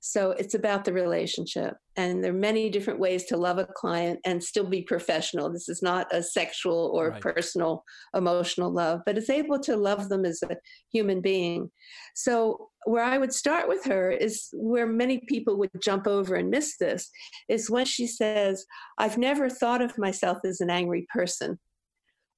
So 0.00 0.30
it's 0.32 0.54
about 0.54 0.84
the 0.84 0.92
relationship. 0.92 1.74
And 1.96 2.22
there 2.22 2.30
are 2.30 2.34
many 2.34 2.70
different 2.70 3.00
ways 3.00 3.24
to 3.24 3.36
love 3.36 3.58
a 3.58 3.66
client 3.66 4.20
and 4.24 4.42
still 4.42 4.68
be 4.68 4.82
professional. 4.82 5.50
This 5.50 5.68
is 5.68 5.82
not 5.82 6.06
a 6.14 6.22
sexual 6.22 6.92
or 6.94 7.10
right. 7.10 7.20
personal, 7.20 7.82
emotional 8.14 8.70
love, 8.70 9.00
but 9.04 9.18
it's 9.18 9.30
able 9.30 9.58
to 9.60 9.76
love 9.76 10.08
them 10.08 10.24
as 10.24 10.42
a 10.42 10.56
human 10.92 11.20
being. 11.20 11.70
So, 12.14 12.68
where 12.84 13.02
I 13.02 13.18
would 13.18 13.32
start 13.32 13.68
with 13.68 13.84
her 13.86 14.12
is 14.12 14.48
where 14.52 14.86
many 14.86 15.18
people 15.26 15.58
would 15.58 15.70
jump 15.82 16.06
over 16.06 16.36
and 16.36 16.50
miss 16.50 16.76
this 16.76 17.10
is 17.48 17.68
when 17.68 17.84
she 17.84 18.06
says, 18.06 18.64
I've 18.96 19.18
never 19.18 19.50
thought 19.50 19.82
of 19.82 19.98
myself 19.98 20.38
as 20.44 20.60
an 20.60 20.70
angry 20.70 21.04
person, 21.12 21.58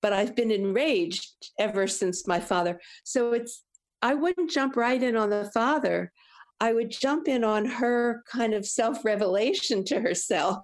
but 0.01 0.14
I've 0.14 0.35
been 0.35 0.51
enraged 0.51 1.51
ever 1.59 1.86
since 1.86 2.26
my 2.26 2.40
father. 2.40 2.80
So, 3.05 3.32
it's 3.32 3.62
I 4.01 4.14
wouldn't 4.14 4.51
jump 4.51 4.76
right 4.76 5.02
in 5.02 5.16
on 5.16 5.30
the 5.30 5.51
father. 5.52 6.12
I 6.60 6.72
would 6.72 6.90
jump 6.90 7.28
in 7.28 7.44
on 7.44 7.64
her 7.64 8.22
kind 8.30 8.55
of 8.55 8.66
self 8.66 9.05
revelation 9.05 9.85
to 9.85 10.01
herself 10.01 10.59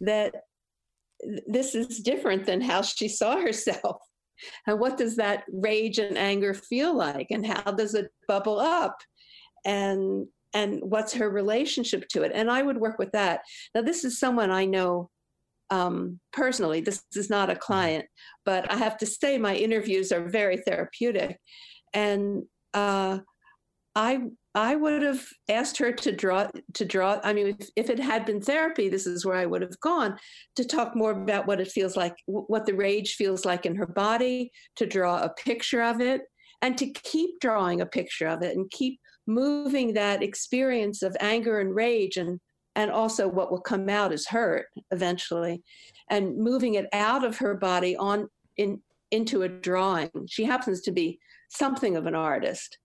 that 0.00 0.34
this 1.46 1.74
is 1.74 2.00
different 2.00 2.46
than 2.46 2.60
how 2.60 2.82
she 2.82 3.08
saw 3.08 3.36
herself. 3.40 4.00
And 4.66 4.80
what 4.80 4.96
does 4.96 5.16
that 5.16 5.44
rage 5.52 5.98
and 5.98 6.16
anger 6.16 6.54
feel 6.54 6.96
like? 6.96 7.26
And 7.30 7.44
how 7.46 7.72
does 7.72 7.94
it 7.94 8.10
bubble 8.26 8.58
up? 8.58 8.96
And 9.66 10.26
and 10.52 10.80
what's 10.82 11.12
her 11.12 11.30
relationship 11.30 12.08
to 12.08 12.22
it? 12.22 12.32
And 12.34 12.50
I 12.50 12.62
would 12.62 12.78
work 12.78 12.98
with 12.98 13.12
that. 13.12 13.42
Now, 13.74 13.82
this 13.82 14.04
is 14.04 14.18
someone 14.18 14.50
I 14.50 14.64
know 14.64 15.08
um, 15.70 16.18
personally. 16.32 16.80
This 16.80 17.04
is 17.14 17.30
not 17.30 17.50
a 17.50 17.56
client, 17.56 18.06
but 18.44 18.70
I 18.70 18.76
have 18.76 18.96
to 18.98 19.06
say 19.06 19.38
my 19.38 19.54
interviews 19.54 20.10
are 20.10 20.28
very 20.28 20.56
therapeutic. 20.56 21.38
And 21.94 22.44
uh, 22.74 23.18
I 23.94 24.22
I 24.54 24.74
would 24.74 25.02
have 25.02 25.24
asked 25.48 25.78
her 25.78 25.92
to 25.92 26.12
draw 26.12 26.48
to 26.74 26.84
draw. 26.84 27.20
I 27.22 27.32
mean, 27.32 27.56
if, 27.58 27.68
if, 27.76 27.90
it 27.90 28.00
had 28.00 28.24
been 28.24 28.40
therapy, 28.40 28.88
this 28.88 29.06
is 29.06 29.24
where 29.24 29.36
I 29.36 29.46
would 29.46 29.62
have 29.62 29.78
gone 29.80 30.18
to 30.56 30.64
talk 30.64 30.96
more 30.96 31.12
about 31.12 31.46
what 31.46 31.60
it 31.60 31.70
feels 31.70 31.96
like, 31.96 32.16
what 32.26 32.66
the 32.66 32.74
rage 32.74 33.14
feels 33.14 33.44
like 33.44 33.64
in 33.64 33.76
her 33.76 33.86
body, 33.86 34.50
to 34.76 34.86
draw 34.86 35.22
a 35.22 35.32
picture 35.34 35.82
of 35.82 36.00
it, 36.00 36.22
and 36.62 36.76
to 36.78 36.86
keep 36.86 37.38
drawing 37.40 37.80
a 37.80 37.86
picture 37.86 38.26
of 38.26 38.42
it 38.42 38.56
and 38.56 38.68
keep 38.70 38.98
moving 39.26 39.94
that 39.94 40.22
experience 40.22 41.02
of 41.02 41.16
anger 41.20 41.60
and 41.60 41.74
rage 41.74 42.16
and 42.16 42.40
and 42.76 42.90
also 42.90 43.28
what 43.28 43.50
will 43.50 43.60
come 43.60 43.88
out 43.88 44.12
is 44.12 44.26
hurt 44.26 44.66
eventually, 44.90 45.62
and 46.08 46.36
moving 46.36 46.74
it 46.74 46.86
out 46.92 47.24
of 47.24 47.38
her 47.38 47.54
body 47.54 47.96
on 47.96 48.28
in 48.56 48.80
into 49.12 49.42
a 49.42 49.48
drawing. 49.48 50.10
She 50.28 50.44
happens 50.44 50.80
to 50.82 50.92
be 50.92 51.20
something 51.50 51.96
of 51.96 52.06
an 52.06 52.16
artist 52.16 52.78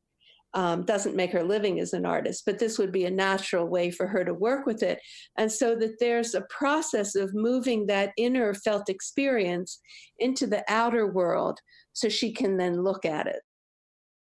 um, 0.56 0.84
doesn't 0.84 1.18
make 1.18 1.34
her 1.34 1.44
living 1.44 1.80
as 1.82 1.94
an 1.94 2.06
artist, 2.06 2.44
but 2.46 2.58
this 2.58 2.80
would 2.80 2.92
be 2.92 3.06
a 3.06 3.12
natural 3.12 3.68
way 3.68 3.92
for 3.92 4.08
her 4.08 4.24
to 4.24 4.34
work 4.34 4.66
with 4.66 4.82
it. 4.84 5.00
And 5.38 5.52
so 5.52 5.76
that 5.76 6.00
there's 6.00 6.34
a 6.34 6.48
process 6.50 7.16
of 7.16 7.36
moving 7.36 7.86
that 7.88 8.14
inner 8.18 8.54
felt 8.54 8.90
experience 8.90 9.80
into 10.18 10.48
the 10.48 10.64
outer 10.70 11.08
world 11.08 11.60
so 11.92 12.08
she 12.08 12.32
can 12.32 12.56
then 12.56 12.82
look 12.82 13.06
at 13.06 13.28
it. 13.28 13.42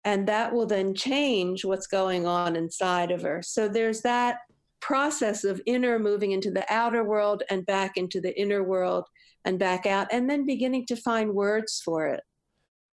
And 0.04 0.26
that 0.26 0.52
will 0.52 0.66
then 0.66 0.94
change 0.94 1.64
what's 1.64 1.86
going 1.86 2.26
on 2.26 2.56
inside 2.56 3.10
of 3.10 3.22
her. 3.22 3.42
So 3.42 3.68
there's 3.68 4.00
that 4.00 4.38
process 4.80 5.44
of 5.44 5.60
inner 5.66 5.98
moving 5.98 6.32
into 6.32 6.50
the 6.50 6.64
outer 6.72 7.04
world 7.04 7.42
and 7.50 7.64
back 7.66 7.92
into 7.96 8.20
the 8.20 8.36
inner 8.40 8.64
world 8.64 9.04
and 9.44 9.58
back 9.58 9.86
out, 9.86 10.08
and 10.10 10.28
then 10.28 10.46
beginning 10.46 10.86
to 10.86 10.96
find 10.96 11.34
words 11.34 11.82
for 11.84 12.06
it, 12.06 12.20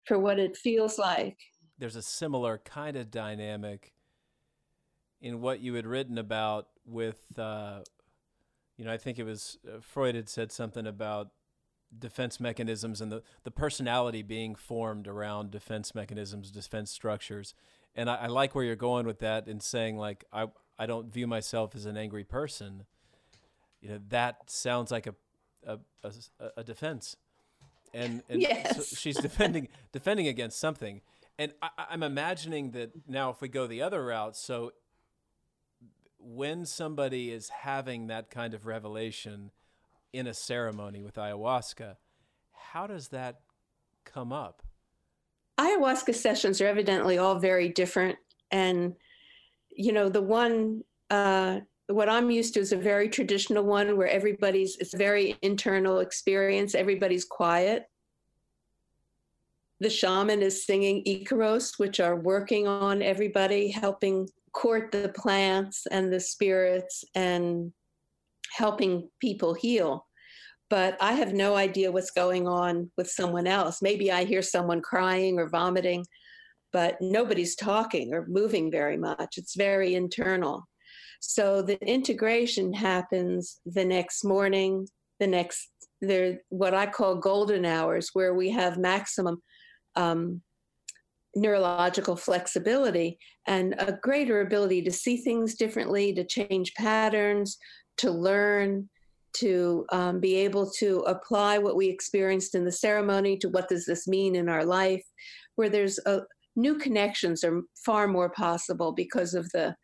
for 0.05 0.19
what 0.19 0.39
it 0.39 0.57
feels 0.57 0.99
like 0.99 1.37
there's 1.80 1.95
a 1.95 2.01
similar 2.01 2.60
kind 2.60 2.95
of 2.95 3.10
dynamic 3.10 3.93
in 5.22 5.41
what 5.41 5.61
you 5.61 5.73
had 5.73 5.85
written 5.85 6.18
about 6.18 6.68
with, 6.85 7.22
uh, 7.38 7.80
you 8.77 8.85
know, 8.85 8.91
I 8.91 8.97
think 8.97 9.18
it 9.18 9.23
was 9.23 9.57
uh, 9.68 9.80
Freud 9.81 10.15
had 10.15 10.30
said 10.30 10.51
something 10.51 10.85
about 10.85 11.30
defense 11.97 12.39
mechanisms 12.39 13.01
and 13.01 13.11
the, 13.11 13.23
the 13.43 13.51
personality 13.51 14.22
being 14.22 14.56
formed 14.56 15.07
around 15.07 15.51
defense 15.51 15.95
mechanisms, 15.95 16.51
defense 16.51 16.91
structures. 16.91 17.56
And 17.95 18.10
I, 18.10 18.15
I 18.15 18.27
like 18.27 18.53
where 18.53 18.64
you're 18.64 18.76
going 18.76 19.06
with 19.06 19.19
that 19.19 19.47
in 19.47 19.60
saying 19.60 19.97
like, 19.97 20.26
I, 20.31 20.47
I 20.77 20.85
don't 20.85 21.11
view 21.11 21.27
myself 21.27 21.76
as 21.76 21.85
an 21.85 21.97
angry 21.97 22.23
person. 22.23 22.85
You 23.81 23.89
know, 23.89 23.99
that 24.10 24.49
sounds 24.49 24.91
like 24.91 25.07
a, 25.07 25.15
a, 25.65 25.80
a, 26.03 26.11
a 26.57 26.64
defense. 26.64 27.15
And, 27.93 28.22
and 28.30 28.41
yes. 28.41 28.76
so 28.89 28.95
she's 28.95 29.18
defending, 29.18 29.68
defending 29.91 30.27
against 30.27 30.60
something 30.60 31.01
and 31.39 31.53
I, 31.61 31.69
I'm 31.89 32.03
imagining 32.03 32.71
that 32.71 32.91
now 33.07 33.31
if 33.31 33.41
we 33.41 33.47
go 33.47 33.65
the 33.65 33.81
other 33.81 34.05
route, 34.05 34.35
so 34.35 34.73
when 36.19 36.65
somebody 36.65 37.31
is 37.31 37.47
having 37.47 38.07
that 38.07 38.29
kind 38.29 38.53
of 38.53 38.65
revelation 38.65 39.51
in 40.11 40.27
a 40.27 40.33
ceremony 40.33 41.01
with 41.01 41.15
ayahuasca, 41.15 41.95
how 42.51 42.85
does 42.85 43.07
that 43.07 43.39
come 44.03 44.33
up? 44.33 44.61
Ayahuasca 45.57 46.13
sessions 46.13 46.59
are 46.59 46.67
evidently 46.67 47.17
all 47.17 47.39
very 47.39 47.69
different. 47.69 48.17
And, 48.51 48.95
you 49.71 49.93
know, 49.93 50.09
the 50.09 50.21
one, 50.21 50.83
uh, 51.09 51.61
what 51.87 52.09
I'm 52.09 52.29
used 52.29 52.53
to 52.55 52.59
is 52.59 52.73
a 52.73 52.77
very 52.77 53.07
traditional 53.07 53.63
one 53.63 53.95
where 53.97 54.09
everybody's, 54.09 54.75
it's 54.77 54.93
a 54.93 54.97
very 54.97 55.37
internal 55.41 55.99
experience, 55.99 56.75
everybody's 56.75 57.23
quiet 57.23 57.85
the 59.80 59.89
shaman 59.89 60.41
is 60.41 60.65
singing 60.65 61.03
Icaros, 61.06 61.77
which 61.77 61.99
are 61.99 62.15
working 62.18 62.68
on 62.68 63.01
everybody, 63.01 63.69
helping 63.69 64.27
court 64.53 64.91
the 64.91 65.10
plants 65.15 65.85
and 65.91 66.11
the 66.11 66.19
spirits 66.19 67.03
and 67.15 67.72
helping 68.51 69.10
people 69.22 69.53
heal. 69.53 70.06
But 70.69 70.97
I 71.01 71.14
have 71.14 71.34
no 71.34 71.56
idea 71.56 71.91
what's 71.91 72.11
going 72.11 72.47
on 72.47 72.91
with 72.97 73.10
someone 73.10 73.47
else. 73.47 73.81
Maybe 73.81 74.11
I 74.11 74.26
hear 74.26 74.41
someone 74.41 74.81
crying 74.81 75.39
or 75.39 75.49
vomiting, 75.49 76.06
but 76.73 76.97
nobody's 77.01 77.56
talking 77.56 78.14
or 78.14 78.27
moving 78.27 78.69
very 78.69 78.97
much. 78.97 79.38
It's 79.38 79.56
very 79.56 79.95
internal. 79.95 80.68
So 81.22 81.61
the 81.61 81.80
integration 81.85 82.72
happens 82.73 83.60
the 83.65 83.84
next 83.85 84.23
morning, 84.23 84.88
the 85.19 85.27
next, 85.27 85.69
they're 86.01 86.39
what 86.49 86.73
I 86.73 86.85
call 86.85 87.15
golden 87.15 87.65
hours, 87.65 88.10
where 88.14 88.34
we 88.34 88.49
have 88.51 88.77
maximum 88.77 89.41
um, 89.99 90.41
neurological 91.35 92.15
flexibility 92.15 93.19
and 93.47 93.76
a 93.77 93.97
greater 94.01 94.41
ability 94.41 94.81
to 94.81 94.91
see 94.91 95.17
things 95.17 95.55
differently, 95.55 96.13
to 96.13 96.23
change 96.26 96.73
patterns, 96.76 97.57
to 97.97 98.11
learn, 98.11 98.89
to 99.34 99.85
um, 99.91 100.19
be 100.19 100.35
able 100.35 100.69
to 100.80 100.99
apply 101.01 101.57
what 101.57 101.76
we 101.76 101.88
experienced 101.88 102.55
in 102.55 102.65
the 102.65 102.71
ceremony 102.71 103.38
to 103.38 103.49
what 103.49 103.69
does 103.69 103.85
this 103.85 104.07
mean 104.07 104.35
in 104.35 104.49
our 104.49 104.65
life, 104.65 105.03
where 105.55 105.69
there's 105.69 105.99
a, 106.05 106.21
new 106.55 106.77
connections 106.77 107.43
are 107.43 107.61
far 107.85 108.07
more 108.07 108.30
possible 108.30 108.91
because 108.91 109.34
of 109.34 109.49
the 109.51 109.76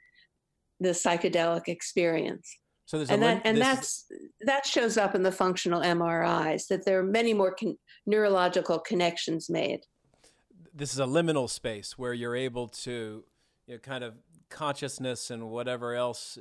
the 0.81 0.89
psychedelic 0.89 1.67
experience. 1.67 2.57
So 2.85 2.97
there's 2.97 3.09
and 3.09 3.21
that 3.23 3.35
lim- 3.35 3.41
and 3.45 3.61
that's 3.61 4.05
that 4.41 4.65
shows 4.65 4.97
up 4.97 5.15
in 5.15 5.23
the 5.23 5.31
functional 5.31 5.81
MRIs 5.81 6.67
that 6.67 6.85
there 6.85 6.99
are 6.99 7.03
many 7.03 7.33
more 7.33 7.55
con- 7.57 7.77
neurological 8.05 8.79
connections 8.79 9.49
made 9.49 9.81
this 10.75 10.93
is 10.93 10.99
a 10.99 11.05
liminal 11.05 11.49
space 11.49 11.97
where 11.97 12.13
you're 12.13 12.35
able 12.35 12.67
to 12.67 13.23
you 13.67 13.75
know, 13.75 13.79
kind 13.79 14.03
of 14.03 14.15
consciousness 14.49 15.31
and 15.31 15.49
whatever 15.49 15.95
else 15.95 16.37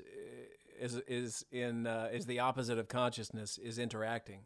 is 0.78 0.96
is 1.06 1.44
in 1.52 1.86
uh, 1.86 2.08
is 2.12 2.26
the 2.26 2.40
opposite 2.40 2.78
of 2.78 2.88
consciousness 2.88 3.58
is 3.58 3.78
interacting. 3.78 4.40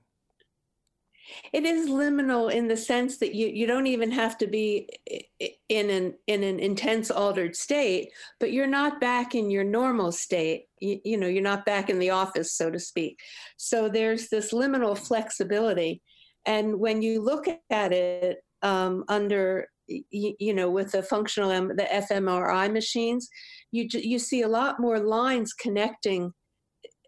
It 1.53 1.65
is 1.65 1.89
liminal 1.91 2.51
in 2.51 2.69
the 2.69 2.77
sense 2.77 3.19
that 3.19 3.35
you, 3.35 3.49
you 3.49 3.67
don't 3.67 3.87
even 3.87 4.11
have 4.13 4.39
to 4.39 4.47
be 4.47 4.89
i- 5.11 5.21
i- 5.43 5.55
in 5.69 5.91
an 5.91 6.15
in 6.27 6.43
an 6.43 6.59
intense 6.61 7.11
altered 7.11 7.57
state, 7.57 8.13
but 8.41 8.53
you're 8.53 8.67
not 8.67 9.01
back 9.01 9.35
in 9.35 9.51
your 9.51 9.65
normal 9.65 10.13
state. 10.13 10.67
You, 10.81 11.01
you 11.05 11.17
know, 11.17 11.27
you're 11.27 11.43
not 11.43 11.67
back 11.67 11.91
in 11.91 11.99
the 11.99 12.11
office, 12.11 12.53
so 12.53 12.71
to 12.71 12.79
speak. 12.79 13.21
So 13.57 13.89
there's 13.89 14.29
this 14.29 14.53
liminal 14.53 14.97
flexibility, 14.97 16.03
and 16.47 16.79
when 16.79 17.03
you 17.03 17.21
look 17.23 17.47
at 17.71 17.93
it 17.93 18.39
um, 18.63 19.05
under 19.09 19.69
you, 19.89 20.35
you 20.39 20.55
know 20.55 20.71
with 20.71 20.93
the 20.93 21.03
functional 21.03 21.51
M, 21.51 21.69
the 21.77 21.85
fMRI 21.85 22.73
machines, 22.73 23.29
you 23.73 23.89
you 23.93 24.19
see 24.19 24.43
a 24.43 24.49
lot 24.49 24.81
more 24.81 24.99
lines 24.99 25.53
connecting. 25.53 26.33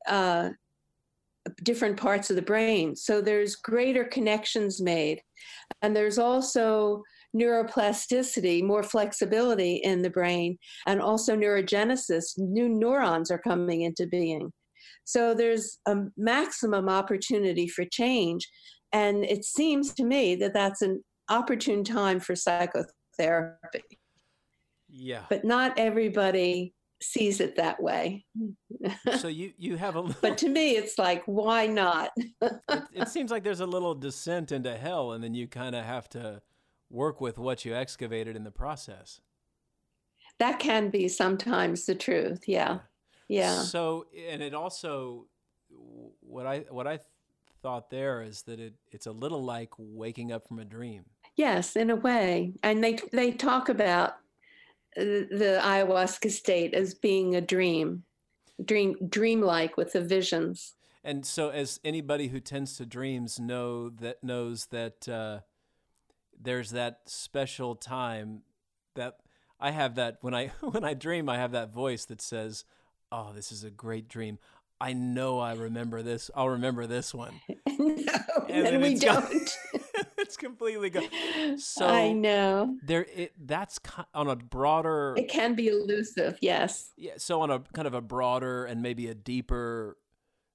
Uh, 0.09 0.51
different 1.63 1.97
parts 1.97 2.31
of 2.31 2.37
the 2.37 2.43
brain. 2.43 2.95
So 2.95 3.21
there's 3.21 3.57
greater 3.57 4.05
connections 4.05 4.81
made. 4.81 5.21
And 5.83 5.97
there's 5.97 6.19
also 6.19 7.03
neuroplasticity, 7.37 8.63
more 8.63 8.83
flexibility 8.83 9.77
in 9.77 10.03
the 10.03 10.11
brain, 10.11 10.59
and 10.87 11.01
also 11.01 11.37
neurogenesis. 11.37 12.39
New 12.39 12.69
neurons 12.69 13.31
are 13.31 13.39
coming 13.39 13.83
into 13.83 14.07
being. 14.07 14.53
So 15.05 15.35
there's 15.35 15.79
a 15.87 15.97
maximum 16.17 16.89
opportunity 16.89 17.69
for 17.69 17.85
change. 17.85 18.49
And 18.93 19.25
it 19.25 19.45
seems 19.45 19.95
to 19.95 20.05
me 20.05 20.35
that 20.37 20.55
that's 20.55 20.83
an 20.83 21.03
opportune 21.31 21.85
time 21.85 22.21
for 22.21 22.35
psychotherapy. 22.37 23.83
Yeah. 24.89 25.23
But 25.31 25.45
not 25.45 25.79
everybody 25.79 26.75
sees 27.01 27.41
it 27.41 27.57
that 27.57 27.81
way. 27.83 28.27
so 29.19 29.29
you 29.29 29.53
you 29.57 29.77
have 29.77 29.95
a 29.97 30.01
little, 30.01 30.17
But 30.21 30.37
to 30.39 30.49
me, 30.49 30.73
it's 30.77 30.99
like, 30.99 31.23
why 31.27 31.67
not? 31.67 32.11
it, 32.19 32.83
it 32.93 33.09
seems 33.09 33.31
like 33.31 33.43
there's 33.45 33.61
a 33.61 33.67
little 33.67 33.95
descent 33.95 34.53
into 34.53 34.77
hell, 34.77 35.13
and 35.13 35.23
then 35.25 35.33
you 35.35 35.47
kind 35.47 35.75
of 35.75 35.85
have 35.85 36.09
to 36.11 36.43
work 36.91 37.21
with 37.21 37.39
what 37.39 37.65
you 37.65 37.75
excavated 37.75 38.37
in 38.37 38.45
the 38.45 38.51
process. 38.51 39.21
that 40.41 40.59
can 40.59 40.91
be 40.91 41.07
sometimes 41.09 41.87
the 41.87 41.95
truth. 41.95 42.43
Yeah. 42.49 42.81
Yeah. 43.29 43.63
So, 43.63 44.07
and 44.29 44.43
it 44.43 44.55
also, 44.55 45.27
what 46.21 46.47
I 46.47 46.65
what 46.69 46.87
I 46.89 46.99
thought 47.63 47.91
there 47.91 48.23
is 48.23 48.43
that 48.43 48.59
it 48.59 48.75
it's 48.91 49.07
a 49.07 49.13
little 49.13 49.45
like 49.45 49.71
waking 49.79 50.33
up 50.33 50.49
from 50.49 50.59
a 50.59 50.65
dream. 50.65 51.05
Yes, 51.41 51.75
in 51.75 51.89
a 51.89 51.97
way. 51.97 52.53
And 52.63 52.85
they 52.85 52.99
they 53.13 53.31
talk 53.33 53.71
about 53.71 54.11
uh, 54.95 55.25
the 55.41 55.59
ayahuasca 55.63 56.31
state 56.31 56.75
as 56.75 56.93
being 56.93 57.35
a 57.35 57.41
dream, 57.41 58.03
dream 58.63 58.95
dreamlike 59.09 59.79
with 59.79 59.95
the 59.95 60.03
visions. 60.03 60.75
And 61.03 61.25
so, 61.25 61.49
as 61.49 61.81
anybody 61.83 62.29
who 62.29 62.41
tends 62.41 62.77
to 62.77 62.85
dreams 62.85 63.41
know 63.41 63.89
that 63.89 64.23
knows 64.23 64.67
that 64.67 65.09
uh, 65.09 65.41
there's 66.39 66.73
that 66.73 67.01
special 67.07 67.75
time 67.75 68.43
that 68.95 69.17
I 69.59 69.71
have 69.71 69.95
that 69.95 70.19
when 70.21 70.35
I 70.35 70.49
when 70.61 70.85
I 70.85 70.93
dream, 70.93 71.31
I 71.31 71.39
have 71.39 71.53
that 71.53 71.73
voice 71.73 72.05
that 72.05 72.21
says, 72.21 72.67
"Oh, 73.11 73.33
this 73.33 73.51
is 73.51 73.65
a 73.65 73.71
great 73.71 74.09
dream. 74.09 74.39
I 74.79 74.93
know 74.93 75.39
I 75.39 75.55
remember 75.55 76.03
this. 76.03 76.31
I'll 76.35 76.51
remember 76.51 76.87
this 76.87 77.15
one." 77.15 77.41
no, 77.67 78.13
And 78.51 78.67
then 78.67 78.83
we 78.83 78.99
don't. 78.99 79.25
it's 79.33 79.57
completely 80.41 80.91
gone. 80.91 81.05
So 81.59 81.87
I 81.87 82.13
know. 82.13 82.77
there, 82.83 83.07
it 83.15 83.33
that's 83.39 83.79
on 84.15 84.29
a 84.29 84.37
broader 84.37 85.15
It 85.17 85.29
can 85.29 85.55
be 85.55 85.69
elusive. 85.69 86.39
Yes. 86.41 86.91
yeah 86.97 87.13
so 87.17 87.41
on 87.43 87.51
a 87.51 87.61
kind 87.75 87.87
of 87.87 87.95
a 87.95 88.01
broader 88.01 88.65
and 88.65 88.83
maybe 88.83 89.09
a 89.09 89.15
deeper 89.15 89.97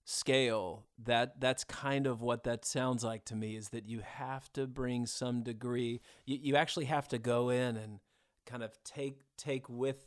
scale 0.05 0.85
that 1.03 1.39
that's 1.41 1.63
kind 1.63 2.05
of 2.05 2.21
what 2.21 2.43
that 2.43 2.63
sounds 2.63 3.03
like 3.03 3.25
to 3.25 3.35
me 3.35 3.55
is 3.55 3.69
that 3.69 3.87
you 3.87 4.01
have 4.01 4.51
to 4.53 4.67
bring 4.67 5.05
some 5.07 5.41
degree 5.41 5.99
you, 6.25 6.37
you 6.41 6.55
actually 6.55 6.85
have 6.85 7.07
to 7.07 7.17
go 7.17 7.49
in 7.49 7.75
and 7.75 7.99
kind 8.45 8.61
of 8.63 8.77
take 8.83 9.21
take 9.35 9.67
with 9.67 10.05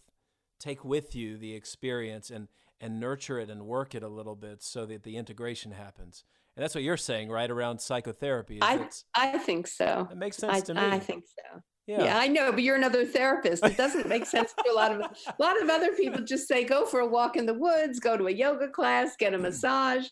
take 0.61 0.85
with 0.85 1.17
you 1.17 1.37
the 1.37 1.53
experience 1.55 2.31
and 2.31 2.47
and 2.81 3.01
nurture 3.01 3.39
it 3.39 3.51
and 3.51 3.67
work 3.67 3.95
it 3.95 4.03
a 4.03 4.09
little 4.09 4.37
bit 4.37 4.63
so 4.63 4.87
that 4.87 5.03
the 5.03 5.17
integration 5.17 5.73
happens 5.73 6.25
and 6.57 6.63
that's 6.65 6.75
what 6.75 6.85
you're 6.85 6.97
saying 6.97 7.29
right 7.31 7.51
around 7.51 7.81
psychotherapy 7.81 8.59
I 8.63 8.89
I 9.15 9.39
think 9.39 9.67
so. 9.67 10.09
it 10.11 10.17
makes 10.17 10.43
I, 10.43 10.55
sense 10.55 10.67
to 10.67 10.75
me 10.75 10.81
I 10.81 10.99
think 10.99 11.25
so. 11.27 11.61
yeah. 11.87 12.05
Yeah. 12.05 12.19
I 12.19 12.29
know, 12.29 12.53
but 12.53 12.63
you're 12.63 12.77
another 12.77 13.07
therapist. 13.07 13.65
It 13.65 13.77
doesn't 13.77 14.09
make 14.09 14.27
sense 14.27 14.53
to 14.53 14.71
a 14.71 14.75
lot 14.75 14.93
of 14.93 15.01
a 15.01 15.35
lot 15.39 15.61
of 15.63 15.71
other 15.71 15.95
people 15.95 16.23
just 16.23 16.47
say 16.47 16.65
go 16.65 16.85
for 16.85 17.01
a 17.01 17.07
walk 17.07 17.37
in 17.37 17.47
the 17.47 17.55
woods, 17.55 17.99
go 17.99 18.17
to 18.17 18.27
a 18.27 18.31
yoga 18.33 18.69
class, 18.69 19.17
get 19.17 19.33
a 19.35 19.39
massage. 19.39 20.07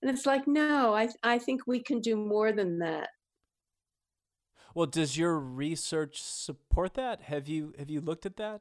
And 0.00 0.10
it's 0.10 0.26
like, 0.26 0.46
no, 0.46 0.94
I 0.94 1.08
I 1.24 1.38
think 1.38 1.62
we 1.66 1.80
can 1.82 2.00
do 2.00 2.14
more 2.16 2.52
than 2.52 2.78
that. 2.78 3.08
Well, 4.74 4.86
does 4.86 5.18
your 5.18 5.38
research 5.40 6.22
support 6.22 6.94
that? 6.94 7.22
Have 7.22 7.48
you 7.48 7.72
have 7.78 7.90
you 7.90 8.00
looked 8.00 8.26
at 8.26 8.36
that? 8.36 8.60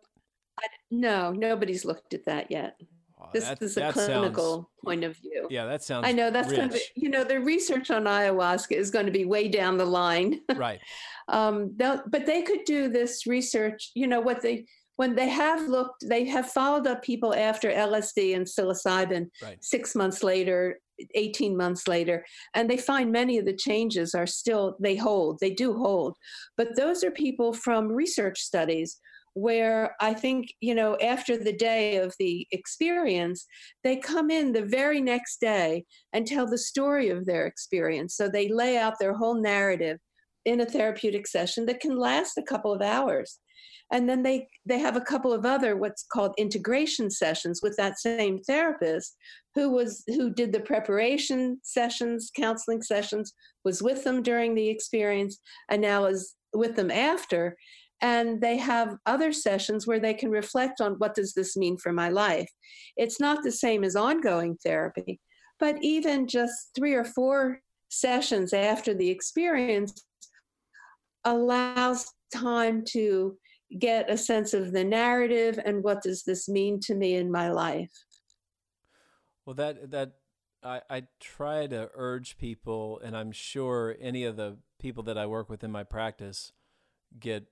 No, 0.89 1.31
nobody's 1.31 1.85
looked 1.85 2.15
at 2.15 2.25
that 2.25 2.49
yet. 2.49 2.79
Oh, 3.19 3.29
This 3.33 3.49
is 3.61 3.75
a 3.77 3.79
that 3.79 3.95
sounds- 3.95 4.07
clinical 4.07 4.69
point 4.83 5.03
of 5.03 5.17
view. 5.17 5.47
yeah, 5.49 5.65
that 5.65 5.83
sounds. 5.83 6.05
I 6.07 6.11
know 6.11 6.29
that's 6.29 6.51
going 6.53 6.69
to 6.69 6.75
be, 6.75 6.81
you 6.95 7.09
know, 7.09 7.23
the 7.23 7.39
research 7.39 7.89
on 7.89 8.03
ayahuasca 8.03 8.73
is 8.73 8.91
going 8.91 9.07
to 9.07 9.11
be 9.11 9.25
way 9.25 9.47
down 9.47 9.77
the 9.77 9.85
line. 9.85 10.41
right. 10.55 10.79
um, 11.27 11.73
but 11.77 12.25
they 12.25 12.41
could 12.43 12.63
do 12.65 12.89
this 12.89 13.25
research. 13.25 13.91
You 13.95 14.07
know 14.07 14.21
what 14.21 14.41
they 14.41 14.65
when 14.97 15.13
they 15.15 15.29
have 15.29 15.67
looked, 15.67 16.03
they 16.07 16.25
have 16.25 16.49
followed 16.49 16.87
up 16.87 17.03
people 17.03 17.33
after 17.35 17.69
LSD 17.71 18.35
and 18.35 18.45
psilocybin 18.45 19.29
Right. 19.43 19.63
six 19.63 19.93
months 19.95 20.23
later, 20.23 20.79
eighteen 21.15 21.55
months 21.57 21.87
later, 21.87 22.23
and 22.53 22.69
they 22.69 22.77
find 22.77 23.11
many 23.11 23.37
of 23.39 23.45
the 23.45 23.55
changes 23.55 24.13
are 24.15 24.27
still 24.27 24.77
they 24.79 24.95
hold. 24.95 25.39
They 25.39 25.51
do 25.51 25.73
hold, 25.73 26.15
but 26.55 26.75
those 26.75 27.03
are 27.03 27.11
people 27.11 27.51
from 27.53 27.87
research 27.91 28.39
studies 28.41 28.99
where 29.37 29.95
I 30.01 30.13
think 30.13 30.53
you 30.61 30.73
know 30.73 30.97
after 30.97 31.37
the 31.37 31.53
day 31.53 31.97
of 31.97 32.13
the 32.19 32.47
experience, 32.51 33.45
they 33.83 33.97
come 33.97 34.31
in 34.31 34.51
the 34.51 34.65
very 34.65 35.01
next 35.01 35.39
day 35.39 35.85
and 36.13 36.25
tell 36.25 36.47
the 36.47 36.57
story 36.57 37.09
of 37.09 37.25
their 37.25 37.45
experience. 37.45 38.15
So 38.15 38.27
they 38.27 38.49
lay 38.49 38.77
out 38.77 38.95
their 38.99 39.13
whole 39.13 39.39
narrative 39.39 39.99
in 40.45 40.61
a 40.61 40.65
therapeutic 40.65 41.27
session 41.27 41.65
that 41.65 41.81
can 41.81 41.97
last 41.97 42.37
a 42.37 42.43
couple 42.43 42.73
of 42.73 42.81
hours 42.81 43.39
and 43.91 44.07
then 44.09 44.23
they 44.23 44.47
they 44.65 44.79
have 44.79 44.95
a 44.95 45.01
couple 45.01 45.33
of 45.33 45.45
other 45.45 45.75
what's 45.75 46.03
called 46.03 46.33
integration 46.37 47.09
sessions 47.09 47.61
with 47.61 47.75
that 47.77 47.99
same 47.99 48.39
therapist 48.43 49.15
who 49.55 49.69
was 49.69 50.03
who 50.07 50.33
did 50.33 50.51
the 50.51 50.59
preparation 50.59 51.59
sessions 51.63 52.31
counseling 52.35 52.81
sessions 52.81 53.33
was 53.63 53.81
with 53.81 54.03
them 54.03 54.21
during 54.21 54.55
the 54.55 54.69
experience 54.69 55.39
and 55.69 55.81
now 55.81 56.05
is 56.05 56.35
with 56.53 56.75
them 56.75 56.91
after 56.91 57.55
and 58.01 58.39
they 58.39 58.57
have 58.57 58.95
other 59.05 59.31
sessions 59.31 59.87
where 59.87 59.99
they 59.99 60.13
can 60.13 60.29
reflect 60.29 60.81
on 60.81 60.93
what 60.93 61.15
does 61.15 61.33
this 61.33 61.57
mean 61.57 61.77
for 61.77 61.91
my 61.91 62.09
life? 62.09 62.49
It's 62.95 63.19
not 63.19 63.43
the 63.43 63.51
same 63.51 63.83
as 63.83 63.95
ongoing 63.95 64.57
therapy 64.63 65.19
but 65.59 65.75
even 65.81 66.27
just 66.27 66.71
three 66.75 66.93
or 66.93 67.03
four 67.03 67.61
sessions 67.89 68.53
after 68.53 68.93
the 68.93 69.09
experience 69.09 70.03
allows 71.25 72.11
time 72.33 72.83
to 72.85 73.37
get 73.79 74.09
a 74.09 74.17
sense 74.17 74.53
of 74.53 74.71
the 74.71 74.83
narrative 74.83 75.59
and 75.65 75.83
what 75.83 76.01
does 76.01 76.23
this 76.23 76.47
mean 76.47 76.79
to 76.79 76.95
me 76.95 77.15
in 77.15 77.31
my 77.31 77.49
life. 77.49 77.91
Well, 79.45 79.55
that 79.55 79.91
that 79.91 80.13
I 80.63 80.81
I 80.89 81.03
try 81.19 81.67
to 81.67 81.89
urge 81.93 82.37
people, 82.37 82.99
and 83.03 83.15
I'm 83.15 83.31
sure 83.31 83.95
any 83.99 84.25
of 84.25 84.35
the 84.35 84.57
people 84.79 85.03
that 85.03 85.17
I 85.17 85.25
work 85.25 85.49
with 85.49 85.63
in 85.63 85.71
my 85.71 85.83
practice 85.83 86.51
get 87.19 87.47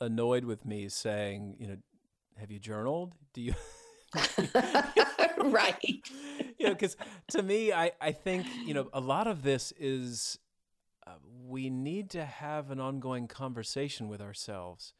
annoyed 0.00 0.44
with 0.44 0.64
me 0.64 0.88
saying, 0.88 1.56
you 1.58 1.66
know, 1.68 1.76
have 2.38 2.50
you 2.50 2.58
journaled? 2.58 3.14
Do 3.32 3.40
you? 3.40 3.54
right 5.38 6.00
you 6.58 6.66
know, 6.66 6.72
because 6.72 6.96
to 7.28 7.42
me, 7.42 7.72
I, 7.72 7.92
I 8.00 8.12
think, 8.12 8.46
you 8.64 8.74
know, 8.74 8.88
a 8.92 9.00
lot 9.00 9.26
of 9.26 9.42
this 9.42 9.72
is 9.78 10.38
uh, 11.06 11.12
we 11.46 11.70
need 11.70 12.10
to 12.10 12.24
have 12.24 12.70
an 12.70 12.80
ongoing 12.80 13.28
conversation 13.28 14.08
with 14.08 14.20
ourselves. 14.20 14.94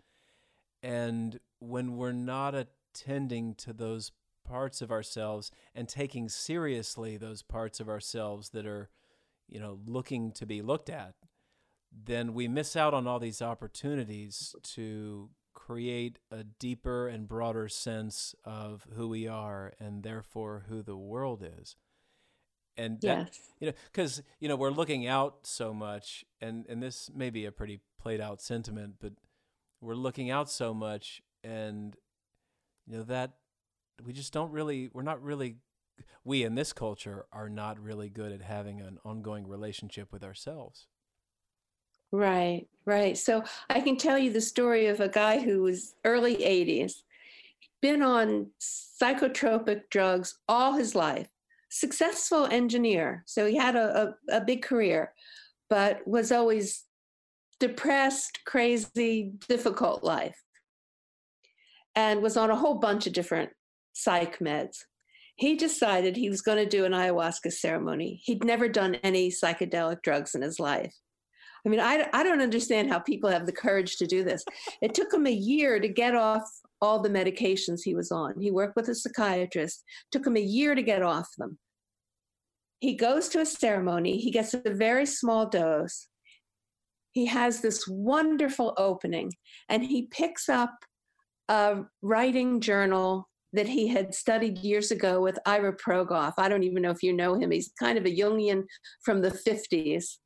And 0.82 1.40
when 1.58 1.96
we're 1.96 2.12
not 2.12 2.54
attending 2.54 3.54
to 3.56 3.72
those 3.72 4.12
parts 4.44 4.80
of 4.80 4.92
ourselves 4.92 5.50
and 5.74 5.88
taking 5.88 6.28
seriously 6.28 7.16
those 7.16 7.42
parts 7.42 7.80
of 7.80 7.88
ourselves 7.88 8.50
that 8.50 8.66
are, 8.66 8.90
you 9.48 9.58
know, 9.58 9.78
looking 9.86 10.32
to 10.32 10.46
be 10.46 10.62
looked 10.62 10.90
at, 10.90 11.14
then 12.04 12.34
we 12.34 12.48
miss 12.48 12.76
out 12.76 12.94
on 12.94 13.06
all 13.06 13.18
these 13.18 13.40
opportunities 13.40 14.54
to 14.62 15.30
create 15.54 16.18
a 16.30 16.44
deeper 16.44 17.08
and 17.08 17.26
broader 17.26 17.68
sense 17.68 18.34
of 18.44 18.86
who 18.94 19.08
we 19.08 19.26
are 19.26 19.72
and 19.80 20.02
therefore 20.02 20.64
who 20.68 20.82
the 20.82 20.96
world 20.96 21.42
is. 21.42 21.76
And 22.76 23.00
that, 23.00 23.28
yes 23.28 23.40
you 23.60 23.68
know, 23.68 23.72
because 23.90 24.22
you 24.38 24.48
know 24.48 24.56
we're 24.56 24.70
looking 24.70 25.06
out 25.06 25.38
so 25.46 25.72
much, 25.72 26.24
and 26.40 26.66
and 26.68 26.82
this 26.82 27.10
may 27.14 27.30
be 27.30 27.46
a 27.46 27.52
pretty 27.52 27.80
played 27.98 28.20
out 28.20 28.40
sentiment, 28.40 28.96
but 29.00 29.12
we're 29.80 29.94
looking 29.94 30.30
out 30.30 30.50
so 30.50 30.74
much, 30.74 31.22
and 31.42 31.96
you 32.86 32.98
know 32.98 33.04
that 33.04 33.32
we 34.04 34.12
just 34.12 34.32
don't 34.32 34.52
really, 34.52 34.90
we're 34.92 35.02
not 35.02 35.22
really 35.22 35.56
we 36.24 36.44
in 36.44 36.54
this 36.54 36.72
culture 36.72 37.24
are 37.32 37.48
not 37.48 37.80
really 37.80 38.10
good 38.10 38.32
at 38.32 38.42
having 38.42 38.80
an 38.80 38.98
ongoing 39.04 39.46
relationship 39.46 40.12
with 40.12 40.22
ourselves. 40.22 40.86
Right, 42.16 42.66
right. 42.86 43.18
So 43.18 43.42
I 43.68 43.82
can 43.82 43.98
tell 43.98 44.16
you 44.16 44.32
the 44.32 44.40
story 44.40 44.86
of 44.86 45.00
a 45.00 45.08
guy 45.08 45.38
who 45.38 45.60
was 45.60 45.96
early 46.02 46.36
80s, 46.36 47.02
been 47.82 48.00
on 48.00 48.46
psychotropic 48.58 49.82
drugs 49.90 50.38
all 50.48 50.72
his 50.72 50.94
life, 50.94 51.28
successful 51.68 52.46
engineer. 52.46 53.22
So 53.26 53.44
he 53.44 53.54
had 53.54 53.76
a, 53.76 54.14
a, 54.30 54.36
a 54.36 54.40
big 54.40 54.62
career, 54.62 55.12
but 55.68 56.08
was 56.08 56.32
always 56.32 56.84
depressed, 57.60 58.38
crazy, 58.46 59.32
difficult 59.46 60.02
life, 60.02 60.42
and 61.94 62.22
was 62.22 62.38
on 62.38 62.50
a 62.50 62.56
whole 62.56 62.76
bunch 62.76 63.06
of 63.06 63.12
different 63.12 63.50
psych 63.92 64.38
meds. 64.38 64.78
He 65.34 65.54
decided 65.54 66.16
he 66.16 66.30
was 66.30 66.40
going 66.40 66.64
to 66.64 66.76
do 66.76 66.86
an 66.86 66.92
ayahuasca 66.92 67.52
ceremony. 67.52 68.22
He'd 68.24 68.42
never 68.42 68.70
done 68.70 68.94
any 69.02 69.30
psychedelic 69.30 70.00
drugs 70.00 70.34
in 70.34 70.40
his 70.40 70.58
life. 70.58 70.94
I 71.66 71.68
mean, 71.68 71.80
I, 71.80 72.08
I 72.12 72.22
don't 72.22 72.40
understand 72.40 72.88
how 72.88 73.00
people 73.00 73.28
have 73.28 73.44
the 73.44 73.52
courage 73.52 73.96
to 73.96 74.06
do 74.06 74.22
this. 74.22 74.44
It 74.80 74.94
took 74.94 75.12
him 75.12 75.26
a 75.26 75.32
year 75.32 75.80
to 75.80 75.88
get 75.88 76.14
off 76.14 76.48
all 76.80 77.00
the 77.00 77.08
medications 77.08 77.80
he 77.82 77.94
was 77.94 78.12
on. 78.12 78.40
He 78.40 78.52
worked 78.52 78.76
with 78.76 78.88
a 78.88 78.94
psychiatrist, 78.94 79.82
took 80.12 80.24
him 80.24 80.36
a 80.36 80.40
year 80.40 80.76
to 80.76 80.82
get 80.82 81.02
off 81.02 81.28
them. 81.38 81.58
He 82.78 82.94
goes 82.94 83.28
to 83.30 83.40
a 83.40 83.46
ceremony, 83.46 84.18
he 84.18 84.30
gets 84.30 84.54
a 84.54 84.62
very 84.64 85.06
small 85.06 85.48
dose. 85.48 86.08
He 87.12 87.26
has 87.26 87.62
this 87.62 87.88
wonderful 87.88 88.74
opening, 88.76 89.32
and 89.68 89.82
he 89.82 90.02
picks 90.02 90.48
up 90.48 90.70
a 91.48 91.78
writing 92.02 92.60
journal 92.60 93.28
that 93.54 93.66
he 93.66 93.88
had 93.88 94.14
studied 94.14 94.58
years 94.58 94.90
ago 94.90 95.20
with 95.20 95.38
Ira 95.46 95.74
Progoff. 95.74 96.34
I 96.36 96.48
don't 96.48 96.62
even 96.62 96.82
know 96.82 96.90
if 96.90 97.02
you 97.02 97.14
know 97.14 97.34
him. 97.34 97.50
He's 97.50 97.72
kind 97.78 97.96
of 97.96 98.04
a 98.04 98.14
Jungian 98.14 98.64
from 99.02 99.22
the 99.22 99.30
50s 99.30 100.18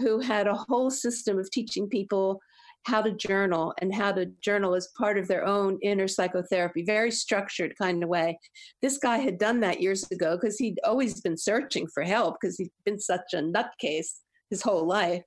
who 0.00 0.20
had 0.20 0.46
a 0.46 0.64
whole 0.68 0.90
system 0.90 1.38
of 1.38 1.50
teaching 1.50 1.88
people 1.88 2.40
how 2.84 3.02
to 3.02 3.12
journal 3.12 3.74
and 3.78 3.94
how 3.94 4.10
to 4.12 4.26
journal 4.40 4.74
as 4.74 4.88
part 4.96 5.18
of 5.18 5.28
their 5.28 5.46
own 5.46 5.78
inner 5.82 6.08
psychotherapy, 6.08 6.82
very 6.82 7.10
structured 7.10 7.74
kind 7.76 8.02
of 8.02 8.08
way. 8.08 8.38
This 8.80 8.98
guy 8.98 9.18
had 9.18 9.38
done 9.38 9.60
that 9.60 9.82
years 9.82 10.10
ago 10.10 10.36
because 10.36 10.56
he'd 10.58 10.80
always 10.84 11.20
been 11.20 11.36
searching 11.36 11.86
for 11.92 12.02
help 12.02 12.36
because 12.40 12.56
he'd 12.56 12.70
been 12.84 12.98
such 12.98 13.34
a 13.34 13.38
nutcase 13.38 14.20
his 14.48 14.62
whole 14.62 14.86
life. 14.86 15.22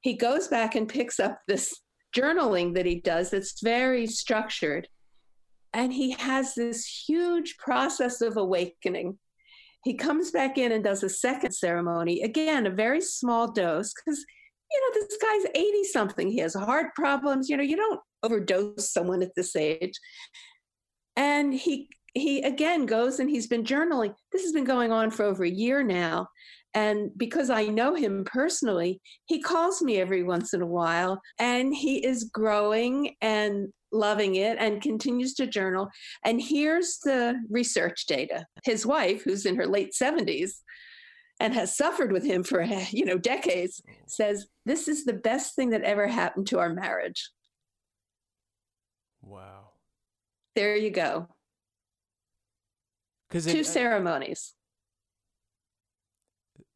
He 0.00 0.14
goes 0.14 0.48
back 0.48 0.74
and 0.74 0.88
picks 0.88 1.20
up 1.20 1.38
this 1.46 1.72
journaling 2.14 2.74
that 2.74 2.86
he 2.86 3.00
does 3.00 3.30
that's 3.30 3.60
very 3.62 4.06
structured. 4.06 4.88
And 5.72 5.92
he 5.92 6.10
has 6.12 6.54
this 6.54 6.84
huge 6.84 7.56
process 7.56 8.20
of 8.20 8.36
awakening. 8.36 9.18
He 9.84 9.94
comes 9.94 10.30
back 10.30 10.58
in 10.58 10.72
and 10.72 10.84
does 10.84 11.02
a 11.02 11.08
second 11.08 11.52
ceremony, 11.52 12.22
again, 12.22 12.66
a 12.66 12.70
very 12.70 13.00
small 13.00 13.50
dose, 13.50 13.92
because, 13.92 14.24
you 14.70 14.80
know, 14.80 15.00
this 15.00 15.18
guy's 15.18 15.50
80 15.54 15.84
something. 15.84 16.30
He 16.30 16.38
has 16.38 16.54
heart 16.54 16.94
problems. 16.94 17.48
You 17.48 17.56
know, 17.56 17.62
you 17.62 17.76
don't 17.76 18.00
overdose 18.22 18.92
someone 18.92 19.22
at 19.22 19.34
this 19.34 19.56
age. 19.56 19.94
And 21.16 21.52
he, 21.52 21.88
he 22.14 22.42
again 22.42 22.86
goes 22.86 23.18
and 23.20 23.28
he's 23.28 23.46
been 23.46 23.64
journaling. 23.64 24.14
This 24.30 24.42
has 24.42 24.52
been 24.52 24.64
going 24.64 24.92
on 24.92 25.10
for 25.10 25.24
over 25.24 25.44
a 25.44 25.50
year 25.50 25.82
now. 25.82 26.28
And 26.74 27.10
because 27.16 27.50
I 27.50 27.66
know 27.66 27.94
him 27.94 28.24
personally, 28.24 29.00
he 29.26 29.42
calls 29.42 29.82
me 29.82 30.00
every 30.00 30.22
once 30.22 30.54
in 30.54 30.62
a 30.62 30.66
while 30.66 31.20
and 31.38 31.74
he 31.74 32.04
is 32.04 32.24
growing 32.24 33.14
and 33.20 33.68
loving 33.92 34.36
it 34.36 34.56
and 34.58 34.80
continues 34.80 35.34
to 35.34 35.46
journal. 35.46 35.88
And 36.24 36.40
here's 36.40 36.98
the 36.98 37.40
research 37.50 38.06
data. 38.06 38.46
His 38.64 38.86
wife, 38.86 39.22
who's 39.22 39.46
in 39.46 39.56
her 39.56 39.66
late 39.66 39.92
70s 39.92 40.52
and 41.40 41.54
has 41.54 41.76
suffered 41.76 42.12
with 42.12 42.24
him 42.24 42.42
for, 42.42 42.62
you 42.90 43.04
know, 43.04 43.18
decades, 43.18 43.82
says 44.06 44.46
this 44.64 44.88
is 44.88 45.04
the 45.04 45.12
best 45.12 45.54
thing 45.54 45.70
that 45.70 45.82
ever 45.82 46.06
happened 46.06 46.46
to 46.48 46.58
our 46.58 46.72
marriage. 46.72 47.30
Wow. 49.22 49.70
There 50.54 50.76
you 50.76 50.90
go. 50.90 51.28
Because 53.28 53.46
Two 53.46 53.58
it 53.58 53.60
uh, 53.60 53.70
ceremonies. 53.70 54.52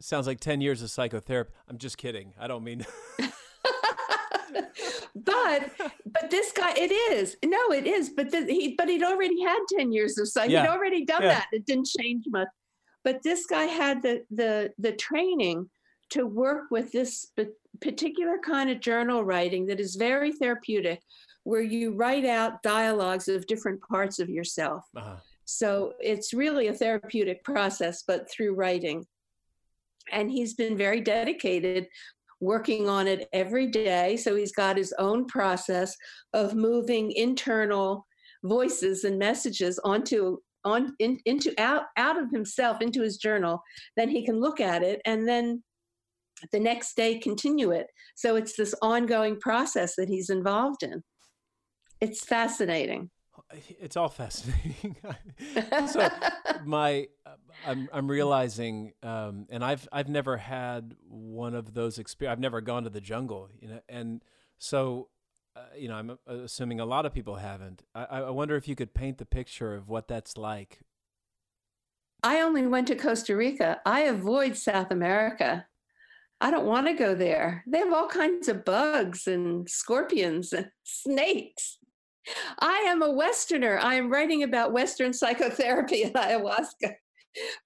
sounds 0.01 0.27
like 0.27 0.41
10 0.41 0.61
years 0.61 0.81
of 0.83 0.91
psychotherapy. 0.91 1.51
I'm 1.69 1.79
just 1.79 1.99
kidding. 1.99 2.33
I 2.39 2.47
don't 2.47 2.65
mean. 2.65 2.87
but 5.15 5.71
but 6.07 6.31
this 6.31 6.53
guy 6.53 6.73
it 6.77 6.93
is 6.93 7.37
no 7.45 7.71
it 7.73 7.87
is 7.87 8.11
but 8.11 8.31
the, 8.31 8.45
he 8.45 8.75
but 8.77 8.89
he'd 8.89 9.03
already 9.03 9.41
had 9.43 9.59
10 9.77 9.93
years 9.93 10.19
of 10.19 10.29
psych 10.29 10.51
Yeah. 10.51 10.63
he'd 10.63 10.69
already 10.69 11.05
done 11.05 11.23
Yeah. 11.23 11.29
that 11.29 11.47
it 11.53 11.67
didn't 11.67 11.89
change 11.99 12.25
much 12.29 12.49
but 13.05 13.23
this 13.23 13.47
guy 13.47 13.65
had 13.65 14.03
the 14.03 14.25
the 14.31 14.73
the 14.79 14.93
training 14.93 15.69
to 16.11 16.27
work 16.27 16.65
with 16.71 16.93
this 16.93 17.33
particular 17.81 18.39
kind 18.39 18.71
of 18.71 18.81
journal 18.81 19.25
writing 19.25 19.67
that 19.67 19.81
is 19.81 19.97
very 19.97 20.33
therapeutic 20.33 21.01
where 21.45 21.63
you 21.63 21.93
write 21.93 22.25
out 22.25 22.63
dialogues 22.63 23.29
of 23.29 23.47
different 23.47 23.81
parts 23.83 24.19
of 24.19 24.29
yourself 24.29 24.85
uh, 24.97 25.17
so 25.47 25.93
it's 26.01 26.35
really 26.35 26.67
a 26.67 26.75
therapeutic 26.75 27.45
process, 27.45 28.03
but 28.05 28.29
through 28.29 28.55
writing. 28.55 29.07
And 30.11 30.29
he's 30.29 30.55
been 30.55 30.77
very 30.77 31.01
dedicated 31.01 31.87
working 32.41 32.89
on 32.89 33.07
it 33.07 33.29
every 33.33 33.67
day. 33.67 34.17
So 34.17 34.37
he's 34.37 34.53
got 34.53 34.77
his 34.77 34.95
own 34.99 35.27
process 35.27 35.97
of 36.33 36.55
moving 36.55 37.13
internal 37.13 38.07
voices 38.45 39.05
and 39.05 39.19
messages 39.19 39.79
onto 39.85 40.39
on 40.65 40.95
in, 40.99 41.19
into 41.25 41.55
out 41.59 41.85
out 41.97 42.21
of 42.21 42.31
himself 42.31 42.83
into 42.83 43.03
his 43.03 43.17
journal. 43.19 43.63
Then 43.97 44.09
he 44.09 44.25
can 44.25 44.41
look 44.41 44.61
at 44.61 44.83
it 44.83 45.01
and 45.07 45.27
then 45.27 45.63
the 46.53 46.61
next 46.61 46.97
day 46.97 47.19
continue 47.19 47.71
it. 47.71 47.87
So 48.15 48.37
it's 48.37 48.57
this 48.57 48.75
ongoing 48.83 49.41
process 49.41 49.95
that 49.97 50.09
he's 50.09 50.29
involved 50.29 50.83
in. 50.83 51.03
It's 52.01 52.25
fascinating 52.25 53.11
it's 53.53 53.97
all 53.97 54.09
fascinating. 54.09 54.97
so 55.89 56.09
my 56.65 57.09
I'm 57.67 57.89
I'm 57.93 58.11
realizing 58.11 58.93
um 59.03 59.47
and 59.51 59.65
I've 59.65 59.89
I've 59.93 60.09
never 60.09 60.37
had 60.37 60.97
one 61.09 61.55
of 61.55 61.75
those 61.75 61.99
experience 61.99 62.33
I've 62.33 62.41
never 62.41 62.61
gone 62.61 62.85
to 62.85 62.91
the 62.91 63.01
jungle 63.01 63.49
you 63.61 63.69
know 63.69 63.81
and 63.89 64.23
so 64.59 65.09
uh, 65.55 65.61
you 65.77 65.89
know 65.89 65.95
I'm 65.95 66.11
uh, 66.11 66.15
assuming 66.27 66.81
a 66.81 66.87
lot 66.87 67.07
of 67.07 67.15
people 67.15 67.37
haven't 67.37 67.83
I 67.95 68.05
I 68.05 68.31
wonder 68.31 68.57
if 68.57 68.69
you 68.69 68.75
could 68.75 68.95
paint 68.95 69.19
the 69.19 69.27
picture 69.27 69.75
of 69.75 69.89
what 69.89 70.09
that's 70.09 70.37
like 70.37 70.81
I 72.23 72.41
only 72.41 72.67
went 72.67 72.89
to 72.89 72.97
Costa 72.97 73.37
Rica. 73.37 73.81
I 73.87 74.01
avoid 74.01 74.57
South 74.57 74.91
America. 74.91 75.67
I 76.41 76.51
don't 76.51 76.67
want 76.67 76.87
to 76.87 76.93
go 76.93 77.15
there. 77.15 77.63
They 77.67 77.79
have 77.79 77.93
all 77.93 78.09
kinds 78.09 78.49
of 78.49 78.65
bugs 78.65 79.27
and 79.27 79.69
scorpions 79.69 80.53
and 80.53 80.71
snakes. 80.83 81.79
I 82.59 82.85
am 82.89 83.03
a 83.03 83.11
Westerner. 83.11 83.79
I 83.79 83.95
am 83.95 84.11
writing 84.11 84.43
about 84.43 84.73
Western 84.73 85.13
psychotherapy 85.13 86.03
and 86.03 86.15
ayahuasca. 86.15 86.95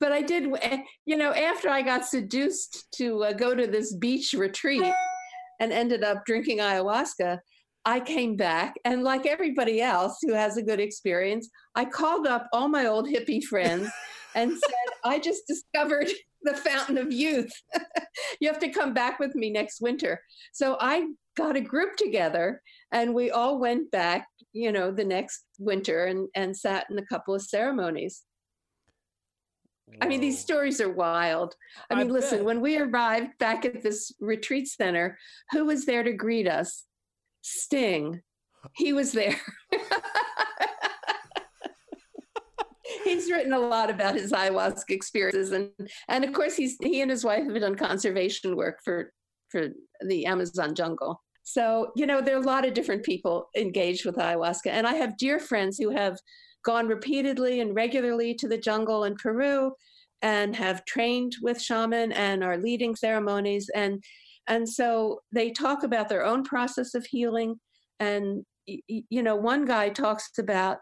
But 0.01 0.13
I 0.13 0.23
did, 0.23 0.51
eh, 0.63 0.79
you 1.07 1.17
know, 1.17 1.33
after 1.33 1.69
I 1.69 1.83
got 1.83 2.05
seduced 2.05 2.87
to 2.97 3.25
uh, 3.25 3.33
go 3.33 3.55
to 3.55 3.67
this 3.67 3.95
beach 3.95 4.33
retreat 4.33 4.93
and 5.61 5.73
ended 5.73 6.03
up 6.03 6.25
drinking 6.27 6.59
ayahuasca, 6.59 7.39
I 7.85 8.01
came 8.01 8.37
back. 8.37 8.75
And 8.85 9.05
like 9.05 9.27
everybody 9.27 9.81
else 9.81 10.19
who 10.23 10.35
has 10.35 10.57
a 10.57 10.63
good 10.63 10.81
experience, 10.81 11.49
I 11.75 11.85
called 11.85 12.27
up 12.27 12.49
all 12.53 12.69
my 12.69 12.87
old 12.87 13.09
hippie 13.09 13.43
friends 13.43 13.89
and 14.35 14.51
said, 14.51 14.95
I 15.05 15.19
just 15.19 15.47
discovered 15.47 16.09
the 16.43 16.55
fountain 16.55 16.99
of 16.99 17.13
youth. 17.13 17.53
you 18.41 18.49
have 18.49 18.59
to 18.61 18.71
come 18.71 18.95
back 18.95 19.19
with 19.19 19.35
me 19.35 19.51
next 19.51 19.81
winter. 19.81 20.21
So 20.53 20.77
I 20.81 21.09
got 21.37 21.57
a 21.57 21.61
group 21.61 21.97
together 21.97 22.61
and 22.93 23.15
we 23.15 23.31
all 23.31 23.59
went 23.59 23.91
back, 23.91 24.27
you 24.53 24.73
know, 24.73 24.91
the 24.91 25.05
next 25.05 25.45
winter 25.59 26.07
and, 26.07 26.29
and 26.35 26.57
sat 26.57 26.87
in 26.91 26.99
a 26.99 27.07
couple 27.07 27.35
of 27.35 27.43
ceremonies. 27.43 28.23
I 30.01 30.07
mean, 30.07 30.21
these 30.21 30.39
stories 30.39 30.81
are 30.81 30.93
wild. 30.93 31.55
I 31.91 31.95
I 31.95 31.99
mean, 31.99 32.13
listen, 32.13 32.45
when 32.45 32.61
we 32.61 32.79
arrived 32.79 33.37
back 33.39 33.65
at 33.65 33.83
this 33.83 34.13
retreat 34.21 34.69
center, 34.69 35.19
who 35.51 35.65
was 35.65 35.85
there 35.85 36.05
to 36.05 36.13
greet 36.13 36.47
us? 36.47 36.85
Sting. 37.43 38.21
He 38.77 38.93
was 38.93 39.13
there. 39.13 39.37
he's 43.05 43.31
written 43.31 43.53
a 43.53 43.59
lot 43.59 43.91
about 43.91 44.15
his 44.15 44.33
ayahuasca 44.33 44.91
experiences, 44.91 45.53
and 45.53 45.71
and 46.09 46.25
of 46.25 46.33
course 46.33 46.57
he's 46.57 46.77
he 46.83 47.01
and 47.01 47.11
his 47.11 47.25
wife 47.25 47.45
have 47.45 47.61
done 47.61 47.75
conservation 47.75 48.57
work 48.57 48.79
for 48.85 49.13
for 49.49 49.69
the 50.07 50.27
Amazon 50.27 50.75
jungle. 50.75 51.23
So 51.53 51.93
you 51.97 52.07
know 52.07 52.21
there 52.21 52.37
are 52.37 52.43
a 52.43 52.47
lot 52.47 52.67
of 52.67 52.75
different 52.75 53.05
people 53.05 53.49
engaged 53.57 54.05
with 54.05 54.17
ayahuasca, 54.17 54.67
and 54.67 54.87
I 54.87 54.95
have 54.95 55.17
dear 55.17 55.39
friends 55.39 55.79
who 55.79 55.91
have 55.91 56.17
gone 56.65 56.89
repeatedly 56.89 57.61
and 57.61 57.75
regularly 57.75 58.35
to 58.35 58.49
the 58.49 58.59
jungle 58.59 59.05
in 59.05 59.17
Peru, 59.17 59.73
and 60.23 60.55
have 60.55 60.85
trained 60.85 61.37
with 61.43 61.61
shaman 61.61 62.13
and 62.13 62.45
are 62.45 62.59
leading 62.59 62.95
ceremonies 62.95 63.71
and 63.75 64.03
and 64.47 64.69
so 64.69 65.21
they 65.33 65.51
talk 65.51 65.83
about 65.83 66.09
their 66.09 66.25
own 66.25 66.43
process 66.45 66.95
of 66.95 67.07
healing 67.07 67.55
and 68.01 68.45
you 68.67 69.23
know 69.23 69.37
one 69.37 69.65
guy 69.65 69.89
talks 69.89 70.31
about 70.39 70.79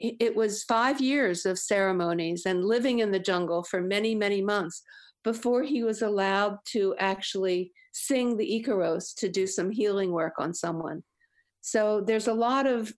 it 0.00 0.34
was 0.34 0.64
five 0.64 1.00
years 1.00 1.46
of 1.46 1.58
ceremonies 1.58 2.42
and 2.46 2.64
living 2.64 2.98
in 2.98 3.10
the 3.10 3.18
jungle 3.18 3.62
for 3.62 3.80
many, 3.80 4.14
many 4.14 4.42
months 4.42 4.82
before 5.24 5.62
he 5.62 5.82
was 5.82 6.02
allowed 6.02 6.58
to 6.66 6.94
actually 6.98 7.72
sing 7.92 8.36
the 8.36 8.62
Icaros 8.64 9.14
to 9.16 9.28
do 9.28 9.46
some 9.46 9.70
healing 9.70 10.12
work 10.12 10.34
on 10.38 10.54
someone. 10.54 11.02
So 11.60 12.02
there's 12.06 12.28
a 12.28 12.34
lot 12.34 12.66
of 12.66 12.92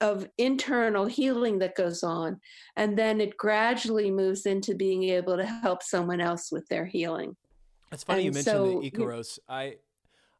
of 0.00 0.26
internal 0.38 1.04
healing 1.04 1.58
that 1.58 1.74
goes 1.74 2.02
on 2.02 2.40
and 2.76 2.98
then 2.98 3.20
it 3.20 3.36
gradually 3.36 4.10
moves 4.10 4.46
into 4.46 4.74
being 4.74 5.04
able 5.04 5.36
to 5.36 5.44
help 5.44 5.82
someone 5.82 6.22
else 6.22 6.50
with 6.50 6.66
their 6.68 6.86
healing 6.86 7.36
It's 7.92 8.02
funny 8.02 8.22
you 8.22 8.32
mentioned 8.32 8.44
so, 8.44 8.80
the 8.80 8.86
you- 8.86 8.90
Icaros. 8.92 9.38
I 9.46 9.76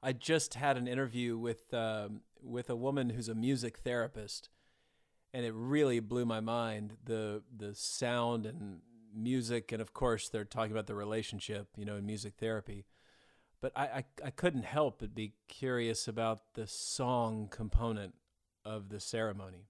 I 0.02 0.12
just 0.12 0.55
had 0.55 0.78
an 0.78 0.88
interview 0.88 1.36
with 1.36 1.72
um, 1.74 2.22
with 2.42 2.70
a 2.70 2.76
woman 2.76 3.10
who's 3.10 3.28
a 3.28 3.34
music 3.34 3.78
therapist, 3.78 4.48
and 5.34 5.44
it 5.44 5.52
really 5.55 6.01
blew 6.01 6.24
my 6.24 6.40
mind 6.40 6.97
the 7.05 7.42
the 7.55 7.74
sound 7.74 8.47
and 8.47 8.80
music, 9.15 9.73
and 9.73 9.81
of 9.81 9.93
course 9.93 10.28
they're 10.28 10.45
talking 10.45 10.73
about 10.73 10.87
the 10.87 10.95
relationship, 10.95 11.69
you 11.77 11.85
know, 11.85 11.97
in 11.97 12.07
music 12.07 12.35
therapy. 12.39 12.87
But 13.61 13.73
I, 13.77 13.85
I, 13.85 14.05
I 14.27 14.31
couldn't 14.31 14.65
help 14.65 15.01
but 15.01 15.15
be 15.15 15.35
curious 15.49 16.09
about 16.09 16.55
the 16.55 16.66
song 16.66 17.49
component 17.51 18.15
of 18.65 18.89
the 18.89 19.01
ceremony. 19.01 19.66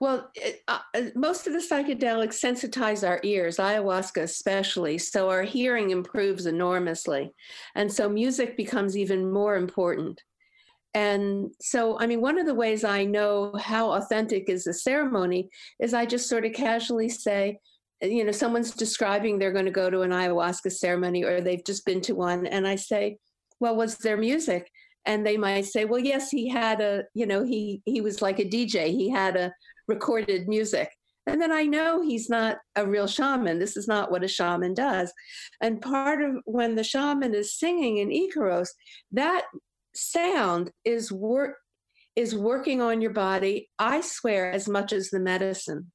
Well, 0.00 0.30
it, 0.34 0.62
uh, 0.66 0.80
uh, 0.94 1.02
most 1.14 1.46
of 1.46 1.52
the 1.52 1.60
psychedelics 1.60 2.34
sensitize 2.34 3.06
our 3.06 3.20
ears, 3.22 3.58
ayahuasca 3.58 4.22
especially, 4.22 4.98
so 4.98 5.28
our 5.28 5.42
hearing 5.42 5.90
improves 5.90 6.46
enormously. 6.46 7.32
And 7.74 7.92
so 7.92 8.08
music 8.08 8.56
becomes 8.56 8.96
even 8.96 9.30
more 9.30 9.56
important. 9.56 10.22
And 10.94 11.52
so, 11.60 11.98
I 12.00 12.06
mean, 12.06 12.20
one 12.20 12.38
of 12.38 12.46
the 12.46 12.54
ways 12.54 12.82
I 12.82 13.04
know 13.04 13.54
how 13.60 13.92
authentic 13.92 14.48
is 14.48 14.66
a 14.66 14.72
ceremony 14.72 15.50
is 15.78 15.94
I 15.94 16.06
just 16.06 16.28
sort 16.28 16.44
of 16.44 16.54
casually 16.54 17.08
say, 17.08 17.60
you 18.00 18.24
know, 18.24 18.32
someone's 18.32 18.70
describing 18.70 19.38
they're 19.38 19.52
going 19.52 19.64
to 19.64 19.70
go 19.70 19.90
to 19.90 20.02
an 20.02 20.10
ayahuasca 20.10 20.72
ceremony 20.72 21.24
or 21.24 21.40
they've 21.40 21.64
just 21.64 21.84
been 21.84 22.00
to 22.02 22.14
one. 22.14 22.46
And 22.46 22.66
I 22.66 22.76
say, 22.76 23.18
well, 23.60 23.76
was 23.76 23.96
there 23.98 24.16
music? 24.16 24.70
And 25.04 25.26
they 25.26 25.36
might 25.36 25.64
say, 25.64 25.84
well, 25.84 25.98
yes, 25.98 26.30
he 26.30 26.48
had 26.48 26.80
a, 26.80 27.04
you 27.14 27.26
know, 27.26 27.44
he 27.44 27.82
he 27.86 28.00
was 28.00 28.20
like 28.20 28.38
a 28.38 28.44
DJ. 28.44 28.88
He 28.88 29.08
had 29.08 29.36
a 29.36 29.52
recorded 29.86 30.48
music. 30.48 30.92
And 31.26 31.40
then 31.40 31.52
I 31.52 31.64
know 31.64 32.00
he's 32.02 32.30
not 32.30 32.56
a 32.74 32.86
real 32.86 33.06
shaman. 33.06 33.58
This 33.58 33.76
is 33.76 33.86
not 33.86 34.10
what 34.10 34.24
a 34.24 34.28
shaman 34.28 34.74
does. 34.74 35.12
And 35.60 35.80
part 35.80 36.22
of 36.22 36.36
when 36.44 36.74
the 36.74 36.84
shaman 36.84 37.34
is 37.34 37.58
singing 37.58 37.98
in 37.98 38.08
Icaros, 38.08 38.68
that 39.12 39.44
sound 39.94 40.70
is 40.84 41.12
work 41.12 41.56
is 42.16 42.34
working 42.34 42.82
on 42.82 43.00
your 43.00 43.12
body, 43.12 43.70
I 43.78 44.00
swear, 44.00 44.50
as 44.50 44.68
much 44.68 44.92
as 44.92 45.08
the 45.08 45.20
medicine. 45.20 45.92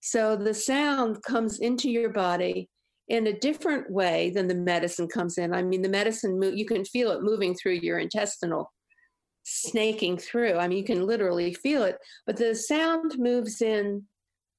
So 0.00 0.36
the 0.36 0.54
sound 0.54 1.22
comes 1.22 1.58
into 1.58 1.90
your 1.90 2.10
body 2.10 2.68
in 3.08 3.26
a 3.26 3.38
different 3.38 3.90
way 3.90 4.30
than 4.30 4.46
the 4.48 4.54
medicine 4.54 5.08
comes 5.08 5.38
in. 5.38 5.54
I 5.54 5.62
mean, 5.62 5.82
the 5.82 5.88
medicine, 5.88 6.40
you 6.54 6.66
can 6.66 6.84
feel 6.84 7.10
it 7.12 7.22
moving 7.22 7.54
through 7.54 7.80
your 7.82 7.98
intestinal, 7.98 8.70
snaking 9.44 10.18
through. 10.18 10.54
I 10.54 10.68
mean, 10.68 10.78
you 10.78 10.84
can 10.84 11.06
literally 11.06 11.54
feel 11.54 11.84
it, 11.84 11.96
but 12.26 12.36
the 12.36 12.54
sound 12.54 13.14
moves 13.18 13.62
in 13.62 14.04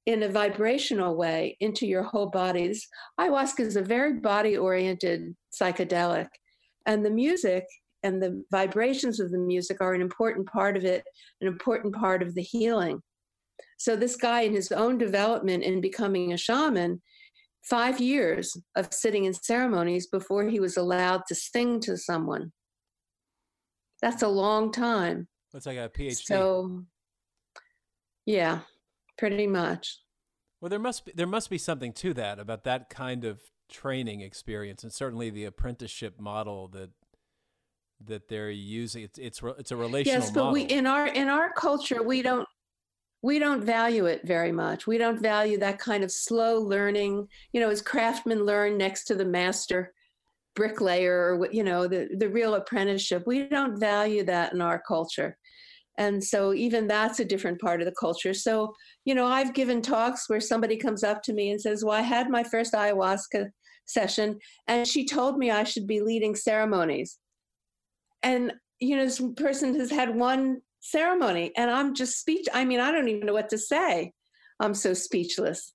in 0.06 0.24
a 0.24 0.30
vibrational 0.30 1.16
way 1.16 1.56
into 1.60 1.86
your 1.86 2.02
whole 2.02 2.30
body. 2.30 2.68
This, 2.68 2.88
ayahuasca 3.20 3.60
is 3.60 3.76
a 3.76 3.82
very 3.82 4.14
body 4.14 4.58
oriented 4.58 5.36
psychedelic, 5.54 6.28
and 6.88 7.06
the 7.06 7.12
music 7.12 7.66
and 8.02 8.24
the 8.24 8.44
vibrations 8.50 9.20
of 9.20 9.30
the 9.30 9.38
music 9.38 9.78
are 9.82 9.94
an 9.94 10.02
important 10.02 10.48
part 10.48 10.76
of 10.78 10.86
it, 10.86 11.04
an 11.42 11.48
important 11.48 11.94
part 11.94 12.24
of 12.24 12.34
the 12.34 12.42
healing. 12.42 13.02
So, 13.80 13.96
this 13.96 14.18
guy, 14.18 14.42
in 14.42 14.54
his 14.54 14.74
own 14.74 14.98
development 14.98 15.64
in 15.64 15.80
becoming 15.80 16.34
a 16.34 16.38
shaman, 16.38 17.02
five 17.64 18.02
years 18.02 18.56
of 18.76 18.94
sitting 18.94 19.24
in 19.24 19.34
ceremonies 19.34 20.08
before 20.08 20.44
he 20.44 20.60
was 20.60 20.76
allowed 20.76 21.22
to 21.30 21.36
sing 21.36 21.80
to 21.82 21.98
someone. 21.98 22.52
That's 24.02 24.22
a 24.22 24.28
long 24.28 24.74
time. 24.74 25.30
That's 25.54 25.66
like 25.66 25.78
a 25.78 25.88
PhD. 25.88 26.16
So, 26.16 26.84
yeah, 28.26 28.60
pretty 29.18 29.48
much. 29.48 30.00
Well, 30.60 30.70
there 30.70 30.78
must 30.78 31.06
be 31.06 31.14
there 31.16 31.26
must 31.26 31.50
be 31.50 31.58
something 31.58 31.94
to 31.94 32.14
that 32.16 32.38
about 32.38 32.66
that 32.66 32.90
kind 32.90 33.24
of 33.24 33.40
training 33.70 34.20
experience, 34.20 34.84
and 34.84 34.92
certainly 34.92 35.30
the 35.30 35.46
apprenticeship 35.46 36.20
model 36.20 36.68
that 36.70 36.90
that 38.08 38.28
they're 38.28 38.52
using. 38.52 39.04
It's 39.04 39.18
it's 39.18 39.42
it's 39.58 39.72
a 39.72 39.78
relational 39.78 40.20
yes, 40.20 40.32
but 40.32 40.42
model. 40.42 40.54
we 40.54 40.64
in 40.64 40.86
our 40.86 41.08
in 41.08 41.30
our 41.30 41.54
culture 41.54 42.04
we 42.04 42.22
don't 42.22 42.48
we 43.22 43.40
don't 43.40 43.64
value 43.64 44.06
it 44.06 44.22
very 44.26 44.52
much. 44.52 44.88
We 44.88 44.98
don't 44.98 45.22
value 45.22 45.58
that 45.60 45.80
kind 45.80 46.04
of 46.04 46.12
slow 46.12 46.60
learning. 46.60 47.28
You 47.52 47.62
know, 47.62 47.70
as 47.70 47.82
craftsmen 47.82 48.46
learn 48.46 48.78
next 48.78 49.06
to 49.06 49.16
the 49.16 49.26
master 49.26 49.94
bricklayer, 50.56 51.36
or 51.36 51.48
you 51.52 51.64
know, 51.64 51.88
the 51.88 52.10
the 52.18 52.30
real 52.30 52.56
apprenticeship. 52.56 53.24
We 53.28 53.48
don't 53.48 53.80
value 53.80 54.24
that 54.26 54.54
in 54.54 54.62
our 54.62 54.82
culture. 54.88 55.38
And 55.98 56.24
so 56.24 56.54
even 56.54 56.88
that's 56.88 57.20
a 57.20 57.26
different 57.26 57.60
part 57.60 57.82
of 57.82 57.86
the 57.86 57.96
culture. 58.00 58.34
So, 58.34 58.74
you 59.04 59.14
know, 59.14 59.26
I've 59.26 59.54
given 59.54 59.82
talks 59.82 60.30
where 60.30 60.40
somebody 60.40 60.78
comes 60.78 61.04
up 61.04 61.22
to 61.24 61.34
me 61.34 61.52
and 61.52 61.60
says, 61.62 61.84
"Well, 61.84 61.96
I 61.96 62.02
had 62.02 62.30
my 62.30 62.44
first 62.44 62.74
ayahuasca 62.74 63.50
session 63.86 64.40
and 64.68 64.88
she 64.88 65.06
told 65.06 65.38
me 65.38 65.52
I 65.52 65.66
should 65.66 65.88
be 65.88 66.00
leading 66.02 66.36
ceremonies." 66.36 67.18
And 68.24 68.54
you 68.80 68.96
know, 68.96 69.04
this 69.04 69.22
person 69.36 69.78
has 69.78 69.92
had 69.92 70.16
one 70.16 70.62
ceremony 70.80 71.52
and 71.56 71.70
I'm 71.70 71.94
just 71.94 72.20
speech 72.20 72.48
I 72.54 72.66
mean, 72.66 72.80
I 72.80 72.92
don't 72.92 73.10
even 73.10 73.26
know 73.26 73.34
what 73.34 73.50
to 73.50 73.58
say. 73.58 74.14
I'm 74.60 74.74
so 74.74 74.94
speechless. 74.94 75.74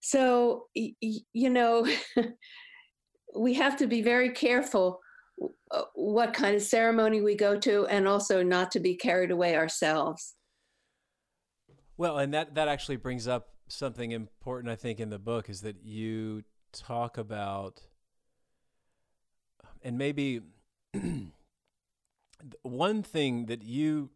So, 0.00 0.66
you 0.74 1.50
know, 1.50 1.86
we 3.36 3.54
have 3.54 3.76
to 3.78 3.86
be 3.86 4.02
very 4.02 4.30
careful 4.30 5.00
uh, 5.70 5.82
what 5.94 6.34
kind 6.34 6.54
of 6.54 6.62
ceremony 6.62 7.20
we 7.20 7.34
go 7.34 7.58
to 7.58 7.86
and 7.86 8.06
also 8.06 8.42
not 8.42 8.70
to 8.72 8.80
be 8.80 8.94
carried 8.94 9.30
away 9.30 9.56
ourselves. 9.56 10.34
Well, 11.96 12.18
and 12.18 12.34
that 12.34 12.54
that 12.54 12.68
actually 12.68 12.96
brings 12.96 13.28
up 13.28 13.48
something 13.68 14.10
important 14.10 14.70
I 14.70 14.76
think 14.76 15.00
in 15.00 15.08
the 15.08 15.18
book 15.18 15.48
is 15.48 15.62
that 15.62 15.76
you 15.82 16.42
talk 16.72 17.16
about 17.16 17.80
and 19.82 19.96
maybe 19.96 20.42
one 22.62 23.02
thing 23.02 23.46
that 23.46 23.62
you 23.62 24.10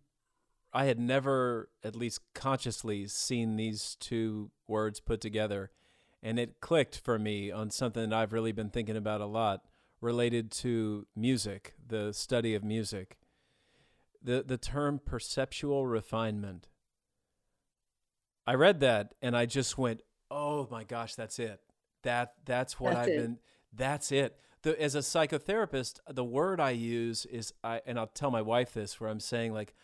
I 0.72 0.84
had 0.84 0.98
never 0.98 1.70
at 1.82 1.96
least 1.96 2.20
consciously 2.34 3.06
seen 3.06 3.56
these 3.56 3.96
two 3.98 4.50
words 4.68 5.00
put 5.00 5.20
together 5.20 5.70
and 6.22 6.38
it 6.38 6.60
clicked 6.60 6.98
for 6.98 7.18
me 7.18 7.50
on 7.50 7.70
something 7.70 8.10
that 8.10 8.16
I've 8.16 8.32
really 8.32 8.52
been 8.52 8.70
thinking 8.70 8.96
about 8.96 9.20
a 9.20 9.26
lot 9.26 9.62
related 10.00 10.50
to 10.50 11.06
music, 11.14 11.74
the 11.86 12.12
study 12.12 12.54
of 12.54 12.62
music. 12.64 13.16
The 14.22 14.42
the 14.42 14.58
term 14.58 15.00
perceptual 15.04 15.86
refinement. 15.86 16.68
I 18.46 18.54
read 18.54 18.80
that 18.80 19.14
and 19.22 19.36
I 19.36 19.46
just 19.46 19.78
went, 19.78 20.02
"Oh 20.30 20.66
my 20.70 20.84
gosh, 20.84 21.14
that's 21.14 21.38
it. 21.38 21.60
That 22.02 22.34
that's 22.44 22.80
what 22.80 22.94
That's 22.94 23.08
I've 23.08 23.14
it. 23.14 23.20
been 23.20 23.38
that's 23.72 24.10
it." 24.10 24.40
The, 24.66 24.82
as 24.82 24.96
a 24.96 24.98
psychotherapist, 24.98 26.00
the 26.10 26.24
word 26.24 26.58
I 26.58 26.70
use 26.70 27.24
is 27.24 27.52
I 27.62 27.82
and 27.86 27.96
I'll 28.00 28.08
tell 28.08 28.32
my 28.32 28.42
wife 28.42 28.72
this 28.74 28.98
where 29.00 29.08
I'm 29.08 29.20
saying 29.20 29.52
like 29.52 29.74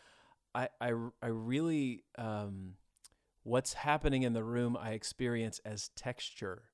I 0.57 0.69
I 0.81 0.93
I 1.23 1.27
really 1.29 2.03
um 2.19 2.75
what's 3.45 3.75
happening 3.75 4.25
in 4.25 4.33
the 4.33 4.43
room 4.43 4.77
I 4.77 4.91
experience 4.91 5.61
as 5.65 5.91
texture 5.95 6.65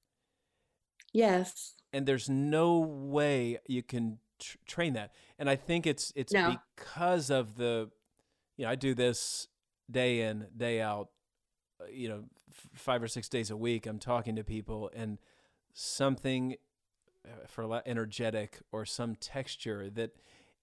Yes. 1.13 1.75
and 1.93 2.07
there's 2.07 2.31
no 2.31 2.79
way 2.79 3.59
you 3.67 3.83
can 3.83 4.19
tr- 4.39 4.57
train 4.67 4.93
that 4.95 5.13
and 5.39 5.49
i 5.49 5.57
think 5.57 5.87
it's 5.87 6.13
it's 6.17 6.33
No. 6.33 6.57
because 6.77 7.31
of 7.31 7.57
the 7.57 7.91
you 8.57 8.65
know 8.65 8.71
i 8.71 8.75
do 8.75 8.95
this 8.95 9.49
day 9.91 10.21
in 10.21 10.47
day 10.57 10.81
out 10.83 11.09
uh, 11.81 11.85
you 11.91 12.09
know 12.11 12.25
f- 12.51 12.69
five 12.75 13.03
or 13.03 13.09
six 13.09 13.29
days 13.29 13.51
a 13.51 13.57
week 13.57 13.87
i'm 13.87 13.99
talking 13.99 14.37
to 14.37 14.45
people 14.45 14.91
and 14.95 15.19
something 15.73 16.57
for 17.47 17.83
energetic 17.87 18.59
or 18.73 18.85
some 18.85 19.15
texture 19.17 19.91
that 19.91 20.11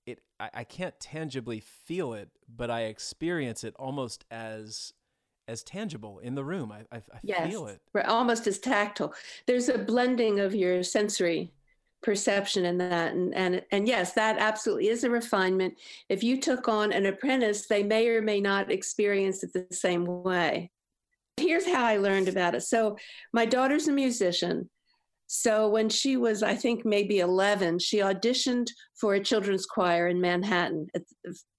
it 0.05 0.19
I, 0.39 0.49
I 0.53 0.63
can't 0.63 0.99
tangibly 0.99 1.59
feel 1.59 2.13
it 2.13 2.29
but 2.53 2.69
i 2.69 2.81
experience 2.83 3.63
it 3.63 3.75
almost 3.77 4.25
as 4.31 4.93
as 5.47 5.63
tangible 5.63 6.19
in 6.19 6.35
the 6.35 6.43
room 6.43 6.71
i, 6.71 6.79
I, 6.95 6.97
I 6.97 7.19
Yes. 7.23 7.49
feel 7.49 7.67
it 7.67 7.81
We're 7.93 8.01
almost 8.01 8.45
as 8.47 8.59
tactile. 8.59 9.13
There's 9.47 9.69
a 9.69 9.77
blending 9.77 10.39
of 10.39 10.53
your 10.53 10.83
sensory 10.83 11.51
perception 12.03 12.65
in 12.65 12.77
that. 12.77 13.13
And, 13.13 13.33
and, 13.33 13.63
and 13.71 13.87
yes, 13.87 14.13
that 14.13 14.37
absolutely 14.37 14.89
is 14.89 15.03
a 15.03 15.09
refinement. 15.09 15.75
If 16.07 16.23
you 16.23 16.39
took 16.39 16.67
on 16.67 16.91
an 16.91 17.07
apprentice, 17.07 17.65
they 17.67 17.81
may 17.81 18.07
or 18.09 18.21
may 18.21 18.41
not 18.41 18.71
experience 18.71 19.43
it 19.43 19.53
the 19.53 19.65
same 19.75 20.05
way. 20.05 20.69
Here's 21.37 21.65
how 21.65 21.83
I 21.85 21.97
learned 21.97 22.27
about 22.27 22.53
it. 22.55 22.61
So, 22.61 22.97
my 23.33 23.45
daughter's 23.45 23.87
a 23.87 23.91
musician. 23.91 24.69
So 25.27 25.67
when 25.67 25.89
she 25.89 26.17
was, 26.17 26.43
I 26.43 26.55
think, 26.55 26.85
maybe 26.85 27.19
11, 27.19 27.79
she 27.79 27.97
auditioned 27.97 28.67
for 28.99 29.15
a 29.15 29.23
children's 29.23 29.65
choir 29.65 30.07
in 30.07 30.21
Manhattan 30.21 30.87
at, 30.95 31.01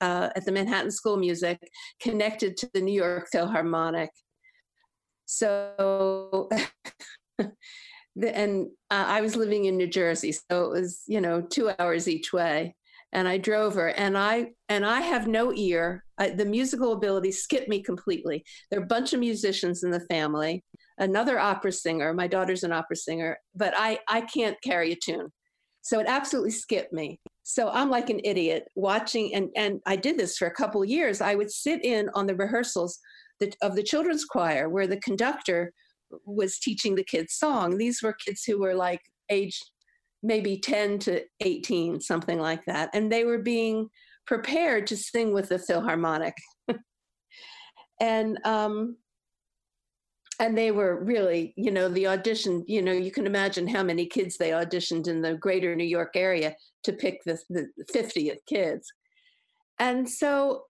uh, 0.01 0.31
at 0.37 0.45
the 0.45 0.53
Manhattan 0.53 0.91
School 0.91 1.15
of 1.15 1.21
Music, 1.21 1.59
connected 2.01 2.57
to 2.59 2.71
the 2.73 2.81
New 2.81 2.95
York 2.95 3.29
Philharmonic. 3.33 4.11
So, 5.25 6.49
and 7.41 8.67
uh, 8.91 9.05
I 9.09 9.21
was 9.21 9.35
living 9.35 9.65
in 9.65 9.77
New 9.77 9.89
Jersey, 9.89 10.31
so 10.31 10.65
it 10.67 10.71
was, 10.71 11.03
you 11.09 11.21
know, 11.21 11.41
two 11.43 11.71
hours 11.79 12.07
each 12.07 12.33
way. 12.33 12.77
And 13.13 13.27
I 13.27 13.39
drove 13.39 13.75
her, 13.75 13.89
and 13.89 14.19
I 14.19 14.53
and 14.69 14.85
I 14.85 15.01
have 15.01 15.27
no 15.27 15.53
ear. 15.55 16.05
I, 16.19 16.31
the 16.31 16.45
musical 16.45 16.93
ability 16.93 17.33
skipped 17.33 17.69
me 17.69 17.83
completely. 17.83 18.45
There 18.71 18.81
are 18.81 18.83
a 18.83 18.87
bunch 18.87 19.13
of 19.13 19.21
musicians 19.21 19.85
in 19.85 19.91
the 19.91 20.01
family 20.01 20.65
another 20.99 21.39
opera 21.39 21.73
singer. 21.73 22.13
My 22.13 22.27
daughter's 22.27 22.63
an 22.63 22.73
opera 22.73 22.97
singer, 22.97 23.39
but 23.55 23.75
I, 23.77 23.99
I 24.09 24.23
can't 24.23 24.57
carry 24.63 24.93
a 24.93 24.97
tune. 24.97 25.29
So 25.83 26.01
it 26.01 26.07
absolutely 26.09 26.51
skipped 26.51 26.93
me. 26.93 27.21
So 27.45 27.69
I'm 27.69 27.91
like 27.91 28.11
an 28.11 28.21
idiot 28.25 28.65
watching, 28.75 29.33
and, 29.35 29.51
and 29.55 29.81
I 29.87 29.95
did 29.95 30.19
this 30.19 30.37
for 30.37 30.49
a 30.49 30.55
couple 30.55 30.85
years. 30.85 31.21
I 31.21 31.37
would 31.37 31.51
sit 31.51 31.85
in 31.85 32.11
on 32.15 32.27
the 32.27 32.35
rehearsals 32.35 32.99
of 33.63 33.77
the 33.77 33.83
children's 33.83 34.25
choir 34.25 34.69
where 34.69 34.87
the 34.87 35.01
conductor 35.01 35.73
was 36.25 36.59
teaching 36.59 36.95
the 36.95 37.05
kids 37.05 37.35
song. 37.35 37.77
These 37.77 38.03
were 38.03 38.15
kids 38.15 38.43
who 38.45 38.59
were 38.59 38.75
like 38.75 39.01
age 39.31 39.61
maybe 40.23 40.59
10 40.59 40.99
to 40.99 41.23
18, 41.41 42.01
something 42.01 42.41
like 42.41 42.65
that. 42.67 42.91
And 42.93 43.11
they 43.11 43.25
were 43.25 43.39
being 43.39 43.89
prepared 44.27 44.87
to 44.89 44.97
sing 44.97 45.33
with 45.33 45.49
the 45.49 45.59
Philharmonic. 45.59 46.35
and 48.01 48.39
um, 48.45 48.97
and 50.39 50.57
they 50.57 50.71
were 50.71 51.03
really, 51.03 51.55
you 51.57 51.71
know, 51.71 51.89
the 51.89 52.07
audition, 52.07 52.65
you 52.67 52.83
know, 52.83 52.93
you 52.93 53.11
can 53.11 53.27
imagine 53.27 53.67
how 53.67 53.83
many 53.83 54.07
kids 54.07 54.37
they 54.37 54.51
auditioned 54.51 55.09
in 55.09 55.23
the 55.23 55.35
greater 55.35 55.75
New 55.75 55.85
York 55.85 56.13
area 56.15 56.55
to 56.85 56.93
pick 56.93 57.23
the, 57.25 57.39
the 57.49 57.69
50th 57.93 58.39
kids. 58.47 58.93
And 59.79 60.09
so, 60.09 60.65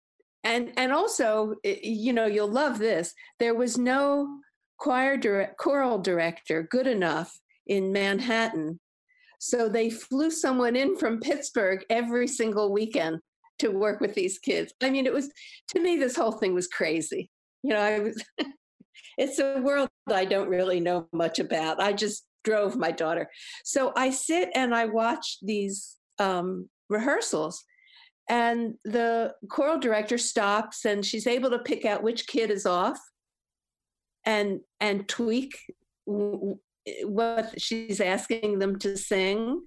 and, 0.44 0.72
and 0.76 0.93
also, 0.93 1.55
eh, 1.64 1.78
you 1.82 2.12
know, 2.12 2.26
you'll 2.26 2.51
love 2.51 2.78
this. 2.78 3.12
There 3.38 3.55
was 3.55 3.76
no 3.76 4.38
choir 4.78 5.16
direct, 5.16 5.59
choral 5.59 5.98
director 5.98 6.68
good 6.70 6.86
enough 6.86 7.36
in 7.66 7.93
Manhattan. 7.93 8.78
So 9.38 9.68
they 9.68 9.90
flew 9.90 10.30
someone 10.30 10.76
in 10.76 10.97
from 10.97 11.20
Pittsburgh 11.20 11.84
every 11.90 12.28
single 12.28 12.72
weekend 12.72 13.20
to 13.59 13.68
work 13.68 14.01
with 14.01 14.14
these 14.14 14.38
kids. 14.38 14.72
I 14.82 14.90
mean, 14.90 15.06
it 15.06 15.12
was, 15.12 15.30
to 15.70 15.80
me, 15.80 15.97
this 15.97 16.16
whole 16.16 16.32
thing 16.32 16.55
was 16.55 16.68
crazy. 16.68 17.30
You 17.62 17.70
know, 17.70 17.80
I 17.80 17.98
was, 17.98 18.22
it's 19.16 19.38
a 19.38 19.60
world 19.60 19.88
I 20.10 20.24
don't 20.24 20.48
really 20.48 20.80
know 20.80 21.09
much 21.12 21.38
about. 21.38 21.80
I 21.80 21.93
just 21.93 22.26
drove 22.44 22.76
my 22.76 22.90
daughter. 22.90 23.28
So 23.64 23.93
I 23.97 24.10
sit 24.10 24.51
and 24.55 24.74
I 24.74 24.86
watch 24.86 25.38
these 25.43 25.97
um, 26.18 26.68
rehearsals, 26.88 27.64
and 28.28 28.74
the 28.84 29.34
choral 29.48 29.78
director 29.78 30.18
stops 30.18 30.84
and 30.84 31.05
she's 31.05 31.26
able 31.26 31.51
to 31.51 31.59
pick 31.60 31.84
out 31.84 32.02
which 32.02 32.26
kid 32.26 32.51
is 32.51 32.66
off 32.66 32.98
and 34.24 34.60
and 34.80 35.09
tweak 35.09 35.56
what 36.06 37.55
she's 37.60 38.01
asking 38.01 38.59
them 38.59 38.78
to 38.78 38.97
sing 38.97 39.62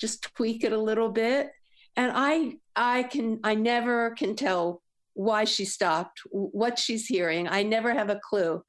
just 0.00 0.22
tweak 0.34 0.64
it 0.64 0.72
a 0.72 0.80
little 0.80 1.10
bit 1.10 1.50
and 1.96 2.10
i 2.14 2.54
i 2.76 3.02
can 3.02 3.40
i 3.44 3.54
never 3.54 4.10
can 4.12 4.34
tell 4.34 4.82
why 5.18 5.42
she 5.42 5.64
stopped, 5.64 6.20
what 6.30 6.78
she's 6.78 7.08
hearing. 7.08 7.48
I 7.48 7.64
never 7.64 7.92
have 7.92 8.08
a 8.08 8.20
clue. 8.22 8.62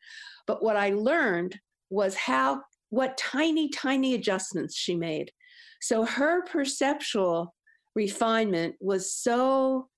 But 0.48 0.64
what 0.64 0.76
I 0.76 0.90
learned 0.90 1.60
was 1.92 2.16
how, 2.16 2.64
what 2.90 3.20
tiny, 3.20 3.70
tiny 3.70 4.16
adjustments 4.16 4.76
she 4.76 4.96
made. 4.96 5.32
So 5.80 6.06
her 6.06 6.44
perceptual 6.46 7.54
refinement 7.96 8.78
was 8.80 9.14
so 9.14 9.90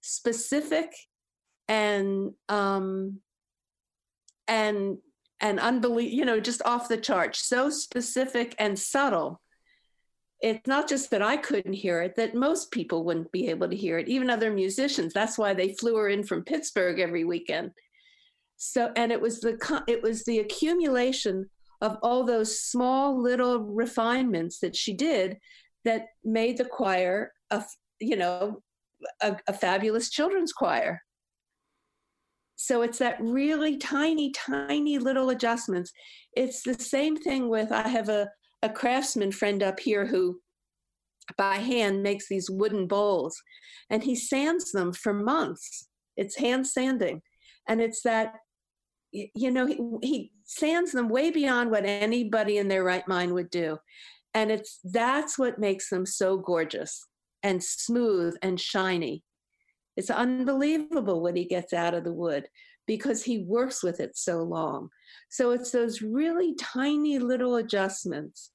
specific 0.00 0.92
and, 1.66 2.30
um, 2.48 3.18
and, 4.46 4.98
and 5.40 5.58
unbelievable, 5.58 6.16
you 6.16 6.24
know, 6.24 6.38
just 6.38 6.62
off 6.64 6.88
the 6.88 6.98
chart, 6.98 7.34
so 7.34 7.68
specific 7.68 8.54
and 8.60 8.78
subtle 8.78 9.40
it's 10.40 10.66
not 10.66 10.88
just 10.88 11.10
that 11.10 11.22
I 11.22 11.36
couldn't 11.36 11.72
hear 11.72 12.02
it, 12.02 12.14
that 12.16 12.34
most 12.34 12.70
people 12.70 13.04
wouldn't 13.04 13.32
be 13.32 13.48
able 13.48 13.68
to 13.68 13.76
hear 13.76 13.98
it, 13.98 14.08
even 14.08 14.28
other 14.28 14.52
musicians. 14.52 15.12
That's 15.12 15.38
why 15.38 15.54
they 15.54 15.74
flew 15.74 15.96
her 15.96 16.08
in 16.08 16.22
from 16.24 16.44
Pittsburgh 16.44 17.00
every 17.00 17.24
weekend. 17.24 17.70
So, 18.56 18.92
and 18.96 19.12
it 19.12 19.20
was 19.20 19.40
the 19.40 19.58
it 19.86 20.02
was 20.02 20.24
the 20.24 20.40
accumulation 20.40 21.48
of 21.80 21.98
all 22.02 22.24
those 22.24 22.60
small 22.60 23.20
little 23.20 23.60
refinements 23.60 24.60
that 24.60 24.74
she 24.74 24.94
did 24.94 25.36
that 25.84 26.06
made 26.24 26.56
the 26.56 26.64
choir 26.64 27.32
a 27.50 27.62
you 28.00 28.16
know 28.16 28.62
a, 29.22 29.36
a 29.46 29.52
fabulous 29.52 30.10
children's 30.10 30.52
choir. 30.52 31.00
So 32.56 32.80
it's 32.80 32.98
that 32.98 33.20
really 33.20 33.76
tiny, 33.76 34.32
tiny 34.32 34.98
little 34.98 35.28
adjustments. 35.28 35.92
It's 36.34 36.62
the 36.62 36.74
same 36.74 37.16
thing 37.16 37.50
with 37.50 37.70
I 37.70 37.86
have 37.88 38.08
a 38.08 38.30
a 38.66 38.72
craftsman 38.72 39.32
friend 39.32 39.62
up 39.62 39.78
here 39.78 40.06
who 40.06 40.40
by 41.38 41.56
hand 41.56 42.02
makes 42.02 42.28
these 42.28 42.50
wooden 42.50 42.86
bowls 42.86 43.40
and 43.90 44.02
he 44.02 44.14
sands 44.14 44.72
them 44.72 44.92
for 44.92 45.14
months. 45.14 45.88
It's 46.16 46.36
hand 46.36 46.66
sanding. 46.66 47.22
And 47.68 47.80
it's 47.80 48.02
that 48.02 48.34
you 49.12 49.50
know 49.50 49.66
he, 49.66 49.78
he 50.02 50.32
sands 50.44 50.92
them 50.92 51.08
way 51.08 51.30
beyond 51.30 51.70
what 51.70 51.86
anybody 51.86 52.58
in 52.58 52.68
their 52.68 52.84
right 52.84 53.06
mind 53.08 53.32
would 53.32 53.50
do. 53.50 53.78
And 54.34 54.50
it's 54.50 54.80
that's 54.84 55.38
what 55.38 55.58
makes 55.58 55.88
them 55.88 56.04
so 56.04 56.36
gorgeous 56.36 57.06
and 57.42 57.62
smooth 57.62 58.36
and 58.42 58.60
shiny. 58.60 59.22
It's 59.96 60.10
unbelievable 60.10 61.22
what 61.22 61.36
he 61.36 61.44
gets 61.44 61.72
out 61.72 61.94
of 61.94 62.04
the 62.04 62.12
wood 62.12 62.48
because 62.86 63.22
he 63.22 63.38
works 63.38 63.82
with 63.82 64.00
it 64.00 64.16
so 64.16 64.42
long. 64.42 64.90
So 65.30 65.52
it's 65.52 65.70
those 65.70 66.02
really 66.02 66.54
tiny 66.54 67.18
little 67.18 67.56
adjustments 67.56 68.50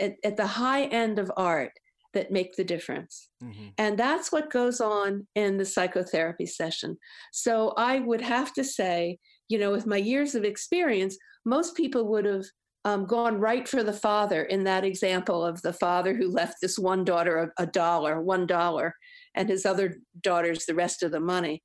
at, 0.00 0.14
at 0.24 0.36
the 0.36 0.46
high 0.46 0.84
end 0.84 1.18
of 1.18 1.30
art 1.36 1.72
that 2.12 2.32
make 2.32 2.56
the 2.56 2.64
difference. 2.64 3.28
Mm-hmm. 3.42 3.68
And 3.78 3.98
that's 3.98 4.32
what 4.32 4.50
goes 4.50 4.80
on 4.80 5.26
in 5.34 5.58
the 5.58 5.64
psychotherapy 5.64 6.46
session. 6.46 6.96
So 7.32 7.72
I 7.76 8.00
would 8.00 8.20
have 8.20 8.52
to 8.54 8.64
say, 8.64 9.18
you 9.48 9.58
know, 9.58 9.70
with 9.70 9.86
my 9.86 9.96
years 9.96 10.34
of 10.34 10.44
experience, 10.44 11.16
most 11.44 11.76
people 11.76 12.08
would 12.08 12.24
have 12.24 12.44
um, 12.84 13.04
gone 13.04 13.38
right 13.38 13.68
for 13.68 13.82
the 13.82 13.92
father 13.92 14.44
in 14.44 14.64
that 14.64 14.84
example 14.84 15.44
of 15.44 15.60
the 15.62 15.72
father 15.72 16.14
who 16.14 16.30
left 16.30 16.56
this 16.60 16.78
one 16.78 17.04
daughter 17.04 17.52
a, 17.58 17.62
a 17.62 17.66
dollar, 17.66 18.22
one 18.22 18.46
dollar, 18.46 18.94
and 19.34 19.48
his 19.48 19.66
other 19.66 19.96
daughters 20.22 20.64
the 20.66 20.74
rest 20.74 21.02
of 21.02 21.12
the 21.12 21.20
money. 21.20 21.62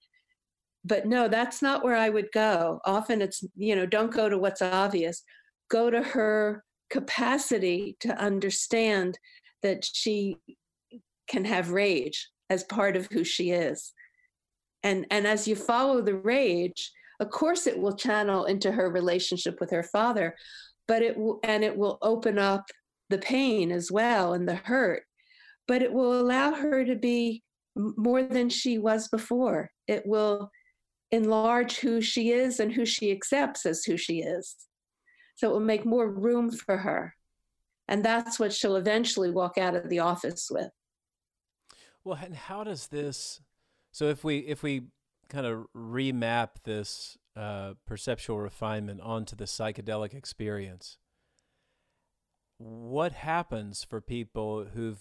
But 0.83 1.07
no, 1.07 1.27
that's 1.27 1.61
not 1.61 1.83
where 1.83 1.95
I 1.95 2.09
would 2.09 2.31
go. 2.33 2.79
Often 2.85 3.21
it's, 3.21 3.43
you 3.55 3.75
know, 3.75 3.87
don't 3.87 4.13
go 4.13 4.29
to 4.29 4.37
what's 4.37 4.61
obvious. 4.61 5.23
Go 5.71 5.89
to 5.89 6.03
her 6.03 6.63
capacity 6.89 7.95
to 7.99 8.15
understand 8.17 9.17
that 9.63 9.83
she 9.85 10.37
can 11.27 11.45
have 11.45 11.71
rage 11.71 12.29
as 12.49 12.63
part 12.63 12.95
of 12.95 13.07
who 13.11 13.23
she 13.23 13.51
is. 13.51 13.93
And, 14.83 15.05
and 15.09 15.25
as 15.25 15.47
you 15.47 15.55
follow 15.55 16.01
the 16.01 16.15
rage, 16.15 16.91
of 17.19 17.29
course 17.29 17.65
it 17.65 17.79
will 17.79 17.95
channel 17.95 18.45
into 18.45 18.71
her 18.71 18.89
relationship 18.91 19.59
with 19.59 19.71
her 19.71 19.83
father, 19.83 20.35
but 20.87 21.01
it 21.01 21.17
will, 21.17 21.39
and 21.43 21.63
it 21.63 21.75
will 21.75 21.97
open 22.01 22.37
up 22.37 22.65
the 23.09 23.17
pain 23.17 23.71
as 23.71 23.91
well 23.91 24.33
and 24.33 24.47
the 24.47 24.55
hurt, 24.55 25.03
but 25.67 25.81
it 25.81 25.91
will 25.91 26.19
allow 26.19 26.53
her 26.53 26.85
to 26.85 26.95
be 26.95 27.41
more 27.75 28.23
than 28.23 28.49
she 28.49 28.77
was 28.77 29.07
before. 29.07 29.71
It 29.87 30.03
will 30.05 30.49
enlarge 31.11 31.77
who 31.77 32.01
she 32.01 32.31
is 32.31 32.59
and 32.59 32.71
who 32.71 32.85
she 32.85 33.11
accepts 33.11 33.65
as 33.65 33.83
who 33.83 33.97
she 33.97 34.19
is. 34.19 34.55
So 35.35 35.49
it 35.49 35.53
will 35.53 35.59
make 35.59 35.85
more 35.85 36.09
room 36.09 36.51
for 36.51 36.77
her. 36.77 37.15
And 37.87 38.03
that's 38.03 38.39
what 38.39 38.53
she'll 38.53 38.77
eventually 38.77 39.29
walk 39.29 39.57
out 39.57 39.75
of 39.75 39.89
the 39.89 39.99
office 39.99 40.49
with. 40.49 40.71
Well, 42.03 42.17
and 42.21 42.35
how 42.35 42.63
does 42.63 42.87
this? 42.87 43.41
So 43.91 44.05
if 44.09 44.23
we 44.23 44.39
if 44.39 44.63
we 44.63 44.83
kind 45.29 45.45
of 45.45 45.65
remap 45.75 46.49
this 46.63 47.17
uh, 47.35 47.73
perceptual 47.85 48.39
refinement 48.39 49.01
onto 49.01 49.35
the 49.35 49.45
psychedelic 49.45 50.13
experience, 50.13 50.97
what 52.57 53.11
happens 53.11 53.83
for 53.83 54.01
people 54.01 54.65
who've 54.73 54.99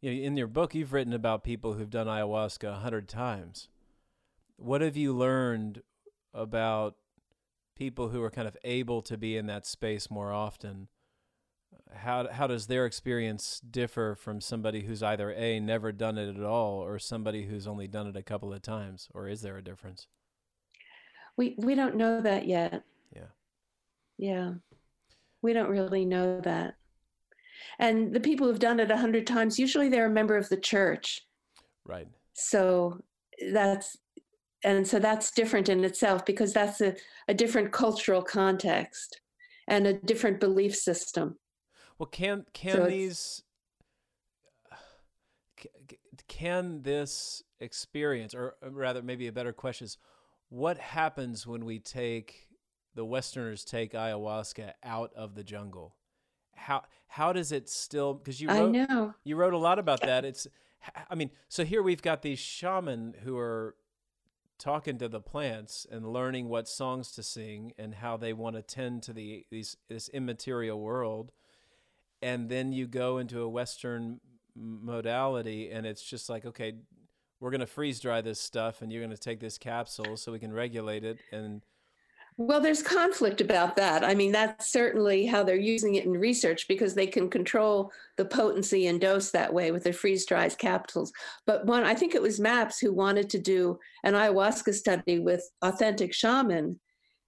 you 0.00 0.10
know, 0.10 0.20
in 0.20 0.36
your 0.36 0.46
book 0.46 0.74
you've 0.74 0.92
written 0.92 1.12
about 1.12 1.44
people 1.44 1.74
who've 1.74 1.90
done 1.90 2.06
ayahuasca 2.06 2.68
a 2.68 2.80
hundred 2.80 3.08
times. 3.08 3.68
What 4.56 4.82
have 4.82 4.96
you 4.96 5.12
learned 5.12 5.82
about 6.32 6.96
people 7.76 8.08
who 8.08 8.22
are 8.22 8.30
kind 8.30 8.48
of 8.48 8.56
able 8.64 9.02
to 9.02 9.16
be 9.16 9.36
in 9.36 9.46
that 9.46 9.66
space 9.66 10.10
more 10.10 10.32
often 10.32 10.88
how 11.96 12.28
how 12.30 12.46
does 12.46 12.66
their 12.66 12.86
experience 12.86 13.60
differ 13.60 14.14
from 14.14 14.40
somebody 14.40 14.82
who's 14.82 15.02
either 15.02 15.32
a 15.32 15.60
never 15.60 15.92
done 15.92 16.18
it 16.18 16.36
at 16.36 16.42
all 16.42 16.82
or 16.82 16.98
somebody 16.98 17.46
who's 17.46 17.66
only 17.66 17.86
done 17.86 18.06
it 18.06 18.16
a 18.16 18.22
couple 18.22 18.52
of 18.52 18.62
times 18.62 19.08
or 19.14 19.28
is 19.28 19.42
there 19.42 19.56
a 19.56 19.64
difference? 19.64 20.06
We 21.36 21.54
we 21.58 21.74
don't 21.74 21.96
know 21.96 22.20
that 22.20 22.46
yet. 22.46 22.82
Yeah. 23.14 23.30
Yeah. 24.18 24.52
We 25.42 25.52
don't 25.52 25.70
really 25.70 26.04
know 26.04 26.40
that. 26.40 26.74
And 27.78 28.12
the 28.12 28.20
people 28.20 28.46
who've 28.46 28.58
done 28.58 28.80
it 28.80 28.90
a 28.90 28.96
hundred 28.96 29.26
times 29.26 29.58
usually 29.58 29.88
they're 29.88 30.06
a 30.06 30.10
member 30.10 30.36
of 30.36 30.48
the 30.48 30.56
church. 30.56 31.26
Right. 31.86 32.08
so 32.32 33.00
that's 33.52 33.98
and 34.64 34.86
so 34.86 34.98
that's 34.98 35.30
different 35.30 35.68
in 35.68 35.84
itself 35.84 36.24
because 36.24 36.52
that's 36.52 36.80
a, 36.80 36.94
a 37.28 37.34
different 37.34 37.72
cultural 37.72 38.22
context 38.22 39.20
and 39.68 39.86
a 39.86 39.92
different 39.92 40.40
belief 40.40 40.74
system 40.74 41.36
Well, 41.98 42.06
can 42.06 42.44
can 42.52 42.76
So 42.76 42.86
these 42.86 43.42
can 46.28 46.82
this 46.82 47.42
experience, 47.60 48.34
or 48.34 48.56
rather, 48.62 49.02
maybe 49.02 49.26
a 49.26 49.32
better 49.32 49.52
question 49.52 49.86
is, 49.86 49.98
what 50.48 50.78
happens 50.78 51.46
when 51.46 51.64
we 51.64 51.78
take 51.78 52.48
the 52.94 53.04
Westerners 53.04 53.64
take 53.64 53.92
ayahuasca 53.92 54.72
out 54.82 55.12
of 55.14 55.34
the 55.34 55.44
jungle? 55.44 55.96
How 56.54 56.84
how 57.06 57.32
does 57.32 57.52
it 57.52 57.68
still? 57.68 58.14
Because 58.14 58.40
you 58.40 58.48
i 58.48 58.60
wrote 58.60 58.72
know 58.72 59.14
you 59.24 59.36
wrote 59.36 59.54
a 59.54 59.58
lot 59.58 59.78
about 59.78 60.00
that. 60.02 60.24
It's 60.24 60.46
i 61.10 61.14
mean, 61.14 61.30
so 61.48 61.64
here 61.64 61.82
we've 61.82 62.02
got 62.02 62.22
these 62.22 62.38
shaman 62.38 63.14
who 63.22 63.36
are 63.36 63.74
talking 64.64 64.96
to 64.96 65.08
the 65.08 65.20
plants 65.20 65.86
and 65.90 66.10
learning 66.10 66.48
what 66.48 66.66
songs 66.66 67.12
to 67.12 67.22
sing 67.22 67.72
and 67.76 67.96
how 67.96 68.16
they 68.16 68.32
want 68.32 68.56
to 68.56 68.62
tend 68.62 69.02
to 69.02 69.12
the 69.12 69.44
these 69.50 69.76
this 69.90 70.08
immaterial 70.08 70.80
world. 70.80 71.32
And 72.22 72.48
then 72.48 72.72
you 72.72 72.86
go 72.86 73.18
into 73.18 73.42
a 73.42 73.48
western 73.48 74.20
modality 74.56 75.70
and 75.70 75.84
it's 75.84 76.02
just 76.02 76.30
like 76.30 76.46
okay 76.46 76.72
we're 77.40 77.50
going 77.50 77.60
to 77.60 77.66
freeze 77.66 77.98
dry 77.98 78.20
this 78.20 78.40
stuff 78.40 78.80
and 78.80 78.92
you're 78.92 79.02
going 79.02 79.10
to 79.10 79.20
take 79.20 79.40
this 79.40 79.58
capsule 79.58 80.16
so 80.16 80.30
we 80.30 80.38
can 80.38 80.52
regulate 80.52 81.04
it 81.04 81.18
and 81.32 81.62
Well, 82.36 82.60
there's 82.60 82.82
conflict 82.82 83.40
about 83.40 83.76
that. 83.76 84.02
I 84.02 84.14
mean, 84.14 84.32
that's 84.32 84.72
certainly 84.72 85.24
how 85.24 85.44
they're 85.44 85.54
using 85.54 85.94
it 85.94 86.04
in 86.04 86.10
research 86.12 86.66
because 86.66 86.92
they 86.94 87.06
can 87.06 87.30
control 87.30 87.92
the 88.16 88.24
potency 88.24 88.88
and 88.88 89.00
dose 89.00 89.30
that 89.30 89.54
way 89.54 89.70
with 89.70 89.84
the 89.84 89.92
freeze 89.92 90.26
dried 90.26 90.58
capsules. 90.58 91.12
But 91.46 91.64
one, 91.66 91.84
I 91.84 91.94
think 91.94 92.14
it 92.14 92.22
was 92.22 92.40
MAPS 92.40 92.80
who 92.80 92.92
wanted 92.92 93.30
to 93.30 93.38
do 93.38 93.78
an 94.02 94.14
ayahuasca 94.14 94.74
study 94.74 95.20
with 95.20 95.48
authentic 95.62 96.12
shaman 96.12 96.80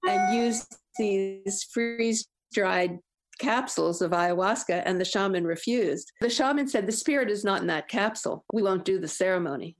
and 0.09 0.35
use 0.35 0.67
these 0.99 1.65
freeze 1.73 2.27
dried 2.53 2.99
capsules 3.39 4.03
of 4.03 4.13
ayahuasca, 4.13 4.83
and 4.87 5.01
the 5.01 5.05
shaman 5.05 5.45
refused. 5.45 6.11
The 6.21 6.31
shaman 6.31 6.69
said, 6.69 6.87
The 6.87 6.93
spirit 6.93 7.31
is 7.31 7.45
not 7.45 7.61
in 7.61 7.67
that 7.69 7.89
capsule. 7.89 8.45
We 8.53 8.63
won't 8.63 8.85
do 8.85 8.99
the 8.99 9.09
ceremony. 9.09 9.77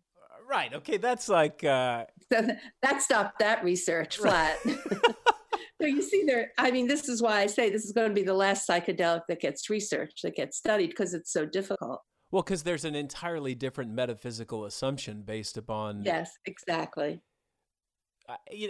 Right 0.49 0.73
okay 0.75 0.97
that's 0.97 1.29
like 1.29 1.65
uh 1.65 2.05
So 2.33 2.49
that 2.83 3.03
stopped 3.03 3.39
that 3.39 3.63
research 3.63 4.17
flat. 4.17 4.59
so 4.65 5.87
you 5.87 6.03
see 6.03 6.25
there, 6.27 6.51
I 6.59 6.71
mean, 6.73 6.89
this 6.89 7.09
is 7.09 7.23
why 7.23 7.41
I 7.41 7.47
say 7.47 7.71
this 7.71 7.85
is 7.85 7.93
going 7.93 8.09
to 8.09 8.15
be 8.15 8.25
the 8.25 8.35
last 8.35 8.69
psychedelic 8.69 9.23
that 9.29 9.41
gets 9.41 9.71
researched, 9.71 10.23
that 10.23 10.35
gets 10.35 10.57
studied, 10.57 10.89
because 10.89 11.15
it's 11.15 11.33
so 11.33 11.47
difficult. 11.47 12.01
well 12.33 12.43
because 12.43 12.65
there's 12.65 12.85
an 12.85 12.97
entirely 12.97 13.55
different 13.55 13.93
metaphysical 13.93 14.65
assumption 14.65 15.23
based 15.23 15.57
upon 15.57 16.03
Yes, 16.05 16.33
exactly. 16.47 17.23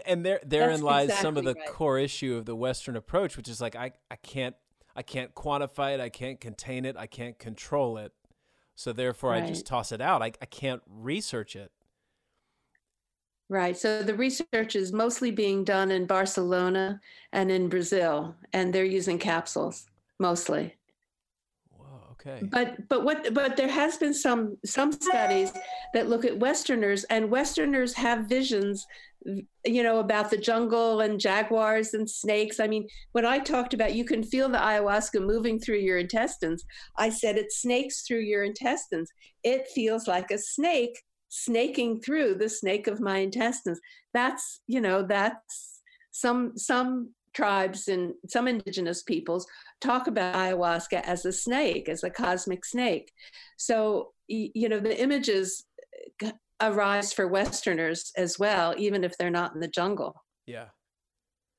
And 0.07 0.25
there 0.27 0.41
therein 0.45 0.71
That's 0.73 0.83
lies 0.83 1.19
some 1.19 1.39
of 1.39 1.45
the 1.45 1.55
right. 1.55 1.69
core 1.69 1.99
issue 1.99 2.37
of 2.37 2.45
the 2.45 2.55
western 2.55 2.95
approach 2.95 3.39
which 3.39 3.49
is 3.49 3.59
like 3.59 3.75
i 3.75 3.93
i 4.11 4.17
can't 4.17 4.55
i 4.95 5.01
can't 5.01 5.35
quantify 5.35 5.95
it 5.95 6.01
i 6.01 6.11
can't 6.11 6.39
contain 6.39 6.85
it 6.85 6.95
i 6.99 7.07
can't 7.07 7.39
control 7.39 7.97
it 7.97 8.13
so 8.77 8.93
therefore 8.93 9.35
i 9.35 9.41
just 9.41 9.67
toss 9.67 9.91
it 9.91 10.01
out 10.01 10.23
I, 10.23 10.27
I 10.41 10.47
can't 10.47 10.83
research 10.87 11.57
it 11.57 11.73
Right. 13.49 13.77
So 13.77 14.03
the 14.03 14.15
research 14.15 14.75
is 14.75 14.93
mostly 14.93 15.31
being 15.31 15.63
done 15.63 15.93
in 15.93 16.07
Barcelona 16.07 17.01
and 17.33 17.51
in 17.51 17.69
Brazil, 17.69 18.35
and 18.53 18.73
they're 18.73 18.85
using 18.85 19.19
capsules 19.19 19.87
mostly. 20.19 20.75
Okay 22.27 22.47
But 22.51 22.89
but 22.89 23.05
what 23.05 23.33
but 23.35 23.57
there 23.57 23.69
has 23.69 23.97
been 23.97 24.15
some 24.15 24.57
some 24.65 24.93
studies 24.93 25.53
that 25.95 26.09
look 26.09 26.25
at 26.25 26.39
Westerners 26.39 27.05
and 27.05 27.31
Westerners 27.31 27.95
have 27.95 28.27
visions, 28.27 28.87
you 29.65 29.83
know, 29.83 29.99
about 29.99 30.31
the 30.31 30.37
jungle 30.37 31.01
and 31.01 31.21
jaguars 31.21 31.95
and 31.95 32.09
snakes. 32.09 32.61
I 32.61 32.67
mean, 32.67 32.89
when 33.13 33.27
I 33.27 33.39
talked 33.39 33.75
about 33.75 33.95
you 33.95 34.05
can 34.05 34.23
feel 34.23 34.49
the 34.49 34.59
ayahuasca 34.59 35.25
moving 35.25 35.59
through 35.59 35.79
your 35.79 35.99
intestines, 35.99 36.65
I 36.97 37.11
said 37.11 37.37
it 37.37 37.53
snakes 37.53 38.03
through 38.03 38.21
your 38.21 38.45
intestines. 38.45 39.11
It 39.43 39.69
feels 39.69 40.07
like 40.07 40.31
a 40.31 40.39
snake 40.39 41.03
snaking 41.29 42.01
through 42.01 42.35
the 42.37 42.49
snake 42.49 42.87
of 42.87 43.01
my 43.01 43.19
intestines. 43.19 43.81
That's 44.15 44.61
you 44.67 44.81
know 44.81 45.03
that's 45.03 45.83
some 46.11 46.57
some 46.57 47.11
tribes 47.37 47.89
and 47.89 48.15
some 48.27 48.49
indigenous 48.49 49.03
peoples 49.03 49.47
talk 49.81 50.07
about 50.07 50.35
ayahuasca 50.35 51.03
as 51.03 51.25
a 51.25 51.33
snake, 51.33 51.89
as 51.89 52.03
a 52.05 52.11
cosmic 52.11 52.65
snake. 52.65 53.13
So, 53.57 54.13
you 54.29 54.69
know, 54.69 54.81
the 54.81 55.01
images 55.01 55.65
arise 56.61 57.13
for 57.13 57.27
Westerners 57.29 58.13
as 58.17 58.39
well, 58.39 58.75
even 58.79 59.05
if 59.05 59.17
they're 59.19 59.31
not 59.31 59.55
in 59.55 59.61
the 59.61 59.69
jungle, 59.69 60.25
yeah 60.47 60.67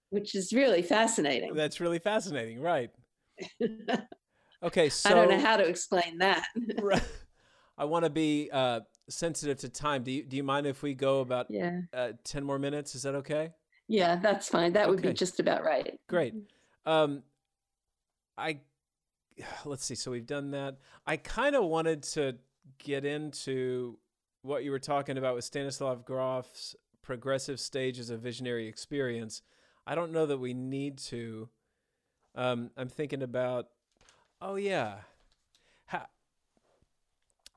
which 0.10 0.36
is 0.36 0.54
really 0.54 0.82
fascinating. 0.82 1.56
that's 1.56 1.80
really 1.80 2.00
fascinating 2.00 2.60
right 2.62 2.92
okay 4.64 4.90
so 4.90 5.10
I 5.10 5.14
don't 5.16 5.30
know 5.30 5.40
how 5.40 5.58
to 5.58 5.66
explain 5.68 6.18
that. 6.20 6.46
I 7.78 7.86
want 7.86 8.06
to 8.06 8.10
be 8.10 8.50
uh 8.52 8.82
sensitive 9.10 9.58
to 9.60 9.70
time 9.70 10.04
do 10.04 10.12
you 10.12 10.24
do 10.24 10.36
you 10.36 10.44
mind 10.44 10.68
if 10.68 10.82
we 10.84 10.94
go 10.94 11.22
about 11.22 11.48
yeah. 11.50 11.82
uh, 11.94 12.12
10 12.26 12.44
more 12.44 12.60
minutes 12.60 12.94
is 12.96 13.04
that 13.04 13.16
okay 13.16 13.52
Yeah, 13.88 14.18
that's 14.18 14.50
fine. 14.50 14.74
That 14.74 14.90
would 14.90 15.00
Okay. 15.00 15.10
be 15.10 15.14
just 15.14 15.40
about 15.40 15.64
right. 15.64 15.98
Great. 16.08 16.36
Um, 16.86 17.24
I 18.38 18.60
let's 19.66 19.86
see. 19.86 19.96
So 19.96 20.12
we've 20.12 20.26
done 20.26 20.52
that. 20.52 20.78
I 21.06 21.18
kind 21.18 21.56
of 21.56 21.66
wanted 21.66 22.04
to 22.04 22.36
get 22.80 23.06
into 23.06 23.98
what 24.42 24.64
you 24.64 24.72
were 24.72 24.80
talking 24.80 25.18
about 25.18 25.36
with 25.36 25.44
Stanislav 25.44 26.06
Grof's 26.06 26.76
progressive 27.02 27.60
stages 27.60 28.10
of 28.10 28.22
visionary 28.22 28.68
experience. 28.68 29.42
I 29.86 29.96
don't 29.96 30.12
know 30.12 30.26
that 30.26 30.38
we 30.38 30.54
need 30.54 30.98
to. 31.00 31.50
Um, 32.36 32.72
I'm 32.78 32.90
thinking 32.90 33.24
about. 33.24 33.68
Oh 34.42 34.56
yeah. 34.56 34.98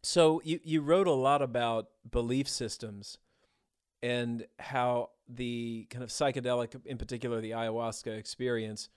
So 0.02 0.40
you 0.44 0.60
you 0.64 0.80
wrote 0.80 1.06
a 1.06 1.12
lot 1.12 1.42
about 1.42 1.88
belief 2.10 2.48
systems 2.48 3.18
and 4.02 4.46
how 4.58 5.10
the 5.28 5.86
kind 5.90 6.02
of 6.02 6.08
psychedelic, 6.08 6.74
in 6.86 6.96
particular 6.96 7.40
the 7.40 7.50
ayahuasca 7.50 8.16
experience, 8.16 8.88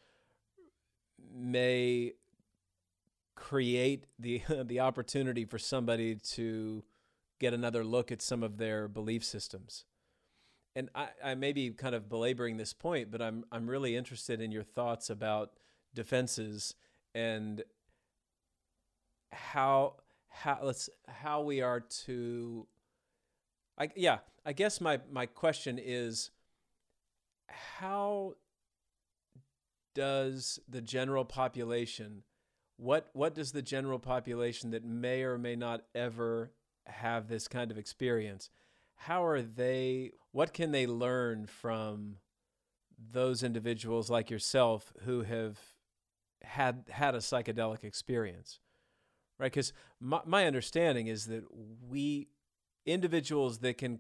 may 1.34 2.14
create 3.36 4.06
the 4.20 4.42
the 4.64 4.80
opportunity 4.80 5.46
for 5.46 5.58
somebody 5.58 6.16
to 6.16 6.84
get 7.40 7.54
another 7.54 7.84
look 7.84 8.12
at 8.12 8.22
some 8.22 8.44
of 8.44 8.58
their 8.58 8.88
belief 8.88 9.24
systems. 9.24 9.86
And 10.76 10.90
I, 10.96 11.10
I 11.24 11.36
may 11.36 11.54
be 11.54 11.70
kind 11.72 11.94
of 11.94 12.10
belaboring 12.10 12.58
this 12.58 12.74
point, 12.74 13.12
but 13.12 13.22
I'm 13.22 13.46
I'm 13.52 13.70
really 13.70 13.96
interested 13.96 14.42
in 14.42 14.52
your 14.52 14.64
thoughts 14.64 15.10
about 15.10 15.52
defenses 15.94 16.76
and 17.14 17.64
how 19.32 19.96
how 20.30 20.60
let's 20.64 20.90
how 21.08 21.42
we 21.42 21.62
are 21.62 21.80
to 21.80 22.68
I 23.78 23.90
yeah, 23.96 24.20
I 24.46 24.54
guess 24.54 24.82
my 24.82 25.00
my 25.12 25.26
question 25.26 25.80
is 25.82 26.32
how 27.48 28.36
does 29.94 30.60
the 30.68 30.82
general 30.82 31.26
population 31.26 32.24
what 32.78 33.10
what 33.14 33.36
does 33.36 33.52
the 33.52 33.62
general 33.62 34.00
population 34.00 34.72
that 34.72 34.84
may 34.84 35.24
or 35.24 35.38
may 35.38 35.56
not 35.56 35.82
ever 35.94 36.52
have 36.88 37.28
this 37.28 37.48
kind 37.48 37.72
of 37.72 37.78
experience 37.78 38.50
how 38.96 39.26
are 39.26 39.42
they 39.42 40.12
what 40.32 40.54
can 40.54 40.72
they 40.72 40.88
learn 40.88 41.46
from 41.46 42.18
those 43.12 43.44
individuals 43.44 44.10
like 44.10 44.30
yourself 44.30 44.94
who 45.04 45.22
have 45.22 45.60
had 46.42 46.86
had 46.90 47.16
a 47.16 47.20
psychedelic 47.20 47.84
experience? 47.84 48.60
Right? 49.40 49.52
Because 49.52 49.74
my, 50.00 50.22
my 50.26 50.46
understanding 50.46 51.08
is 51.08 51.26
that 51.26 51.44
we 51.90 52.28
individuals 52.86 53.60
that 53.60 53.78
can 53.78 54.00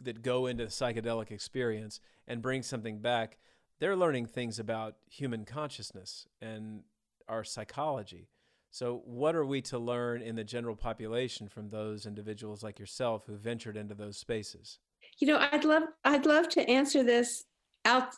that 0.00 0.22
go 0.22 0.46
into 0.46 0.64
the 0.64 0.70
psychedelic 0.70 1.30
experience 1.30 2.00
and 2.26 2.42
bring 2.42 2.62
something 2.62 2.98
back 2.98 3.38
they're 3.80 3.96
learning 3.96 4.26
things 4.26 4.58
about 4.58 4.96
human 5.10 5.44
consciousness 5.44 6.26
and 6.40 6.82
our 7.28 7.44
psychology 7.44 8.28
so 8.70 9.02
what 9.04 9.36
are 9.36 9.46
we 9.46 9.60
to 9.62 9.78
learn 9.78 10.20
in 10.20 10.34
the 10.34 10.44
general 10.44 10.74
population 10.74 11.48
from 11.48 11.70
those 11.70 12.06
individuals 12.06 12.62
like 12.62 12.78
yourself 12.78 13.24
who 13.26 13.36
ventured 13.36 13.76
into 13.76 13.94
those 13.94 14.16
spaces 14.16 14.78
You 15.18 15.28
know, 15.28 15.38
I'd 15.52 15.64
love 15.64 15.84
I'd 16.04 16.26
love 16.26 16.48
to 16.50 16.68
answer 16.68 17.02
this 17.02 17.44
out 17.84 18.14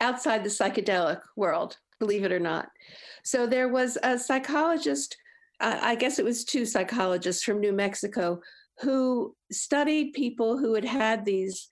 outside 0.00 0.44
the 0.44 0.50
psychedelic 0.50 1.20
world, 1.36 1.76
believe 1.98 2.24
it 2.24 2.32
or 2.32 2.40
not. 2.40 2.68
So 3.24 3.46
there 3.46 3.68
was 3.68 3.98
a 4.02 4.18
psychologist, 4.18 5.16
uh, 5.60 5.78
I 5.82 5.94
guess 5.94 6.18
it 6.18 6.24
was 6.24 6.44
two 6.44 6.64
psychologists 6.64 7.42
from 7.42 7.60
New 7.60 7.72
Mexico, 7.72 8.40
who 8.80 9.34
studied 9.50 10.12
people 10.12 10.56
who 10.56 10.74
had 10.74 10.84
had 10.84 11.24
these 11.24 11.68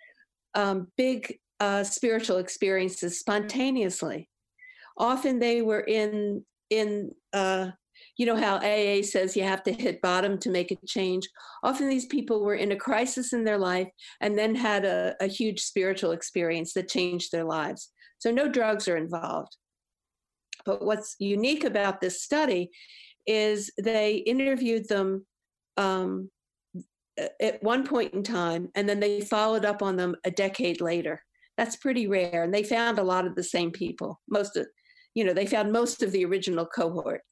um, 0.55 0.89
big 0.97 1.39
uh, 1.61 1.85
spiritual 1.85 2.39
experiences 2.39 3.19
spontaneously. 3.19 4.29
Often 4.99 5.39
they 5.39 5.63
were 5.63 5.81
in 5.81 6.45
in 6.71 7.13
uh, 7.33 7.71
you 8.17 8.27
know 8.27 8.37
how 8.37 8.57
AA 8.57 9.03
says 9.03 9.37
you 9.37 9.43
have 9.43 9.63
to 9.65 9.73
hit 9.73 10.03
bottom 10.03 10.39
to 10.39 10.51
make 10.51 10.71
a 10.71 10.87
change. 10.87 11.29
Often 11.63 11.89
these 11.89 12.07
people 12.07 12.43
were 12.43 12.55
in 12.55 12.73
a 12.73 12.77
crisis 12.77 13.33
in 13.33 13.45
their 13.45 13.59
life 13.59 13.89
and 14.21 14.39
then 14.39 14.55
had 14.55 14.85
a, 14.85 15.15
a 15.21 15.27
huge 15.27 15.61
spiritual 15.61 16.13
experience 16.13 16.73
that 16.75 16.89
changed 16.89 17.33
their 17.33 17.45
lives. 17.45 17.91
So 18.19 18.31
no 18.31 18.49
drugs 18.49 18.89
are 18.89 18.97
involved. 18.97 19.57
But 20.65 20.85
what's 20.85 21.17
unique 21.19 21.65
about 21.65 22.01
this 22.01 22.23
study 22.23 22.71
is 23.27 23.71
they 23.83 24.17
interviewed 24.17 24.89
them 24.89 25.27
um, 25.77 26.31
at 27.41 27.63
one 27.63 27.87
point 27.87 28.15
in 28.15 28.23
time 28.23 28.69
and 28.75 28.89
then 28.89 29.01
they 29.01 29.21
followed 29.21 29.65
up 29.65 29.83
on 29.83 29.97
them 29.97 30.17
a 30.25 30.31
decade 30.31 30.81
later. 30.81 31.23
That's 31.57 31.77
pretty 31.77 32.07
rare. 32.07 32.43
And 32.43 32.53
they 32.53 32.63
found 32.63 32.99
a 32.99 33.05
lot 33.05 33.27
of 33.27 33.35
the 33.35 33.43
same 33.43 33.71
people. 33.71 34.21
Most 34.29 34.57
of, 34.57 34.67
you 35.15 35.25
know, 35.25 35.33
they 35.33 35.47
found 35.47 35.73
most 35.73 36.03
of 36.03 36.13
the 36.13 36.25
original 36.25 36.67
cohort. 36.67 37.23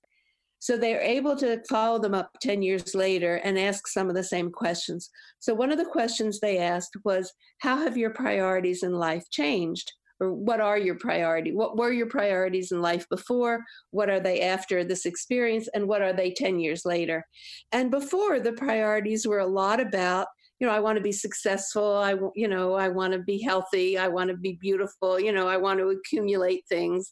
So 0.65 0.79
they're 0.79 1.03
able 1.03 1.37
to 1.37 1.63
follow 1.69 1.99
them 1.99 2.15
up 2.15 2.31
10 2.41 2.63
years 2.63 2.95
later 2.95 3.37
and 3.45 3.59
ask 3.59 3.87
some 3.87 4.09
of 4.09 4.15
the 4.15 4.25
same 4.25 4.51
questions. 4.51 5.11
So 5.39 5.53
one 5.53 5.71
of 5.71 5.77
the 5.77 5.85
questions 5.85 6.41
they 6.41 6.57
asked 6.57 6.97
was, 7.05 7.31
How 7.59 7.77
have 7.77 7.99
your 7.99 8.11
priorities 8.11 8.83
in 8.83 8.95
life 8.95 9.29
changed? 9.31 9.93
Or 10.21 10.33
what 10.33 10.61
are 10.61 10.79
your 10.79 10.95
priority? 10.95 11.53
What 11.53 11.77
were 11.77 11.93
your 11.93 12.07
priorities 12.07 12.73
in 12.73 12.81
life 12.81 13.07
before? 13.11 13.63
What 13.91 14.09
are 14.09 14.21
they 14.21 14.41
after 14.41 14.85
this 14.85 15.05
experience? 15.05 15.69
And 15.75 15.87
what 15.87 16.01
are 16.01 16.15
they 16.15 16.31
10 16.31 16.61
years 16.61 16.87
later? 16.87 17.27
And 17.73 17.91
before, 17.91 18.41
the 18.41 18.53
priorities 18.53 19.27
were 19.27 19.41
a 19.41 19.47
lot 19.47 19.81
about 19.81 20.29
you 20.59 20.67
know 20.67 20.73
i 20.73 20.81
want 20.81 20.97
to 20.97 21.03
be 21.03 21.13
successful 21.13 21.97
i 21.97 22.15
you 22.35 22.49
know 22.49 22.75
i 22.75 22.89
want 22.89 23.13
to 23.13 23.19
be 23.19 23.41
healthy 23.43 23.99
i 23.99 24.09
want 24.09 24.31
to 24.31 24.37
be 24.37 24.59
beautiful 24.61 25.19
you 25.19 25.33
know 25.33 25.49
i 25.49 25.57
want 25.57 25.79
to 25.79 25.89
accumulate 25.89 26.65
things. 26.69 27.11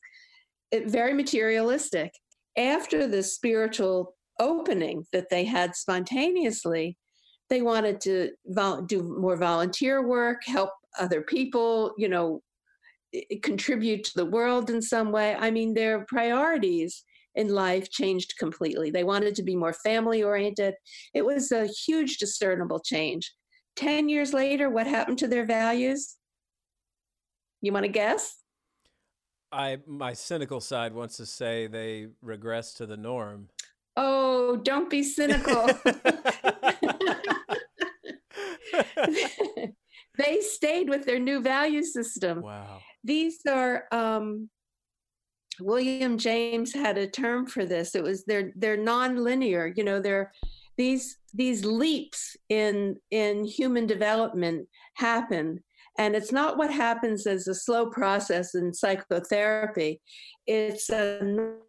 It, 0.71 0.89
very 0.89 1.13
materialistic. 1.13 2.13
After 2.57 3.07
the 3.07 3.23
spiritual 3.23 4.15
opening 4.41 5.05
that 5.13 5.29
they 5.31 5.45
had 5.45 5.77
spontaneously 5.77 6.97
they 7.51 7.61
wanted 7.61 8.01
to 8.03 8.31
vol- 8.47 8.83
do 8.83 9.03
more 9.03 9.37
volunteer 9.37 10.07
work 10.07 10.43
help 10.47 10.71
other 10.99 11.23
people 11.23 11.93
you 11.99 12.09
know 12.09 12.43
contribute 13.43 14.05
to 14.05 14.13
the 14.17 14.25
world 14.25 14.71
in 14.71 14.81
some 14.81 15.13
way. 15.13 15.37
I 15.39 15.51
mean 15.51 15.75
their 15.75 16.07
priorities 16.07 17.05
in 17.35 17.49
life 17.49 17.91
changed 17.91 18.35
completely. 18.39 18.91
They 18.91 19.05
wanted 19.05 19.35
to 19.37 19.43
be 19.43 19.57
more 19.57 19.73
family 19.73 20.23
oriented. 20.23 20.75
It 21.15 21.25
was 21.25 21.53
a 21.53 21.67
huge 21.67 22.19
discernible 22.19 22.81
change. 22.81 23.33
10 23.77 24.09
years 24.09 24.33
later, 24.33 24.69
what 24.69 24.87
happened 24.87 25.19
to 25.19 25.29
their 25.29 25.47
values? 25.47 26.17
You 27.61 27.73
want 27.73 27.85
to 27.85 27.93
guess? 27.93 28.37
I 29.51 29.79
my 29.87 30.15
cynical 30.15 30.61
side 30.61 30.95
wants 30.95 31.17
to 31.19 31.27
say 31.27 31.67
they 31.67 32.09
regress 32.23 32.73
to 32.75 32.87
the 32.87 32.97
norm. 32.97 33.49
Oh, 33.97 34.57
don't 34.57 34.89
be 34.89 35.03
cynical. 35.03 35.69
they 40.19 40.41
stayed 40.41 40.89
with 40.89 41.05
their 41.05 41.19
new 41.19 41.41
value 41.41 41.83
system. 41.83 42.43
wow. 42.43 42.81
These 43.05 43.41
are 43.49 43.85
um, 43.93 44.49
William 45.61 46.19
James 46.19 46.73
had 46.73 46.99
a 46.99 47.07
term 47.07 47.47
for 47.47 47.65
this. 47.65 47.95
It 47.95 48.03
was 48.03 48.25
they're 48.25 48.53
they're 48.57 48.79
nonlinear. 48.79 49.77
You 49.77 49.85
know, 49.85 50.01
they're 50.01 50.33
these 50.77 51.19
these 51.35 51.65
leaps 51.65 52.37
in 52.49 52.97
in 53.11 53.45
human 53.45 53.87
development 53.87 54.69
happen, 54.95 55.63
and 55.99 56.15
it's 56.15 56.33
not 56.33 56.57
what 56.57 56.73
happens 56.73 57.27
as 57.27 57.49
a 57.49 57.55
slow 57.55 57.87
process 57.87 58.55
in 58.55 58.73
psychotherapy. 58.73 60.01
It's 60.47 60.89
a 60.91 61.21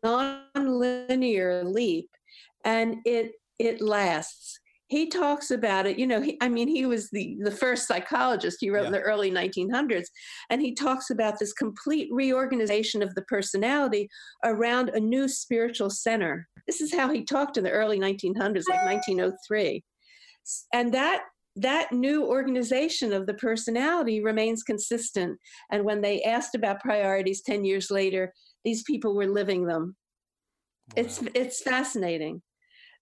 nonlinear 0.04 1.64
leap, 1.66 2.10
and 2.64 2.98
it 3.06 3.34
it 3.60 3.82
lasts. 3.82 4.60
He 4.94 5.08
talks 5.08 5.50
about 5.50 5.88
it. 5.88 5.98
You 5.98 6.06
know, 6.06 6.22
he, 6.22 6.38
I 6.40 6.48
mean, 6.48 6.68
he 6.68 6.86
was 6.86 7.10
the 7.10 7.36
the 7.40 7.50
first 7.50 7.88
psychologist. 7.88 8.58
He 8.60 8.70
wrote 8.70 8.86
in 8.86 8.92
the 8.92 9.00
early 9.00 9.32
1900s, 9.32 10.06
and 10.52 10.62
he 10.62 10.76
talks 10.76 11.10
about 11.10 11.40
this 11.40 11.52
complete 11.52 12.10
reorganization 12.12 13.02
of 13.02 13.16
the 13.16 13.24
personality 13.24 14.08
around 14.44 14.90
a 14.90 15.00
new 15.00 15.28
spiritual 15.28 15.90
center. 15.90 16.48
This 16.68 16.80
is 16.80 16.94
how 16.94 17.12
he 17.12 17.26
talked 17.26 17.58
in 17.58 17.64
the 17.64 17.72
early 17.72 18.00
1900s, 18.00 18.70
like 18.70 18.86
1903. 18.86 19.84
And 20.74 20.94
that 20.94 21.24
that 21.56 21.92
new 21.92 22.28
organization 22.28 23.14
of 23.14 23.26
the 23.26 23.34
personality 23.34 24.22
remains 24.22 24.62
consistent. 24.62 25.40
And 25.72 25.86
when 25.86 26.02
they 26.02 26.22
asked 26.22 26.54
about 26.54 26.82
priorities 26.82 27.42
10 27.42 27.66
years 27.66 27.90
later, 27.90 28.32
these 28.64 28.84
people 28.84 29.16
were 29.16 29.26
living 29.26 29.66
them. 29.66 29.96
It's 30.96 31.20
it's 31.34 31.64
fascinating. 31.64 32.44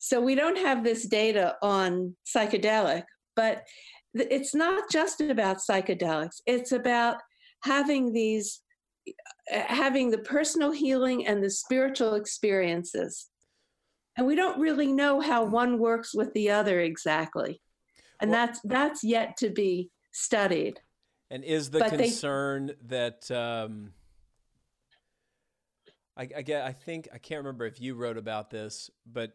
So 0.04 0.20
we 0.20 0.34
don't 0.34 0.58
have 0.58 0.84
this 0.84 1.06
data 1.06 1.56
on 1.62 2.16
psychedelic, 2.26 3.04
but 3.36 3.68
it's 4.16 4.56
not 4.56 4.90
just 4.92 5.22
about 5.22 5.58
psychedelics. 5.60 6.42
It's 6.48 6.72
about 6.72 7.18
having 7.64 8.12
these 8.12 8.62
uh, 9.08 9.62
having 9.68 10.10
the 10.10 10.18
personal 10.18 10.72
healing 10.72 11.28
and 11.28 11.44
the 11.44 11.52
spiritual 11.52 12.16
experiences. 12.16 13.28
And 14.18 14.26
we 14.26 14.36
don't 14.36 14.60
really 14.60 14.92
know 14.92 15.22
how 15.22 15.44
one 15.44 15.78
works 15.78 16.16
with 16.16 16.34
the 16.34 16.50
other 16.50 16.80
exactly. 16.80 17.62
And 18.20 18.32
Well- 18.32 18.48
that's 18.48 18.60
that's 18.64 19.04
yet 19.04 19.38
to 19.38 19.52
be 19.52 19.92
studied. 20.12 20.80
And 21.30 21.44
is 21.44 21.70
the 21.70 21.78
But 21.80 21.92
they- 21.92 22.06
concern 22.06 22.72
that 22.88 23.30
um, 23.30 23.94
I, 26.18 26.28
I 26.38 26.42
get? 26.42 26.66
I 26.66 26.72
think 26.74 27.08
I 27.14 27.20
can't 27.20 27.38
remember 27.38 27.68
if 27.68 27.80
you 27.80 27.94
wrote 27.94 28.18
about 28.18 28.50
this, 28.50 28.90
but 29.06 29.34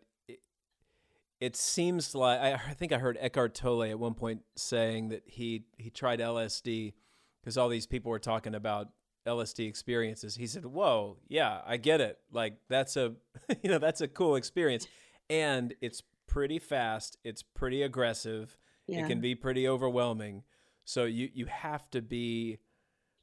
it, 1.41 1.57
seems 1.57 2.15
like 2.15 2.41
I, 2.41 2.55
I 2.55 2.75
think 2.75 2.93
I 2.93 2.99
heard 2.99 3.19
Eckhart 3.21 3.55
Tolle 3.55 3.85
at 3.85 3.99
one 3.99 4.15
point 4.15 4.43
saying 4.57 5.11
that 5.11 5.23
he 5.27 5.65
he 5.77 5.91
tried 5.91 6.21
LSD 6.21 6.95
because 7.41 7.57
all 7.57 7.69
these 7.69 7.87
people 7.87 8.11
were 8.11 8.19
talking 8.19 8.55
about 8.55 8.89
LSD 9.27 9.69
experiences. 9.69 10.37
He 10.37 10.47
said, 10.47 10.65
"Whoa, 10.65 11.19
yeah, 11.29 11.61
I 11.67 11.77
get 11.77 12.01
it. 12.01 12.19
Like 12.31 12.59
that's 12.69 12.97
a 12.97 13.15
you 13.63 13.71
know 13.71 13.79
that's 13.79 14.01
a 14.01 14.09
cool 14.09 14.37
experience, 14.37 14.87
and 15.29 15.75
it's 15.81 16.03
pretty 16.27 16.59
fast. 16.59 17.17
It's 17.25 17.43
pretty 17.43 17.83
aggressive." 17.83 18.57
Yeah. 18.87 19.05
it 19.05 19.09
can 19.09 19.21
be 19.21 19.35
pretty 19.35 19.67
overwhelming. 19.67 20.45
So 20.85 21.05
you 21.05 21.29
you 21.35 21.47
have 21.47 21.91
to 21.91 22.01
be, 22.01 22.59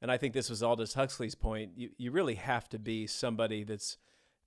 and 0.01 0.11
I 0.11 0.17
think 0.17 0.33
this 0.33 0.49
was 0.49 0.61
Aldous 0.61 0.93
Huxley's 0.93 1.35
point. 1.35 1.71
You 1.77 1.89
you 1.97 2.11
really 2.11 2.35
have 2.35 2.67
to 2.69 2.79
be 2.79 3.07
somebody 3.07 3.63
that's 3.63 3.97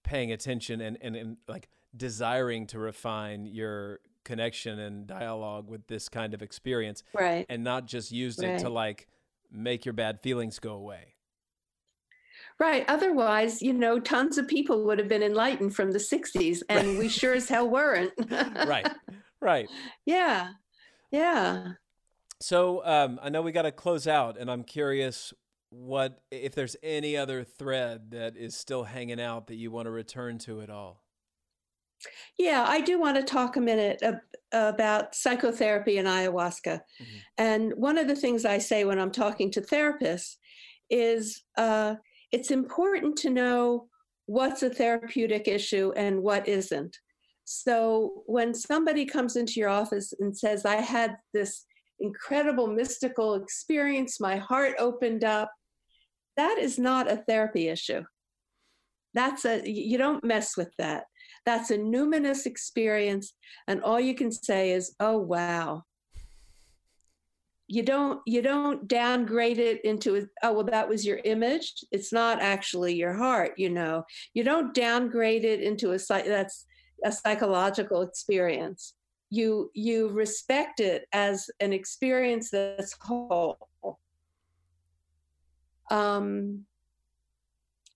paying 0.03 0.31
attention 0.31 0.81
and 0.81 0.99
and, 1.01 1.17
and 1.17 1.37
like 1.49 1.69
desiring 1.97 2.67
to 2.69 2.79
refine 2.79 3.47
your 3.47 4.01
connection 4.25 4.79
and 4.79 5.07
dialogue 5.07 5.69
with 5.69 5.87
this 5.87 6.09
kind 6.09 6.35
of 6.35 6.43
experience, 6.43 7.03
right. 7.15 7.47
and 7.49 7.63
not 7.65 7.87
just 7.87 8.13
use 8.13 8.39
it 8.39 8.59
to 8.61 8.69
like 8.69 9.07
make 9.51 9.85
your 9.85 9.93
bad 9.93 10.21
feelings 10.21 10.59
go 10.59 10.73
away. 10.73 11.15
Right. 12.59 12.85
Otherwise, 12.89 13.61
you 13.61 13.73
know, 13.73 14.01
tons 14.01 14.39
of 14.39 14.49
people 14.49 14.85
would 14.85 14.99
have 14.99 15.09
been 15.09 15.23
enlightened 15.23 15.75
from 15.75 15.93
the 15.93 15.99
60s, 15.99 16.63
and 16.69 16.99
we 16.99 17.09
sure 17.09 17.35
as 17.35 17.49
hell 17.49 17.69
weren't. 17.69 18.13
right, 18.31 18.91
right. 19.41 19.69
Yeah. 20.05 20.51
Yeah. 21.11 21.73
So 22.41 22.85
um, 22.85 23.19
I 23.23 23.29
know 23.29 23.43
we 23.43 23.53
got 23.53 23.63
to 23.63 23.73
close 23.73 24.07
out, 24.07 24.39
and 24.39 24.51
I'm 24.51 24.65
curious 24.65 25.33
what 25.71 26.21
if 26.31 26.55
there's 26.55 26.77
any 26.83 27.17
other 27.17 27.45
thread 27.45 28.11
that 28.11 28.37
is 28.37 28.57
still 28.57 28.85
hanging 28.85 29.21
out 29.21 29.49
that 29.49 29.57
you 29.57 29.71
want 29.71 29.87
to 29.87 29.91
return 29.91 30.39
to 30.39 30.61
at 30.63 30.71
all. 30.71 31.03
Yeah. 32.39 32.65
I 32.67 32.81
do 32.81 32.99
want 33.01 33.17
to 33.17 33.23
talk 33.23 33.57
a 33.57 33.61
minute 33.61 34.03
ab- 34.03 34.21
about 34.53 35.15
psychotherapy 35.15 35.99
and 35.99 36.07
ayahuasca. 36.09 36.81
Mhm. 37.01 37.21
And 37.39 37.73
one 37.77 37.99
of 37.99 38.09
the 38.09 38.17
things 38.17 38.45
I 38.45 38.59
say 38.59 38.85
when 38.85 38.99
I'm 38.99 39.11
talking 39.11 39.51
to 39.53 39.61
therapists 39.61 40.37
is 40.91 41.43
uh, 41.57 41.97
it's 42.33 42.51
important 42.51 43.17
to 43.19 43.31
know 43.31 43.89
what's 44.27 44.63
a 44.63 44.71
therapeutic 44.71 45.49
issue 45.49 45.93
and 45.97 46.23
what 46.23 46.49
isn't. 46.49 46.99
So 47.45 48.25
when 48.27 48.55
somebody 48.55 49.07
comes 49.07 49.37
into 49.37 49.61
your 49.61 49.69
office 49.69 50.13
and 50.19 50.37
says, 50.37 50.65
I 50.65 50.77
had 50.77 51.17
this 51.33 51.65
incredible 52.01 52.67
mystical 52.67 53.35
experience, 53.35 54.21
my 54.21 54.37
heart 54.37 54.75
opened 54.79 55.25
up, 55.25 55.51
that 56.37 56.59
is 56.59 56.79
not 56.79 57.11
a 57.11 57.17
therapy 57.17 57.69
issue. 57.69 58.03
That's 59.15 59.45
a, 59.45 59.63
you 59.69 59.97
don't 59.97 60.25
mess 60.25 60.57
with 60.57 60.71
that. 60.79 61.05
That's 61.47 61.71
a 61.71 61.79
numinous 61.79 62.45
experience. 62.45 63.33
And 63.69 63.83
all 63.83 64.01
you 64.01 64.15
can 64.15 64.31
say 64.33 64.73
is, 64.73 64.95
oh, 65.01 65.17
wow. 65.17 65.85
You 67.69 67.83
don't 67.83 68.21
you 68.27 68.43
don't 68.43 68.87
downgrade 68.87 69.59
it 69.59 69.85
into 69.85 70.29
oh 70.45 70.53
well 70.53 70.63
that 70.63 70.89
was 70.89 71.05
your 71.05 71.19
image 71.25 71.85
it's 71.91 72.13
not 72.13 72.41
actually 72.41 72.95
your 72.95 73.13
heart 73.13 73.55
you 73.57 73.71
know 73.71 74.05
you 74.35 74.45
don't 74.45 74.73
downgrade 74.73 75.45
it 75.45 75.61
into 75.61 75.91
a 75.91 75.99
that's 75.99 76.65
a 77.05 77.11
psychological 77.11 78.03
experience 78.03 78.95
you 79.31 79.73
you 79.75 80.11
respect 80.11 80.79
it 80.79 81.09
as 81.13 81.51
an 81.59 81.73
experience 81.73 82.51
that's 82.51 82.95
whole 83.01 83.59
um, 85.91 86.65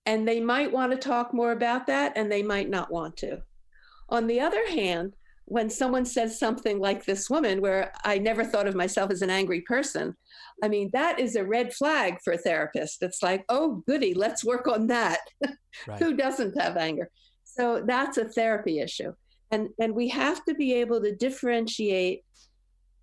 and 0.06 0.26
they 0.26 0.40
might 0.40 0.72
want 0.72 0.92
to 0.92 0.98
talk 0.98 1.32
more 1.34 1.52
about 1.52 1.86
that 1.86 2.12
and 2.16 2.30
they 2.30 2.42
might 2.42 2.68
not 2.68 2.90
want 2.90 3.16
to 3.18 3.42
On 4.08 4.26
the 4.26 4.40
other 4.40 4.66
hand, 4.68 5.14
when 5.50 5.68
someone 5.68 6.04
says 6.04 6.38
something 6.38 6.78
like 6.78 7.04
this 7.04 7.28
woman, 7.28 7.60
where 7.60 7.92
I 8.04 8.18
never 8.18 8.44
thought 8.44 8.68
of 8.68 8.76
myself 8.76 9.10
as 9.10 9.20
an 9.20 9.30
angry 9.30 9.62
person, 9.62 10.16
I 10.62 10.68
mean, 10.68 10.90
that 10.92 11.18
is 11.18 11.34
a 11.34 11.44
red 11.44 11.74
flag 11.74 12.18
for 12.22 12.34
a 12.34 12.38
therapist. 12.38 13.02
It's 13.02 13.20
like, 13.20 13.44
oh, 13.48 13.82
goody, 13.88 14.14
let's 14.14 14.44
work 14.44 14.66
on 14.68 14.86
that. 14.88 15.20
Right. 15.86 16.00
Who 16.00 16.16
doesn't 16.16 16.60
have 16.60 16.76
anger? 16.76 17.10
So 17.44 17.82
that's 17.86 18.18
a 18.18 18.24
therapy 18.24 18.80
issue. 18.80 19.12
And, 19.52 19.68
and 19.78 19.94
we 19.94 20.08
have 20.08 20.44
to 20.46 20.54
be 20.54 20.74
able 20.74 21.00
to 21.00 21.14
differentiate 21.14 22.24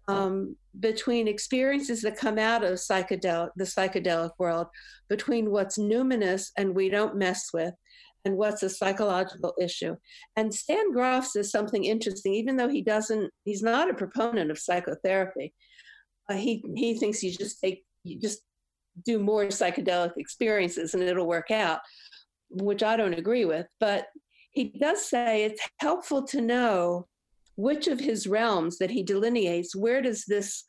um, 0.08 0.56
between 0.80 1.28
experiences 1.28 2.02
that 2.02 2.18
come 2.18 2.38
out 2.38 2.64
of 2.64 2.74
psychedelic, 2.74 3.50
the 3.56 3.64
psychedelic 3.64 4.32
world, 4.38 4.68
between 5.10 5.52
what's 5.52 5.78
numinous 5.78 6.52
and 6.58 6.76
we 6.76 6.90
don't 6.90 7.18
mess 7.18 7.50
with, 7.54 7.74
and 8.26 8.38
what's 8.38 8.64
a 8.64 8.70
psychological 8.70 9.54
issue. 9.60 9.96
And 10.36 10.54
Stan 10.54 10.92
Grof 10.92 11.26
says 11.26 11.52
something 11.52 11.86
interesting, 11.86 12.34
even 12.34 12.58
though 12.58 12.70
he 12.70 12.82
doesn't, 12.82 13.32
he's 13.46 13.64
not 13.64 13.90
a 13.90 13.94
proponent 13.94 14.52
of 14.52 14.60
psychotherapy. 14.60 15.54
Uh, 16.30 16.36
he 16.36 16.64
he 16.76 16.98
thinks 16.98 17.24
you 17.24 17.32
just 17.32 17.62
take 17.62 17.86
you 18.04 18.20
just 18.20 18.42
do 19.06 19.20
more 19.20 19.46
psychedelic 19.46 20.12
experiences 20.18 20.94
and 20.94 21.04
it'll 21.04 21.28
work 21.28 21.52
out, 21.52 21.80
which 22.50 22.84
I 22.84 22.98
don't 22.98 23.14
agree 23.14 23.46
with. 23.46 23.66
But 23.80 24.08
he 24.52 24.66
does 24.80 25.08
say 25.08 25.44
it's 25.46 25.62
helpful 25.80 26.24
to 26.28 26.42
know 26.42 27.08
which 27.58 27.88
of 27.88 28.00
his 28.00 28.28
realms 28.28 28.78
that 28.78 28.92
he 28.92 29.04
delineates, 29.04 29.76
where 29.76 30.02
does 30.02 30.24
this 30.26 30.64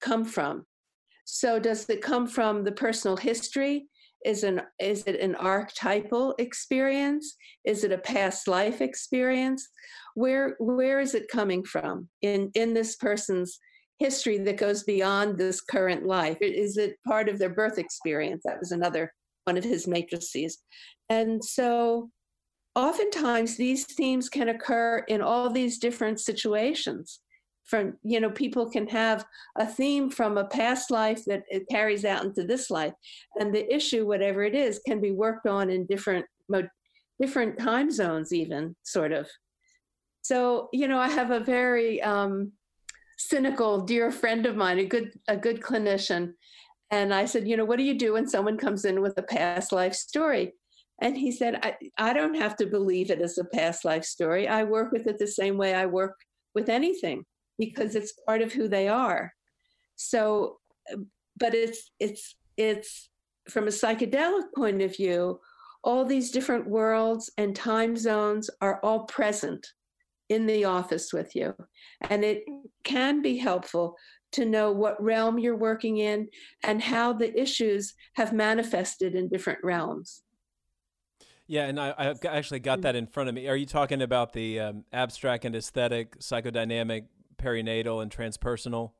come 0.00 0.24
from? 0.24 0.64
So 1.24 1.58
does 1.58 1.88
it 1.90 2.02
come 2.02 2.26
from 2.26 2.64
the 2.64 2.72
personal 2.72 3.16
history? 3.16 3.86
Is 4.24 4.44
an 4.44 4.62
is 4.78 5.02
it 5.06 5.18
an 5.20 5.34
archetypal 5.34 6.34
experience? 6.38 7.36
Is 7.64 7.84
it 7.84 7.92
a 7.92 7.98
past 7.98 8.48
life 8.48 8.80
experience? 8.80 9.68
Where 10.14 10.56
where 10.60 11.00
is 11.00 11.14
it 11.14 11.28
coming 11.28 11.64
from 11.64 12.08
in 12.22 12.50
in 12.54 12.74
this 12.74 12.96
person's 12.96 13.58
history 13.98 14.38
that 14.38 14.56
goes 14.56 14.84
beyond 14.84 15.36
this 15.36 15.60
current 15.60 16.06
life? 16.06 16.38
Is 16.40 16.76
it 16.76 16.96
part 17.06 17.28
of 17.28 17.38
their 17.38 17.50
birth 17.50 17.78
experience? 17.78 18.42
That 18.44 18.58
was 18.60 18.72
another 18.72 19.12
one 19.44 19.56
of 19.56 19.64
his 19.64 19.88
matrices. 19.88 20.58
And 21.08 21.42
so 21.42 22.10
oftentimes 22.74 23.56
these 23.56 23.84
themes 23.84 24.28
can 24.28 24.48
occur 24.48 25.04
in 25.08 25.20
all 25.20 25.50
these 25.50 25.78
different 25.78 26.20
situations. 26.20 27.20
From 27.64 27.96
you 28.02 28.20
know 28.20 28.30
people 28.30 28.68
can 28.68 28.88
have 28.88 29.24
a 29.56 29.64
theme 29.64 30.10
from 30.10 30.38
a 30.38 30.46
past 30.46 30.90
life 30.90 31.24
that 31.26 31.44
it 31.48 31.68
carries 31.70 32.04
out 32.04 32.24
into 32.24 32.42
this 32.42 32.68
life 32.68 32.94
and 33.38 33.54
the 33.54 33.72
issue 33.72 34.06
whatever 34.06 34.42
it 34.42 34.56
is 34.56 34.80
can 34.84 35.00
be 35.00 35.12
worked 35.12 35.46
on 35.46 35.70
in 35.70 35.86
different 35.86 36.26
different 37.20 37.58
time 37.58 37.90
zones 37.90 38.32
even 38.32 38.74
sort 38.82 39.12
of. 39.12 39.28
So 40.22 40.68
you 40.72 40.88
know 40.88 40.98
i 40.98 41.08
have 41.08 41.30
a 41.30 41.40
very 41.40 42.02
um, 42.02 42.52
cynical 43.18 43.82
dear 43.82 44.10
friend 44.10 44.46
of 44.46 44.56
mine 44.56 44.78
a 44.78 44.84
good 44.84 45.12
a 45.28 45.36
good 45.36 45.60
clinician 45.60 46.32
and 46.90 47.12
i 47.12 47.26
said 47.26 47.46
you 47.46 47.56
know 47.56 47.66
what 47.66 47.78
do 47.78 47.84
you 47.84 47.94
do 47.94 48.14
when 48.14 48.26
someone 48.26 48.56
comes 48.56 48.84
in 48.84 49.02
with 49.02 49.16
a 49.18 49.22
past 49.22 49.72
life 49.72 49.94
story 49.94 50.54
and 51.00 51.16
he 51.16 51.32
said 51.32 51.58
I, 51.62 51.76
I 51.98 52.12
don't 52.12 52.34
have 52.34 52.56
to 52.56 52.66
believe 52.66 53.10
it 53.10 53.20
as 53.20 53.38
a 53.38 53.44
past 53.44 53.84
life 53.84 54.04
story. 54.04 54.48
I 54.48 54.64
work 54.64 54.92
with 54.92 55.06
it 55.06 55.18
the 55.18 55.26
same 55.26 55.56
way 55.56 55.74
i 55.74 55.86
work 55.86 56.16
with 56.54 56.68
anything 56.68 57.24
because 57.58 57.94
it's 57.94 58.14
part 58.26 58.42
of 58.42 58.52
who 58.52 58.68
they 58.68 58.88
are. 58.88 59.32
So 59.96 60.58
um, 60.92 61.06
but 61.38 61.54
it's 61.54 61.90
it's 61.98 62.36
it's 62.56 63.08
from 63.48 63.64
a 63.64 63.70
psychedelic 63.70 64.52
point 64.54 64.82
of 64.82 64.96
view 64.96 65.40
all 65.82 66.04
these 66.04 66.30
different 66.30 66.68
worlds 66.68 67.30
and 67.38 67.56
time 67.56 67.96
zones 67.96 68.50
are 68.60 68.80
all 68.82 69.04
present 69.04 69.66
in 70.28 70.46
the 70.46 70.64
office 70.64 71.12
with 71.12 71.34
you. 71.34 71.54
And 72.02 72.24
it 72.24 72.44
can 72.84 73.22
be 73.22 73.38
helpful 73.38 73.96
to 74.32 74.44
know 74.44 74.70
what 74.70 75.02
realm 75.02 75.38
you're 75.38 75.56
working 75.56 75.98
in 75.98 76.28
and 76.62 76.82
how 76.82 77.12
the 77.12 77.38
issues 77.38 77.94
have 78.14 78.32
manifested 78.32 79.14
in 79.14 79.28
different 79.28 79.58
realms 79.64 80.22
Yeah, 81.50 81.66
and 81.66 81.80
I, 81.80 81.92
I've 81.98 82.24
actually 82.24 82.60
got 82.60 82.82
that 82.82 82.94
in 82.94 83.06
front 83.08 83.28
of 83.28 83.34
me. 83.34 83.48
Are 83.48 83.56
you 83.56 83.66
talking 83.66 84.00
about 84.02 84.32
the 84.34 84.60
um, 84.60 84.84
abstract 84.92 85.44
and 85.44 85.56
aesthetic, 85.56 86.18
psychodynamic, 86.20 87.06
perinatal, 87.42 88.00
and 88.02 88.10
transpersonal? 88.10 88.92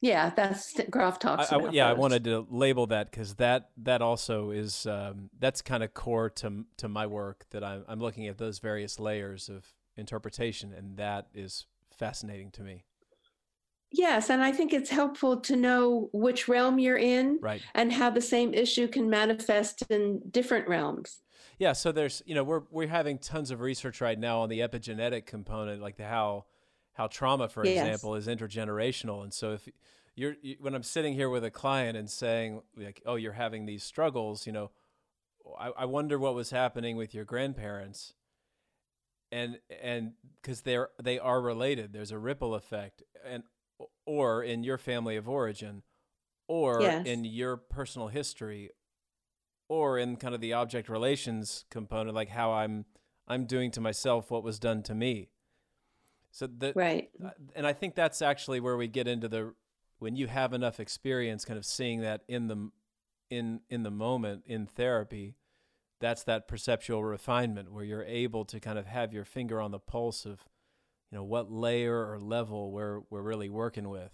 yeah 0.00 0.30
that's 0.36 0.74
Grof 0.90 1.18
talks 1.18 1.50
I, 1.50 1.56
I- 1.56 1.58
about 1.60 1.72
yeah, 1.72 1.88
I 1.88 1.92
wanted 1.94 2.24
to 2.24 2.46
label 2.50 2.86
that 2.88 3.10
because 3.10 3.36
that 3.36 3.70
that 3.78 4.02
also 4.02 4.50
is 4.50 4.84
um, 4.86 5.30
that's 5.38 5.62
kind 5.62 5.82
of 5.84 5.94
core 5.94 6.28
to 6.30 6.64
to 6.78 6.88
my 6.88 7.06
work. 7.06 7.46
That 7.50 7.62
I'm 7.62 7.84
I'm 7.88 8.00
looking 8.00 8.26
at 8.26 8.36
those 8.36 8.58
various 8.58 8.98
layers 8.98 9.48
of 9.48 9.64
interpretation, 9.96 10.74
and 10.76 10.96
that 10.98 11.28
is 11.34 11.66
fascinating 11.96 12.50
to 12.50 12.62
me. 12.62 12.84
yes 13.92 14.28
and 14.28 14.42
i 14.42 14.50
think 14.50 14.72
it's 14.72 14.90
helpful 14.90 15.40
to 15.40 15.54
know 15.54 16.10
which 16.12 16.48
realm 16.48 16.80
you're 16.80 16.98
in 16.98 17.38
Right. 17.40 17.62
and 17.74 17.92
how 17.92 18.10
the 18.10 18.20
same 18.20 18.52
issue 18.52 18.88
can 18.88 19.08
manifest 19.08 19.84
in 19.88 20.20
different 20.30 20.66
realms 20.68 21.20
Yeah, 21.58 21.72
so 21.72 21.92
there's 21.92 22.22
you 22.26 22.34
know 22.34 22.44
we're 22.44 22.62
we're 22.70 22.88
having 22.88 23.18
tons 23.18 23.50
of 23.50 23.60
research 23.60 24.00
right 24.00 24.18
now 24.18 24.40
on 24.40 24.48
the 24.48 24.60
epigenetic 24.60 25.26
component, 25.26 25.80
like 25.80 25.96
the 25.96 26.06
how 26.06 26.44
how 26.94 27.06
trauma, 27.08 27.48
for 27.48 27.64
Yes. 27.64 27.84
example, 27.84 28.14
is 28.14 28.26
intergenerational. 28.26 29.22
And 29.22 29.32
so 29.32 29.52
if 29.52 29.68
you're 30.14 30.34
you, 30.42 30.56
when 30.60 30.74
I'm 30.74 30.82
sitting 30.82 31.14
here 31.14 31.28
with 31.30 31.44
a 31.44 31.50
client 31.50 31.96
and 31.96 32.08
saying 32.10 32.62
like, 32.76 33.02
oh, 33.06 33.16
you're 33.16 33.32
having 33.32 33.66
these 33.66 33.82
struggles, 33.82 34.46
you 34.46 34.52
know, 34.52 34.70
I, 35.58 35.70
I 35.78 35.84
wonder 35.86 36.18
what 36.18 36.34
was 36.34 36.50
happening 36.50 36.96
with 36.96 37.14
your 37.14 37.24
grandparents, 37.24 38.14
and 39.32 39.58
and 39.82 40.12
because 40.40 40.62
they're 40.62 40.90
they 41.02 41.18
are 41.18 41.40
related, 41.40 41.92
there's 41.92 42.12
a 42.12 42.18
ripple 42.18 42.54
effect, 42.54 43.02
and 43.24 43.42
or 44.06 44.42
in 44.42 44.62
your 44.64 44.78
family 44.78 45.16
of 45.16 45.28
origin, 45.28 45.82
or 46.48 46.80
Yes. 46.80 47.06
in 47.06 47.24
your 47.24 47.56
personal 47.56 48.08
history, 48.08 48.70
or 49.68 49.98
in 49.98 50.16
kind 50.16 50.34
of 50.34 50.40
the 50.40 50.52
object 50.52 50.88
relations 50.88 51.64
component, 51.70 52.14
like 52.14 52.30
how 52.30 52.52
I'm 52.52 52.84
I'm 53.26 53.46
doing 53.46 53.70
to 53.72 53.80
myself 53.80 54.30
what 54.30 54.44
was 54.44 54.58
done 54.58 54.82
to 54.84 54.94
me. 54.94 55.30
So 56.30 56.46
that, 56.58 56.76
right 56.76 57.10
uh, 57.24 57.30
and 57.54 57.66
I 57.66 57.72
think 57.72 57.94
that's 57.94 58.20
actually 58.20 58.60
where 58.60 58.76
we 58.76 58.88
get 58.88 59.06
into 59.06 59.28
the 59.28 59.54
when 59.98 60.16
you 60.16 60.26
have 60.26 60.52
enough 60.52 60.80
experience, 60.80 61.44
kind 61.44 61.58
of 61.58 61.64
seeing 61.64 62.00
that 62.00 62.22
in 62.28 62.48
the 62.48 62.70
in 63.30 63.60
in 63.70 63.82
the 63.82 63.90
moment 63.90 64.44
in 64.46 64.66
therapy. 64.66 65.36
That's 66.00 66.24
that 66.24 66.48
perceptual 66.48 67.02
refinement 67.02 67.72
where 67.72 67.84
you're 67.84 68.04
able 68.04 68.44
to 68.46 68.60
kind 68.60 68.78
of 68.78 68.86
have 68.86 69.14
your 69.14 69.24
finger 69.24 69.60
on 69.60 69.70
the 69.70 69.78
pulse 69.78 70.26
of, 70.26 70.44
you 71.10 71.16
know, 71.16 71.24
what 71.24 71.50
layer 71.50 72.10
or 72.10 72.18
level 72.18 72.72
we're 72.72 73.00
we're 73.08 73.22
really 73.22 73.48
working 73.48 73.88
with. 73.88 74.12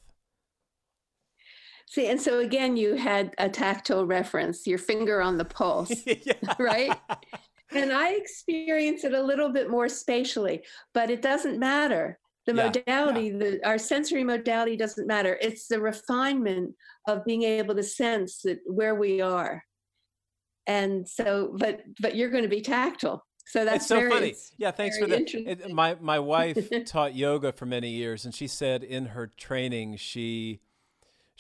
See, 1.90 2.06
and 2.06 2.22
so 2.22 2.38
again, 2.38 2.76
you 2.76 2.94
had 2.94 3.34
a 3.38 3.48
tactile 3.48 4.06
reference, 4.06 4.64
your 4.64 4.78
finger 4.78 5.20
on 5.20 5.36
the 5.36 5.44
pulse, 5.44 5.92
yeah. 6.06 6.54
right? 6.58 6.96
And 7.72 7.92
I 7.92 8.14
experience 8.14 9.04
it 9.04 9.12
a 9.12 9.22
little 9.22 9.48
bit 9.52 9.70
more 9.70 9.88
spatially, 9.88 10.64
but 10.92 11.08
it 11.08 11.22
doesn't 11.22 11.56
matter. 11.56 12.18
The 12.46 12.52
Yeah, 12.52 12.64
modality, 12.64 13.30
the, 13.30 13.64
our 13.64 13.78
sensory 13.78 14.24
modality 14.24 14.76
doesn't 14.76 15.06
matter. 15.06 15.38
It's 15.40 15.68
the 15.68 15.80
refinement 15.80 16.74
of 17.06 17.24
being 17.24 17.44
able 17.44 17.76
to 17.76 17.84
sense 17.84 18.42
that 18.42 18.58
where 18.66 18.96
we 18.96 19.20
are. 19.20 19.62
And 20.66 21.08
so, 21.08 21.54
but 21.56 21.82
but 22.00 22.16
you're 22.16 22.30
going 22.30 22.42
to 22.42 22.48
be 22.48 22.60
tactile. 22.60 23.24
So 23.46 23.64
that's 23.64 23.76
it's 23.76 23.86
so 23.86 24.00
very, 24.00 24.10
funny. 24.10 24.34
Yeah, 24.58 24.72
thanks 24.72 24.98
for 24.98 25.06
that. 25.06 25.32
It, 25.32 25.70
my 25.72 25.96
my 26.00 26.18
wife 26.18 26.68
taught 26.86 27.14
yoga 27.14 27.52
for 27.52 27.66
many 27.66 27.90
years, 27.90 28.24
and 28.24 28.34
she 28.34 28.48
said 28.48 28.82
in 28.82 29.06
her 29.06 29.28
training 29.28 29.96
she 29.96 30.58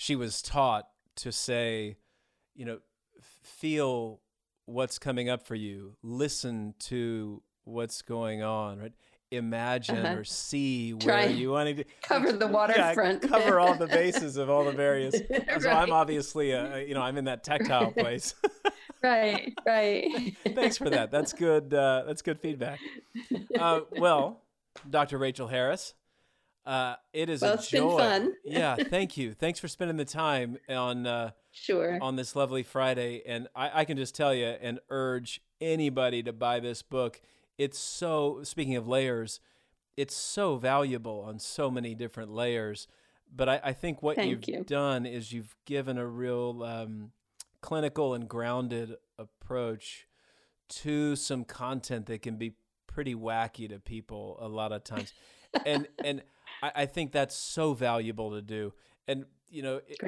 she 0.02 0.16
was 0.16 0.40
taught 0.40 0.88
to 1.16 1.30
say, 1.30 1.96
you 2.54 2.64
know, 2.64 2.78
feel 3.42 4.22
what's 4.64 4.98
coming 4.98 5.28
up 5.28 5.42
for 5.46 5.54
you, 5.54 5.94
listen 6.02 6.72
to 6.78 7.42
what's 7.64 8.00
going 8.00 8.42
on, 8.42 8.78
right? 8.78 8.92
Imagine 9.30 9.98
Uh-huh. 10.06 10.16
or 10.20 10.24
see 10.24 10.92
where 10.94 11.00
Try 11.00 11.24
you 11.26 11.50
want 11.50 11.76
to 11.76 11.84
cover 12.02 12.32
the 12.32 12.46
Yeah, 12.46 12.50
waterfront. 12.50 13.22
cover 13.28 13.60
all 13.60 13.74
the 13.74 13.88
bases 13.88 14.38
of 14.38 14.48
all 14.48 14.64
the 14.64 14.72
various. 14.72 15.20
So 15.60 15.70
I'm 15.70 15.92
obviously, 15.92 16.54
uh, 16.54 16.76
you 16.76 16.94
know, 16.94 17.02
I'm 17.02 17.18
in 17.18 17.26
that 17.26 17.44
tactile 17.44 17.92
place. 17.92 18.34
right, 19.02 19.52
right. 19.66 20.34
Thanks 20.54 20.78
for 20.78 20.88
that. 20.88 21.10
That's 21.10 21.34
good. 21.34 21.74
Uh, 21.74 22.04
that's 22.06 22.22
good 22.22 22.40
feedback. 22.40 22.80
Uh, 23.58 23.80
well, 23.92 24.40
Dr. 24.88 25.18
Rachel 25.18 25.46
Harris, 25.48 25.92
uh, 26.66 26.96
it 27.12 27.28
is 27.30 27.42
Well, 27.42 27.52
a 27.52 27.54
it's 27.54 27.70
been 27.70 27.82
joy. 27.82 27.98
fun. 27.98 28.32
yeah, 28.44 28.76
thank 28.76 29.16
you. 29.16 29.32
Thanks 29.32 29.58
for 29.60 29.68
spending 29.68 29.96
the 29.96 30.04
time 30.04 30.58
on 30.68 31.06
uh, 31.06 31.30
Sure. 31.52 31.98
on 32.00 32.16
this 32.16 32.36
lovely 32.36 32.62
Friday. 32.62 33.22
And 33.26 33.48
I, 33.56 33.80
I 33.80 33.84
can 33.84 33.96
just 33.96 34.14
tell 34.14 34.34
you 34.34 34.46
and 34.46 34.78
urge 34.88 35.40
anybody 35.60 36.22
to 36.22 36.32
buy 36.32 36.60
this 36.60 36.82
book. 36.82 37.20
It's 37.58 37.78
so. 37.78 38.40
Speaking 38.42 38.76
of 38.76 38.86
layers, 38.88 39.40
it's 39.96 40.14
so 40.14 40.56
valuable 40.56 41.24
on 41.26 41.38
so 41.38 41.70
many 41.70 41.94
different 41.94 42.30
layers. 42.30 42.86
But 43.34 43.48
I, 43.48 43.60
I 43.64 43.72
think 43.72 44.02
what 44.02 44.16
Thank 44.16 44.30
you've 44.48 44.48
you. 44.58 44.64
done 44.64 45.06
is 45.06 45.32
you've 45.32 45.54
given 45.64 45.98
a 45.98 46.06
real 46.06 46.62
um, 46.64 47.12
clinical 47.60 48.14
and 48.14 48.28
grounded 48.28 48.96
approach 49.18 50.06
to 50.68 51.16
some 51.16 51.44
content 51.44 52.06
that 52.06 52.22
can 52.22 52.36
be 52.36 52.54
pretty 52.86 53.14
wacky 53.14 53.68
to 53.68 53.78
people 53.78 54.36
a 54.40 54.48
lot 54.48 54.72
of 54.72 54.82
times, 54.84 55.12
and 55.66 55.86
and 56.04 56.22
I, 56.62 56.72
I 56.74 56.86
think 56.86 57.12
that's 57.12 57.34
so 57.34 57.74
valuable 57.74 58.32
to 58.32 58.42
do. 58.42 58.72
And 59.08 59.24
you 59.48 59.62
know, 59.62 59.80
it-. 59.86 59.98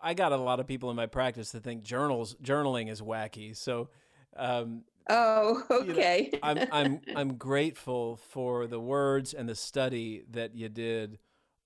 I 0.00 0.14
got 0.14 0.32
a 0.32 0.36
lot 0.36 0.60
of 0.60 0.66
people 0.66 0.90
in 0.90 0.96
my 0.96 1.06
practice 1.06 1.50
that 1.52 1.64
think 1.64 1.82
journals 1.82 2.36
journaling 2.42 2.90
is 2.90 3.00
wacky. 3.00 3.56
So 3.56 3.88
um, 4.36 4.84
Oh, 5.08 5.62
You 5.70 5.84
know, 5.84 5.92
okay. 5.92 6.30
I'm 6.42 6.58
I'm 6.70 7.00
I'm 7.16 7.34
grateful 7.34 8.16
for 8.16 8.66
the 8.66 8.80
words 8.80 9.32
and 9.34 9.48
the 9.48 9.54
study 9.54 10.24
that 10.30 10.54
you 10.54 10.68
did 10.68 11.18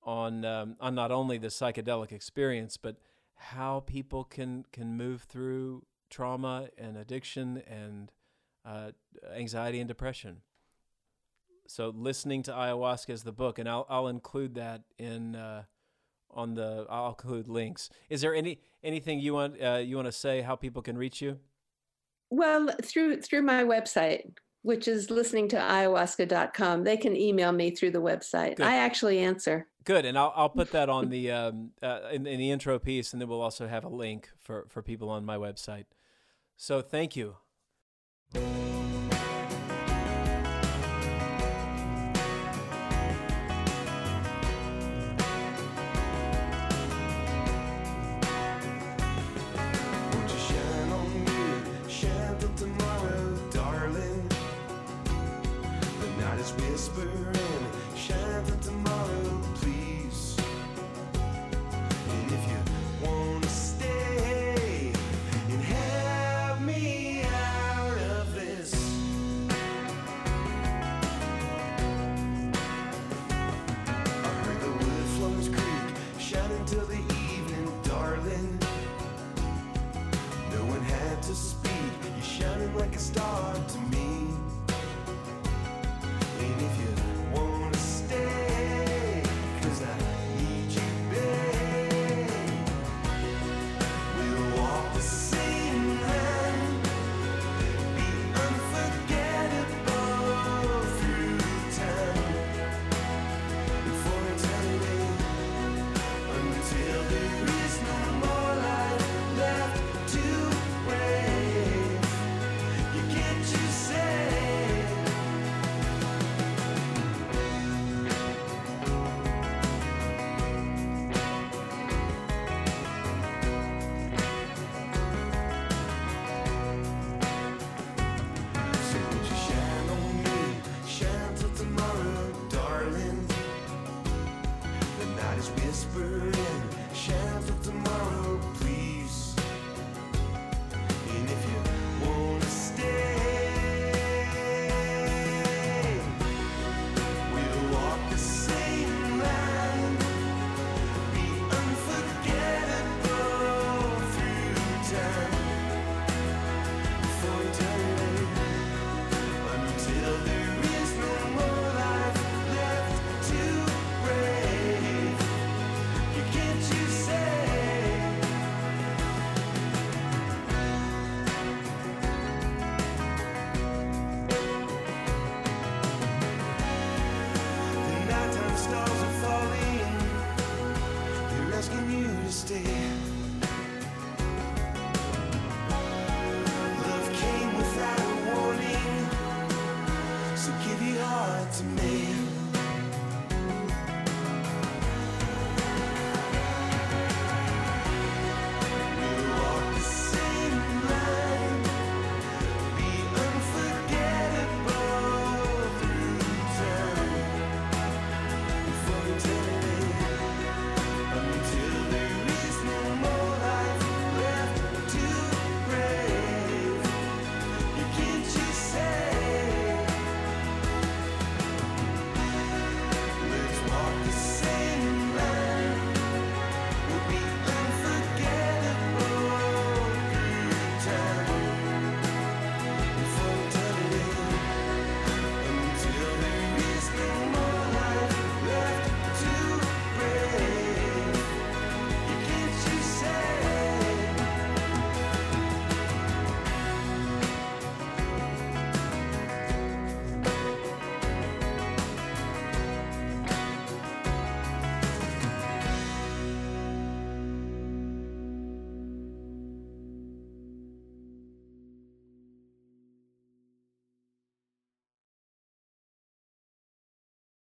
on 0.03 0.45
um, 0.45 0.77
on 0.81 0.95
not 0.95 1.11
only 1.11 1.39
the 1.39 1.49
psychedelic 1.49 2.13
experience, 2.13 2.77
but 2.77 2.97
how 3.35 3.81
people 3.81 4.25
can 4.25 4.65
can 4.73 4.97
move 4.97 5.23
through 5.23 5.85
trauma 6.11 6.69
and 6.79 6.97
addiction 6.97 7.63
and 7.67 8.13
uh, 8.65 8.93
anxiety 9.35 9.81
and 9.81 9.89
depression. 9.89 10.43
So 11.73 11.91
listening 11.97 12.43
to 12.43 12.53
ayahuasca 12.53 13.09
is 13.09 13.23
the 13.23 13.33
book, 13.33 13.59
and 13.59 13.67
I'll 13.67 13.87
I'll 13.89 14.09
include 14.09 14.57
that 14.57 14.83
in 14.99 15.35
uh, 15.35 15.63
on 16.31 16.55
the 16.55 16.87
I'll 16.91 17.09
include 17.09 17.49
links. 17.49 17.89
Is 18.11 18.21
there 18.21 18.35
any 18.35 18.61
anything 18.85 19.21
you 19.21 19.33
want 19.33 19.57
uh, 19.59 19.77
you 19.77 19.97
want 19.97 20.05
to 20.05 20.13
say 20.13 20.43
how 20.43 20.55
people 20.55 20.83
can 20.83 20.99
reach 20.99 21.23
you? 21.23 21.39
Well, 22.29 22.69
through 22.83 23.23
through 23.23 23.41
my 23.41 23.65
website, 23.65 24.35
which 24.61 24.87
is 24.87 25.11
listening 25.11 25.49
to 25.49 25.57
ayahuasca.com, 25.57 26.85
they 26.85 26.99
can 26.99 27.17
email 27.17 27.53
me 27.53 27.71
through 27.71 27.93
the 27.93 28.03
website. 28.03 28.57
Good. 28.57 28.67
I 28.67 28.77
actually 28.77 29.21
answer. 29.21 29.67
Good, 29.85 30.05
and 30.05 30.19
I'll 30.19 30.35
I'll 30.37 30.51
put 30.51 30.73
that 30.73 30.91
on 30.91 31.09
the 31.09 31.31
um 31.31 31.71
uh, 31.83 32.01
in, 32.13 32.27
in 32.27 32.39
the 32.39 32.51
intro 32.51 32.79
piece, 32.79 33.15
and 33.15 33.23
then 33.23 33.31
we'll 33.31 33.41
also 33.41 33.67
have 33.67 33.85
a 33.85 33.89
link 33.89 34.29
for 34.39 34.67
for 34.69 34.83
people 34.83 35.09
on 35.09 35.25
my 35.25 35.39
website. 35.39 35.87
So 36.55 36.83
thank 36.83 37.17
you. 37.17 37.37